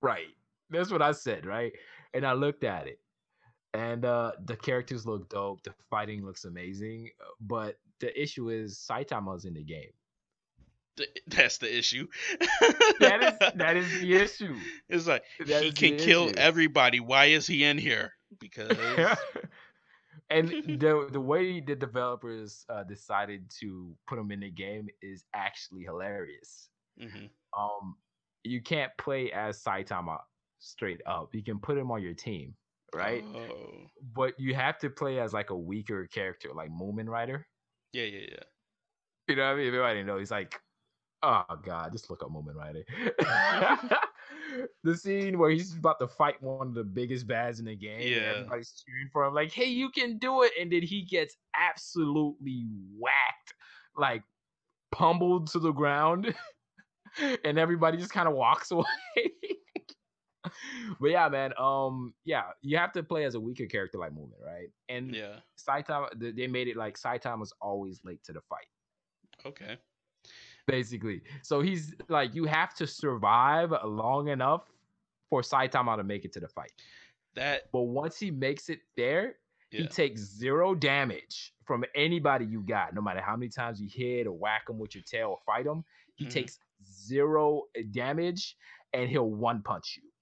Right. 0.00 0.34
That's 0.70 0.90
what 0.90 1.02
I 1.02 1.12
said, 1.12 1.46
right? 1.46 1.72
And 2.12 2.26
I 2.26 2.32
looked 2.34 2.64
at 2.64 2.86
it. 2.86 2.98
And 3.74 4.04
uh 4.04 4.32
the 4.46 4.56
characters 4.56 5.04
look 5.04 5.28
dope, 5.28 5.62
the 5.64 5.74
fighting 5.90 6.24
looks 6.24 6.44
amazing, 6.44 7.10
but 7.40 7.76
the 8.00 8.10
issue 8.20 8.48
is 8.50 8.78
Saitama's 8.90 9.44
in 9.44 9.54
the 9.54 9.64
game. 9.64 9.90
that's 11.26 11.58
the 11.58 11.76
issue. 11.76 12.06
That 13.00 13.22
is 13.42 13.52
that 13.56 13.76
is 13.76 14.00
the 14.00 14.14
issue. 14.22 14.56
It's 14.88 15.06
like 15.08 15.24
That 15.46 15.64
he 15.64 15.72
can 15.72 15.96
kill 15.98 16.26
issue. 16.26 16.36
everybody. 16.36 17.00
Why 17.00 17.26
is 17.26 17.46
he 17.48 17.64
in 17.64 17.78
here? 17.78 18.12
Because 18.38 18.76
and 20.30 20.48
the 20.48 21.08
the 21.10 21.20
way 21.20 21.60
the 21.60 21.74
developers 21.74 22.64
uh, 22.68 22.84
decided 22.84 23.50
to 23.60 23.94
put 24.06 24.18
him 24.18 24.30
in 24.30 24.40
the 24.40 24.50
game 24.50 24.88
is 25.02 25.24
actually 25.34 25.82
hilarious. 25.82 26.68
Mhm. 27.00 27.28
Um, 27.58 27.96
you 28.44 28.62
can't 28.62 28.92
play 28.98 29.32
as 29.32 29.60
Saitama 29.62 30.18
straight 30.60 31.00
up. 31.06 31.34
You 31.34 31.42
can 31.42 31.58
put 31.58 31.76
him 31.76 31.90
on 31.90 32.02
your 32.02 32.14
team, 32.14 32.54
right? 32.94 33.24
Oh. 33.34 33.86
But 34.14 34.38
you 34.38 34.54
have 34.54 34.78
to 34.78 34.90
play 34.90 35.18
as 35.20 35.32
like 35.32 35.50
a 35.50 35.56
weaker 35.56 36.06
character, 36.06 36.50
like 36.54 36.70
Mumen 36.70 37.08
Rider. 37.08 37.46
Yeah, 37.92 38.04
yeah, 38.04 38.26
yeah. 38.30 38.42
You 39.28 39.36
know 39.36 39.46
what 39.46 39.54
I 39.54 39.56
mean? 39.56 39.66
Everybody 39.68 40.02
know 40.02 40.18
he's 40.18 40.30
like, 40.30 40.60
oh 41.22 41.44
god, 41.64 41.92
just 41.92 42.10
look 42.10 42.22
up 42.22 42.30
Mumen 42.30 42.54
Rider. 42.54 42.84
the 44.84 44.96
scene 44.96 45.38
where 45.38 45.50
he's 45.50 45.74
about 45.74 45.98
to 46.00 46.08
fight 46.08 46.40
one 46.42 46.68
of 46.68 46.74
the 46.74 46.84
biggest 46.84 47.26
bads 47.26 47.58
in 47.58 47.66
the 47.66 47.76
game. 47.76 48.00
Yeah. 48.00 48.32
everybody's 48.36 48.84
cheering 48.84 49.08
for 49.12 49.24
him, 49.24 49.34
like, 49.34 49.52
hey, 49.52 49.66
you 49.66 49.90
can 49.90 50.18
do 50.18 50.42
it. 50.42 50.52
And 50.60 50.70
then 50.70 50.82
he 50.82 51.02
gets 51.02 51.36
absolutely 51.58 52.66
whacked, 52.98 53.54
like 53.96 54.22
pummeled 54.92 55.48
to 55.52 55.58
the 55.58 55.72
ground. 55.72 56.34
and 57.44 57.58
everybody 57.58 57.96
just 57.96 58.12
kind 58.12 58.28
of 58.28 58.34
walks 58.34 58.70
away. 58.70 58.84
but 61.00 61.10
yeah, 61.10 61.28
man. 61.28 61.52
Um, 61.58 62.14
yeah, 62.24 62.52
you 62.62 62.76
have 62.76 62.92
to 62.92 63.02
play 63.02 63.24
as 63.24 63.34
a 63.34 63.40
weaker 63.40 63.66
character 63.66 63.98
like 63.98 64.12
Mumen, 64.12 64.40
right? 64.44 64.70
And 64.88 65.14
Yeah. 65.14 65.40
Saitama, 65.58 66.08
they 66.36 66.46
made 66.46 66.68
it 66.68 66.76
like 66.76 66.98
Saitama's 66.98 67.52
always 67.60 68.04
late 68.04 68.22
to 68.24 68.32
the 68.32 68.40
fight 68.42 68.66
Okay. 69.44 69.78
basically. 70.66 71.22
So 71.42 71.60
he's 71.60 71.94
like, 72.08 72.34
you 72.34 72.44
have 72.46 72.74
to 72.76 72.86
survive 72.86 73.72
long 73.84 74.28
enough 74.28 74.70
for 75.30 75.42
Saitama 75.42 75.96
to 75.96 76.04
make 76.04 76.24
it 76.24 76.32
to 76.34 76.40
the 76.40 76.48
fight. 76.48 76.72
That 77.34 77.70
But 77.72 77.82
once 77.82 78.18
he 78.18 78.30
makes 78.30 78.68
it 78.68 78.80
there, 78.96 79.40
he 79.70 79.88
takes 79.88 80.20
zero 80.20 80.74
damage 80.74 81.52
from 81.64 81.84
anybody 81.96 82.44
you 82.46 82.62
got, 82.62 82.94
no 82.94 83.00
matter 83.00 83.20
how 83.20 83.36
many 83.36 83.48
times 83.48 83.80
you 83.80 83.88
hit 83.88 84.26
or 84.28 84.32
whack 84.32 84.68
him 84.68 84.78
with 84.78 84.94
your 84.94 85.02
tail 85.02 85.30
or 85.30 85.40
fight 85.44 85.66
him. 85.66 85.84
He 86.14 86.26
Mhm. 86.26 86.30
takes 86.30 86.60
zero 86.84 87.64
uh, 87.76 87.82
damage 87.90 88.56
and 88.92 89.10
he'll 89.10 89.30
one 89.30 89.62
punch 89.62 89.98
you. 90.00 90.13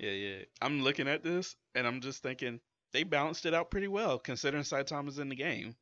Yeah, 0.00 0.12
yeah. 0.12 0.36
I'm 0.62 0.82
looking 0.82 1.08
at 1.08 1.22
this 1.22 1.56
and 1.74 1.86
I'm 1.86 2.00
just 2.00 2.22
thinking 2.22 2.60
they 2.92 3.02
balanced 3.04 3.44
it 3.46 3.54
out 3.54 3.70
pretty 3.70 3.88
well 3.88 4.18
considering 4.18 4.64
Saitama's 4.64 5.18
in 5.18 5.28
the 5.28 5.36
game. 5.36 5.74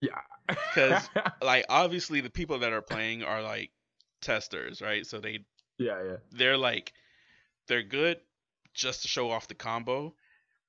Yeah. 0.00 0.20
Because 0.48 1.08
Like 1.42 1.64
obviously 1.68 2.20
the 2.20 2.30
people 2.30 2.58
that 2.58 2.72
are 2.72 2.82
playing 2.82 3.22
are 3.22 3.42
like 3.42 3.70
testers, 4.20 4.82
right? 4.82 5.06
So 5.06 5.20
they 5.20 5.40
yeah, 5.78 6.02
yeah. 6.04 6.16
they're 6.32 6.56
like 6.58 6.92
they're 7.68 7.82
good 7.82 8.18
just 8.74 9.02
to 9.02 9.08
show 9.08 9.30
off 9.30 9.46
the 9.48 9.54
combo, 9.54 10.14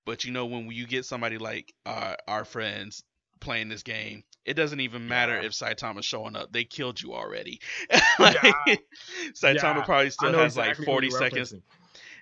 but 0.06 0.24
you 0.24 0.32
know 0.32 0.46
when 0.46 0.70
you 0.72 0.86
get 0.86 1.06
somebody 1.06 1.38
like 1.40 1.74
uh, 1.86 2.16
our 2.28 2.46
friends 2.46 3.04
playing 3.40 3.68
this 3.70 3.84
game, 3.84 4.24
it 4.46 4.54
doesn't 4.54 4.80
even 4.80 5.08
matter 5.08 5.36
Yeah. 5.42 5.48
if 5.48 5.54
Saitama's 5.54 6.06
showing 6.06 6.36
up. 6.36 6.52
They 6.54 6.64
killed 6.64 7.02
you 7.02 7.14
already. 7.14 7.60
like, 8.20 8.38
Saitama 9.34 9.56
Yeah. 9.78 9.82
probably 9.84 10.10
still 10.12 10.34
has 10.34 10.56
like 10.56 10.70
exactly 10.70 10.86
who 10.86 10.92
40 10.92 11.08
you're 11.08 11.20
seconds. 11.20 11.54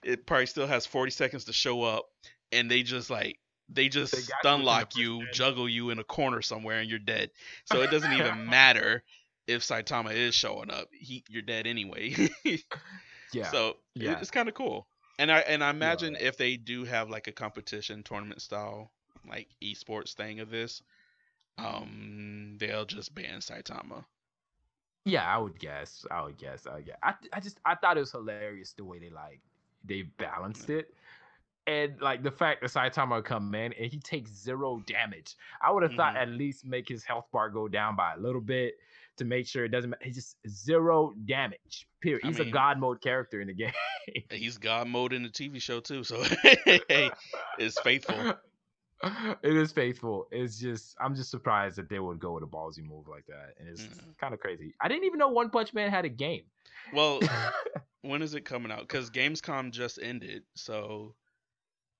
It 0.03 0.25
probably 0.25 0.45
still 0.47 0.67
has 0.67 0.85
40 0.85 1.11
seconds 1.11 1.45
to 1.45 1.53
show 1.53 1.83
up 1.83 2.05
and 2.51 2.69
they 2.69 2.83
just 2.83 3.09
like 3.09 3.39
they 3.69 3.89
just 3.89 4.13
They 4.13 4.21
you 4.21 4.33
stun 4.39 4.63
lock 4.63 4.95
first 4.95 4.95
you, 4.95 5.27
juggle 5.27 5.67
you 5.69 5.89
in 5.89 5.99
a 5.99 6.03
corner 6.03 6.41
somewhere 6.41 6.79
and 6.79 6.89
you're 6.89 6.99
dead. 6.99 7.31
So 7.65 7.81
it 7.81 7.89
doesn't 7.89 8.13
even 8.13 8.49
matter 8.49 9.03
if 9.47 9.61
Saitama 9.63 10.13
is 10.13 10.35
showing 10.35 10.69
up. 10.71 10.87
He 10.91 11.23
you're 11.29 11.41
dead 11.41 11.67
anyway. 11.67 12.15
Yeah. 13.33 13.51
So 13.51 13.77
Yeah. 13.95 14.21
it's 14.21 14.31
kind 14.31 14.47
of 14.49 14.55
cool. 14.55 14.87
And 15.19 15.31
I 15.31 15.39
and 15.39 15.63
I 15.63 15.69
imagine 15.69 16.15
if 16.19 16.37
they 16.37 16.57
do 16.57 16.83
have 16.85 17.09
like 17.09 17.27
a 17.27 17.31
competition 17.31 18.03
tournament 18.03 18.41
style 18.41 18.91
like 19.27 19.47
esports 19.63 20.13
thing 20.13 20.39
of 20.39 20.49
this, 20.49 20.81
um, 21.57 22.57
they'll 22.59 22.85
just 22.85 23.13
ban 23.13 23.39
Saitama. 23.39 24.05
Yeah, 25.05 25.23
I 25.25 25.37
would 25.37 25.59
guess. 25.59 26.05
I 26.11 26.23
would 26.23 26.37
guess. 26.37 26.65
I 26.67 26.75
would 26.75 26.85
guess. 26.85 26.97
I, 27.03 27.13
I 27.33 27.39
just 27.39 27.59
I 27.65 27.75
thought 27.75 27.97
it 27.97 28.01
was 28.01 28.11
hilarious 28.11 28.73
the 28.73 28.83
way 28.85 28.99
they 28.99 29.09
like 29.09 29.41
they 29.83 30.03
balanced 30.17 30.69
it. 30.69 30.93
And 31.65 31.99
like 32.01 32.23
the 32.23 32.31
fact 32.31 32.61
that 32.61 32.71
Saitama 32.71 33.15
would 33.17 33.25
come 33.25 33.55
in 33.55 33.71
and 33.73 33.89
he 33.91 33.99
takes 33.99 34.31
zero 34.31 34.81
damage. 34.85 35.35
I 35.61 35.71
would 35.71 35.83
have 35.83 35.93
thought 35.93 36.15
Mhm. 36.15 36.21
at 36.21 36.29
least 36.29 36.65
make 36.65 36.89
his 36.89 37.05
health 37.05 37.25
bar 37.31 37.49
go 37.49 37.69
down 37.69 37.95
by 37.95 38.13
a 38.13 38.17
little 38.19 38.41
bit 38.41 38.73
to 39.15 39.23
make 39.25 39.47
sure 39.47 39.63
it 39.63 39.69
doesn't 39.69 39.91
matter. 39.91 40.03
He's 40.03 40.15
just 40.15 40.35
zero 40.47 41.13
damage. 41.25 41.87
Period. 42.01 42.21
I 42.25 42.27
He's 42.27 42.39
mean- 42.39 42.49
a 42.49 42.51
god 42.51 42.79
mode 42.79 42.99
character 43.01 43.39
in 43.39 43.47
the 43.47 43.53
game. 43.53 43.71
He's 44.29 44.57
God 44.57 44.87
mode 44.87 45.13
in 45.13 45.23
the 45.23 45.29
TV 45.29 45.61
show 45.61 45.79
too, 45.79 46.03
so 46.03 46.21
hey, 46.89 47.09
it's 47.57 47.79
faithful. 47.79 48.33
it 49.43 49.55
is 49.55 49.71
faithful. 49.71 50.27
It's 50.31 50.59
just 50.59 50.95
I'm 50.99 51.15
just 51.15 51.29
surprised 51.31 51.75
that 51.77 51.89
they 51.89 51.99
would 51.99 52.19
go 52.19 52.33
with 52.33 52.43
a 52.43 52.47
ballsy 52.47 52.83
move 52.85 53.07
like 53.07 53.25
that. 53.27 53.55
And 53.59 53.67
it's 53.69 53.83
Mhm. 53.83 54.17
kind 54.17 54.33
of 54.33 54.39
crazy. 54.39 54.73
I 54.81 54.87
didn't 54.87 55.05
even 55.05 55.19
know 55.19 55.29
One 55.29 55.49
Punch 55.49 55.73
Man 55.73 55.89
had 55.89 56.05
a 56.05 56.09
game. 56.09 56.43
Well, 56.91 57.21
when 58.01 58.21
is 58.21 58.33
it 58.33 58.41
coming 58.45 58.71
out? 58.71 58.81
Because 58.81 59.09
Gamescom 59.09 59.71
just 59.71 59.99
ended, 60.01 60.43
so 60.55 61.15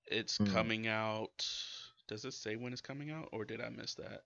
it's 0.06 0.38
Hmm. 0.38 0.46
coming 0.46 0.86
out. 0.88 1.46
Does 2.06 2.24
it 2.24 2.34
say 2.34 2.56
when 2.56 2.72
it's 2.72 2.82
coming 2.82 3.10
out, 3.10 3.28
or 3.32 3.44
did 3.44 3.60
I 3.60 3.68
miss 3.70 3.94
that? 3.94 4.24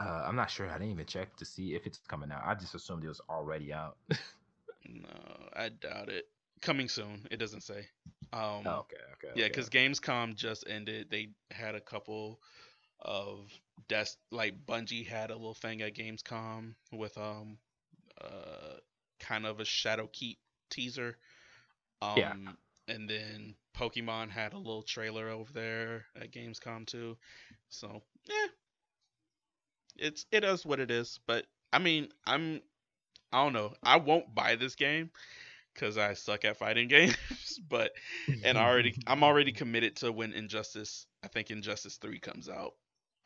Uh, 0.00 0.24
I'm 0.26 0.36
not 0.36 0.50
sure. 0.50 0.68
I 0.68 0.74
didn't 0.74 0.90
even 0.92 1.06
check 1.06 1.36
to 1.36 1.44
see 1.44 1.74
if 1.74 1.86
it's 1.86 1.98
coming 1.98 2.30
out. 2.30 2.42
I 2.44 2.54
just 2.54 2.74
assumed 2.74 3.04
it 3.04 3.08
was 3.08 3.20
already 3.30 3.72
out. 3.72 3.96
No, 4.88 5.48
I 5.54 5.68
doubt 5.70 6.08
it. 6.08 6.26
Coming 6.62 6.88
soon. 6.88 7.26
It 7.30 7.36
doesn't 7.38 7.62
say. 7.62 7.88
Um, 8.32 8.66
Oh, 8.66 8.80
okay, 8.80 9.02
okay. 9.14 9.34
yeah, 9.34 9.46
okay. 9.46 9.46
because 9.46 9.68
Gamescom 9.68 10.34
just 10.34 10.64
ended. 10.68 11.08
They 11.10 11.28
had 11.50 11.74
a 11.74 11.80
couple 11.80 12.40
of 13.00 13.50
des- 13.88 14.16
like 14.30 14.64
Bungie 14.66 15.06
had 15.06 15.30
a 15.30 15.34
little 15.36 15.54
thing 15.54 15.82
at 15.82 15.94
Gamescom 15.94 16.74
with 16.92 17.16
um 17.18 17.58
uh 18.20 18.76
kind 19.20 19.46
of 19.46 19.60
a 19.60 19.64
Shadowkeep 19.64 20.36
teaser. 20.70 21.16
Um 22.02 22.56
Yeah. 22.56 22.56
and 22.88 23.08
then 23.08 23.54
Pokemon 23.76 24.30
had 24.30 24.52
a 24.52 24.58
little 24.58 24.82
trailer 24.82 25.28
over 25.28 25.52
there 25.52 26.06
at 26.20 26.32
Gamescom 26.32 26.86
too. 26.86 27.16
So, 27.68 28.02
yeah. 28.28 28.46
It's 29.96 30.26
it 30.30 30.44
is 30.44 30.64
what 30.64 30.80
it 30.80 30.90
is, 30.90 31.20
but 31.26 31.46
I 31.72 31.78
mean, 31.78 32.08
I'm 32.26 32.62
I 33.32 33.42
don't 33.44 33.52
know. 33.52 33.74
I 33.82 33.96
won't 33.96 34.34
buy 34.34 34.56
this 34.56 34.74
game 34.74 35.10
cuz 35.76 35.96
I 35.98 36.14
suck 36.14 36.44
at 36.44 36.56
fighting 36.56 36.88
games, 36.96 37.16
but 37.68 37.92
and 38.44 38.58
I 38.58 38.68
already 38.68 38.96
I'm 39.06 39.22
already 39.22 39.52
committed 39.52 39.96
to 39.96 40.12
when 40.12 40.32
Injustice 40.32 41.06
I 41.22 41.28
think 41.28 41.50
Injustice 41.50 41.96
3 41.96 42.18
comes 42.20 42.48
out. 42.48 42.74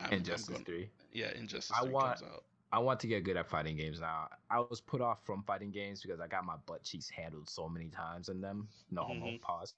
I'm, 0.00 0.06
I'm 0.08 0.12
Injustice 0.18 0.48
going- 0.48 0.64
Three. 0.64 0.90
Yeah, 1.12 1.32
Injustice 1.34 1.76
I 1.76 1.82
3 1.84 1.90
want- 1.92 2.18
comes 2.20 2.32
out. 2.32 2.44
I 2.72 2.78
want 2.78 3.00
to 3.00 3.08
get 3.08 3.24
good 3.24 3.36
at 3.36 3.48
fighting 3.48 3.76
games 3.76 3.98
now. 4.00 4.28
I 4.48 4.60
was 4.60 4.80
put 4.80 5.00
off 5.00 5.26
from 5.26 5.42
fighting 5.42 5.72
games 5.72 6.02
because 6.02 6.20
I 6.20 6.28
got 6.28 6.44
my 6.44 6.54
butt 6.66 6.84
cheeks 6.84 7.08
handled 7.10 7.50
so 7.50 7.68
many 7.68 7.88
times 7.88 8.28
in 8.28 8.40
them. 8.40 8.68
No 8.92 9.02
homo 9.02 9.26
Mhm. 9.26 9.40
pause. 9.42 9.74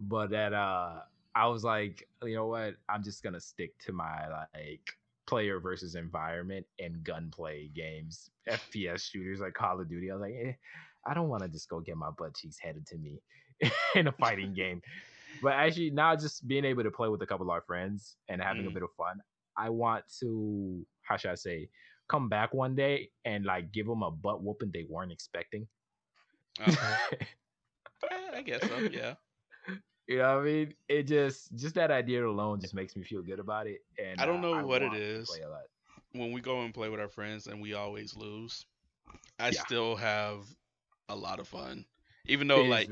But 0.00 0.30
that 0.30 0.52
uh 0.52 1.02
I 1.36 1.46
was 1.46 1.62
like, 1.64 2.08
you 2.22 2.34
know 2.34 2.46
what? 2.48 2.74
I'm 2.88 3.02
just 3.04 3.22
gonna 3.22 3.40
stick 3.40 3.78
to 3.86 3.92
my 3.92 4.26
like 4.54 4.96
player 5.26 5.58
versus 5.60 5.94
environment 5.94 6.66
and 6.80 7.02
gunplay 7.04 7.68
games, 7.68 8.30
FPS 8.48 9.08
shooters 9.10 9.40
like 9.40 9.54
Call 9.54 9.80
of 9.80 9.88
Duty. 9.88 10.10
I 10.10 10.14
was 10.14 10.20
like, 10.22 10.34
eh, 10.34 10.52
I 11.06 11.14
don't 11.14 11.28
want 11.28 11.42
to 11.42 11.48
just 11.48 11.68
go 11.68 11.80
get 11.80 11.96
my 11.96 12.10
butt 12.16 12.34
cheeks 12.34 12.58
handed 12.58 12.86
to 12.88 12.98
me 12.98 13.22
in 13.94 14.06
a 14.08 14.12
fighting 14.12 14.52
game. 14.54 14.82
But 15.40 15.52
actually, 15.54 15.90
now 15.90 16.14
just 16.16 16.46
being 16.46 16.64
able 16.64 16.82
to 16.84 16.90
play 16.90 17.08
with 17.08 17.22
a 17.22 17.26
couple 17.26 17.46
of 17.46 17.50
our 17.50 17.62
friends 17.62 18.16
and 18.28 18.42
having 18.42 18.66
a 18.66 18.70
Mhm. 18.70 18.72
bit 18.72 18.82
of 18.82 18.90
fun, 18.96 19.20
I 19.56 19.70
want 19.70 20.04
to, 20.20 20.86
how 21.02 21.16
should 21.16 21.30
I 21.32 21.34
say, 21.34 21.68
come 22.08 22.28
back 22.28 22.54
one 22.54 22.74
day 22.74 23.10
and 23.24 23.44
like 23.44 23.72
give 23.72 23.86
them 23.86 24.02
a 24.02 24.10
butt 24.10 24.42
whooping 24.42 24.70
they 24.72 24.86
weren't 24.88 25.12
expecting. 25.12 25.68
Uh, 26.60 26.96
eh, 28.10 28.30
I 28.34 28.42
guess 28.42 28.64
so. 28.66 28.84
Yeah. 28.90 29.14
you 30.06 30.18
know 30.18 30.36
what 30.36 30.42
I 30.42 30.44
mean? 30.44 30.74
It 30.88 31.04
just, 31.04 31.54
just 31.56 31.74
that 31.76 31.90
idea 31.90 32.26
alone 32.26 32.60
just 32.60 32.74
makes 32.74 32.96
me 32.96 33.04
feel 33.04 33.22
good 33.22 33.40
about 33.40 33.66
it. 33.66 33.80
And 33.98 34.20
I 34.20 34.26
don't 34.26 34.40
uh, 34.42 34.42
know 34.42 34.58
what 34.66 34.82
it 34.82 34.92
is. 34.92 35.40
a. 35.42 35.62
When 36.12 36.32
we 36.32 36.40
go 36.40 36.62
and 36.62 36.74
play 36.74 36.88
with 36.88 37.00
our 37.00 37.08
friends 37.08 37.46
and 37.46 37.60
we 37.60 37.74
always 37.74 38.16
lose, 38.16 38.66
I 39.38 39.50
Yeah. 39.50 39.64
still 39.64 39.96
have 39.96 40.44
a 41.08 41.16
lot 41.16 41.40
of 41.40 41.48
fun. 41.48 41.84
Even 42.26 42.48
though 42.48 42.64
It 42.64 42.68
like 42.70 42.90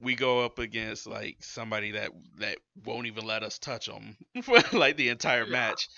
we 0.00 0.14
go 0.14 0.44
up 0.44 0.58
against 0.58 1.06
like 1.06 1.36
somebody 1.40 1.90
that 1.92 2.10
that 2.38 2.58
won't 2.84 3.06
even 3.06 3.26
let 3.26 3.42
us 3.42 3.58
touch 3.58 3.86
them 3.86 4.16
for 4.42 4.56
like 4.72 4.96
the 4.96 5.10
entire 5.10 5.44
Yeah. 5.44 5.50
match. 5.50 5.88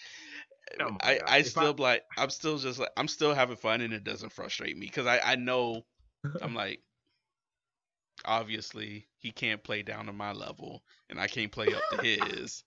Oh 0.80 0.96
I, 1.00 1.18
God. 1.18 1.22
I 1.28 1.38
If 1.38 1.46
I- 1.46 1.48
still 1.50 1.74
like 1.78 2.02
I'm 2.16 2.30
still 2.30 2.58
just 2.58 2.78
like 2.78 2.90
I'm 2.96 3.08
still 3.08 3.34
having 3.34 3.56
fun 3.56 3.80
and 3.82 3.92
it 3.92 4.04
doesn't 4.04 4.32
frustrate 4.32 4.76
me 4.76 4.86
because 4.86 5.06
I 5.06 5.20
I 5.20 5.36
know 5.36 5.84
I'm 6.42 6.54
like 6.54 6.80
obviously 8.24 9.06
he 9.18 9.30
can't 9.32 9.62
play 9.62 9.82
down 9.82 10.06
to 10.06 10.12
my 10.12 10.32
level 10.32 10.82
and 11.10 11.20
I 11.20 11.26
can't 11.26 11.50
play 11.52 11.68
up 11.74 11.82
to 11.92 12.04
his. 12.04 12.64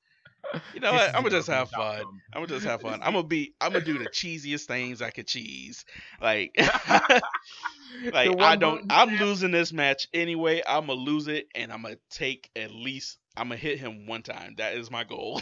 You 0.73 0.79
know 0.79 0.93
what? 0.93 1.09
I'm 1.09 1.23
gonna 1.23 1.29
just 1.29 1.47
have 1.47 1.69
fun. 1.69 1.81
outcome. 1.97 2.21
I'm 2.33 2.41
gonna 2.41 2.47
just 2.47 2.65
have 2.65 2.81
fun. 2.81 3.01
I'm 3.01 3.13
gonna 3.13 3.23
be 3.27 3.53
I'm 3.61 3.73
gonna 3.73 3.85
do 3.85 3.97
the 3.97 4.05
cheesiest 4.05 4.65
things 4.65 5.01
I 5.01 5.09
could 5.09 5.27
cheese. 5.27 5.85
Like 6.21 6.55
like 8.13 8.41
I 8.41 8.55
don't 8.55 8.85
I'm 8.89 9.15
losing 9.17 9.51
this 9.51 9.73
match 9.73 10.07
anyway. 10.13 10.61
I'm 10.67 10.87
gonna 10.87 10.99
lose 10.99 11.27
it 11.27 11.47
and 11.55 11.71
I'm 11.71 11.81
gonna 11.81 11.97
take 12.09 12.49
at 12.55 12.71
least 12.71 13.17
I'm 13.37 13.49
gonna 13.49 13.57
hit 13.57 13.79
him 13.79 14.07
one 14.07 14.23
time. 14.23 14.55
That 14.57 14.75
is 14.75 14.89
my 14.89 15.03
goal. 15.03 15.41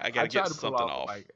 I 0.00 0.10
gotta 0.10 0.28
try 0.28 0.42
get 0.44 0.48
something 0.48 0.80
off. 0.80 1.08
Like, 1.08 1.30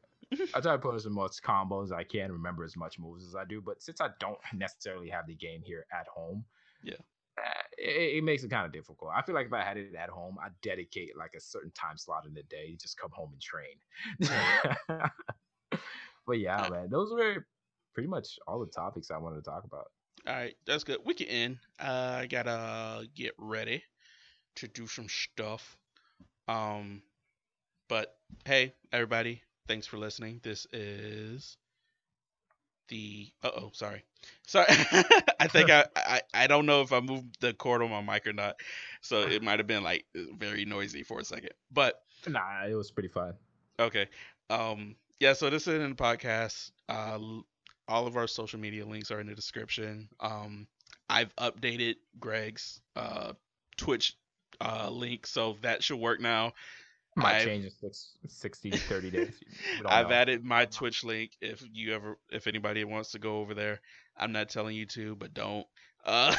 I 0.54 0.60
try 0.60 0.72
to 0.72 0.78
put 0.78 0.94
as 0.94 1.06
much 1.06 1.42
combos 1.42 1.84
as 1.84 1.92
I 1.92 2.04
can, 2.04 2.32
remember 2.32 2.64
as 2.64 2.76
much 2.76 2.98
moves 2.98 3.26
as 3.26 3.34
I 3.34 3.44
do. 3.44 3.60
But 3.60 3.82
since 3.82 4.00
I 4.00 4.08
don't 4.20 4.38
necessarily 4.54 5.08
have 5.08 5.26
the 5.26 5.34
game 5.34 5.62
here 5.64 5.86
at 5.92 6.06
home, 6.06 6.44
Yeah. 6.82 6.94
It, 7.76 8.16
it 8.16 8.24
makes 8.24 8.42
it 8.44 8.50
kind 8.50 8.66
of 8.66 8.72
difficult. 8.72 9.10
I 9.14 9.22
feel 9.22 9.34
like 9.34 9.46
if 9.46 9.52
I 9.52 9.62
had 9.62 9.76
it 9.76 9.94
at 9.94 10.08
home, 10.08 10.36
I'd 10.42 10.58
dedicate 10.62 11.16
like 11.16 11.32
a 11.36 11.40
certain 11.40 11.72
time 11.72 11.96
slot 11.96 12.26
in 12.26 12.34
the 12.34 12.42
day, 12.44 12.76
just 12.80 12.98
come 12.98 13.10
home 13.12 13.30
and 13.32 13.40
train. 13.40 13.76
but 16.26 16.38
yeah, 16.38 16.68
man, 16.70 16.88
those 16.90 17.12
were 17.12 17.46
pretty 17.94 18.08
much 18.08 18.38
all 18.46 18.60
the 18.60 18.66
topics 18.66 19.10
I 19.10 19.18
wanted 19.18 19.36
to 19.36 19.50
talk 19.50 19.64
about. 19.64 19.86
All 20.26 20.34
right, 20.34 20.54
that's 20.66 20.84
good. 20.84 20.98
We 21.04 21.14
can 21.14 21.28
end. 21.28 21.58
Uh, 21.80 22.18
I 22.20 22.26
gotta 22.26 23.06
get 23.14 23.32
ready 23.38 23.82
to 24.56 24.68
do 24.68 24.86
some 24.86 25.08
stuff. 25.08 25.76
Um, 26.48 27.02
but 27.88 28.16
hey, 28.44 28.74
everybody, 28.92 29.42
thanks 29.66 29.86
for 29.86 29.96
listening. 29.96 30.40
This 30.42 30.66
is 30.72 31.56
the. 32.88 33.30
Uh 33.42 33.50
oh, 33.56 33.70
sorry, 33.72 34.04
sorry. 34.46 34.66
I 35.40 35.46
think 35.48 35.70
I, 35.70 35.86
I 35.96 36.22
I 36.34 36.46
don't 36.46 36.66
know 36.66 36.82
if 36.82 36.92
I 36.92 37.00
moved 37.00 37.40
the 37.40 37.52
cord 37.54 37.82
on 37.82 37.90
my 37.90 38.00
mic 38.02 38.26
or 38.26 38.32
not, 38.32 38.56
so 39.00 39.22
it 39.22 39.42
might 39.42 39.58
have 39.58 39.66
been 39.66 39.82
like 39.82 40.06
very 40.14 40.64
noisy 40.64 41.02
for 41.02 41.20
a 41.20 41.24
second. 41.24 41.50
But 41.70 42.02
Nah, 42.26 42.66
it 42.66 42.74
was 42.74 42.90
pretty 42.90 43.08
fun. 43.08 43.34
Okay. 43.78 44.08
Um 44.50 44.96
yeah, 45.20 45.32
so 45.32 45.50
this 45.50 45.66
is 45.66 45.80
in 45.82 45.90
the 45.90 45.96
podcast. 45.96 46.70
Uh 46.88 47.18
all 47.86 48.06
of 48.06 48.16
our 48.16 48.26
social 48.26 48.60
media 48.60 48.84
links 48.84 49.10
are 49.10 49.20
in 49.20 49.26
the 49.26 49.34
description. 49.34 50.08
Um 50.20 50.66
I've 51.08 51.34
updated 51.36 51.96
Greg's 52.18 52.80
uh 52.96 53.32
Twitch 53.76 54.16
uh 54.60 54.90
link, 54.90 55.26
so 55.26 55.56
that 55.62 55.82
should 55.82 55.98
work 55.98 56.20
now. 56.20 56.52
Might 57.18 57.36
I've- 57.36 57.44
change 57.44 57.64
in 57.64 57.70
six, 57.70 58.16
60, 58.26 58.70
30 58.70 59.10
days. 59.10 59.40
I've 59.84 60.08
know. 60.08 60.14
added 60.14 60.44
my 60.44 60.64
Twitch 60.66 61.04
link 61.04 61.32
if 61.40 61.62
you 61.72 61.94
ever 61.94 62.18
if 62.30 62.46
anybody 62.46 62.84
wants 62.84 63.12
to 63.12 63.18
go 63.18 63.38
over 63.40 63.54
there. 63.54 63.80
I'm 64.16 64.32
not 64.32 64.48
telling 64.48 64.76
you 64.76 64.86
to, 64.86 65.16
but 65.16 65.34
don't. 65.34 65.66
Uh 66.04 66.34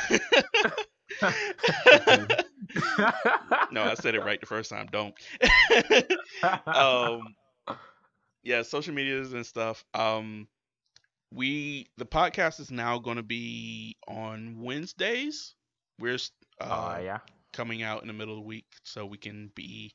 No, 3.72 3.84
I 3.84 3.96
said 3.96 4.16
it 4.16 4.24
right 4.24 4.40
the 4.40 4.46
first 4.46 4.70
time. 4.70 4.88
Don't. 4.92 5.14
um 6.68 7.36
yeah 8.44 8.62
social 8.62 8.94
medias 8.94 9.34
and 9.34 9.46
stuff 9.46 9.84
um 9.94 10.48
we 11.32 11.88
the 11.98 12.06
podcast 12.06 12.60
is 12.60 12.72
now 12.72 12.98
going 12.98 13.18
to 13.18 13.24
be 13.24 13.96
on 14.08 14.62
wednesdays 14.62 15.56
we're 16.00 16.18
uh, 16.62 16.64
uh, 16.64 17.00
yeah. 17.04 17.20
coming 17.54 17.84
out 17.84 18.02
in 18.02 18.08
the 18.08 18.14
middle 18.14 18.34
of 18.34 18.40
the 18.40 18.48
week 18.48 18.66
so 18.84 19.06
we 19.06 19.18
can 19.18 19.52
be 19.56 19.92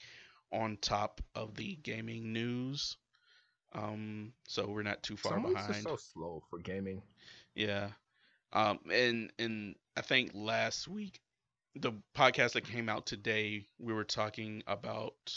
on 0.53 0.77
top 0.79 1.21
of 1.35 1.55
the 1.57 1.77
gaming 1.77 2.33
news. 2.33 2.97
Um 3.73 4.33
so 4.47 4.67
we're 4.69 4.83
not 4.83 5.03
too 5.03 5.17
far 5.17 5.39
Some 5.39 5.45
weeks 5.45 5.69
are 5.69 5.73
behind. 5.73 5.75
so 5.75 5.97
slow 5.97 6.43
for 6.51 6.59
gaming. 6.59 7.03
yeah. 7.55 7.91
Um 8.53 8.79
and 8.91 9.33
and 9.39 9.77
i 9.97 10.01
think 10.03 10.31
last 10.35 10.89
week 10.89 11.21
the 11.75 11.93
podcast 12.17 12.53
that 12.53 12.65
came 12.65 12.89
out 12.89 13.07
today 13.07 13.67
we 13.79 13.93
were 13.93 14.05
talking 14.05 14.63
about 14.67 15.33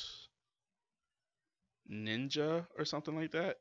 Ninja 1.89 2.67
or 2.77 2.85
something 2.85 3.15
like 3.15 3.31
that. 3.31 3.59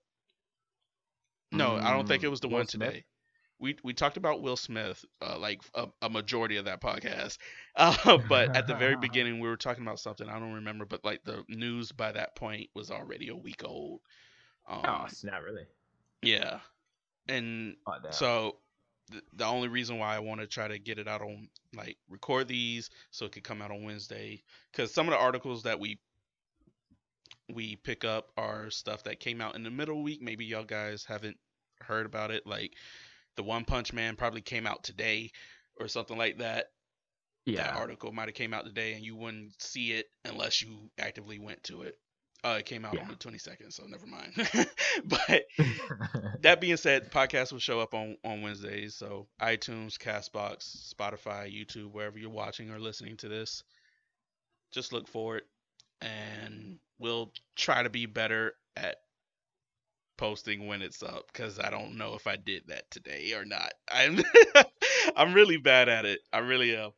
No 1.52 1.78
i 1.78 1.90
don't 1.92 2.06
think 2.06 2.22
it 2.22 2.28
Mm, 2.28 2.28
was 2.28 2.40
the 2.40 2.48
one 2.48 2.66
today 2.66 3.04
we 3.58 3.76
we 3.82 3.94
talked 3.94 4.16
about 4.16 4.42
Will 4.42 4.56
Smith, 4.56 5.04
uh, 5.22 5.38
like 5.38 5.62
a, 5.74 5.86
a 6.02 6.10
majority 6.10 6.56
of 6.56 6.64
that 6.66 6.80
podcast. 6.80 7.38
Uh, 7.78 8.16
but 8.26 8.56
at 8.56 8.66
the 8.66 8.74
very 8.74 8.96
beginning, 9.00 9.38
we 9.38 9.46
were 9.46 9.56
talking 9.56 9.82
about 9.82 10.00
something 10.00 10.26
I 10.30 10.38
don't 10.38 10.54
remember, 10.54 10.86
but 10.86 11.04
like 11.04 11.22
the 11.24 11.44
news 11.48 11.92
by 11.92 12.10
that 12.12 12.34
point 12.34 12.70
was 12.74 12.90
already 12.90 13.28
a 13.28 13.36
week 13.36 13.62
old. 13.66 14.00
Um, 14.66 14.80
oh, 14.82 15.04
it's 15.06 15.22
not 15.22 15.42
really. 15.42 15.66
yeah, 16.22 16.60
and 17.28 17.76
Oh, 17.86 17.96
so 18.12 18.56
th- 19.12 19.22
the 19.34 19.44
only 19.44 19.68
reason 19.68 19.98
why 19.98 20.16
I 20.16 20.20
want 20.20 20.40
to 20.40 20.46
try 20.46 20.68
to 20.68 20.78
get 20.78 20.98
it 20.98 21.06
out 21.06 21.20
on 21.20 21.48
like 21.74 21.98
record 22.08 22.48
these 22.48 22.88
so 23.10 23.26
it 23.26 23.32
could 23.32 23.44
come 23.44 23.60
out 23.60 23.70
on 23.70 23.84
Wednesday 23.84 24.42
because 24.72 24.90
some 24.90 25.06
of 25.06 25.12
the 25.12 25.18
articles 25.18 25.62
that 25.64 25.78
we 25.78 25.98
we 27.52 27.76
pick 27.76 28.04
up 28.04 28.30
are 28.36 28.70
stuff 28.70 29.02
that 29.04 29.20
came 29.20 29.40
out 29.42 29.54
in 29.54 29.62
the 29.62 29.70
middle 29.70 30.02
week. 30.02 30.22
Maybe 30.22 30.46
y'all 30.46 30.64
guys 30.64 31.04
haven't 31.04 31.36
heard 31.82 32.06
about 32.06 32.30
it. 32.30 32.46
Like 32.46 32.72
the 33.36 33.42
One 33.42 33.64
Punch 33.64 33.92
Man 33.92 34.16
probably 34.16 34.40
came 34.40 34.66
out 34.66 34.82
today 34.82 35.30
or 35.78 35.88
something 35.88 36.16
like 36.16 36.38
that. 36.38 36.66
That 37.46 37.52
yeah. 37.52 37.76
article 37.76 38.12
might 38.12 38.26
have 38.26 38.34
came 38.34 38.52
out 38.52 38.64
today 38.64 38.94
and 38.94 39.04
you 39.04 39.14
wouldn't 39.14 39.60
see 39.62 39.92
it 39.92 40.06
unless 40.24 40.62
you 40.62 40.90
actively 40.98 41.38
went 41.38 41.62
to 41.64 41.82
it. 41.82 41.96
Uh, 42.44 42.56
it 42.58 42.66
came 42.66 42.84
out 42.84 42.96
on 42.98 43.08
the 43.08 43.14
22nd, 43.14 43.72
so 43.72 43.84
never 43.86 44.06
mind. 44.06 44.32
but 45.04 45.44
that 46.42 46.60
being 46.60 46.76
said, 46.76 47.10
podcast 47.10 47.50
will 47.50 47.58
show 47.58 47.80
up 47.80 47.94
on 47.94 48.16
on 48.24 48.42
Wednesdays. 48.42 48.94
So 48.94 49.26
iTunes, 49.40 49.96
Castbox, 49.96 50.94
Spotify, 50.94 51.52
YouTube, 51.52 51.92
wherever 51.92 52.18
you're 52.18 52.30
watching 52.30 52.70
or 52.70 52.78
listening 52.78 53.16
to 53.18 53.28
this, 53.28 53.64
just 54.70 54.92
look 54.92 55.08
for 55.08 55.38
it, 55.38 55.44
and 56.00 56.78
we'll 56.98 57.32
try 57.56 57.82
to 57.82 57.90
be 57.90 58.06
better 58.06 58.54
at 58.76 58.96
posting 60.16 60.66
when 60.66 60.82
it's 60.82 61.02
up 61.02 61.26
because 61.32 61.58
I 61.58 61.70
don't 61.70 61.96
know 61.96 62.14
if 62.14 62.26
I 62.26 62.36
did 62.36 62.64
that 62.68 62.90
today 62.90 63.32
or 63.34 63.44
not. 63.44 63.72
I'm 63.90 64.20
I'm 65.16 65.32
really 65.34 65.56
bad 65.56 65.88
at 65.88 66.04
it. 66.04 66.20
I 66.32 66.38
really 66.38 66.76
am. 66.76 66.90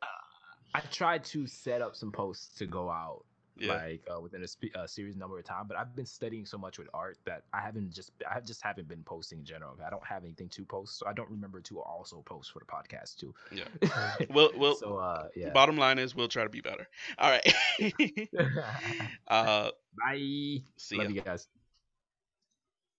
I 0.73 0.81
tried 0.81 1.23
to 1.25 1.47
set 1.47 1.81
up 1.81 1.95
some 1.95 2.11
posts 2.11 2.55
to 2.59 2.65
go 2.67 2.89
out 2.89 3.25
Yeah. 3.57 3.73
like 3.73 4.01
uh, 4.09 4.21
within 4.21 4.43
a 4.43 4.47
spe- 4.47 4.75
uh, 4.75 4.85
series 4.87 5.15
number 5.17 5.37
of 5.39 5.43
time, 5.43 5.65
but 5.67 5.77
I've 5.77 5.95
been 5.95 6.05
studying 6.05 6.45
so 6.45 6.57
much 6.57 6.77
with 6.77 6.87
art 6.93 7.17
that 7.25 7.43
I 7.53 7.59
haven't 7.61 7.91
just 7.91 8.11
I 8.29 8.39
just 8.39 8.61
haven't 8.61 8.87
been 8.87 9.03
posting 9.03 9.39
in 9.39 9.45
general. 9.45 9.75
I 9.85 9.89
don't 9.89 10.05
have 10.05 10.23
anything 10.23 10.47
to 10.49 10.63
post, 10.65 10.99
so 10.99 11.07
I 11.07 11.13
don't 11.13 11.29
remember 11.29 11.59
to 11.61 11.79
also 11.81 12.21
post 12.25 12.51
for 12.53 12.59
the 12.59 12.65
podcast 12.65 13.17
too. 13.17 13.33
Yeah. 13.51 13.65
Well, 14.29 14.51
well. 14.57 14.75
so 14.75 14.97
uh, 14.97 15.27
yeah. 15.35 15.49
Bottom 15.49 15.75
line 15.77 15.97
is 15.99 16.15
we'll 16.15 16.27
try 16.29 16.43
to 16.43 16.49
be 16.49 16.61
better. 16.61 16.87
All 17.17 17.29
right. 17.31 17.53
uh, 19.27 19.71
Bye. 19.97 20.61
see 20.77 20.97
Love 20.97 21.09
ya. 21.09 21.15
you 21.15 21.21
guys. 21.21 21.47